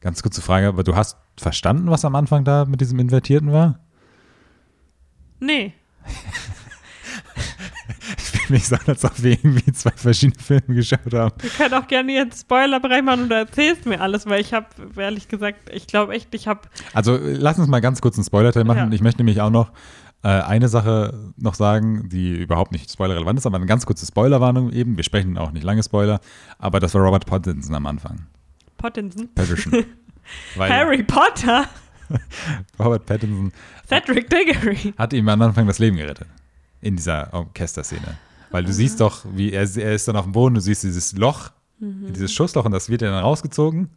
ganz 0.08 0.24
kurze 0.24 0.42
Frage, 0.42 0.68
aber 0.70 0.84
du 0.84 0.96
hast 0.96 1.18
verstanden, 1.38 1.90
was 1.92 2.06
am 2.06 2.16
Anfang 2.16 2.46
da 2.46 2.64
mit 2.66 2.80
diesem 2.80 2.98
Invertierten 3.00 3.52
war? 3.52 3.80
Nee. 5.40 5.74
Ich 8.18 8.50
will 8.50 8.56
nicht 8.58 8.66
sagen, 8.68 8.84
als 8.88 9.04
ob 9.04 9.22
wir 9.22 9.32
irgendwie 9.32 9.72
zwei 9.74 9.92
verschiedene 9.92 10.42
Filme 10.42 10.76
geschaut 10.76 11.14
haben. 11.14 11.34
Wir 11.42 11.50
können 11.50 11.74
auch 11.74 11.88
gerne 11.88 12.14
jetzt 12.14 12.42
Spoilerbereich 12.42 13.04
machen 13.04 13.24
und 13.24 13.30
du 13.30 13.36
erzählst 13.36 13.86
mir 13.86 14.00
alles, 14.00 14.26
weil 14.26 14.40
ich 14.40 14.54
habe, 14.54 14.68
ehrlich 14.96 15.28
gesagt, 15.28 15.70
ich 15.74 15.88
glaube 15.88 16.14
echt, 16.14 16.34
ich 16.34 16.48
habe, 16.48 16.62
Also 16.94 17.18
lass 17.22 17.60
uns 17.60 17.68
mal 17.68 17.82
ganz 17.82 18.00
kurz 18.00 18.16
einen 18.18 18.24
Spoiler-Teil 18.24 18.64
machen. 18.64 18.78
Ja. 18.78 18.90
Ich 18.92 19.02
möchte 19.02 19.20
nämlich 19.20 19.42
auch 19.42 19.50
noch 19.50 19.72
Äh, 20.24 20.30
eine 20.30 20.68
Sache 20.68 21.32
noch 21.38 21.54
sagen, 21.54 22.10
die 22.10 22.32
überhaupt 22.38 22.72
nicht 22.72 22.92
spoilerrelevant 22.92 23.38
ist, 23.38 23.46
aber 23.46 23.58
eine 23.58 23.68
ganz 23.68 23.86
kurze 23.86 24.06
Spoilerwarnung 24.06 24.72
eben. 24.72 24.98
Wir 24.98 25.04
sprechen 25.04 25.38
auch 25.38 25.52
nicht 25.52 25.64
lange 25.64 25.84
Spoiler, 25.84 26.20
aber 26.58 26.80
das 26.80 26.94
war 26.96 27.02
Robert 27.04 27.26
Pattinson 27.28 27.76
am 27.76 27.86
Anfang. 27.86 28.26
Pattinson. 28.78 29.30
Pattinson. 29.36 29.86
Harry 30.58 31.04
Potter. 31.04 31.68
Robert 32.80 33.06
Pattinson 33.06 33.52
Cedric 33.88 34.30
Diggory. 34.30 34.94
hat 34.98 35.14
ihm 35.14 35.28
am 35.30 35.42
Anfang 35.42 35.68
das 35.68 35.80
Leben 35.80 35.98
gerettet. 35.98 36.28
In 36.82 36.96
dieser 36.96 37.34
Orchesterszene. 37.34 38.18
Weil 38.52 38.64
du 38.64 38.72
siehst 38.72 39.02
doch, 39.02 39.26
wie 39.34 39.52
er, 39.52 39.64
er 39.78 39.94
ist 39.94 40.08
dann 40.08 40.16
auf 40.16 40.24
dem 40.24 40.32
Boden, 40.32 40.56
du 40.56 40.62
siehst 40.62 40.84
dieses 40.84 41.14
Loch, 41.14 41.52
dieses 41.80 42.34
Schussloch 42.34 42.66
und 42.66 42.72
das 42.72 42.90
wird 42.90 43.02
ja 43.02 43.12
dann 43.12 43.24
rausgezogen. 43.24 43.90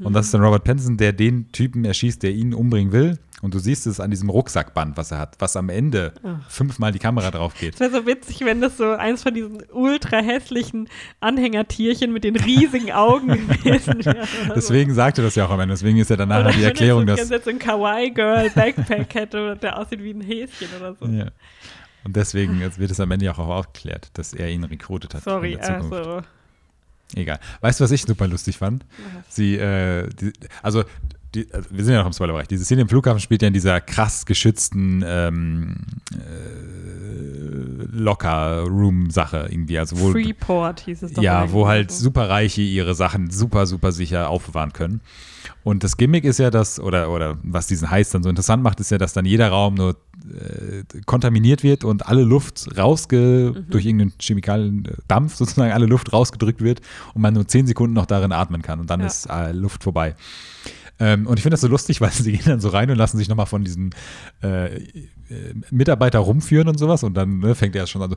Und 0.00 0.12
das 0.12 0.26
ist 0.26 0.34
dann 0.34 0.42
Robert 0.42 0.64
Pattinson, 0.64 0.96
der 0.96 1.12
den 1.12 1.50
Typen 1.52 1.84
erschießt, 1.84 2.22
der 2.22 2.32
ihn 2.32 2.54
umbringen 2.54 2.92
will. 2.92 3.18
Und 3.42 3.54
du 3.54 3.58
siehst 3.58 3.88
es 3.88 3.98
an 3.98 4.10
diesem 4.10 4.30
Rucksackband, 4.30 4.96
was 4.96 5.10
er 5.10 5.18
hat, 5.18 5.34
was 5.40 5.56
am 5.56 5.68
Ende 5.68 6.12
fünfmal 6.48 6.92
die 6.92 7.00
Kamera 7.00 7.32
drauf 7.32 7.54
geht. 7.58 7.74
Es 7.74 7.80
wäre 7.80 7.90
so 7.90 8.06
witzig, 8.06 8.44
wenn 8.44 8.60
das 8.60 8.76
so 8.76 8.92
eins 8.92 9.24
von 9.24 9.34
diesen 9.34 9.64
ultra 9.72 10.18
hässlichen 10.18 10.88
Anhängertierchen 11.18 12.12
mit 12.12 12.22
den 12.22 12.36
riesigen 12.36 12.92
Augen 12.92 13.48
gewesen 13.48 14.04
wäre. 14.04 14.28
Deswegen 14.54 14.94
sagt 14.94 15.18
er 15.18 15.24
das 15.24 15.34
ja 15.34 15.46
auch 15.46 15.50
am 15.50 15.58
Ende. 15.58 15.74
Deswegen 15.74 15.98
ist 15.98 16.10
ja 16.10 16.16
so. 16.16 16.18
danach 16.18 16.40
Oder 16.40 16.50
die 16.50 16.58
wenn 16.58 16.62
er 16.62 16.68
Erklärung, 16.68 17.00
so, 17.00 17.16
dass. 17.16 17.30
jetzt 17.30 17.44
so 17.44 17.50
ein 17.50 17.58
Kawaii-Girl-Backpack 17.58 19.14
hätte, 19.14 19.56
der 19.56 19.76
aussieht 19.76 20.02
wie 20.04 20.10
ein 20.12 20.20
Häschen 20.20 20.68
oder 20.78 20.94
so. 20.94 21.06
Ja. 21.06 21.26
Und 22.04 22.14
deswegen 22.14 22.60
wird 22.60 22.90
es 22.90 23.00
am 23.00 23.10
Ende 23.10 23.28
auch 23.30 23.38
aufgeklärt, 23.38 24.10
dass 24.14 24.34
er 24.34 24.50
ihn 24.50 24.62
rekrutiert 24.62 25.14
hat. 25.14 25.24
Sorry, 25.24 25.56
also. 25.56 26.22
Egal. 27.14 27.38
Weißt 27.60 27.80
du, 27.80 27.84
was 27.84 27.90
ich 27.90 28.02
super 28.02 28.26
lustig 28.26 28.58
fand? 28.58 28.84
Sie, 29.28 29.56
äh, 29.56 30.08
die, 30.08 30.32
also, 30.62 30.84
die, 31.34 31.46
also, 31.52 31.68
wir 31.70 31.84
sind 31.84 31.94
ja 31.94 32.00
noch 32.00 32.06
im 32.06 32.12
Spoilerbereich. 32.12 32.48
Diese 32.48 32.64
Szene 32.64 32.82
im 32.82 32.88
Flughafen 32.88 33.20
spielt 33.20 33.42
ja 33.42 33.48
in 33.48 33.54
dieser 33.54 33.80
krass 33.80 34.26
geschützten 34.26 35.02
ähm, 35.06 35.76
äh, 36.12 37.84
Locker-Room-Sache 37.92 39.48
irgendwie. 39.50 39.78
Also 39.78 39.98
wo, 40.00 40.10
Freeport 40.12 40.80
hieß 40.80 41.02
es 41.02 41.12
doch. 41.12 41.22
ja, 41.22 41.50
wo 41.52 41.66
halt 41.68 41.90
so. 41.90 42.04
Superreiche 42.04 42.62
ihre 42.62 42.94
Sachen 42.94 43.30
super, 43.30 43.66
super 43.66 43.92
sicher 43.92 44.28
aufbewahren 44.28 44.72
können. 44.72 45.00
Und 45.64 45.84
das 45.84 45.96
Gimmick 45.96 46.24
ist 46.24 46.38
ja 46.38 46.50
das, 46.50 46.80
oder, 46.80 47.10
oder 47.10 47.38
was 47.42 47.66
diesen 47.66 47.90
Heiß 47.90 48.10
dann 48.10 48.22
so 48.22 48.28
interessant 48.28 48.62
macht, 48.62 48.80
ist 48.80 48.90
ja, 48.90 48.98
dass 48.98 49.12
dann 49.12 49.24
jeder 49.24 49.48
Raum 49.48 49.74
nur 49.74 49.96
äh, 50.32 50.82
kontaminiert 51.06 51.62
wird 51.62 51.84
und 51.84 52.06
alle 52.06 52.22
Luft 52.22 52.68
rausge 52.76 53.52
Mhm. 53.54 53.70
durch 53.70 53.84
irgendeinen 53.86 54.12
chemikalien 54.20 54.88
Dampf 55.08 55.34
sozusagen 55.36 55.72
alle 55.72 55.86
Luft 55.86 56.12
rausgedrückt 56.12 56.60
wird 56.62 56.80
und 57.14 57.22
man 57.22 57.34
nur 57.34 57.46
zehn 57.46 57.66
Sekunden 57.66 57.94
noch 57.94 58.06
darin 58.06 58.32
atmen 58.32 58.62
kann 58.62 58.80
und 58.80 58.88
dann 58.90 59.00
Ja. 59.00 59.06
ist 59.06 59.26
äh, 59.26 59.52
Luft 59.52 59.82
vorbei. 59.82 60.14
Ähm, 61.02 61.26
und 61.26 61.36
ich 61.36 61.42
finde 61.42 61.54
das 61.54 61.62
so 61.62 61.68
lustig, 61.68 62.00
weil 62.00 62.10
sie 62.12 62.30
gehen 62.30 62.44
dann 62.46 62.60
so 62.60 62.68
rein 62.68 62.88
und 62.90 62.96
lassen 62.96 63.18
sich 63.18 63.28
nochmal 63.28 63.46
von 63.46 63.64
diesem 63.64 63.90
äh, 64.42 64.76
äh, 64.76 64.80
Mitarbeiter 65.70 66.20
rumführen 66.20 66.68
und 66.68 66.78
sowas 66.78 67.02
und 67.02 67.14
dann 67.14 67.40
ne, 67.40 67.56
fängt 67.56 67.74
er 67.74 67.88
schon 67.88 68.02
an 68.02 68.10
so, 68.10 68.16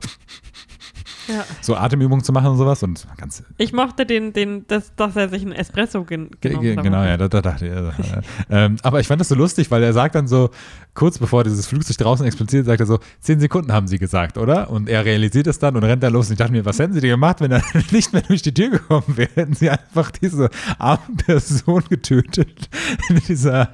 Ja. 1.28 1.44
so 1.60 1.74
Atemübungen 1.76 2.22
zu 2.24 2.32
machen 2.32 2.46
und 2.50 2.56
sowas 2.56 2.82
und 2.82 3.06
ganz 3.16 3.42
Ich 3.58 3.72
mochte 3.72 4.06
den, 4.06 4.32
den, 4.32 4.64
das, 4.68 4.94
dass 4.96 5.16
er 5.16 5.28
sich 5.28 5.42
einen 5.42 5.52
Espresso 5.52 6.04
gen 6.04 6.30
Ge- 6.40 6.50
genommen 6.50 6.62
ge- 6.62 6.76
hat. 6.76 6.84
Genau, 6.84 7.02
ja, 7.02 7.16
da, 7.16 7.28
da 7.28 7.42
dachte 7.42 7.66
ich. 7.66 7.72
Ja, 7.72 7.82
ja. 7.82 8.20
ähm, 8.50 8.76
aber 8.82 9.00
ich 9.00 9.06
fand 9.06 9.20
das 9.20 9.28
so 9.28 9.34
lustig, 9.34 9.70
weil 9.70 9.82
er 9.82 9.92
sagt 9.92 10.14
dann 10.14 10.28
so, 10.28 10.50
kurz 10.94 11.18
bevor 11.18 11.44
dieses 11.44 11.66
Flugzeug 11.66 11.96
draußen 11.98 12.24
explodiert, 12.26 12.66
sagt 12.66 12.80
er 12.80 12.86
so, 12.86 12.98
zehn 13.20 13.40
Sekunden 13.40 13.72
haben 13.72 13.86
sie 13.88 13.98
gesagt, 13.98 14.38
oder? 14.38 14.70
Und 14.70 14.88
er 14.88 15.04
realisiert 15.04 15.46
es 15.46 15.58
dann 15.58 15.76
und 15.76 15.84
rennt 15.84 16.02
da 16.02 16.08
los. 16.08 16.26
Und 16.28 16.32
ich 16.32 16.38
dachte 16.38 16.52
mir, 16.52 16.64
was 16.64 16.78
hätten 16.78 16.92
sie 16.94 17.00
denn 17.00 17.10
gemacht, 17.10 17.40
wenn 17.40 17.50
er 17.52 17.62
nicht 17.90 18.12
mehr 18.12 18.22
durch 18.22 18.42
die 18.42 18.54
Tür 18.54 18.70
gekommen 18.70 19.16
wäre? 19.16 19.30
Hätten 19.34 19.54
sie 19.54 19.68
einfach 19.70 20.10
diese 20.10 20.48
arme 20.78 21.00
Person 21.26 21.82
getötet 21.90 22.68
in 23.08 23.16
dieser 23.28 23.70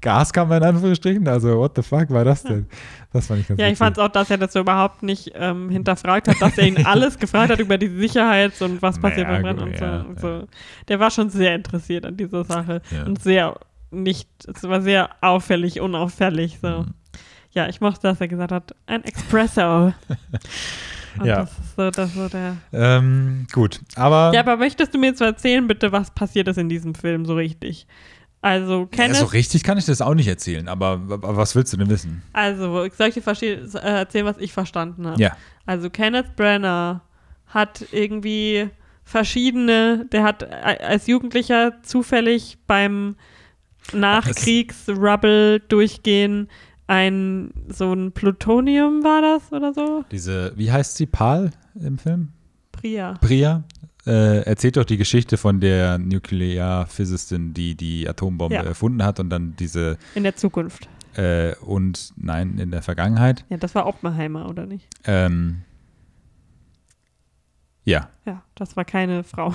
Gaskammer 0.00 0.56
in 0.58 0.62
Anführungsstrichen? 0.64 1.26
Also, 1.28 1.58
what 1.58 1.72
the 1.76 1.82
fuck 1.82 2.10
war 2.10 2.24
das 2.24 2.42
denn? 2.42 2.66
Das 3.12 3.26
fand 3.26 3.40
ich 3.40 3.48
ganz 3.48 3.60
Ja, 3.60 3.66
ich 3.66 3.72
witzig. 3.72 3.78
fand 3.78 3.96
es 3.98 4.02
auch, 4.04 4.08
dass 4.08 4.30
er 4.30 4.38
das 4.38 4.52
so 4.52 4.60
überhaupt 4.60 5.02
nicht 5.02 5.32
ähm, 5.34 5.68
hinterfragt 5.70 6.28
hat, 6.28 6.40
dass 6.40 6.56
er 6.58 6.66
ihn 6.66 6.76
alles 6.86 7.18
gefragt 7.18 7.50
hat 7.50 7.58
über 7.60 7.76
die 7.78 7.88
Sicherheit 7.88 8.60
und 8.62 8.80
was 8.82 8.98
passiert 8.98 9.26
Naja, 9.28 9.42
beim 9.42 9.46
Rennen 9.58 9.60
und 9.60 9.70
gut, 9.70 9.78
so, 9.78 9.84
ja, 9.84 10.00
und 10.02 10.20
so. 10.20 10.48
Der 10.88 11.00
war 11.00 11.10
schon 11.10 11.30
sehr 11.30 11.54
interessiert 11.54 12.06
an 12.06 12.16
dieser 12.16 12.44
Sache 12.44 12.82
Ja. 12.90 13.04
und 13.04 13.20
sehr 13.22 13.56
nicht, 13.90 14.28
es 14.46 14.62
war 14.62 14.80
sehr 14.82 15.10
auffällig, 15.20 15.80
unauffällig. 15.80 16.58
So. 16.62 16.68
Mhm. 16.82 16.94
Ja, 17.52 17.68
ich 17.68 17.80
mochte, 17.80 18.02
dass 18.02 18.20
er 18.20 18.28
gesagt 18.28 18.52
hat, 18.52 18.74
ein 18.86 19.02
Espresso. 19.04 19.92
Und 21.18 21.26
Ja. 21.26 21.40
das 21.40 21.50
ist 21.50 21.74
so, 21.76 21.90
das 21.90 22.10
ist 22.10 22.14
so 22.14 22.28
der. 22.28 22.56
Ähm, 22.72 23.48
gut, 23.52 23.80
aber, 23.96 24.30
Ja, 24.32 24.42
aber 24.42 24.56
möchtest 24.56 24.94
du 24.94 24.98
mir 24.98 25.06
jetzt 25.08 25.20
erzählen, 25.20 25.66
bitte, 25.66 25.90
was 25.90 26.12
passiert 26.12 26.46
ist 26.46 26.56
in 26.56 26.68
diesem 26.68 26.94
Film 26.94 27.26
so 27.26 27.34
richtig? 27.34 27.88
Also, 28.42 28.80
ja, 28.80 28.86
Kenneth, 28.86 29.16
so 29.16 29.26
richtig 29.26 29.62
kann 29.64 29.76
ich 29.76 29.84
das 29.84 30.00
auch 30.00 30.14
nicht 30.14 30.28
erzählen, 30.28 30.66
aber, 30.68 30.92
aber 31.10 31.36
was 31.36 31.54
willst 31.54 31.72
du 31.72 31.76
denn 31.76 31.90
wissen? 31.90 32.22
also, 32.32 32.86
soll 32.96 33.08
ich 33.08 33.14
dir 33.14 33.22
verste- 33.22 33.76
äh, 33.78 33.98
erzählen, 33.98 34.24
was 34.24 34.38
ich 34.38 34.52
verstanden 34.52 35.06
habe? 35.06 35.20
Ja. 35.20 35.36
Also 35.66 35.90
Kenneth 35.90 36.36
Brenner 36.36 37.02
hat 37.46 37.84
irgendwie 37.92 38.70
verschiedene, 39.04 40.06
der 40.10 40.22
hat 40.22 40.42
äh, 40.42 40.78
als 40.82 41.06
Jugendlicher 41.06 41.82
zufällig 41.82 42.56
beim 42.66 43.16
Nachkriegs-Rubble-Durchgehen 43.92 46.48
ein, 46.86 47.52
so 47.68 47.92
ein 47.92 48.12
Plutonium 48.12 49.04
war 49.04 49.22
das 49.22 49.52
oder 49.52 49.72
so? 49.72 50.04
Diese, 50.10 50.52
wie 50.56 50.72
heißt 50.72 50.96
sie, 50.96 51.06
Pal 51.06 51.52
im 51.74 51.98
Film? 51.98 52.30
Priya. 52.72 53.14
Priya 53.20 53.62
äh, 54.06 54.42
erzählt 54.42 54.76
doch 54.76 54.84
die 54.84 54.96
Geschichte 54.96 55.36
von 55.36 55.60
der 55.60 55.98
Nuklearphysistin, 55.98 57.52
die 57.54 57.74
die 57.74 58.08
Atombombe 58.08 58.54
Ja. 58.54 58.62
erfunden 58.62 59.02
hat 59.04 59.20
und 59.20 59.30
dann 59.30 59.54
diese 59.56 59.98
In 60.14 60.22
der 60.22 60.36
Zukunft. 60.36 60.88
äh, 61.16 61.54
und 61.56 62.12
nein, 62.16 62.58
in 62.58 62.70
der 62.70 62.82
Vergangenheit. 62.82 63.44
Ja, 63.50 63.56
das 63.56 63.74
war 63.74 63.86
Oppenheimer, 63.86 64.48
oder 64.48 64.66
nicht? 64.66 64.86
Ähm, 65.04 65.62
ja, 67.84 68.08
Ja, 68.26 68.42
das 68.54 68.76
war 68.76 68.84
keine 68.84 69.24
Frau. 69.24 69.52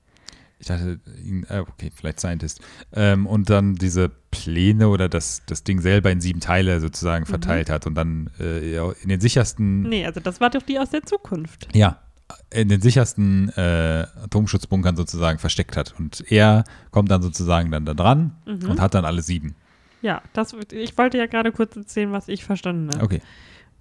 ich 0.58 0.66
dachte, 0.68 1.00
äh, 1.48 1.58
okay, 1.58 1.90
vielleicht 1.94 2.20
Scientist. 2.20 2.60
Ähm, 2.92 3.26
und 3.26 3.50
dann 3.50 3.74
diese 3.74 4.08
Pläne 4.30 4.88
oder 4.88 5.08
das, 5.08 5.42
das 5.46 5.64
Ding 5.64 5.80
selber 5.80 6.10
in 6.10 6.20
sieben 6.20 6.40
Teile 6.40 6.80
sozusagen 6.80 7.26
verteilt 7.26 7.68
hat 7.70 7.86
und 7.86 7.94
dann 7.94 8.30
äh, 8.38 8.76
in 9.02 9.08
den 9.08 9.20
sichersten 9.20 9.82
Nee, 9.82 10.06
also 10.06 10.20
das 10.20 10.40
war 10.40 10.50
doch 10.50 10.62
die 10.62 10.78
aus 10.78 10.90
der 10.90 11.02
Zukunft. 11.02 11.68
ja, 11.74 12.00
in 12.50 12.68
den 12.68 12.80
sichersten 12.80 13.48
äh, 13.56 14.06
Atomschutzbunkern 14.24 14.96
sozusagen 14.96 15.38
versteckt 15.38 15.76
hat. 15.76 15.94
Und 15.98 16.24
er 16.30 16.64
kommt 16.90 17.10
dann 17.10 17.22
sozusagen 17.22 17.70
dann 17.70 17.84
da 17.84 17.94
dran 17.94 18.32
Mhm. 18.46 18.70
und 18.70 18.80
hat 18.80 18.94
dann 18.94 19.04
alle 19.04 19.22
sieben. 19.22 19.54
Ja, 20.02 20.20
das, 20.32 20.54
ich 20.72 20.96
wollte 20.98 21.18
ja 21.18 21.26
gerade 21.26 21.52
kurz 21.52 21.76
erzählen, 21.76 22.12
was 22.12 22.28
ich 22.28 22.44
verstanden 22.44 22.90
habe. 22.94 23.04
Okay. 23.04 23.20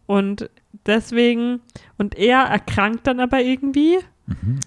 Und 0.05 0.49
deswegen, 0.85 1.61
und 1.97 2.15
er 2.17 2.39
erkrankt 2.43 3.07
dann 3.07 3.19
aber 3.19 3.41
irgendwie 3.41 3.97
Mhm. 4.27 4.59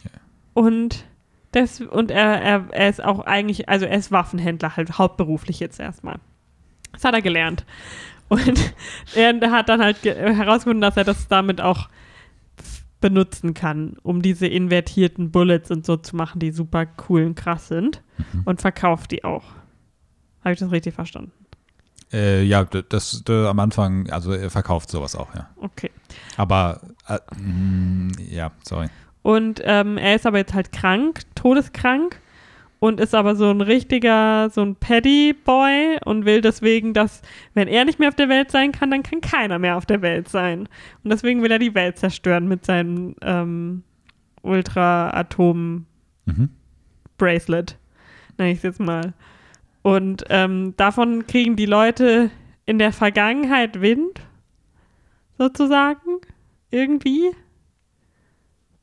und, 0.54 1.04
das, 1.52 1.80
und 1.80 2.10
er, 2.10 2.40
er, 2.42 2.64
er 2.72 2.88
ist 2.88 3.02
auch 3.04 3.20
eigentlich, 3.20 3.68
also 3.68 3.86
er 3.86 3.96
ist 3.98 4.10
Waffenhändler, 4.10 4.76
halt 4.76 4.98
hauptberuflich 4.98 5.60
jetzt 5.60 5.78
erstmal. 5.78 6.16
Das 6.92 7.04
hat 7.04 7.14
er 7.14 7.22
gelernt. 7.22 7.64
Und 8.28 8.74
er 9.14 9.38
hat 9.52 9.68
dann 9.68 9.80
halt 9.80 10.02
ge- 10.02 10.14
herausgefunden, 10.34 10.80
dass 10.80 10.96
er 10.96 11.04
das 11.04 11.28
damit 11.28 11.60
auch 11.60 11.88
benutzen 13.04 13.52
kann, 13.52 13.96
um 14.02 14.22
diese 14.22 14.46
invertierten 14.46 15.30
Bullets 15.30 15.70
und 15.70 15.84
so 15.84 15.98
zu 15.98 16.16
machen, 16.16 16.38
die 16.38 16.52
super 16.52 16.86
cool 17.08 17.24
und 17.26 17.34
krass 17.34 17.68
sind. 17.68 18.02
Mhm. 18.32 18.42
Und 18.46 18.62
verkauft 18.62 19.10
die 19.10 19.24
auch. 19.24 19.44
Habe 20.42 20.54
ich 20.54 20.58
das 20.58 20.70
richtig 20.70 20.94
verstanden? 20.94 21.30
Äh, 22.14 22.44
ja, 22.44 22.64
d- 22.64 22.82
das, 22.88 23.22
d- 23.24 23.46
am 23.46 23.58
Anfang, 23.60 24.08
also 24.08 24.32
er 24.32 24.48
verkauft 24.48 24.90
sowas 24.90 25.14
auch, 25.16 25.34
ja. 25.34 25.50
Okay. 25.56 25.90
Aber, 26.38 26.80
äh, 27.06 27.18
mh, 27.38 28.12
ja, 28.30 28.52
sorry. 28.62 28.86
Und 29.20 29.60
ähm, 29.64 29.98
er 29.98 30.14
ist 30.16 30.26
aber 30.26 30.38
jetzt 30.38 30.54
halt 30.54 30.72
krank, 30.72 31.20
todeskrank 31.34 32.18
und 32.84 33.00
ist 33.00 33.14
aber 33.14 33.34
so 33.34 33.48
ein 33.48 33.62
richtiger, 33.62 34.50
so 34.50 34.60
ein 34.60 34.76
Paddy-Boy 34.76 36.00
und 36.04 36.26
will 36.26 36.42
deswegen, 36.42 36.92
dass, 36.92 37.22
wenn 37.54 37.66
er 37.66 37.86
nicht 37.86 37.98
mehr 37.98 38.10
auf 38.10 38.14
der 38.14 38.28
Welt 38.28 38.50
sein 38.50 38.72
kann, 38.72 38.90
dann 38.90 39.02
kann 39.02 39.22
keiner 39.22 39.58
mehr 39.58 39.78
auf 39.78 39.86
der 39.86 40.02
Welt 40.02 40.28
sein. 40.28 40.68
Und 41.02 41.10
deswegen 41.10 41.42
will 41.42 41.50
er 41.50 41.58
die 41.58 41.74
Welt 41.74 41.96
zerstören 41.96 42.46
mit 42.46 42.66
seinem 42.66 43.14
ähm, 43.22 43.84
Ultra-Atom-Bracelet, 44.42 45.86
Mhm. 46.26 47.78
nenne 48.36 48.50
ich 48.50 48.58
es 48.58 48.64
jetzt 48.64 48.80
mal. 48.80 49.14
Und 49.80 50.24
ähm, 50.28 50.74
davon 50.76 51.26
kriegen 51.26 51.56
die 51.56 51.64
Leute 51.64 52.30
in 52.66 52.78
der 52.78 52.92
Vergangenheit 52.92 53.80
Wind, 53.80 54.20
sozusagen, 55.38 56.18
irgendwie, 56.70 57.30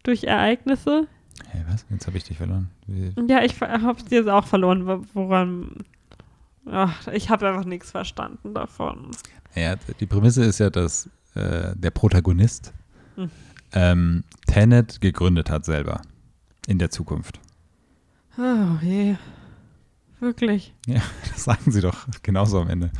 durch 0.02 0.24
Ereignisse. 0.24 1.08
Hey, 1.52 1.64
was? 1.68 1.86
Jetzt 1.90 2.08
habe 2.08 2.18
ich 2.18 2.24
dich 2.24 2.38
verloren. 2.38 2.70
Wie- 2.88 3.14
Ja, 3.28 3.44
ich 3.44 3.60
habe 3.60 4.00
es 4.02 4.10
jetzt 4.10 4.30
auch 4.30 4.46
verloren, 4.48 4.88
wo- 4.88 5.04
woran. 5.14 5.76
Ach, 6.66 7.08
ich 7.08 7.30
habe 7.30 7.48
einfach 7.50 7.66
nichts 7.66 7.92
verstanden 7.92 8.54
davon. 8.54 9.12
Ja, 9.56 9.76
die 10.00 10.06
Prämisse 10.06 10.44
ist 10.46 10.60
ja, 10.60 10.70
dass 10.70 11.10
äh, 11.36 11.76
der 11.76 11.92
Protagonist 11.92 12.74
Hm. 13.16 13.30
ähm, 13.74 14.24
Tenet 14.48 15.02
gegründet 15.02 15.50
hat 15.50 15.66
selber. 15.66 16.02
In 16.68 16.78
der 16.80 16.90
Zukunft. 16.92 17.40
Oh 18.38 18.78
je. 18.82 19.16
Wirklich. 20.20 20.74
Das 21.32 21.44
sagen 21.46 21.72
sie 21.72 21.82
doch 21.82 22.06
genauso 22.22 22.62
am 22.62 22.70
Ende. 22.70 22.92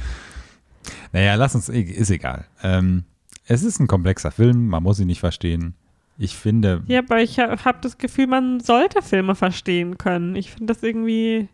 Naja, 1.14 1.36
lass 1.36 1.54
uns, 1.56 1.70
ist 1.70 2.10
egal. 2.10 2.46
Ähm, 2.64 3.04
es 3.46 3.64
ist 3.64 3.80
ein 3.80 3.88
komplexer 3.88 4.32
Film, 4.32 4.68
man 4.68 4.82
muss 4.84 5.00
ihn 5.00 5.08
nicht 5.08 5.20
verstehen. 5.20 5.76
Ich 6.18 6.36
finde. 6.36 6.84
Ja, 6.88 7.00
aber 7.00 7.22
ich 7.22 7.40
habe 7.40 7.80
das 7.82 7.98
Gefühl, 7.98 8.28
man 8.28 8.60
sollte 8.60 9.02
Filme 9.02 9.36
verstehen 9.36 9.98
können. 9.98 10.36
Ich 10.36 10.52
finde 10.52 10.74
das 10.74 10.84
irgendwie. 10.84 11.48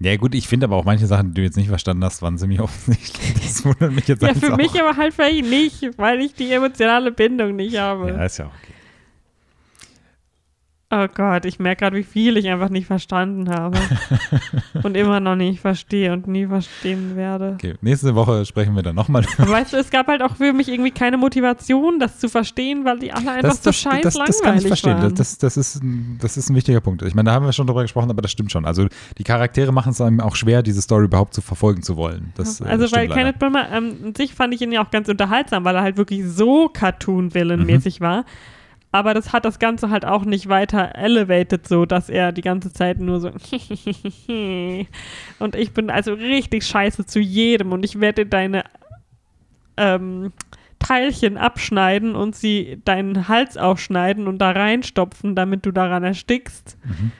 Ja, 0.00 0.16
gut, 0.16 0.34
ich 0.34 0.46
finde 0.46 0.66
aber 0.66 0.76
auch 0.76 0.84
manche 0.84 1.06
Sachen, 1.06 1.30
die 1.30 1.34
du 1.34 1.42
jetzt 1.42 1.56
nicht 1.56 1.68
verstanden 1.68 2.04
hast, 2.04 2.22
waren 2.22 2.38
ziemlich 2.38 2.60
offensichtlich. 2.60 3.34
Das 3.34 3.64
wundert 3.64 3.92
mich 3.92 4.06
jetzt 4.06 4.22
Ja, 4.22 4.34
für 4.34 4.56
mich 4.56 4.80
aber 4.80 4.96
halt 4.96 5.14
vielleicht 5.14 5.46
nicht, 5.48 5.98
weil 5.98 6.20
ich 6.20 6.34
die 6.34 6.52
emotionale 6.52 7.10
Bindung 7.10 7.56
nicht 7.56 7.78
habe. 7.78 8.10
Ja, 8.10 8.24
ist 8.24 8.38
ja 8.38 8.46
okay. 8.46 8.74
Oh 10.90 11.06
Gott, 11.14 11.44
ich 11.44 11.58
merke 11.58 11.80
gerade, 11.80 11.96
wie 11.98 12.02
viel 12.02 12.38
ich 12.38 12.48
einfach 12.48 12.70
nicht 12.70 12.86
verstanden 12.86 13.50
habe. 13.50 13.78
und 14.82 14.96
immer 14.96 15.20
noch 15.20 15.36
nicht 15.36 15.60
verstehe 15.60 16.14
und 16.14 16.26
nie 16.26 16.46
verstehen 16.46 17.14
werde. 17.14 17.52
Okay, 17.56 17.74
nächste 17.82 18.14
Woche 18.14 18.46
sprechen 18.46 18.74
wir 18.74 18.82
dann 18.82 18.94
nochmal. 18.94 19.24
Weißt 19.36 19.74
du, 19.74 19.76
es 19.76 19.90
gab 19.90 20.06
halt 20.06 20.22
auch 20.22 20.36
für 20.36 20.54
mich 20.54 20.68
irgendwie 20.68 20.90
keine 20.90 21.18
Motivation, 21.18 21.98
das 21.98 22.18
zu 22.18 22.30
verstehen, 22.30 22.86
weil 22.86 23.00
die 23.00 23.12
alle 23.12 23.32
einfach 23.32 23.50
das, 23.50 23.62
so 23.62 23.70
scheiß 23.70 24.00
das, 24.00 24.14
das, 24.14 24.26
das 24.28 24.40
kann 24.40 24.56
ich 24.56 24.66
verstehen. 24.66 24.96
Waren. 24.96 25.14
Das, 25.14 25.36
das, 25.36 25.58
ist, 25.58 25.82
das 26.20 26.38
ist 26.38 26.48
ein 26.48 26.56
wichtiger 26.56 26.80
Punkt. 26.80 27.02
Ich 27.02 27.14
meine, 27.14 27.26
da 27.26 27.34
haben 27.34 27.44
wir 27.44 27.52
schon 27.52 27.66
drüber 27.66 27.82
gesprochen, 27.82 28.08
aber 28.08 28.22
das 28.22 28.30
stimmt 28.30 28.50
schon. 28.50 28.64
Also 28.64 28.86
die 29.18 29.24
Charaktere 29.24 29.72
machen 29.72 29.92
es 29.92 30.00
einem 30.00 30.20
auch 30.20 30.36
schwer, 30.36 30.62
diese 30.62 30.80
Story 30.80 31.04
überhaupt 31.04 31.34
zu 31.34 31.42
verfolgen 31.42 31.82
zu 31.82 31.98
wollen. 31.98 32.32
Das, 32.34 32.62
äh, 32.62 32.64
also 32.64 32.90
weil 32.92 33.08
Kenneth 33.08 33.38
Brimmer, 33.38 33.70
ähm, 33.70 33.96
an 34.06 34.14
sich 34.14 34.32
fand 34.32 34.54
ich 34.54 34.62
ihn 34.62 34.72
ja 34.72 34.82
auch 34.82 34.90
ganz 34.90 35.10
unterhaltsam, 35.10 35.66
weil 35.66 35.76
er 35.76 35.82
halt 35.82 35.98
wirklich 35.98 36.24
so 36.26 36.70
Cartoon-Villain-mäßig 36.70 38.00
mhm. 38.00 38.04
war 38.04 38.24
aber 38.90 39.14
das 39.14 39.32
hat 39.32 39.44
das 39.44 39.58
Ganze 39.58 39.90
halt 39.90 40.04
auch 40.04 40.24
nicht 40.24 40.48
weiter 40.48 40.94
elevated, 40.94 41.68
so 41.68 41.84
dass 41.84 42.08
er 42.08 42.32
die 42.32 42.42
ganze 42.42 42.72
Zeit 42.72 42.98
nur 42.98 43.20
so 43.20 43.28
und 45.38 45.54
ich 45.54 45.72
bin 45.72 45.90
also 45.90 46.14
richtig 46.14 46.66
scheiße 46.66 47.06
zu 47.06 47.20
jedem 47.20 47.72
und 47.72 47.84
ich 47.84 48.00
werde 48.00 48.26
deine 48.26 48.64
ähm, 49.76 50.32
Teilchen 50.78 51.36
abschneiden 51.36 52.14
und 52.14 52.36
sie 52.36 52.80
deinen 52.84 53.28
Hals 53.28 53.56
aufschneiden 53.56 54.26
und 54.26 54.38
da 54.38 54.52
reinstopfen, 54.52 55.34
damit 55.34 55.66
du 55.66 55.72
daran 55.72 56.04
erstickst. 56.04 56.78
Mhm. 56.84 57.12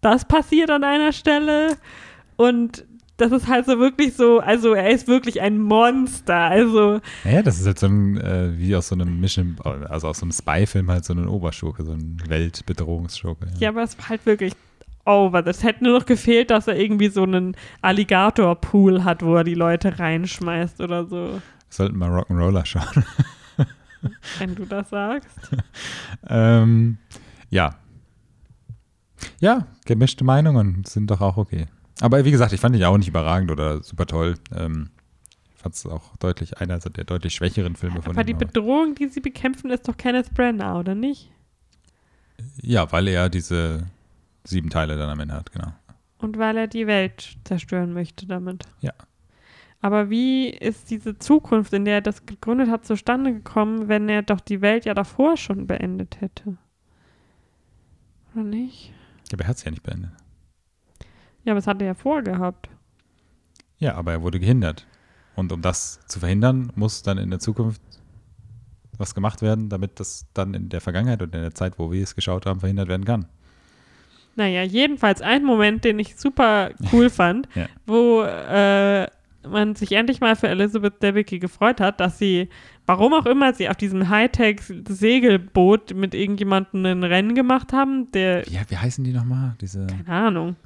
Das 0.00 0.24
passiert 0.24 0.70
an 0.70 0.84
einer 0.84 1.12
Stelle 1.12 1.76
und 2.36 2.84
das 3.16 3.32
ist 3.32 3.48
halt 3.48 3.66
so 3.66 3.78
wirklich 3.78 4.14
so, 4.14 4.40
also 4.40 4.74
er 4.74 4.90
ist 4.90 5.06
wirklich 5.06 5.40
ein 5.40 5.58
Monster. 5.58 6.36
Also. 6.36 7.00
Naja, 7.24 7.42
das 7.42 7.60
ist 7.60 7.66
halt 7.66 7.78
so 7.78 7.86
ein, 7.86 8.16
äh, 8.18 8.58
wie 8.58 8.74
aus 8.74 8.88
so 8.88 8.94
einem 8.94 9.20
Mission, 9.20 9.56
also 9.88 10.08
aus 10.08 10.18
so 10.18 10.24
einem 10.24 10.32
Spy-Film 10.32 10.90
halt 10.90 11.04
so 11.04 11.14
ein 11.14 11.28
Oberschurke, 11.28 11.84
so 11.84 11.92
ein 11.92 12.20
Weltbedrohungsschurke. 12.26 13.46
Ja. 13.46 13.60
ja, 13.60 13.68
aber 13.68 13.82
es 13.82 13.96
war 13.98 14.08
halt 14.08 14.26
wirklich 14.26 14.52
over. 15.04 15.42
Das 15.42 15.62
hätte 15.62 15.84
nur 15.84 15.98
noch 15.98 16.06
gefehlt, 16.06 16.50
dass 16.50 16.66
er 16.66 16.76
irgendwie 16.76 17.08
so 17.08 17.22
einen 17.22 17.56
Alligator-Pool 17.82 19.04
hat, 19.04 19.22
wo 19.22 19.36
er 19.36 19.44
die 19.44 19.54
Leute 19.54 19.98
reinschmeißt 19.98 20.80
oder 20.80 21.06
so. 21.06 21.40
Sollten 21.68 21.98
mal 21.98 22.10
Rock'n'Roller 22.10 22.64
schauen. 22.64 23.04
Wenn 24.38 24.54
du 24.54 24.64
das 24.64 24.90
sagst. 24.90 25.38
ähm, 26.28 26.98
ja. 27.50 27.76
Ja, 29.40 29.66
gemischte 29.84 30.24
Meinungen 30.24 30.84
sind 30.84 31.10
doch 31.10 31.20
auch 31.20 31.36
okay. 31.36 31.66
Aber 32.00 32.24
wie 32.24 32.30
gesagt, 32.30 32.52
ich 32.52 32.60
fand 32.60 32.74
ihn 32.76 32.84
auch 32.84 32.98
nicht 32.98 33.08
überragend 33.08 33.50
oder 33.50 33.82
super 33.82 34.06
toll. 34.06 34.34
Ähm, 34.54 34.90
ich 35.54 35.62
fand 35.62 35.74
es 35.74 35.86
auch 35.86 36.16
deutlich 36.16 36.58
einer 36.58 36.78
der 36.78 37.04
deutlich 37.04 37.34
schwächeren 37.34 37.76
Filme 37.76 38.02
von 38.02 38.12
ihm. 38.12 38.18
Aber 38.18 38.24
die 38.24 38.34
Bedrohung, 38.34 38.94
die 38.94 39.08
sie 39.08 39.20
bekämpfen, 39.20 39.70
ist 39.70 39.88
doch 39.88 39.96
Kenneth 39.96 40.34
Branagh, 40.34 40.78
oder 40.78 40.94
nicht? 40.94 41.30
Ja, 42.60 42.90
weil 42.92 43.08
er 43.08 43.28
diese 43.28 43.86
sieben 44.44 44.70
Teile 44.70 44.96
dann 44.96 45.08
am 45.08 45.20
Ende 45.20 45.34
hat, 45.34 45.52
genau. 45.52 45.72
Und 46.18 46.38
weil 46.38 46.56
er 46.56 46.66
die 46.66 46.86
Welt 46.86 47.36
zerstören 47.44 47.92
möchte 47.92 48.26
damit. 48.26 48.64
Ja. 48.80 48.92
Aber 49.80 50.08
wie 50.08 50.48
ist 50.48 50.90
diese 50.90 51.18
Zukunft, 51.18 51.72
in 51.74 51.84
der 51.84 51.96
er 51.96 52.00
das 52.00 52.24
gegründet 52.24 52.70
hat, 52.70 52.86
zustande 52.86 53.34
gekommen, 53.34 53.88
wenn 53.88 54.08
er 54.08 54.22
doch 54.22 54.40
die 54.40 54.62
Welt 54.62 54.86
ja 54.86 54.94
davor 54.94 55.36
schon 55.36 55.66
beendet 55.66 56.20
hätte? 56.20 56.56
Oder 58.34 58.44
nicht? 58.44 58.92
Ja, 59.28 59.34
aber 59.34 59.44
er 59.44 59.48
hat 59.48 59.56
es 59.58 59.64
ja 59.64 59.70
nicht 59.70 59.82
beendet. 59.82 60.10
Ja, 61.44 61.52
aber 61.52 61.58
es 61.58 61.66
hat 61.66 61.80
er 61.80 61.88
ja 61.88 61.94
vorgehabt. 61.94 62.68
Ja, 63.78 63.94
aber 63.94 64.12
er 64.12 64.22
wurde 64.22 64.40
gehindert. 64.40 64.86
Und 65.36 65.52
um 65.52 65.62
das 65.62 66.00
zu 66.06 66.20
verhindern, 66.20 66.72
muss 66.74 67.02
dann 67.02 67.18
in 67.18 67.30
der 67.30 67.40
Zukunft 67.40 67.82
was 68.96 69.14
gemacht 69.14 69.42
werden, 69.42 69.68
damit 69.68 69.98
das 70.00 70.26
dann 70.34 70.54
in 70.54 70.68
der 70.68 70.80
Vergangenheit 70.80 71.20
und 71.20 71.34
in 71.34 71.40
der 71.40 71.54
Zeit, 71.54 71.78
wo 71.78 71.90
wir 71.90 72.02
es 72.02 72.14
geschaut 72.14 72.46
haben, 72.46 72.60
verhindert 72.60 72.88
werden 72.88 73.04
kann. 73.04 73.26
Naja, 74.36 74.62
jedenfalls 74.62 75.20
ein 75.20 75.44
Moment, 75.44 75.84
den 75.84 75.98
ich 75.98 76.16
super 76.16 76.70
cool 76.92 77.10
fand, 77.10 77.48
ja. 77.54 77.66
wo 77.86 78.22
äh, 78.22 79.06
man 79.46 79.74
sich 79.74 79.92
endlich 79.92 80.20
mal 80.20 80.36
für 80.36 80.48
Elizabeth 80.48 81.02
Debicki 81.02 81.38
gefreut 81.38 81.80
hat, 81.80 82.00
dass 82.00 82.18
sie, 82.18 82.48
warum 82.86 83.12
auch 83.12 83.26
immer, 83.26 83.52
sie 83.54 83.68
auf 83.68 83.76
diesem 83.76 84.08
Hightech-Segelboot 84.08 85.94
mit 85.94 86.14
irgendjemandem 86.14 86.84
ein 86.86 87.04
Rennen 87.04 87.34
gemacht 87.34 87.72
haben. 87.72 88.10
Der, 88.12 88.48
ja, 88.48 88.62
wie 88.68 88.76
heißen 88.76 89.04
die 89.04 89.12
nochmal? 89.12 89.54
Diese 89.60 89.86
keine 89.86 90.08
Ahnung. 90.08 90.56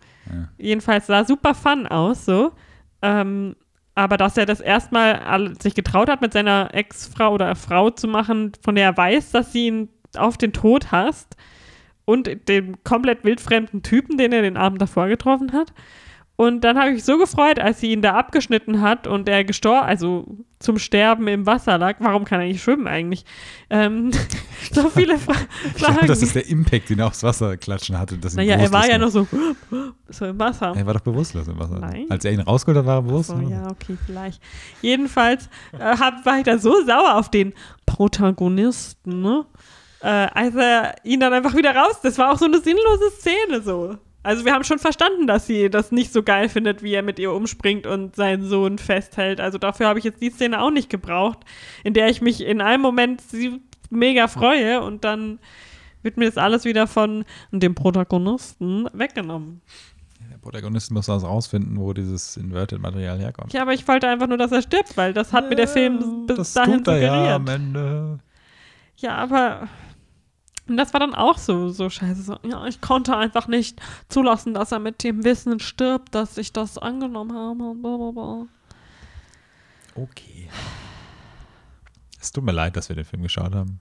Jedenfalls 0.58 1.06
sah 1.06 1.24
super 1.24 1.54
fun 1.54 1.86
aus, 1.86 2.24
so. 2.24 2.52
Ähm, 3.02 3.56
aber 3.94 4.16
dass 4.16 4.36
er 4.36 4.46
das 4.46 4.60
erstmal 4.60 5.54
sich 5.60 5.74
getraut 5.74 6.08
hat, 6.08 6.20
mit 6.20 6.32
seiner 6.32 6.72
Ex-Frau 6.72 7.32
oder 7.34 7.56
Frau 7.56 7.90
zu 7.90 8.06
machen, 8.06 8.52
von 8.62 8.76
der 8.76 8.84
er 8.84 8.96
weiß, 8.96 9.32
dass 9.32 9.52
sie 9.52 9.66
ihn 9.66 9.88
auf 10.16 10.38
den 10.38 10.52
Tod 10.52 10.92
hasst 10.92 11.36
und 12.04 12.48
dem 12.48 12.82
komplett 12.84 13.24
wildfremden 13.24 13.82
Typen, 13.82 14.16
den 14.16 14.32
er 14.32 14.42
den 14.42 14.56
Abend 14.56 14.80
davor 14.80 15.08
getroffen 15.08 15.52
hat. 15.52 15.72
Und 16.36 16.62
dann 16.62 16.78
habe 16.78 16.90
ich 16.90 16.94
mich 16.94 17.04
so 17.04 17.18
gefreut, 17.18 17.58
als 17.58 17.80
sie 17.80 17.90
ihn 17.90 18.00
da 18.00 18.14
abgeschnitten 18.14 18.80
hat 18.80 19.08
und 19.08 19.28
er 19.28 19.44
gestorben, 19.44 19.88
also 19.88 20.38
zum 20.58 20.78
Sterben 20.78 21.28
im 21.28 21.46
Wasser 21.46 21.78
lag. 21.78 21.96
Warum 22.00 22.24
kann 22.24 22.40
er 22.40 22.46
nicht 22.46 22.62
schwimmen 22.62 22.86
eigentlich? 22.86 23.24
Ähm, 23.70 24.10
so 24.72 24.88
viele 24.90 25.18
Fra 25.18 25.34
Fragen. 25.34 25.48
Ich 25.76 25.76
glaube, 25.76 26.06
das 26.06 26.22
ist 26.22 26.34
der 26.34 26.48
Impact, 26.48 26.90
den 26.90 26.98
er 26.98 27.06
aufs 27.06 27.22
Wasser 27.22 27.56
klatschen 27.56 27.98
hatte. 27.98 28.18
Dass 28.18 28.34
naja, 28.34 28.56
er 28.56 28.72
war 28.72 28.88
ja 28.88 28.98
noch 28.98 29.10
so, 29.10 29.26
so 30.08 30.26
im 30.26 30.38
Wasser. 30.38 30.74
Er 30.76 30.86
war 30.86 30.94
doch 30.94 31.00
bewusstlos 31.00 31.48
im 31.48 31.58
Wasser. 31.58 31.78
Nein. 31.78 32.06
Als 32.08 32.24
er 32.24 32.32
ihn 32.32 32.40
rausgeholt 32.40 32.78
hat, 32.78 32.86
war 32.86 32.96
er 32.96 33.02
bewusstlos. 33.02 33.40
So, 33.40 33.50
ja, 33.50 33.70
okay, 33.70 33.96
vielleicht. 34.04 34.42
Jedenfalls 34.82 35.48
äh, 35.72 35.78
hab, 35.78 36.24
war 36.26 36.38
ich 36.38 36.44
da 36.44 36.58
so 36.58 36.84
sauer 36.84 37.16
auf 37.16 37.30
den 37.30 37.54
Protagonisten, 37.86 39.22
ne? 39.22 39.46
Äh, 40.00 40.28
als 40.32 40.54
er 40.54 40.94
ihn 41.04 41.18
dann 41.20 41.32
einfach 41.32 41.56
wieder 41.56 41.74
raus. 41.74 42.00
Das 42.02 42.18
war 42.18 42.32
auch 42.32 42.38
so 42.38 42.44
eine 42.44 42.60
sinnlose 42.60 43.10
Szene 43.18 43.62
so. 43.62 43.96
Also 44.22 44.44
wir 44.44 44.52
haben 44.52 44.64
schon 44.64 44.78
verstanden, 44.78 45.26
dass 45.26 45.46
sie 45.46 45.70
das 45.70 45.92
nicht 45.92 46.12
so 46.12 46.22
geil 46.22 46.48
findet, 46.48 46.82
wie 46.82 46.92
er 46.92 47.02
mit 47.02 47.18
ihr 47.18 47.32
umspringt 47.32 47.86
und 47.86 48.16
seinen 48.16 48.44
Sohn 48.44 48.78
festhält. 48.78 49.40
Also 49.40 49.58
dafür 49.58 49.86
habe 49.86 49.98
ich 49.98 50.04
jetzt 50.04 50.20
die 50.20 50.30
Szene 50.30 50.60
auch 50.60 50.70
nicht 50.70 50.90
gebraucht, 50.90 51.38
in 51.84 51.94
der 51.94 52.08
ich 52.08 52.20
mich 52.20 52.40
in 52.40 52.60
einem 52.60 52.82
Moment 52.82 53.22
mega 53.90 54.28
freue 54.28 54.82
und 54.82 55.04
dann 55.04 55.38
wird 56.02 56.16
mir 56.16 56.26
das 56.26 56.36
alles 56.36 56.64
wieder 56.64 56.86
von 56.86 57.24
dem 57.52 57.74
Protagonisten 57.74 58.88
weggenommen. 58.92 59.62
Der 60.30 60.38
Protagonist 60.38 60.90
muss 60.90 61.08
also 61.08 61.26
rausfinden, 61.26 61.78
wo 61.78 61.92
dieses 61.92 62.36
Inverted-Material 62.36 63.18
herkommt. 63.18 63.52
Ja, 63.52 63.62
aber 63.62 63.72
ich 63.72 63.86
wollte 63.88 64.08
einfach 64.08 64.26
nur, 64.26 64.38
dass 64.38 64.52
er 64.52 64.62
stirbt, 64.62 64.96
weil 64.96 65.12
das 65.12 65.32
hat 65.32 65.44
ja, 65.44 65.50
mir 65.50 65.56
der 65.56 65.68
Film 65.68 66.26
bis 66.26 66.36
das 66.36 66.54
dahin 66.54 66.78
tut 66.78 66.88
er 66.88 66.94
suggeriert. 66.94 67.26
Ja, 67.26 67.36
am 67.36 67.46
Ende. 67.46 68.18
Ja, 68.96 69.14
aber 69.16 69.68
und 70.68 70.76
das 70.76 70.92
war 70.92 71.00
dann 71.00 71.14
auch 71.14 71.38
so, 71.38 71.70
so 71.70 71.88
scheiße. 71.88 72.22
So, 72.22 72.38
ja, 72.44 72.66
ich 72.66 72.80
konnte 72.80 73.16
einfach 73.16 73.48
nicht 73.48 73.80
zulassen, 74.08 74.54
dass 74.54 74.72
er 74.72 74.78
mit 74.78 75.02
dem 75.02 75.24
Wissen 75.24 75.60
stirbt, 75.60 76.14
dass 76.14 76.38
ich 76.38 76.52
das 76.52 76.78
angenommen 76.78 77.36
habe. 77.36 77.74
Blablabla. 77.74 78.46
Okay. 79.94 80.48
Es 82.20 82.32
tut 82.32 82.44
mir 82.44 82.52
leid, 82.52 82.76
dass 82.76 82.88
wir 82.88 82.96
den 82.96 83.04
Film 83.04 83.22
geschaut 83.22 83.54
haben. 83.54 83.80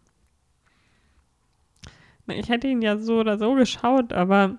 Ich 2.27 2.49
hätte 2.49 2.67
ihn 2.67 2.81
ja 2.81 2.97
so 2.97 3.19
oder 3.19 3.37
so 3.37 3.53
geschaut, 3.55 4.13
aber 4.13 4.57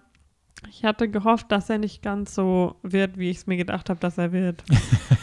ich 0.70 0.84
hatte 0.84 1.09
gehofft, 1.09 1.52
dass 1.52 1.70
er 1.70 1.78
nicht 1.78 2.02
ganz 2.02 2.34
so 2.34 2.76
wird, 2.82 3.18
wie 3.18 3.30
ich 3.30 3.38
es 3.38 3.46
mir 3.46 3.56
gedacht 3.56 3.90
habe, 3.90 4.00
dass 4.00 4.18
er 4.18 4.32
wird. 4.32 4.64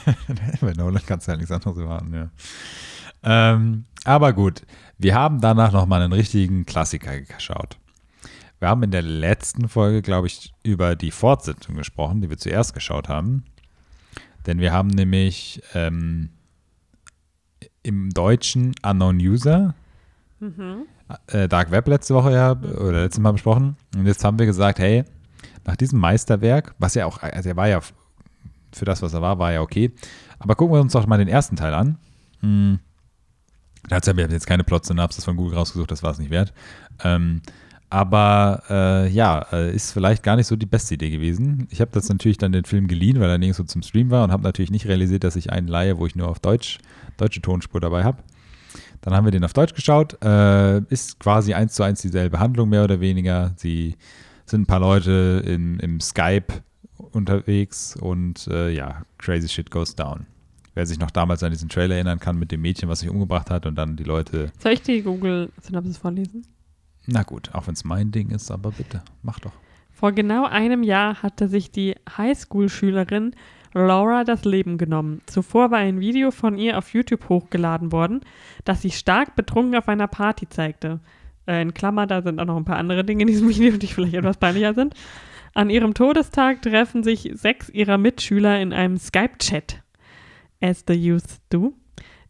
Bei 0.62 0.74
Nolan 0.74 1.02
kannst 1.06 1.28
du 1.28 1.32
ja 1.32 1.38
nichts 1.38 1.52
anderes 1.52 1.78
erwarten, 1.78 2.14
ja. 2.14 2.30
Ähm, 3.24 3.86
aber 4.04 4.34
gut, 4.34 4.66
wir 4.98 5.16
haben 5.16 5.42
danach 5.42 5.72
nochmal 5.72 6.02
einen 6.02 6.14
richtigen 6.14 6.66
Klassiker 6.66 7.20
geschaut. 7.22 7.78
Wir 8.60 8.70
haben 8.70 8.84
in 8.84 8.92
der 8.92 9.02
letzten 9.02 9.68
Folge, 9.68 10.02
glaube 10.02 10.28
ich, 10.28 10.54
über 10.64 10.96
die 10.96 11.12
Fortsetzung 11.12 11.76
gesprochen, 11.76 12.22
die 12.22 12.30
wir 12.30 12.38
zuerst 12.38 12.74
geschaut 12.74 13.10
haben. 13.10 13.44
Denn 14.48 14.60
wir 14.60 14.72
haben 14.72 14.88
nämlich 14.88 15.62
ähm, 15.74 16.30
im 17.84 18.10
Deutschen 18.12 18.74
Unknown 18.84 19.18
User, 19.18 19.76
mhm. 20.40 20.86
äh, 21.28 21.48
Dark 21.48 21.72
Web 21.72 21.88
letzte 21.88 22.16
Woche 22.16 22.34
ja, 22.34 22.52
oder 22.54 23.04
letztes 23.04 23.22
Mal 23.22 23.34
besprochen. 23.34 23.76
Und 23.96 24.06
jetzt 24.06 24.24
haben 24.24 24.40
wir 24.40 24.46
gesagt, 24.46 24.80
hey, 24.80 25.04
nach 25.66 25.76
diesem 25.76 26.00
Meisterwerk, 26.00 26.76
was 26.80 26.96
ja 26.96 27.06
auch, 27.06 27.22
also 27.22 27.50
er 27.50 27.56
war 27.56 27.68
ja 27.68 27.82
für 28.72 28.86
das, 28.86 29.02
was 29.02 29.14
er 29.14 29.22
war, 29.22 29.40
war 29.40 29.52
ja 29.52 29.62
okay. 29.62 29.92
Aber 30.40 30.56
gucken 30.56 30.76
wir 30.76 30.82
uns 30.82 30.94
doch 30.94 31.08
mal 31.08 31.18
den 31.18 31.28
ersten 31.28 31.56
Teil 31.56 31.74
an. 31.74 31.98
Hm. 32.42 32.80
Da 33.90 33.98
hat 33.98 34.08
ja 34.08 34.14
jetzt 34.14 34.48
keine 34.48 34.64
Plot-Synapsis 34.64 35.26
von 35.26 35.36
Google 35.36 35.58
rausgesucht, 35.58 35.92
das 35.92 36.04
war 36.04 36.12
es 36.12 36.20
nicht 36.20 36.32
wert. 36.32 36.54
Ähm, 37.04 37.42
Aber 37.90 38.64
äh, 38.70 39.10
ja, 39.10 39.46
äh, 39.54 39.74
ist 39.74 39.92
vielleicht 39.92 40.24
gar 40.24 40.36
nicht 40.36 40.48
so 40.48 40.56
die 40.56 40.66
beste 40.66 40.96
Idee 40.96 41.12
gewesen. 41.12 41.68
Ich 41.70 41.82
habe 41.82 41.92
das 41.92 42.10
natürlich 42.10 42.38
dann 42.38 42.52
den 42.52 42.66
Film 42.66 42.88
geliehen, 42.88 43.20
weil 43.20 43.30
er 43.30 43.38
nirgends 43.38 43.58
so 43.58 43.64
zum 43.64 43.84
Stream 43.84 44.10
war 44.10 44.24
und 44.24 44.32
habe 44.32 44.44
natürlich 44.44 44.72
nicht 44.72 44.88
realisiert, 44.88 45.24
dass 45.24 45.36
ich 45.36 45.52
einen 45.52 45.68
leihe, 45.68 45.98
wo 45.98 46.06
ich 46.08 46.16
nur 46.16 46.28
auf 46.28 46.40
Deutsch, 46.40 46.80
deutsche 47.18 47.42
Tonspur 47.42 47.80
dabei 47.80 48.04
habe. 48.04 48.24
Dann 49.02 49.14
haben 49.14 49.26
wir 49.26 49.32
den 49.32 49.46
auf 49.46 49.54
Deutsch 49.54 49.76
geschaut. 49.76 50.18
Äh, 50.24 50.80
ist 50.90 51.20
quasi 51.20 51.54
eins 51.54 51.76
zu 51.76 51.84
eins 51.84 52.02
dieselbe 52.02 52.40
Handlung, 52.40 52.70
mehr 52.70 52.84
oder 52.84 53.00
weniger. 53.00 53.54
Sie 53.56 53.96
sind 54.46 54.62
ein 54.62 54.66
paar 54.66 54.80
Leute 54.80 55.44
in, 55.46 55.80
im 55.80 56.02
Skype 56.02 56.48
unterwegs 57.12 57.96
und 57.96 58.48
äh, 58.48 58.72
ja, 58.72 59.04
crazy 59.20 59.48
shit 59.48 59.70
goes 59.70 59.96
down. 59.96 60.26
Wer 60.76 60.86
sich 60.86 61.00
noch 61.00 61.10
damals 61.10 61.42
an 61.42 61.52
diesen 61.52 61.70
Trailer 61.70 61.96
erinnern 61.96 62.20
kann 62.20 62.38
mit 62.38 62.52
dem 62.52 62.62
Mädchen, 62.62 62.90
was 62.90 63.00
sich 63.00 63.10
umgebracht 63.10 63.50
hat 63.50 63.66
und 63.66 63.76
dann 63.76 63.96
die 63.96 64.04
Leute. 64.04 64.52
Soll 64.60 64.74
ich 64.74 64.82
die 64.82 65.02
Google-Synopsis 65.02 65.98
vorlesen? 65.98 66.46
Na 67.08 67.24
gut, 67.24 67.50
auch 67.54 67.68
wenn 67.68 67.76
es 67.76 67.86
mein 67.86 68.12
Ding 68.12 68.30
ist, 68.30 68.52
aber 68.52 68.72
bitte, 68.72 69.02
mach 69.24 69.40
doch. 69.40 69.54
Vor 69.90 70.12
genau 70.12 70.46
einem 70.46 70.84
Jahr 70.84 71.24
hatte 71.24 71.48
sich 71.48 71.72
die 71.72 71.96
Highschool-Schülerin 72.18 73.34
Laura 73.74 74.26
das 74.26 74.44
Leben 74.44 74.78
genommen. 74.78 75.22
Zuvor 75.28 75.72
war 75.72 75.80
ein 75.80 76.02
Video 76.02 76.32
von 76.32 76.58
ihr 76.58 76.78
auf 76.78 76.94
YouTube 76.94 77.30
hochgeladen 77.30 77.94
worden, 77.94 78.20
das 78.66 78.82
sie 78.82 78.92
stark 78.92 79.38
betrunken 79.38 79.78
auf 79.78 79.88
einer 79.88 80.08
Party 80.08 80.50
zeigte. 80.50 81.00
Äh, 81.48 81.62
in 81.62 81.74
Klammer, 81.74 82.06
da 82.06 82.22
sind 82.22 82.40
auch 82.40 82.46
noch 82.46 82.58
ein 82.58 82.66
paar 82.66 82.78
andere 82.78 83.06
Dinge 83.06 83.22
in 83.22 83.28
diesem 83.28 83.48
Video, 83.50 83.78
die 83.78 83.88
vielleicht 83.88 84.16
etwas 84.16 84.38
peinlicher 84.38 84.74
sind. 84.74 84.94
An 85.54 85.70
ihrem 85.70 85.94
Todestag 85.94 86.62
treffen 86.62 87.04
sich 87.04 87.32
sechs 87.34 87.70
ihrer 87.70 87.98
Mitschüler 87.98 88.60
in 88.60 88.74
einem 88.74 88.98
Skype-Chat. 88.98 89.85
As 90.62 90.84
the 90.88 90.94
youth 90.94 91.40
do. 91.50 91.74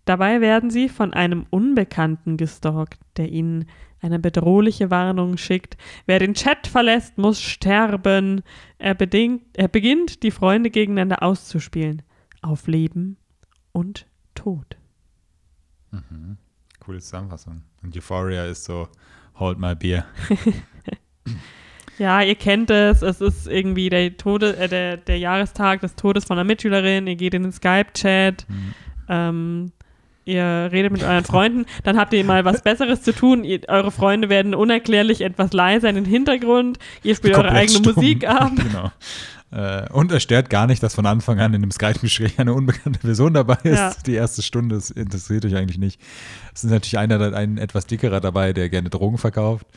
Dabei 0.05 0.39
werden 0.39 0.69
sie 0.69 0.87
von 0.87 1.13
einem 1.13 1.45
Unbekannten 1.49 2.37
gestalkt, 2.37 2.99
der 3.17 3.31
ihnen 3.31 3.65
eine 4.01 4.19
bedrohliche 4.19 4.91
Warnung 4.91 5.37
schickt. 5.37 5.77
Wer 6.05 6.19
den 6.19 6.35
Chat 6.35 6.67
verlässt, 6.67 7.17
muss 7.17 7.41
sterben. 7.41 8.43
Er, 8.77 8.93
bedingt, 8.93 9.43
er 9.53 9.67
beginnt, 9.67 10.21
die 10.21 10.31
Freunde 10.31 10.69
gegeneinander 10.69 11.23
auszuspielen. 11.23 12.03
Auf 12.41 12.67
Leben 12.67 13.17
und 13.71 14.05
Tod. 14.35 14.77
Mhm. 15.91 16.37
Coole 16.79 16.99
Zusammenfassung. 16.99 17.63
Und 17.81 17.97
Euphoria 17.97 18.45
ist 18.45 18.65
so, 18.65 18.87
hold 19.39 19.57
my 19.57 19.73
beer. 19.73 20.05
ja, 21.97 22.21
ihr 22.21 22.35
kennt 22.35 22.69
es. 22.69 23.01
Es 23.01 23.21
ist 23.21 23.47
irgendwie 23.47 23.89
der, 23.89 24.17
Tode, 24.17 24.57
äh, 24.57 24.67
der, 24.67 24.97
der 24.97 25.17
Jahrestag 25.17 25.81
des 25.81 25.95
Todes 25.95 26.25
von 26.25 26.37
einer 26.37 26.45
Mitschülerin. 26.45 27.07
Ihr 27.07 27.15
geht 27.15 27.33
in 27.33 27.43
den 27.43 27.51
Skype-Chat. 27.51 28.45
Mhm. 28.49 28.73
Ähm, 29.07 29.71
ihr 30.25 30.69
redet 30.71 30.91
mit 30.91 31.03
euren 31.03 31.23
Freunden, 31.23 31.65
dann 31.83 31.97
habt 31.97 32.11
ihr 32.13 32.23
mal 32.25 32.43
was 32.43 32.63
Besseres 32.63 33.03
zu 33.03 33.13
tun. 33.13 33.43
Ihr, 33.43 33.61
eure 33.67 33.91
Freunde 33.91 34.29
werden 34.29 34.55
unerklärlich 34.55 35.21
etwas 35.21 35.53
leiser 35.53 35.89
in 35.89 35.95
den 35.95 36.05
Hintergrund. 36.05 36.79
Ihr 37.03 37.15
spielt 37.15 37.35
eure 37.35 37.51
eigene 37.51 37.79
stumm. 37.79 37.93
Musik 37.95 38.27
ab. 38.27 38.51
Genau. 38.55 38.91
Äh, 39.51 39.87
und 39.91 40.11
es 40.11 40.23
stört 40.23 40.49
gar 40.49 40.67
nicht, 40.67 40.81
dass 40.83 40.95
von 40.95 41.05
Anfang 41.05 41.39
an 41.39 41.53
in 41.53 41.61
dem 41.61 41.71
Skype-Gespräch 41.71 42.39
eine 42.39 42.53
unbekannte 42.53 42.99
Person 42.99 43.33
dabei 43.33 43.57
ist. 43.63 43.77
Ja. 43.77 43.93
Die 44.05 44.15
erste 44.15 44.41
Stunde 44.41 44.75
das 44.75 44.89
interessiert 44.89 45.45
euch 45.45 45.55
eigentlich 45.55 45.77
nicht. 45.77 46.01
Es 46.53 46.63
ist 46.63 46.71
natürlich 46.71 46.97
einer, 46.97 47.33
ein 47.33 47.57
etwas 47.57 47.85
dickerer 47.85 48.19
dabei, 48.19 48.51
der 48.51 48.69
gerne 48.69 48.89
Drogen 48.89 49.17
verkauft. 49.17 49.67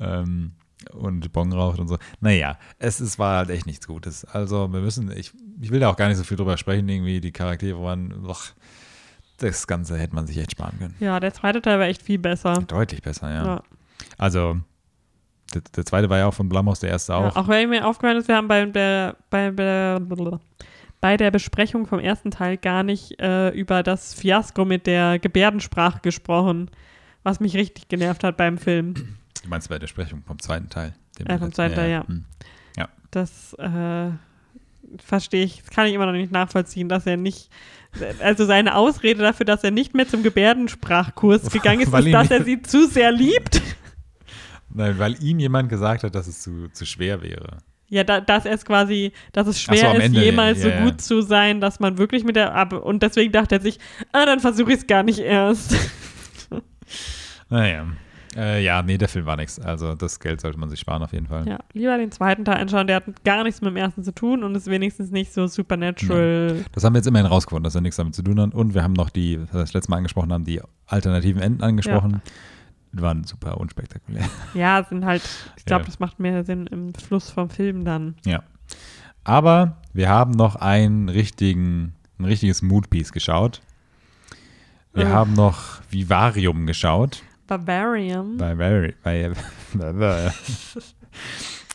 Ähm, 0.00 0.52
und 0.92 1.32
Bon 1.32 1.52
raucht 1.52 1.78
und 1.78 1.88
so. 1.88 1.98
Naja, 2.20 2.58
es, 2.78 3.00
es 3.00 3.18
war 3.18 3.38
halt 3.38 3.50
echt 3.50 3.66
nichts 3.66 3.86
Gutes. 3.86 4.24
Also 4.24 4.72
wir 4.72 4.80
müssen, 4.80 5.10
ich, 5.16 5.32
ich 5.60 5.70
will 5.70 5.80
da 5.80 5.90
auch 5.90 5.96
gar 5.96 6.08
nicht 6.08 6.18
so 6.18 6.24
viel 6.24 6.36
drüber 6.36 6.56
sprechen, 6.56 6.88
irgendwie 6.88 7.20
die 7.20 7.32
Charaktere 7.32 7.82
waren, 7.82 8.22
boah, 8.22 8.36
das 9.38 9.66
Ganze 9.66 9.98
hätte 9.98 10.14
man 10.14 10.26
sich 10.26 10.38
echt 10.38 10.52
sparen 10.52 10.78
können. 10.78 10.94
Ja, 11.00 11.20
der 11.20 11.34
zweite 11.34 11.60
Teil 11.60 11.78
war 11.78 11.86
echt 11.86 12.02
viel 12.02 12.18
besser. 12.18 12.54
Deutlich 12.66 13.02
besser, 13.02 13.30
ja. 13.30 13.44
ja. 13.44 13.62
Also, 14.18 14.60
der, 15.52 15.62
der, 15.76 15.84
zweite 15.84 16.08
war 16.08 16.18
ja 16.18 16.26
auch 16.26 16.34
von 16.34 16.48
Blumhaus, 16.48 16.80
der 16.80 16.90
erste 16.90 17.14
auch. 17.14 17.34
Ja, 17.34 17.42
auch 17.42 17.48
wenn 17.48 17.70
mir 17.70 17.86
aufgefallen 17.86 18.18
ist, 18.18 18.28
wir 18.28 18.36
haben 18.36 18.48
bei 18.48 18.64
der, 18.66 19.16
bei, 19.30 19.50
der, 19.50 20.00
bei 21.00 21.16
der 21.16 21.30
Besprechung 21.30 21.86
vom 21.86 21.98
ersten 21.98 22.30
Teil 22.30 22.56
gar 22.56 22.82
nicht 22.82 23.20
äh, 23.20 23.50
über 23.50 23.82
das 23.82 24.14
Fiasko 24.14 24.64
mit 24.64 24.86
der 24.86 25.18
Gebärdensprache 25.18 26.00
gesprochen, 26.00 26.70
was 27.22 27.40
mich 27.40 27.56
richtig 27.56 27.88
genervt 27.88 28.24
hat 28.24 28.36
beim 28.36 28.58
Film. 28.58 28.94
Du 29.44 29.50
meinst 29.50 29.68
bei 29.68 29.74
der 29.74 29.80
Besprechung 29.80 30.22
vom 30.26 30.38
zweiten 30.38 30.70
Teil? 30.70 30.94
Äh, 31.22 31.38
vom 31.38 31.52
zweiten 31.52 31.74
Teil, 31.74 31.90
ja. 31.90 32.08
Hm. 32.08 32.24
ja. 32.78 32.88
Das 33.10 33.52
äh, 33.58 34.08
verstehe 34.98 35.44
ich, 35.44 35.60
das 35.60 35.70
kann 35.70 35.86
ich 35.86 35.92
immer 35.92 36.06
noch 36.06 36.12
nicht 36.12 36.32
nachvollziehen, 36.32 36.88
dass 36.88 37.06
er 37.06 37.18
nicht 37.18 37.50
also 38.20 38.46
seine 38.46 38.74
Ausrede 38.74 39.20
dafür, 39.22 39.46
dass 39.46 39.62
er 39.62 39.70
nicht 39.70 39.94
mehr 39.94 40.08
zum 40.08 40.22
Gebärdensprachkurs 40.22 41.50
gegangen 41.52 41.82
ist, 41.82 41.92
ist, 41.92 42.12
dass 42.12 42.30
er 42.30 42.42
sie 42.42 42.62
zu 42.62 42.88
sehr 42.88 43.12
liebt. 43.12 43.60
Nein, 44.70 44.98
weil 44.98 45.22
ihm 45.22 45.38
jemand 45.38 45.68
gesagt 45.68 46.04
hat, 46.04 46.14
dass 46.14 46.26
es 46.26 46.40
zu, 46.40 46.68
zu 46.72 46.86
schwer 46.86 47.22
wäre. 47.22 47.58
Ja, 47.90 48.02
da, 48.02 48.22
dass 48.22 48.46
es 48.46 48.64
quasi, 48.64 49.12
dass 49.32 49.46
es 49.46 49.60
schwer 49.60 49.90
so, 49.90 49.98
ist, 49.98 50.04
Ende, 50.04 50.24
jemals 50.24 50.64
ja, 50.64 50.70
ja, 50.70 50.78
so 50.78 50.84
gut 50.84 51.00
zu 51.02 51.20
sein, 51.20 51.60
dass 51.60 51.80
man 51.80 51.98
wirklich 51.98 52.24
mit 52.24 52.34
der, 52.34 52.82
und 52.82 53.02
deswegen 53.02 53.30
dachte 53.30 53.56
er 53.56 53.60
sich, 53.60 53.78
ah, 54.10 54.24
dann 54.24 54.40
versuche 54.40 54.72
ich 54.72 54.78
es 54.78 54.86
gar 54.86 55.02
nicht 55.02 55.18
erst. 55.18 55.76
Naja. 57.50 57.86
Äh, 58.36 58.64
ja, 58.64 58.82
nee, 58.82 58.98
der 58.98 59.08
Film 59.08 59.26
war 59.26 59.36
nichts. 59.36 59.60
Also 59.60 59.94
das 59.94 60.18
Geld 60.18 60.40
sollte 60.40 60.58
man 60.58 60.68
sich 60.68 60.80
sparen 60.80 61.02
auf 61.02 61.12
jeden 61.12 61.26
Fall. 61.26 61.46
Ja, 61.46 61.58
lieber 61.72 61.96
den 61.96 62.10
zweiten 62.10 62.44
Teil 62.44 62.56
anschauen. 62.56 62.86
Der 62.86 62.96
hat 62.96 63.24
gar 63.24 63.44
nichts 63.44 63.60
mit 63.60 63.70
dem 63.70 63.76
ersten 63.76 64.02
zu 64.02 64.14
tun 64.14 64.42
und 64.42 64.54
ist 64.54 64.66
wenigstens 64.66 65.10
nicht 65.10 65.32
so 65.32 65.46
supernatural. 65.46 66.56
Ja. 66.58 66.64
Das 66.72 66.84
haben 66.84 66.94
wir 66.94 66.98
jetzt 66.98 67.06
immerhin 67.06 67.26
rausgefunden, 67.26 67.64
dass 67.64 67.74
er 67.74 67.80
nichts 67.80 67.96
damit 67.96 68.14
zu 68.14 68.22
tun 68.22 68.40
hat. 68.40 68.54
Und 68.54 68.74
wir 68.74 68.82
haben 68.82 68.94
noch 68.94 69.10
die, 69.10 69.40
was 69.40 69.52
wir 69.52 69.60
das 69.60 69.72
letzte 69.72 69.90
Mal 69.90 69.98
angesprochen 69.98 70.32
haben, 70.32 70.44
die 70.44 70.60
alternativen 70.86 71.40
Enden 71.40 71.62
angesprochen. 71.62 72.12
Ja. 72.12 72.20
Die 72.92 73.02
waren 73.02 73.24
super 73.24 73.58
unspektakulär. 73.58 74.24
Ja, 74.54 74.84
sind 74.88 75.04
halt, 75.04 75.22
ich 75.56 75.64
glaube, 75.64 75.82
ja. 75.82 75.86
das 75.86 75.98
macht 75.98 76.20
mehr 76.20 76.44
Sinn 76.44 76.66
im 76.68 76.94
Fluss 76.94 77.30
vom 77.30 77.50
Film 77.50 77.84
dann. 77.84 78.14
Ja. 78.24 78.42
Aber 79.24 79.78
wir 79.92 80.08
haben 80.08 80.32
noch 80.32 80.56
einen 80.56 81.08
richtigen, 81.08 81.94
ein 82.18 82.24
richtiges 82.26 82.62
Moodpiece 82.62 83.12
geschaut. 83.12 83.62
Wir 84.92 85.06
äh. 85.06 85.10
haben 85.10 85.32
noch 85.32 85.80
Vivarium 85.90 86.66
geschaut. 86.66 87.22
Barbarian. 87.46 88.36
Barbarian. 88.36 89.34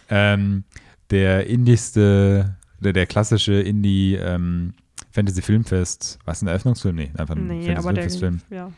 Ähm, 0.09 0.63
der 1.11 1.47
indischste, 1.47 2.57
der, 2.79 2.93
der 2.93 3.05
klassische 3.05 3.53
Indie 3.53 4.15
ähm, 4.15 4.73
Fantasy 5.11 5.41
Filmfest. 5.41 6.19
Was 6.25 6.41
ein 6.41 6.47
Eröffnungsfilm? 6.47 6.95
Nee, 6.95 7.11
einfach 7.17 7.35
ein 7.35 7.47
nee, 7.47 7.75
Fantasy 7.75 7.83
Filmfest-Film. 7.83 8.41
Ja. 8.49 8.71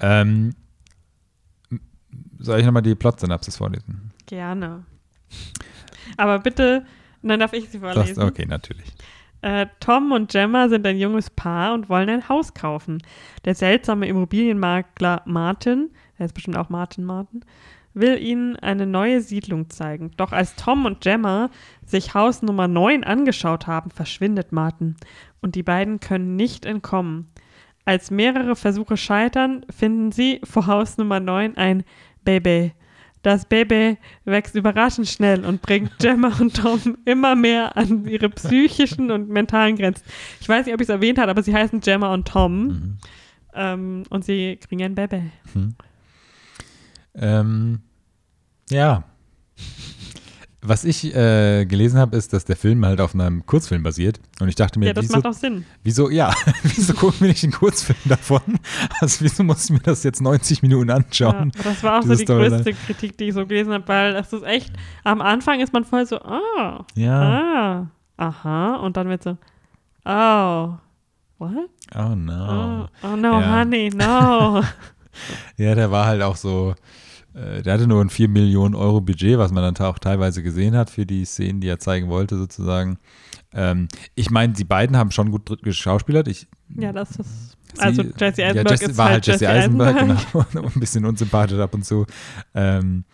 Ähm, 0.00 0.54
soll 2.38 2.60
ich 2.60 2.66
nochmal 2.66 2.82
die 2.82 2.94
Plot-Synapsis 2.94 3.56
vorlesen? 3.56 4.12
Gerne. 4.26 4.84
Aber 6.16 6.38
bitte, 6.38 6.84
dann 7.22 7.40
darf 7.40 7.52
ich 7.52 7.68
sie 7.70 7.78
vorlesen. 7.78 8.14
Das, 8.14 8.24
okay, 8.24 8.46
natürlich. 8.46 8.92
Äh, 9.40 9.66
Tom 9.80 10.12
und 10.12 10.30
Gemma 10.30 10.68
sind 10.68 10.86
ein 10.86 10.98
junges 10.98 11.30
Paar 11.30 11.74
und 11.74 11.88
wollen 11.88 12.08
ein 12.08 12.28
Haus 12.28 12.54
kaufen. 12.54 13.02
Der 13.44 13.54
seltsame 13.54 14.06
Immobilienmakler 14.06 15.22
Martin 15.26 15.90
er 16.18 16.26
ist 16.26 16.34
bestimmt 16.34 16.56
auch 16.56 16.68
Martin 16.68 17.04
Martin, 17.04 17.44
will 17.94 18.20
ihnen 18.20 18.56
eine 18.56 18.86
neue 18.86 19.20
Siedlung 19.20 19.70
zeigen. 19.70 20.10
Doch 20.16 20.32
als 20.32 20.56
Tom 20.56 20.84
und 20.84 21.00
Gemma 21.00 21.50
sich 21.86 22.14
Haus 22.14 22.42
Nummer 22.42 22.68
9 22.68 23.04
angeschaut 23.04 23.66
haben, 23.66 23.90
verschwindet 23.90 24.52
Martin 24.52 24.96
und 25.40 25.54
die 25.54 25.62
beiden 25.62 26.00
können 26.00 26.36
nicht 26.36 26.66
entkommen. 26.66 27.30
Als 27.84 28.10
mehrere 28.10 28.56
Versuche 28.56 28.96
scheitern, 28.96 29.64
finden 29.70 30.10
sie 30.10 30.40
vor 30.42 30.66
Haus 30.66 30.96
Nummer 30.98 31.20
9 31.20 31.56
ein 31.56 31.84
Baby. 32.24 32.72
Das 33.22 33.46
Baby 33.46 33.96
wächst 34.24 34.54
überraschend 34.54 35.08
schnell 35.08 35.44
und 35.44 35.62
bringt 35.62 35.98
Gemma 35.98 36.32
und 36.40 36.56
Tom 36.56 36.98
immer 37.04 37.36
mehr 37.36 37.76
an 37.76 38.06
ihre 38.06 38.28
psychischen 38.28 39.10
und 39.10 39.28
mentalen 39.28 39.76
Grenzen. 39.76 40.04
Ich 40.40 40.48
weiß 40.48 40.66
nicht, 40.66 40.74
ob 40.74 40.80
ich 40.80 40.86
es 40.86 40.94
erwähnt 40.94 41.18
habe, 41.18 41.30
aber 41.30 41.42
sie 41.42 41.54
heißen 41.54 41.80
Gemma 41.80 42.12
und 42.12 42.28
Tom. 42.28 42.66
Mhm. 42.66 42.98
Ähm, 43.54 44.02
und 44.10 44.24
sie 44.24 44.56
kriegen 44.56 44.82
ein 44.82 44.94
Baby. 44.94 45.30
Mhm. 45.54 45.74
Ähm, 47.16 47.80
ja. 48.70 49.04
Was 50.66 50.84
ich 50.84 51.14
äh, 51.14 51.66
gelesen 51.66 51.98
habe, 51.98 52.16
ist, 52.16 52.32
dass 52.32 52.46
der 52.46 52.56
Film 52.56 52.86
halt 52.86 52.98
auf 52.98 53.12
einem 53.12 53.44
Kurzfilm 53.44 53.82
basiert. 53.82 54.18
Und 54.40 54.48
ich 54.48 54.54
dachte 54.54 54.78
mir, 54.78 54.86
ja, 54.86 54.92
das 54.94 55.04
wieso, 55.04 55.16
macht 55.16 55.26
auch 55.26 55.34
Sinn. 55.34 55.66
Wieso, 55.82 56.08
ja, 56.08 56.32
wieso 56.62 56.94
gucken 56.94 57.20
wir 57.20 57.28
nicht 57.28 57.44
einen 57.44 57.52
Kurzfilm 57.52 57.98
davon? 58.06 58.40
Also, 58.98 59.22
wieso 59.22 59.44
muss 59.44 59.64
ich 59.64 59.70
mir 59.72 59.80
das 59.80 60.02
jetzt 60.04 60.22
90 60.22 60.62
Minuten 60.62 60.88
anschauen? 60.88 61.52
Ja, 61.54 61.62
das 61.64 61.82
war 61.82 61.98
auch 61.98 62.02
so 62.02 62.14
die 62.14 62.22
Storyline. 62.22 62.62
größte 62.62 62.72
Kritik, 62.72 63.18
die 63.18 63.24
ich 63.24 63.34
so 63.34 63.46
gelesen 63.46 63.74
habe, 63.74 63.86
weil 63.88 64.14
das 64.14 64.32
ist 64.32 64.42
echt, 64.42 64.72
am 65.04 65.20
Anfang 65.20 65.60
ist 65.60 65.74
man 65.74 65.84
voll 65.84 66.06
so, 66.06 66.18
ah, 66.20 66.86
ja. 66.94 67.20
ah, 67.20 67.90
aha, 68.16 68.76
und 68.76 68.96
dann 68.96 69.10
wird 69.10 69.22
so, 69.22 69.36
oh, 70.06 70.78
what? 71.36 71.68
Oh 71.94 72.14
no. 72.14 72.88
Oh, 73.02 73.06
oh 73.06 73.16
no, 73.16 73.38
ja. 73.38 73.60
honey, 73.60 73.90
no. 73.94 74.62
ja, 75.58 75.74
der 75.74 75.90
war 75.90 76.06
halt 76.06 76.22
auch 76.22 76.36
so, 76.36 76.74
der 77.34 77.74
hatte 77.74 77.86
nur 77.86 78.00
ein 78.00 78.10
4 78.10 78.28
Millionen 78.28 78.74
Euro 78.74 79.00
Budget, 79.00 79.38
was 79.38 79.52
man 79.52 79.62
dann 79.62 79.86
auch 79.86 79.98
teilweise 79.98 80.42
gesehen 80.42 80.76
hat 80.76 80.88
für 80.88 81.04
die 81.04 81.24
Szenen, 81.24 81.60
die 81.60 81.68
er 81.68 81.80
zeigen 81.80 82.08
wollte, 82.08 82.36
sozusagen. 82.36 82.98
Ähm, 83.52 83.88
ich 84.14 84.30
meine, 84.30 84.52
die 84.52 84.64
beiden 84.64 84.96
haben 84.96 85.10
schon 85.10 85.30
gut 85.30 85.62
geschauspielert. 85.62 86.28
Ich, 86.28 86.46
ja, 86.76 86.92
das 86.92 87.16
ist. 87.16 87.56
Sie, 87.74 87.80
also 87.80 88.02
Jesse 88.02 88.44
Eisenberg 88.44 88.54
ja, 88.54 88.70
Jesse, 88.70 88.84
ist 88.84 88.98
war 88.98 89.08
halt 89.08 89.26
Jesse, 89.26 89.44
Jesse 89.44 89.52
Eisenberg, 89.52 89.96
Eisenberg. 89.96 90.50
genau. 90.52 90.66
ein 90.74 90.80
bisschen 90.80 91.04
unsympathisch 91.04 91.58
ab 91.58 91.74
und 91.74 91.84
zu. 91.84 92.06
Ähm, 92.54 93.04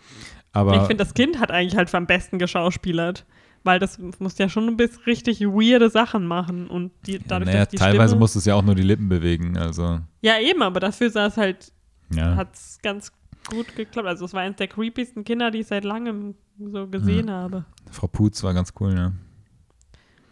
Aber 0.51 0.75
ich 0.75 0.81
finde, 0.81 1.03
das 1.03 1.15
Kind 1.15 1.39
hat 1.39 1.49
eigentlich 1.49 1.75
halt 1.75 1.93
am 1.95 2.05
besten 2.05 2.37
geschauspielert. 2.37 3.25
Weil 3.63 3.77
das 3.77 3.99
muss 4.19 4.39
ja 4.39 4.49
schon 4.49 4.67
ein 4.67 4.77
bisschen 4.77 5.03
richtig 5.03 5.41
weirde 5.41 5.91
Sachen 5.91 6.25
machen. 6.25 6.67
Und 6.67 6.91
die, 7.05 7.13
ja, 7.13 7.19
dadurch, 7.27 7.47
naja, 7.47 7.59
dass 7.59 7.69
die 7.69 7.77
teilweise 7.77 8.15
Stimme, 8.15 8.25
es 8.25 8.45
ja 8.45 8.55
auch 8.55 8.63
nur 8.63 8.73
die 8.73 8.81
Lippen 8.81 9.07
bewegen. 9.07 9.55
Also, 9.55 9.99
Ja, 10.21 10.39
eben, 10.39 10.63
aber 10.63 10.79
dafür 10.79 11.11
sah 11.11 11.27
es 11.27 11.37
halt, 11.37 11.71
ja. 12.11 12.35
hat 12.35 12.55
es 12.55 12.79
ganz 12.81 13.11
gut 13.49 13.75
geklappt. 13.75 14.07
Also 14.07 14.25
es 14.25 14.33
war 14.33 14.41
eines 14.41 14.57
der 14.57 14.67
creepiesten 14.67 15.23
Kinder, 15.23 15.51
die 15.51 15.59
ich 15.59 15.67
seit 15.67 15.83
langem 15.83 16.35
so 16.59 16.87
gesehen 16.87 17.29
habe. 17.29 17.65
Frau 17.89 18.07
Putz 18.07 18.43
war 18.43 18.53
ganz 18.53 18.73
cool, 18.79 18.93
ne? 18.93 19.13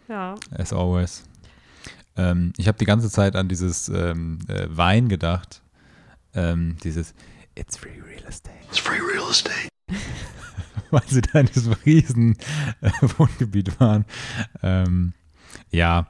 Ja. 0.08 0.34
As 0.50 0.72
always. 0.72 1.24
Ähm, 2.16 2.52
ich 2.56 2.68
habe 2.68 2.78
die 2.78 2.84
ganze 2.84 3.10
Zeit 3.10 3.36
an 3.36 3.48
dieses 3.48 3.88
ähm, 3.88 4.38
äh, 4.48 4.66
Wein 4.68 5.08
gedacht. 5.08 5.62
Ähm, 6.34 6.76
dieses 6.82 7.14
It's 7.54 7.76
free 7.76 8.00
real 8.00 8.22
estate. 8.28 8.56
It's 8.68 8.78
free 8.78 9.00
real 9.00 9.28
estate. 9.30 9.68
Weil 10.90 11.02
sie 11.06 11.20
da 11.20 11.40
in 11.40 11.46
diesem 11.46 11.72
riesen 11.84 12.36
äh, 12.80 12.90
Wohngebiet 13.16 13.78
waren. 13.80 14.04
Ähm, 14.62 15.12
ja, 15.70 16.08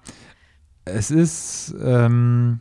es 0.85 1.11
ist 1.11 1.75
ähm, 1.83 2.61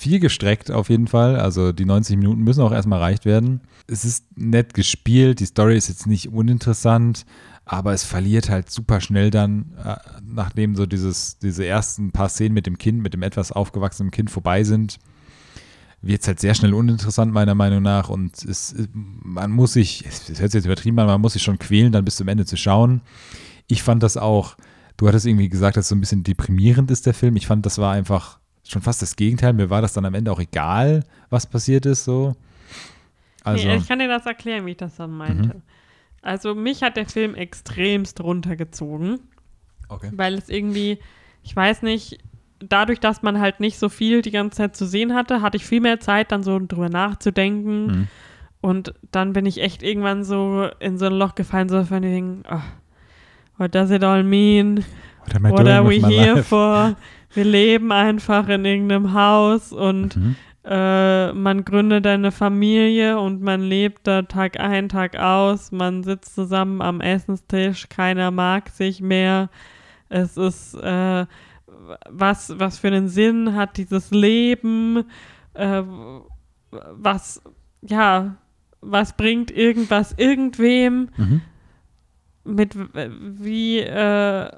viel 0.00 0.20
gestreckt 0.20 0.70
auf 0.70 0.88
jeden 0.88 1.06
Fall. 1.06 1.36
Also 1.36 1.72
die 1.72 1.84
90 1.84 2.16
Minuten 2.16 2.42
müssen 2.42 2.62
auch 2.62 2.72
erstmal 2.72 3.00
erreicht 3.00 3.24
werden. 3.24 3.60
Es 3.86 4.04
ist 4.04 4.24
nett 4.36 4.74
gespielt. 4.74 5.40
Die 5.40 5.46
Story 5.46 5.76
ist 5.76 5.88
jetzt 5.88 6.06
nicht 6.06 6.32
uninteressant 6.32 7.24
aber 7.70 7.92
es 7.92 8.02
verliert 8.02 8.50
halt 8.50 8.68
super 8.68 9.00
schnell 9.00 9.30
dann, 9.30 9.76
äh, 9.84 9.94
nachdem 10.24 10.74
so 10.74 10.86
dieses, 10.86 11.38
diese 11.38 11.64
ersten 11.64 12.10
paar 12.10 12.28
Szenen 12.28 12.52
mit 12.52 12.66
dem 12.66 12.78
Kind, 12.78 13.00
mit 13.00 13.14
dem 13.14 13.22
etwas 13.22 13.52
aufgewachsenen 13.52 14.10
Kind 14.10 14.28
vorbei 14.28 14.64
sind, 14.64 14.98
wird 16.02 16.20
es 16.20 16.26
halt 16.26 16.40
sehr 16.40 16.56
schnell 16.56 16.74
uninteressant, 16.74 17.32
meiner 17.32 17.54
Meinung 17.54 17.80
nach. 17.80 18.08
Und 18.08 18.44
es, 18.44 18.74
man 18.92 19.52
muss 19.52 19.74
sich, 19.74 20.04
es 20.04 20.28
hört 20.40 20.50
sich 20.50 20.58
jetzt 20.58 20.64
übertrieben 20.64 20.98
an, 20.98 21.06
man 21.06 21.20
muss 21.20 21.34
sich 21.34 21.44
schon 21.44 21.60
quälen, 21.60 21.92
dann 21.92 22.04
bis 22.04 22.16
zum 22.16 22.26
Ende 22.26 22.44
zu 22.44 22.56
schauen. 22.56 23.02
Ich 23.68 23.84
fand 23.84 24.02
das 24.02 24.16
auch, 24.16 24.56
du 24.96 25.06
hattest 25.06 25.26
irgendwie 25.26 25.48
gesagt, 25.48 25.76
dass 25.76 25.86
so 25.86 25.94
ein 25.94 26.00
bisschen 26.00 26.24
deprimierend 26.24 26.90
ist 26.90 27.06
der 27.06 27.14
Film. 27.14 27.36
Ich 27.36 27.46
fand, 27.46 27.66
das 27.66 27.78
war 27.78 27.92
einfach 27.92 28.39
schon 28.70 28.82
fast 28.82 29.02
das 29.02 29.16
Gegenteil. 29.16 29.52
Mir 29.52 29.70
war 29.70 29.82
das 29.82 29.92
dann 29.92 30.04
am 30.04 30.14
Ende 30.14 30.30
auch 30.32 30.40
egal, 30.40 31.04
was 31.28 31.46
passiert 31.46 31.86
ist, 31.86 32.04
so. 32.04 32.34
Also, 33.42 33.66
nee, 33.66 33.76
ich 33.76 33.88
kann 33.88 33.98
dir 33.98 34.08
das 34.08 34.26
erklären, 34.26 34.66
wie 34.66 34.72
ich 34.72 34.76
das 34.76 34.96
dann 34.96 35.10
meinte. 35.10 35.56
Mhm. 35.56 35.62
Also 36.22 36.54
mich 36.54 36.82
hat 36.82 36.96
der 36.96 37.06
Film 37.06 37.34
extremst 37.34 38.20
runtergezogen, 38.20 39.20
okay. 39.88 40.10
weil 40.14 40.34
es 40.34 40.50
irgendwie, 40.50 40.98
ich 41.42 41.56
weiß 41.56 41.82
nicht, 41.82 42.18
dadurch, 42.58 43.00
dass 43.00 43.22
man 43.22 43.40
halt 43.40 43.60
nicht 43.60 43.78
so 43.78 43.88
viel 43.88 44.20
die 44.20 44.30
ganze 44.30 44.58
Zeit 44.58 44.76
zu 44.76 44.84
sehen 44.86 45.14
hatte, 45.14 45.40
hatte 45.40 45.56
ich 45.56 45.64
viel 45.64 45.80
mehr 45.80 45.98
Zeit, 45.98 46.30
dann 46.30 46.42
so 46.42 46.58
drüber 46.58 46.90
nachzudenken. 46.90 47.86
Mhm. 47.86 48.08
Und 48.60 48.94
dann 49.10 49.32
bin 49.32 49.46
ich 49.46 49.62
echt 49.62 49.82
irgendwann 49.82 50.22
so 50.22 50.68
in 50.80 50.98
so 50.98 51.06
ein 51.06 51.14
Loch 51.14 51.34
gefallen, 51.34 51.70
so 51.70 51.82
von 51.84 52.02
den 52.02 52.44
oh, 52.50 52.60
what 53.56 53.74
does 53.74 53.90
it 53.90 54.04
all 54.04 54.22
mean? 54.22 54.84
What 55.24 55.52
What 55.52 55.68
are 55.68 55.88
we 55.88 56.06
here 56.06 56.34
life? 56.34 56.48
for? 56.48 56.96
Wir 57.32 57.44
leben 57.44 57.92
einfach 57.92 58.48
in 58.48 58.64
irgendeinem 58.64 59.12
Haus 59.12 59.72
und 59.72 60.16
Mhm. 60.16 60.36
äh, 60.64 61.32
man 61.32 61.64
gründet 61.64 62.06
eine 62.06 62.32
Familie 62.32 63.18
und 63.18 63.40
man 63.40 63.60
lebt 63.60 64.06
da 64.06 64.22
Tag 64.22 64.58
ein, 64.58 64.88
Tag 64.88 65.16
aus. 65.16 65.70
Man 65.72 66.02
sitzt 66.02 66.34
zusammen 66.34 66.82
am 66.82 67.00
Essenstisch, 67.00 67.88
keiner 67.88 68.30
mag 68.30 68.68
sich 68.68 69.00
mehr. 69.00 69.48
Es 70.08 70.36
ist, 70.36 70.74
äh, 70.74 71.26
was, 72.08 72.58
was 72.58 72.78
für 72.78 72.88
einen 72.88 73.08
Sinn 73.08 73.54
hat 73.54 73.76
dieses 73.76 74.10
Leben? 74.10 75.04
Äh, 75.54 75.82
was, 76.70 77.42
ja, 77.82 78.36
was 78.80 79.16
bringt 79.16 79.50
irgendwas 79.50 80.14
irgendwem? 80.16 81.10
Mhm. 81.16 81.40
Mit 82.44 82.76
wie, 82.76 83.78
äh, 83.80 84.50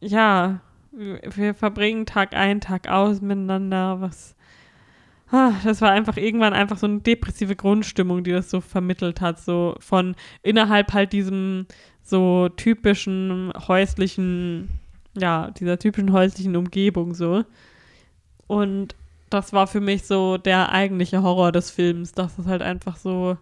ja, 0.00 0.60
wir 0.92 1.54
verbringen 1.54 2.06
Tag 2.06 2.34
ein, 2.34 2.60
Tag 2.60 2.88
aus 2.88 3.20
miteinander. 3.20 4.00
Was, 4.00 4.36
Ah, 5.34 5.54
das 5.64 5.80
war 5.80 5.90
einfach 5.90 6.18
irgendwann 6.18 6.52
einfach 6.52 6.76
so 6.76 6.86
eine 6.86 7.00
depressive 7.00 7.56
Grundstimmung, 7.56 8.22
die 8.22 8.32
das 8.32 8.50
so 8.50 8.60
vermittelt 8.60 9.22
hat, 9.22 9.40
so 9.40 9.74
von 9.80 10.14
innerhalb 10.42 10.92
halt 10.92 11.14
diesem 11.14 11.66
so 12.02 12.50
typischen 12.50 13.50
häuslichen, 13.66 14.68
ja, 15.16 15.50
dieser 15.52 15.78
typischen 15.78 16.12
häuslichen 16.12 16.54
Umgebung 16.54 17.14
so. 17.14 17.44
Und 18.46 18.94
das 19.30 19.54
war 19.54 19.66
für 19.66 19.80
mich 19.80 20.04
so 20.04 20.36
der 20.36 20.70
eigentliche 20.70 21.22
Horror 21.22 21.50
des 21.50 21.70
Films, 21.70 22.12
dass 22.12 22.38
es 22.38 22.46
halt 22.46 22.60
einfach 22.60 22.98
so 22.98 23.38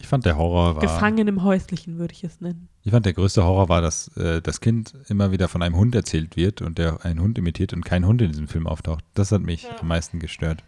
Ich 0.00 0.06
fand 0.08 0.26
der 0.26 0.36
Horror 0.36 0.76
war. 0.76 0.82
gefangen 0.82 1.26
im 1.28 1.42
häuslichen, 1.44 1.98
würde 1.98 2.12
ich 2.12 2.24
es 2.24 2.40
nennen. 2.40 2.68
Ich 2.82 2.90
fand 2.90 3.06
der 3.06 3.14
größte 3.14 3.42
Horror 3.44 3.68
war, 3.68 3.80
dass 3.80 4.08
äh, 4.16 4.42
das 4.42 4.60
Kind 4.60 4.92
immer 5.08 5.30
wieder 5.32 5.48
von 5.48 5.62
einem 5.62 5.76
Hund 5.76 5.94
erzählt 5.94 6.36
wird 6.36 6.60
und 6.60 6.76
der 6.78 7.04
einen 7.04 7.20
Hund 7.20 7.38
imitiert 7.38 7.72
und 7.72 7.84
kein 7.84 8.04
Hund 8.06 8.20
in 8.20 8.28
diesem 8.30 8.48
Film 8.48 8.66
auftaucht. 8.66 9.04
Das 9.14 9.32
hat 9.32 9.40
mich 9.42 9.62
Ja. 9.64 9.70
am 9.80 9.88
meisten 9.88 10.18
gestört. 10.18 10.62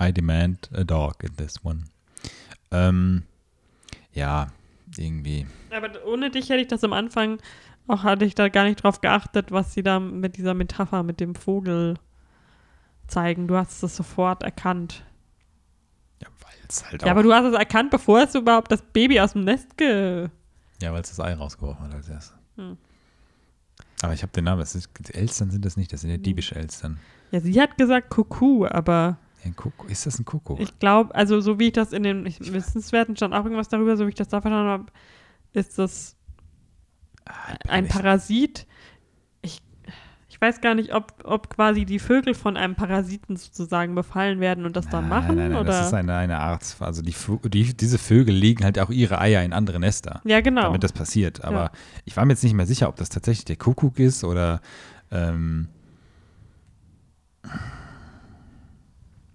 I 0.00 0.12
demand 0.12 0.70
a 0.74 0.84
dog 0.84 1.22
in 1.22 1.36
this 1.36 1.62
one. 1.64 1.84
Ähm, 2.70 3.24
ja, 4.14 4.48
irgendwie. 4.96 5.46
Aber 5.74 5.90
ohne 6.06 6.30
dich 6.30 6.48
hätte 6.48 6.60
ich 6.62 6.68
das 6.68 6.82
am 6.84 6.92
Anfang, 6.94 7.38
auch 7.88 8.02
hatte 8.04 8.24
ich 8.24 8.34
da 8.34 8.48
gar 8.48 8.64
nicht 8.64 8.82
drauf 8.82 9.00
geachtet, 9.02 9.50
was 9.52 9.74
sie 9.74 9.82
da 9.82 10.00
mit 10.00 10.36
dieser 10.38 10.54
Metapher 10.54 11.02
mit 11.02 11.20
dem 11.20 11.34
Vogel 11.34 11.96
zeigen. 13.06 13.48
Du 13.48 13.56
hast 13.56 13.82
es 13.82 13.96
sofort 13.96 14.42
erkannt. 14.42 15.04
Ja, 16.62 16.66
es 16.68 16.90
halt 16.90 17.02
Ja, 17.02 17.08
auch. 17.08 17.10
aber 17.12 17.22
du 17.22 17.32
hast 17.32 17.44
es 17.44 17.54
erkannt, 17.54 17.90
bevor 17.90 18.22
es 18.22 18.34
überhaupt 18.34 18.70
das 18.72 18.82
Baby 18.82 19.20
aus 19.20 19.32
dem 19.32 19.44
Nest 19.44 19.76
ge... 19.76 20.28
ja, 20.80 20.92
weil 20.92 21.02
es 21.02 21.08
das 21.10 21.20
Ei 21.20 21.34
rausgeworfen 21.34 21.84
hat 21.86 21.94
als 21.94 22.08
erstes. 22.08 22.34
Hm. 22.56 22.76
Aber 24.02 24.14
ich 24.14 24.22
habe 24.22 24.32
den 24.32 24.44
Namen. 24.44 24.60
Das 24.60 24.74
ist, 24.74 24.88
Elstern 25.14 25.50
sind 25.50 25.64
das 25.64 25.76
nicht, 25.76 25.92
das 25.92 26.00
sind 26.00 26.10
ja 26.10 26.16
Hm. 26.16 26.22
diebische 26.22 26.54
Elstern. 26.56 26.98
Ja, 27.30 27.40
sie 27.40 27.60
hat 27.60 27.78
gesagt 27.78 28.10
Kuckuck, 28.10 28.70
aber 28.70 29.16
Ein 29.44 29.54
Kuckuck. 29.56 29.90
Ist 29.90 30.06
das 30.06 30.18
ein 30.18 30.24
Kuckuck? 30.24 30.60
ich 30.60 30.78
glaube, 30.78 31.14
also 31.14 31.40
so 31.40 31.58
wie 31.58 31.66
ich 31.68 31.72
das 31.72 31.92
in 31.92 32.02
den 32.02 32.26
ich, 32.26 32.52
Wissenswerten 32.52 33.16
stand 33.16 33.32
auch 33.34 33.44
irgendwas 33.44 33.68
darüber, 33.68 33.96
so 33.96 34.04
wie 34.06 34.10
ich 34.10 34.14
das 34.14 34.28
da 34.28 34.40
verstanden 34.40 34.68
habe, 34.68 34.86
ist 35.52 35.78
das 35.78 36.16
Ah, 37.24 37.54
ein 37.68 37.86
Parasit. 37.86 38.66
Weiß 40.42 40.60
gar 40.60 40.74
nicht, 40.74 40.92
ob, 40.92 41.14
ob 41.22 41.50
quasi 41.50 41.84
die 41.84 42.00
Vögel 42.00 42.34
von 42.34 42.56
einem 42.56 42.74
Parasiten 42.74 43.36
sozusagen 43.36 43.94
befallen 43.94 44.40
werden 44.40 44.66
und 44.66 44.74
das 44.76 44.88
dann 44.88 45.08
Nein, 45.08 45.20
machen. 45.20 45.36
Nein, 45.36 45.52
nein, 45.52 45.60
oder? 45.60 45.70
das 45.70 45.86
ist 45.86 45.94
eine, 45.94 46.16
eine 46.16 46.40
Art. 46.40 46.74
Also 46.80 47.00
die, 47.00 47.14
die, 47.48 47.76
diese 47.76 47.96
Vögel 47.96 48.34
legen 48.34 48.64
halt 48.64 48.76
auch 48.80 48.90
ihre 48.90 49.20
Eier 49.20 49.44
in 49.44 49.52
andere 49.52 49.78
Nester. 49.78 50.20
ja, 50.24 50.40
genau. 50.40 50.62
damit 50.62 50.82
das 50.82 50.92
passiert. 50.92 51.44
Aber 51.44 51.56
Ja. 51.66 51.70
ich 52.06 52.16
war 52.16 52.24
mir 52.24 52.32
jetzt 52.32 52.42
nicht 52.42 52.54
mehr 52.54 52.66
sicher, 52.66 52.88
ob 52.88 52.96
das 52.96 53.08
tatsächlich 53.08 53.44
der 53.44 53.54
Kuckuck 53.54 54.00
ist 54.00 54.24
oder 54.24 54.60
ähm, 55.12 55.68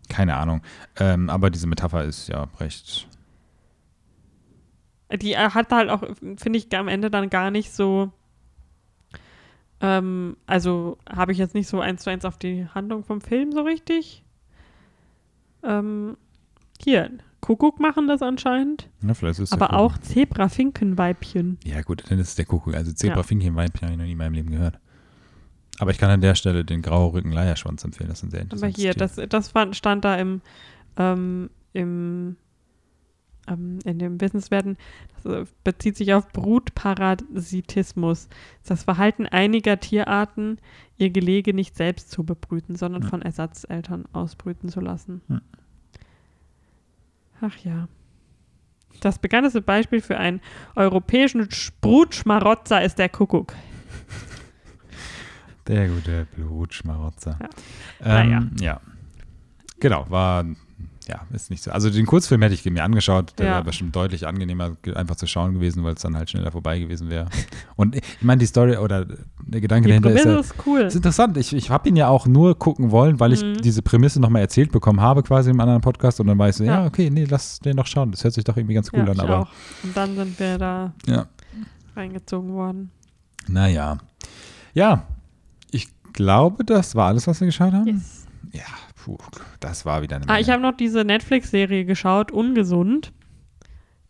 keine 0.09 0.35
Ahnung. 0.35 0.61
Ähm, 0.99 1.29
aber 1.29 1.49
diese 1.49 1.67
Metapher 1.67 2.03
ist 2.03 2.27
ja 2.27 2.47
recht. 2.59 3.07
Die 5.21 5.33
äh, 5.35 5.37
hat 5.51 5.71
halt 5.71 5.89
auch, 5.89 6.03
finde 6.35 6.59
ich, 6.59 6.75
am 6.75 6.89
Ende 6.89 7.09
dann 7.09 7.29
gar 7.29 7.49
nicht 7.49 7.71
so. 7.71 8.11
Ähm, 9.79 10.37
also 10.47 10.97
habe 11.07 11.31
ich 11.31 11.37
jetzt 11.37 11.53
nicht 11.53 11.67
so 11.67 11.79
eins 11.79 12.03
zu 12.03 12.09
eins 12.09 12.25
auf 12.25 12.37
die 12.37 12.67
Handlung 12.67 13.03
vom 13.03 13.21
Film 13.21 13.51
so 13.51 13.61
richtig. 13.61 14.23
Ähm, 15.63 16.17
hier, 16.83 17.11
Kuckuck 17.41 17.79
machen 17.79 18.07
das 18.07 18.21
anscheinend. 18.21 18.89
Ja, 19.01 19.13
vielleicht 19.13 19.39
ist 19.39 19.53
aber 19.53 19.73
auch 19.73 19.97
Zebra-Finkenweibchen. 19.97 21.57
Ja, 21.63 21.81
gut, 21.81 22.03
dann 22.09 22.19
ist 22.19 22.29
es 22.29 22.35
der 22.35 22.45
Kuckuck. 22.45 22.75
Also 22.75 22.91
Zebra 22.91 23.21
Ja. 23.21 23.23
Habe 23.23 23.33
ich 23.33 23.81
noch 23.97 24.05
nie 24.05 24.11
in 24.11 24.17
meinem 24.17 24.33
Leben 24.33 24.49
gehört. 24.51 24.79
Aber 25.79 25.91
ich 25.91 25.97
kann 25.99 26.09
an 26.09 26.21
der 26.21 26.33
Stelle 26.35 26.65
den 26.65 26.81
Grauerrücken-Leierschwanz 26.81 27.83
empfehlen. 27.83 28.09
Das 28.09 28.19
ist 28.19 28.23
ein 28.23 28.31
sehr 28.31 28.41
Aber 28.41 28.45
interessantes 28.45 28.81
hier, 28.81 28.93
Tier. 28.93 28.99
das, 28.99 29.15
das 29.29 29.49
fand, 29.49 29.75
stand 29.75 30.03
da 30.05 30.15
im, 30.15 30.41
ähm, 30.97 31.49
im 31.73 32.35
ähm, 33.47 33.79
in 33.85 33.99
dem 33.99 34.19
Wissenswerten, 34.21 34.77
das 35.23 35.25
äh, 35.33 35.45
bezieht 35.63 35.97
sich 35.97 36.13
auf 36.13 36.27
Brutparasitismus. 36.31 38.27
Das 38.61 38.67
das 38.77 38.83
Verhalten 38.83 39.25
einiger 39.25 39.79
Tierarten, 39.79 40.57
ihr 40.97 41.09
Gelege 41.09 41.53
nicht 41.53 41.75
selbst 41.75 42.11
zu 42.11 42.23
bebrüten, 42.23 42.75
sondern 42.75 43.03
Ja. 43.03 43.09
von 43.09 43.21
Ersatzeltern 43.21 44.05
ausbrüten 44.13 44.69
zu 44.69 44.79
lassen. 44.81 45.21
Ja. 45.29 45.41
Ach 47.41 47.57
ja. 47.59 47.87
Das 49.01 49.19
bekannteste 49.19 49.61
Beispiel 49.61 50.01
für 50.01 50.17
einen 50.17 50.41
europäischen 50.75 51.47
Brutschmarotzer 51.81 52.81
ist 52.83 52.97
der 52.97 53.09
Kuckuck. 53.09 53.53
Der 55.67 55.87
gute 55.89 56.25
Blutschmarotzer. 56.35 57.37
Ja. 58.03 58.21
Ähm, 58.21 58.51
ja. 58.59 58.81
Genau, 59.79 60.09
war 60.09 60.45
ja, 61.07 61.21
ist 61.33 61.49
nicht 61.49 61.63
so. 61.63 61.71
Also 61.71 61.89
den 61.89 62.05
Kurzfilm 62.05 62.41
hätte 62.41 62.53
ich 62.53 62.65
mir 62.65 62.83
angeschaut, 62.83 63.33
der 63.37 63.45
Ja. 63.45 63.51
wäre 63.53 63.63
bestimmt 63.63 63.95
deutlich 63.95 64.27
angenehmer 64.27 64.71
ge- 64.81 64.93
einfach 64.95 65.15
zu 65.15 65.25
schauen 65.27 65.53
gewesen, 65.53 65.83
weil 65.83 65.93
es 65.93 66.01
dann 66.01 66.15
halt 66.17 66.29
schneller 66.29 66.51
vorbei 66.51 66.79
gewesen 66.79 67.09
wäre. 67.09 67.27
Und 67.75 67.95
ich 67.95 68.03
meine, 68.21 68.39
die 68.39 68.45
Story 68.45 68.77
oder 68.77 69.05
der 69.05 69.61
Gedanke 69.61 69.85
Die 69.87 69.89
dahinter 69.99 70.09
ist, 70.11 70.23
Prämisse 70.23 70.33
ja, 70.33 70.39
ist 70.41 70.65
cool. 70.65 70.79
ist 70.81 70.95
interessant. 70.95 71.37
Ich, 71.37 71.53
ich 71.53 71.69
habe 71.69 71.87
ihn 71.87 71.95
ja 71.95 72.07
auch 72.09 72.27
nur 72.27 72.57
gucken 72.59 72.91
wollen, 72.91 73.19
weil 73.19 73.31
ich 73.33 73.41
Mhm. 73.43 73.61
diese 73.61 73.81
Prämisse 73.81 74.19
nochmal 74.19 74.41
erzählt 74.41 74.71
bekommen 74.71 74.99
habe, 75.01 75.23
quasi 75.23 75.49
im 75.51 75.59
anderen 75.59 75.81
Podcast. 75.81 76.19
Und 76.19 76.27
dann 76.27 76.37
war 76.37 76.49
ich 76.49 76.55
so, 76.55 76.63
ja, 76.63 76.81
Ja. 76.81 76.85
okay, 76.85 77.09
nee, 77.09 77.23
lass 77.23 77.59
den 77.59 77.77
doch 77.77 77.85
schauen. 77.85 78.11
Das 78.11 78.23
hört 78.23 78.33
sich 78.33 78.43
doch 78.43 78.57
irgendwie 78.57 78.73
ganz 78.75 78.89
cool 78.93 78.99
ja, 79.05 79.11
an. 79.11 79.19
Aber 79.19 79.39
auch. 79.39 79.49
Und 79.83 79.95
dann 79.95 80.15
sind 80.15 80.39
wir 80.39 80.57
da 80.57 80.93
ja, 81.07 81.25
reingezogen 81.95 82.51
worden. 82.53 82.91
naja. 83.47 83.97
Ja, 84.73 85.03
ich 85.71 85.87
glaube, 86.13 86.63
das 86.63 86.93
war 86.95 87.07
alles, 87.07 87.25
was 87.27 87.39
wir 87.39 87.45
geschaut 87.47 87.73
haben. 87.73 87.87
Yes. 87.87 88.25
Ja, 88.51 88.63
puh, 89.07 89.17
das 89.61 89.85
war 89.85 90.01
wieder 90.01 90.17
eine 90.17 90.25
Ah, 90.25 90.33
Menge. 90.33 90.41
ich 90.41 90.49
habe 90.49 90.61
noch 90.61 90.75
diese 90.75 91.03
Netflix-Serie 91.05 91.85
geschaut, 91.85 92.31
Ungesund, 92.31 93.13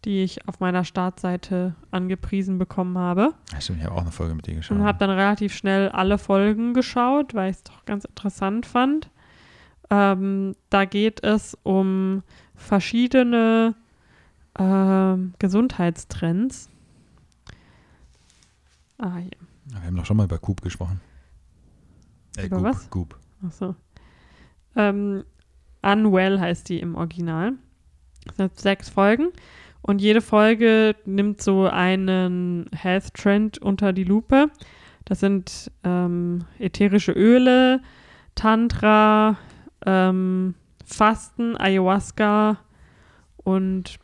die 0.06 0.24
ich 0.24 0.48
auf 0.48 0.60
meiner 0.60 0.84
Startseite 0.84 1.76
angepriesen 1.92 2.58
bekommen 2.58 2.98
habe. 2.98 3.34
Ja, 3.52 3.62
Stimmt, 3.62 3.80
ich 3.80 3.86
habe 3.86 3.96
auch 3.96 4.02
eine 4.02 4.12
Folge 4.12 4.34
mit 4.36 4.48
dir 4.48 4.56
geschaut. 4.56 4.78
Und 4.78 4.84
habe 4.84 4.98
dann 4.98 5.10
relativ 5.12 5.54
schnell 5.56 5.90
alle 5.90 6.18
Folgen 6.18 6.74
geschaut, 6.74 7.34
weil 7.36 7.52
ich 7.52 7.58
es 7.58 7.64
doch 7.64 7.86
ganz 7.86 8.06
interessant 8.06 8.66
fand. 8.66 9.10
Ähm, 9.90 10.56
da 10.70 10.86
geht 10.86 11.24
es 11.24 11.56
um 11.64 12.24
verschiedene 12.56 13.76
ähm, 14.58 15.34
Gesundheitstrends. 15.40 16.70
Ah, 18.98 19.18
hier. 19.18 19.32
Wir 19.66 19.82
haben 19.84 19.96
doch 19.96 20.06
schon 20.06 20.18
mal 20.18 20.24
über 20.26 20.40
Coop 20.40 20.62
gesprochen. 20.62 21.00
Äh, 22.38 22.48
Über 22.48 22.58
Goop, 22.58 22.66
was? 22.66 22.90
Goop. 22.90 23.20
Achso. 23.46 23.76
Ähm, 24.78 25.26
Unwell 25.82 26.40
heißt 26.40 26.70
die 26.70 26.80
im 26.80 26.96
Original. 26.96 27.54
Es 28.30 28.38
sind 28.38 28.60
sechs 28.60 28.90
Folgen 28.90 29.30
und 29.82 30.02
jede 30.02 30.22
Folge 30.22 30.96
nimmt 31.06 31.42
so 31.42 31.68
einen 31.68 32.70
Health 32.74 33.14
Trend 33.14 33.58
unter 33.58 33.94
die 33.94 34.04
Lupe. 34.04 34.50
Das 35.06 35.22
sind 35.22 35.72
ähm, 35.84 36.46
ätherische 36.60 37.14
Öle, 37.14 37.82
Tantra, 38.36 39.38
ähm, 39.86 40.56
Fasten, 40.86 41.56
Ayahuasca 41.56 42.58
und 43.38 44.00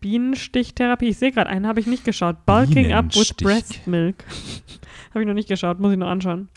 Bienenstichtherapie. 0.00 1.08
Ich 1.08 1.18
sehe 1.18 1.32
gerade 1.32 1.50
einen, 1.50 1.66
habe 1.66 1.80
ich 1.80 1.86
nicht 1.86 2.04
geschaut. 2.04 2.44
Bulking 2.44 2.92
up 2.92 3.14
with 3.14 3.34
breast 3.34 3.86
milk. 3.86 4.24
habe 5.10 5.20
ich 5.20 5.26
noch 5.26 5.34
nicht 5.34 5.48
geschaut, 5.48 5.78
muss 5.78 5.92
ich 5.92 5.98
noch 5.98 6.08
anschauen. 6.08 6.48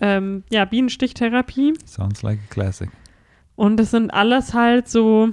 Ähm, 0.00 0.44
ja, 0.50 0.64
Bienenstichtherapie. 0.64 1.74
Sounds 1.86 2.22
like 2.22 2.38
a 2.38 2.52
classic. 2.52 2.90
Und 3.54 3.80
es 3.80 3.90
sind 3.90 4.10
alles 4.10 4.54
halt 4.54 4.88
so, 4.88 5.30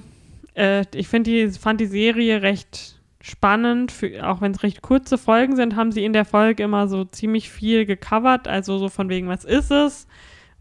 äh, 0.55 0.85
ich 0.93 1.07
finde 1.07 1.31
die, 1.31 1.49
fand 1.51 1.81
die 1.81 1.85
Serie 1.85 2.41
recht 2.41 2.99
spannend, 3.21 3.91
für, 3.91 4.27
auch 4.27 4.41
wenn 4.41 4.51
es 4.51 4.63
recht 4.63 4.81
kurze 4.81 5.17
Folgen 5.17 5.55
sind, 5.55 5.75
haben 5.75 5.91
sie 5.91 6.03
in 6.03 6.13
der 6.13 6.25
Folge 6.25 6.63
immer 6.63 6.87
so 6.87 7.05
ziemlich 7.05 7.49
viel 7.49 7.85
gecovert, 7.85 8.47
also 8.47 8.77
so 8.77 8.89
von 8.89 9.09
wegen, 9.09 9.27
was 9.27 9.45
ist 9.45 9.71
es? 9.71 10.07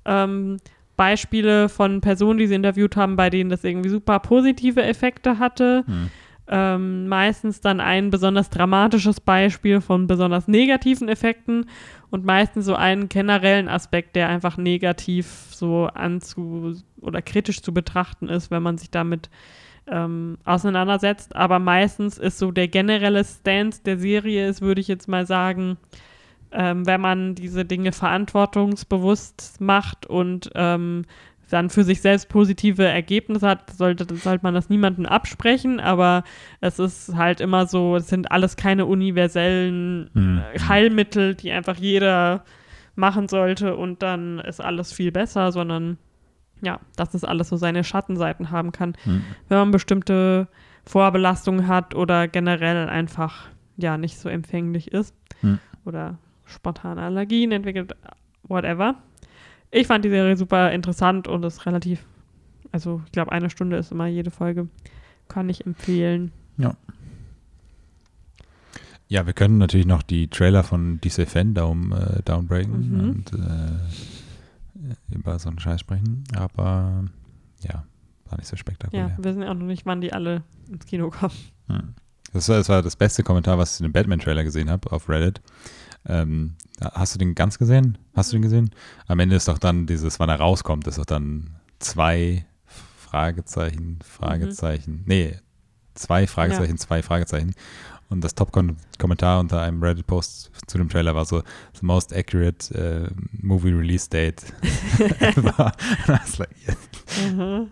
Ähm, 0.05 0.59
Beispiele 0.97 1.69
von 1.69 2.01
Personen, 2.01 2.39
die 2.39 2.47
sie 2.47 2.55
interviewt 2.55 2.97
haben, 2.97 3.17
bei 3.17 3.31
denen 3.31 3.51
das 3.51 3.65
irgendwie 3.65 3.89
super 3.89 4.21
positive 4.21 4.83
Effekte 4.83 5.39
hatte. 5.39 5.85
Hm. 5.87 6.11
Ähm, 6.55 7.09
meistens 7.09 7.63
dann 7.63 7.81
ein 7.81 8.11
besonders 8.11 8.51
dramatisches 8.51 9.21
Beispiel 9.21 9.81
von 9.81 10.07
besonders 10.07 10.49
negativen 10.49 11.09
Effekten 11.09 11.65
und 12.11 12.27
meistens 12.27 12.67
so 12.67 12.75
einen 12.75 13.09
generellen 13.09 13.71
Aspekt, 13.71 14.17
der 14.17 14.29
einfach 14.29 14.59
negativ 14.59 15.27
so 15.51 15.87
anzu 15.95 16.75
oder 17.01 17.23
kritisch 17.23 17.63
zu 17.63 17.73
betrachten 17.73 18.29
ist, 18.29 18.51
wenn 18.51 18.63
man 18.63 18.77
sich 18.77 18.91
damit 18.91 19.31
ähm, 19.87 20.37
auseinandersetzt. 20.45 21.35
Aber 21.35 21.59
meistens 21.59 22.19
ist 22.19 22.39
so 22.39 22.51
der 22.51 22.69
generelle 22.69 23.25
Stance 23.25 23.81
der 23.83 23.97
Serie, 23.97 24.47
ist, 24.47 24.61
würde 24.61 24.83
ich 24.83 24.89
jetzt 24.89 25.09
mal 25.09 25.27
sagen, 25.27 25.79
ähm, 26.51 26.87
wenn 26.87 27.01
man 27.01 27.35
diese 27.35 27.65
Dinge 27.65 27.93
verantwortungsbewusst 27.93 29.59
macht 29.63 30.05
und 30.05 30.51
ähm, 30.55 31.07
dann 31.53 31.69
für 31.71 31.85
sich 31.85 32.01
selbst 32.01 32.29
positive 32.29 32.85
Ergebnisse 32.85 33.47
hat, 33.47 33.71
sollte, 33.71 34.07
sollte 34.17 34.43
man 34.43 34.55
das 34.55 34.69
niemandem 34.71 35.07
absprechen, 35.07 35.81
aber 35.81 36.25
es 36.61 36.79
ist 36.79 37.15
halt 37.15 37.41
immer 37.41 37.67
so, 37.67 37.97
es 37.97 38.09
sind 38.09 38.31
alles 38.33 38.57
keine 38.57 38.87
universellen 38.87 40.11
Hm. 40.15 40.39
äh, 40.55 40.59
Heilmittel, 40.61 41.35
die 41.35 41.53
einfach 41.53 41.77
jeder 41.77 42.45
machen 42.95 43.29
sollte 43.29 43.77
und 43.77 44.03
dann 44.03 44.39
ist 44.41 44.61
alles 44.61 44.93
viel 44.93 45.13
besser, 45.13 45.53
sondern 45.53 45.99
ja, 46.63 46.79
dass 46.97 47.15
es 47.15 47.25
alles 47.25 47.49
so 47.49 47.57
seine 47.57 47.85
Schattenseiten 47.85 48.51
haben 48.51 48.73
kann, 48.73 48.95
Hm. 49.05 49.23
wenn 49.49 49.59
man 49.59 49.71
bestimmte 49.71 50.49
Vorbelastungen 50.85 51.69
hat 51.69 51.95
oder 51.95 52.29
generell 52.29 52.89
einfach 52.89 53.49
ja 53.77 53.97
nicht 53.99 54.19
so 54.19 54.29
empfänglich 54.29 54.93
ist 54.93 55.15
Hm. 55.41 55.59
oder 55.85 56.19
spontane 56.45 57.03
Allergien 57.03 57.53
entwickelt, 57.53 57.95
whatever. 58.43 58.97
Ich 59.73 59.87
fand 59.87 60.05
die 60.05 60.11
Serie 60.11 60.37
super 60.37 60.71
interessant 60.73 61.27
und 61.29 61.43
ist 61.45 61.65
relativ, 61.67 62.05
also 62.73 63.01
ich 63.07 63.13
glaube 63.13 63.33
eine 63.33 63.49
Stunde 63.51 63.79
ist 63.79 63.91
immer 63.91 64.07
jede 64.07 64.31
Folge, 64.31 64.69
kann 65.29 65.49
ich 65.49 65.65
empfehlen. 65.67 66.31
Ja, 69.09 69.27
wir 69.27 69.33
können 69.35 69.59
natürlich 69.59 69.87
noch 69.87 70.03
die 70.03 70.29
Trailer 70.29 70.63
von 70.63 70.99
DC 71.03 71.29
Fan 71.29 71.53
down, 71.55 71.93
äh, 71.93 72.23
downbreaken 72.23 72.93
Mhm. 72.93 73.11
und 73.11 73.33
äh, 73.35 74.95
über 75.15 75.39
so 75.39 75.51
einen 75.51 75.59
Scheiß 75.59 75.81
sprechen. 75.81 76.25
Aber 76.35 77.05
ja, 77.61 77.85
war 78.29 78.39
nicht 78.39 78.47
so 78.49 78.57
spektakulär. 78.57 79.09
Ja, 79.09 79.17
wir 79.19 79.25
wissen 79.25 79.43
ja 79.43 79.51
auch 79.51 79.55
noch 79.55 79.67
nicht, 79.67 79.85
wann 79.85 80.01
die 80.01 80.13
alle 80.15 80.43
ins 80.71 80.87
Kino 80.87 81.11
kommen. 81.11 81.35
Hm. 81.69 81.95
Das, 82.33 82.49
war, 82.49 82.57
das 82.57 82.71
war 82.71 82.81
das 82.83 82.97
beste 82.97 83.23
Kommentar, 83.23 83.59
was 83.59 83.75
ich 83.75 83.81
in 83.81 83.85
dem 83.89 83.93
Batman-Trailer 83.93 84.45
gesehen 84.45 84.71
habe 84.71 84.91
auf 84.91 85.09
Reddit. 85.11 85.43
Ähm, 86.07 86.55
hast 86.81 87.15
du 87.15 87.19
den 87.19 87.35
ganz 87.35 87.59
gesehen? 87.59 87.99
Hast 88.15 88.33
du 88.33 88.37
den 88.37 88.43
gesehen? 88.43 88.71
Am 89.07 89.19
Ende 89.19 89.37
ist 89.37 89.49
doch 89.49 89.59
dann 89.59 89.87
dieses, 89.87 90.19
wann 90.19 90.29
er 90.29 90.41
rauskommt, 90.41 90.87
ist 90.87 90.99
doch 90.99 91.05
dann 91.05 91.51
zwei 91.79 92.45
Fragezeichen, 93.13 93.99
Fragezeichen. 94.03 95.03
Nee, 95.07 95.39
zwei 95.95 96.27
Fragezeichen, 96.27 96.79
zwei 96.79 97.03
Fragezeichen. 97.03 97.55
Und 98.09 98.23
das 98.23 98.35
Top-Kommentar 98.35 99.41
unter 99.41 99.63
einem 99.63 99.83
Reddit-Post 99.83 100.51
zu 100.67 100.77
dem 100.79 100.91
Trailer 100.91 101.15
war 101.15 101.25
so, 101.25 101.43
the 101.81 101.87
most 101.87 102.15
accurate 102.15 102.75
äh, 102.75 103.11
movie 103.41 103.73
release 103.73 104.09
date 104.09 104.43
ever. 105.21 105.73
And 106.07 106.09
I 106.09 106.21
was 106.23 106.39
like, 106.39 106.51
yes. 106.67 106.77
Mhm. 107.33 107.71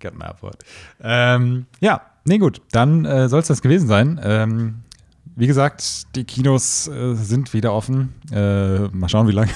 Got 0.00 0.14
my 0.14 0.24
Antwort. 0.24 0.64
Ähm, 1.00 1.66
ja, 1.80 2.00
nee, 2.24 2.38
gut. 2.38 2.62
Dann 2.72 3.04
äh, 3.04 3.28
soll 3.28 3.40
es 3.40 3.48
das 3.48 3.60
gewesen 3.60 3.86
sein. 3.86 4.18
Ähm, 4.22 4.83
wie 5.36 5.46
gesagt, 5.46 6.14
die 6.14 6.24
Kinos 6.24 6.86
äh, 6.86 7.14
sind 7.14 7.52
wieder 7.54 7.72
offen. 7.72 8.14
Äh, 8.30 8.88
mal 8.88 9.08
schauen, 9.08 9.26
wie 9.26 9.32
lange. 9.32 9.50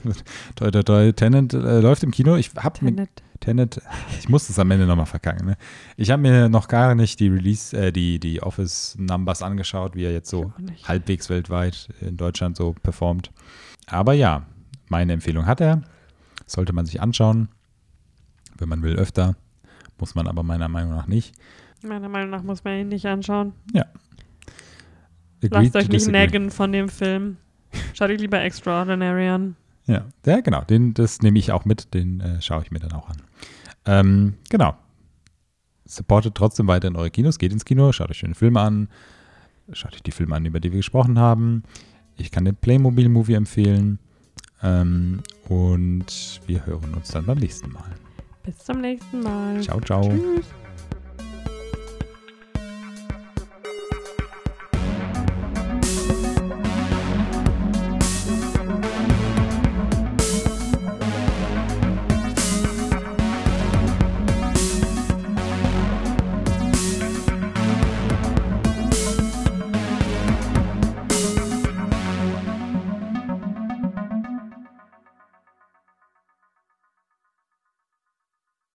toi, 0.56 0.70
toi, 0.70 0.82
toi. 0.82 1.12
Tenant 1.12 1.52
äh, 1.52 1.80
läuft 1.80 2.02
im 2.02 2.10
Kino. 2.10 2.36
Ich 2.36 2.54
mir 2.54 2.72
Tenet. 2.72 3.22
Tenet, 3.40 3.80
ich 4.18 4.28
muss 4.28 4.48
das 4.48 4.58
am 4.58 4.70
Ende 4.70 4.86
nochmal 4.86 5.06
verkacken. 5.06 5.46
Ne? 5.46 5.56
Ich 5.96 6.10
habe 6.10 6.22
mir 6.22 6.48
noch 6.48 6.66
gar 6.66 6.94
nicht 6.94 7.20
die 7.20 7.28
Release, 7.28 7.76
äh, 7.76 7.92
die, 7.92 8.18
die 8.18 8.42
Office-Numbers 8.42 9.42
angeschaut, 9.42 9.94
wie 9.94 10.04
er 10.04 10.12
jetzt 10.12 10.30
so 10.30 10.52
halbwegs 10.84 11.28
weltweit 11.28 11.88
in 12.00 12.16
Deutschland 12.16 12.56
so 12.56 12.74
performt. 12.82 13.30
Aber 13.86 14.14
ja, 14.14 14.46
meine 14.88 15.12
Empfehlung 15.12 15.46
hat 15.46 15.60
er. 15.60 15.82
Sollte 16.46 16.72
man 16.72 16.86
sich 16.86 17.02
anschauen. 17.02 17.48
Wenn 18.56 18.68
man 18.68 18.82
will, 18.82 18.96
öfter. 18.96 19.36
Muss 19.98 20.14
man 20.14 20.26
aber 20.26 20.42
meiner 20.42 20.68
Meinung 20.68 20.92
nach 20.92 21.06
nicht. 21.06 21.34
Meiner 21.82 22.08
Meinung 22.08 22.30
nach 22.30 22.42
muss 22.42 22.64
man 22.64 22.80
ihn 22.80 22.88
nicht 22.88 23.06
anschauen. 23.06 23.52
Agreed 23.74 24.07
Lasst 25.40 25.76
euch 25.76 25.88
nicht 25.88 26.08
naggen 26.08 26.50
von 26.50 26.72
dem 26.72 26.88
Film. 26.88 27.36
Schaut 27.94 28.10
euch 28.10 28.20
lieber 28.20 28.40
Extraordinary 28.40 29.28
an. 29.28 29.56
Ja, 29.86 30.04
ja 30.26 30.40
genau. 30.40 30.62
Den, 30.62 30.94
das 30.94 31.22
nehme 31.22 31.38
ich 31.38 31.52
auch 31.52 31.64
mit. 31.64 31.94
Den 31.94 32.20
äh, 32.20 32.42
schaue 32.42 32.62
ich 32.62 32.70
mir 32.70 32.80
dann 32.80 32.92
auch 32.92 33.08
an. 33.08 33.16
Ähm, 33.86 34.34
genau. 34.48 34.76
Supportet 35.84 36.34
trotzdem 36.34 36.66
weiter 36.66 36.88
in 36.88 36.96
eure 36.96 37.10
Kinos. 37.10 37.38
Geht 37.38 37.52
ins 37.52 37.64
Kino, 37.64 37.92
schaut 37.92 38.10
euch 38.10 38.18
schöne 38.18 38.34
Filme 38.34 38.60
an. 38.60 38.88
Schaut 39.72 39.94
euch 39.94 40.02
die 40.02 40.12
Filme 40.12 40.36
an, 40.36 40.44
über 40.44 40.60
die 40.60 40.70
wir 40.70 40.78
gesprochen 40.78 41.18
haben. 41.18 41.62
Ich 42.16 42.30
kann 42.30 42.44
den 42.44 42.56
Playmobil-Movie 42.56 43.34
empfehlen. 43.34 43.98
Ähm, 44.62 45.22
und 45.48 46.40
wir 46.46 46.66
hören 46.66 46.94
uns 46.94 47.08
dann 47.08 47.26
beim 47.26 47.38
nächsten 47.38 47.72
Mal. 47.72 47.94
Bis 48.44 48.58
zum 48.58 48.80
nächsten 48.80 49.22
Mal. 49.22 49.60
Ciao, 49.62 49.80
ciao. 49.80 50.02
Tschüss. 50.02 50.46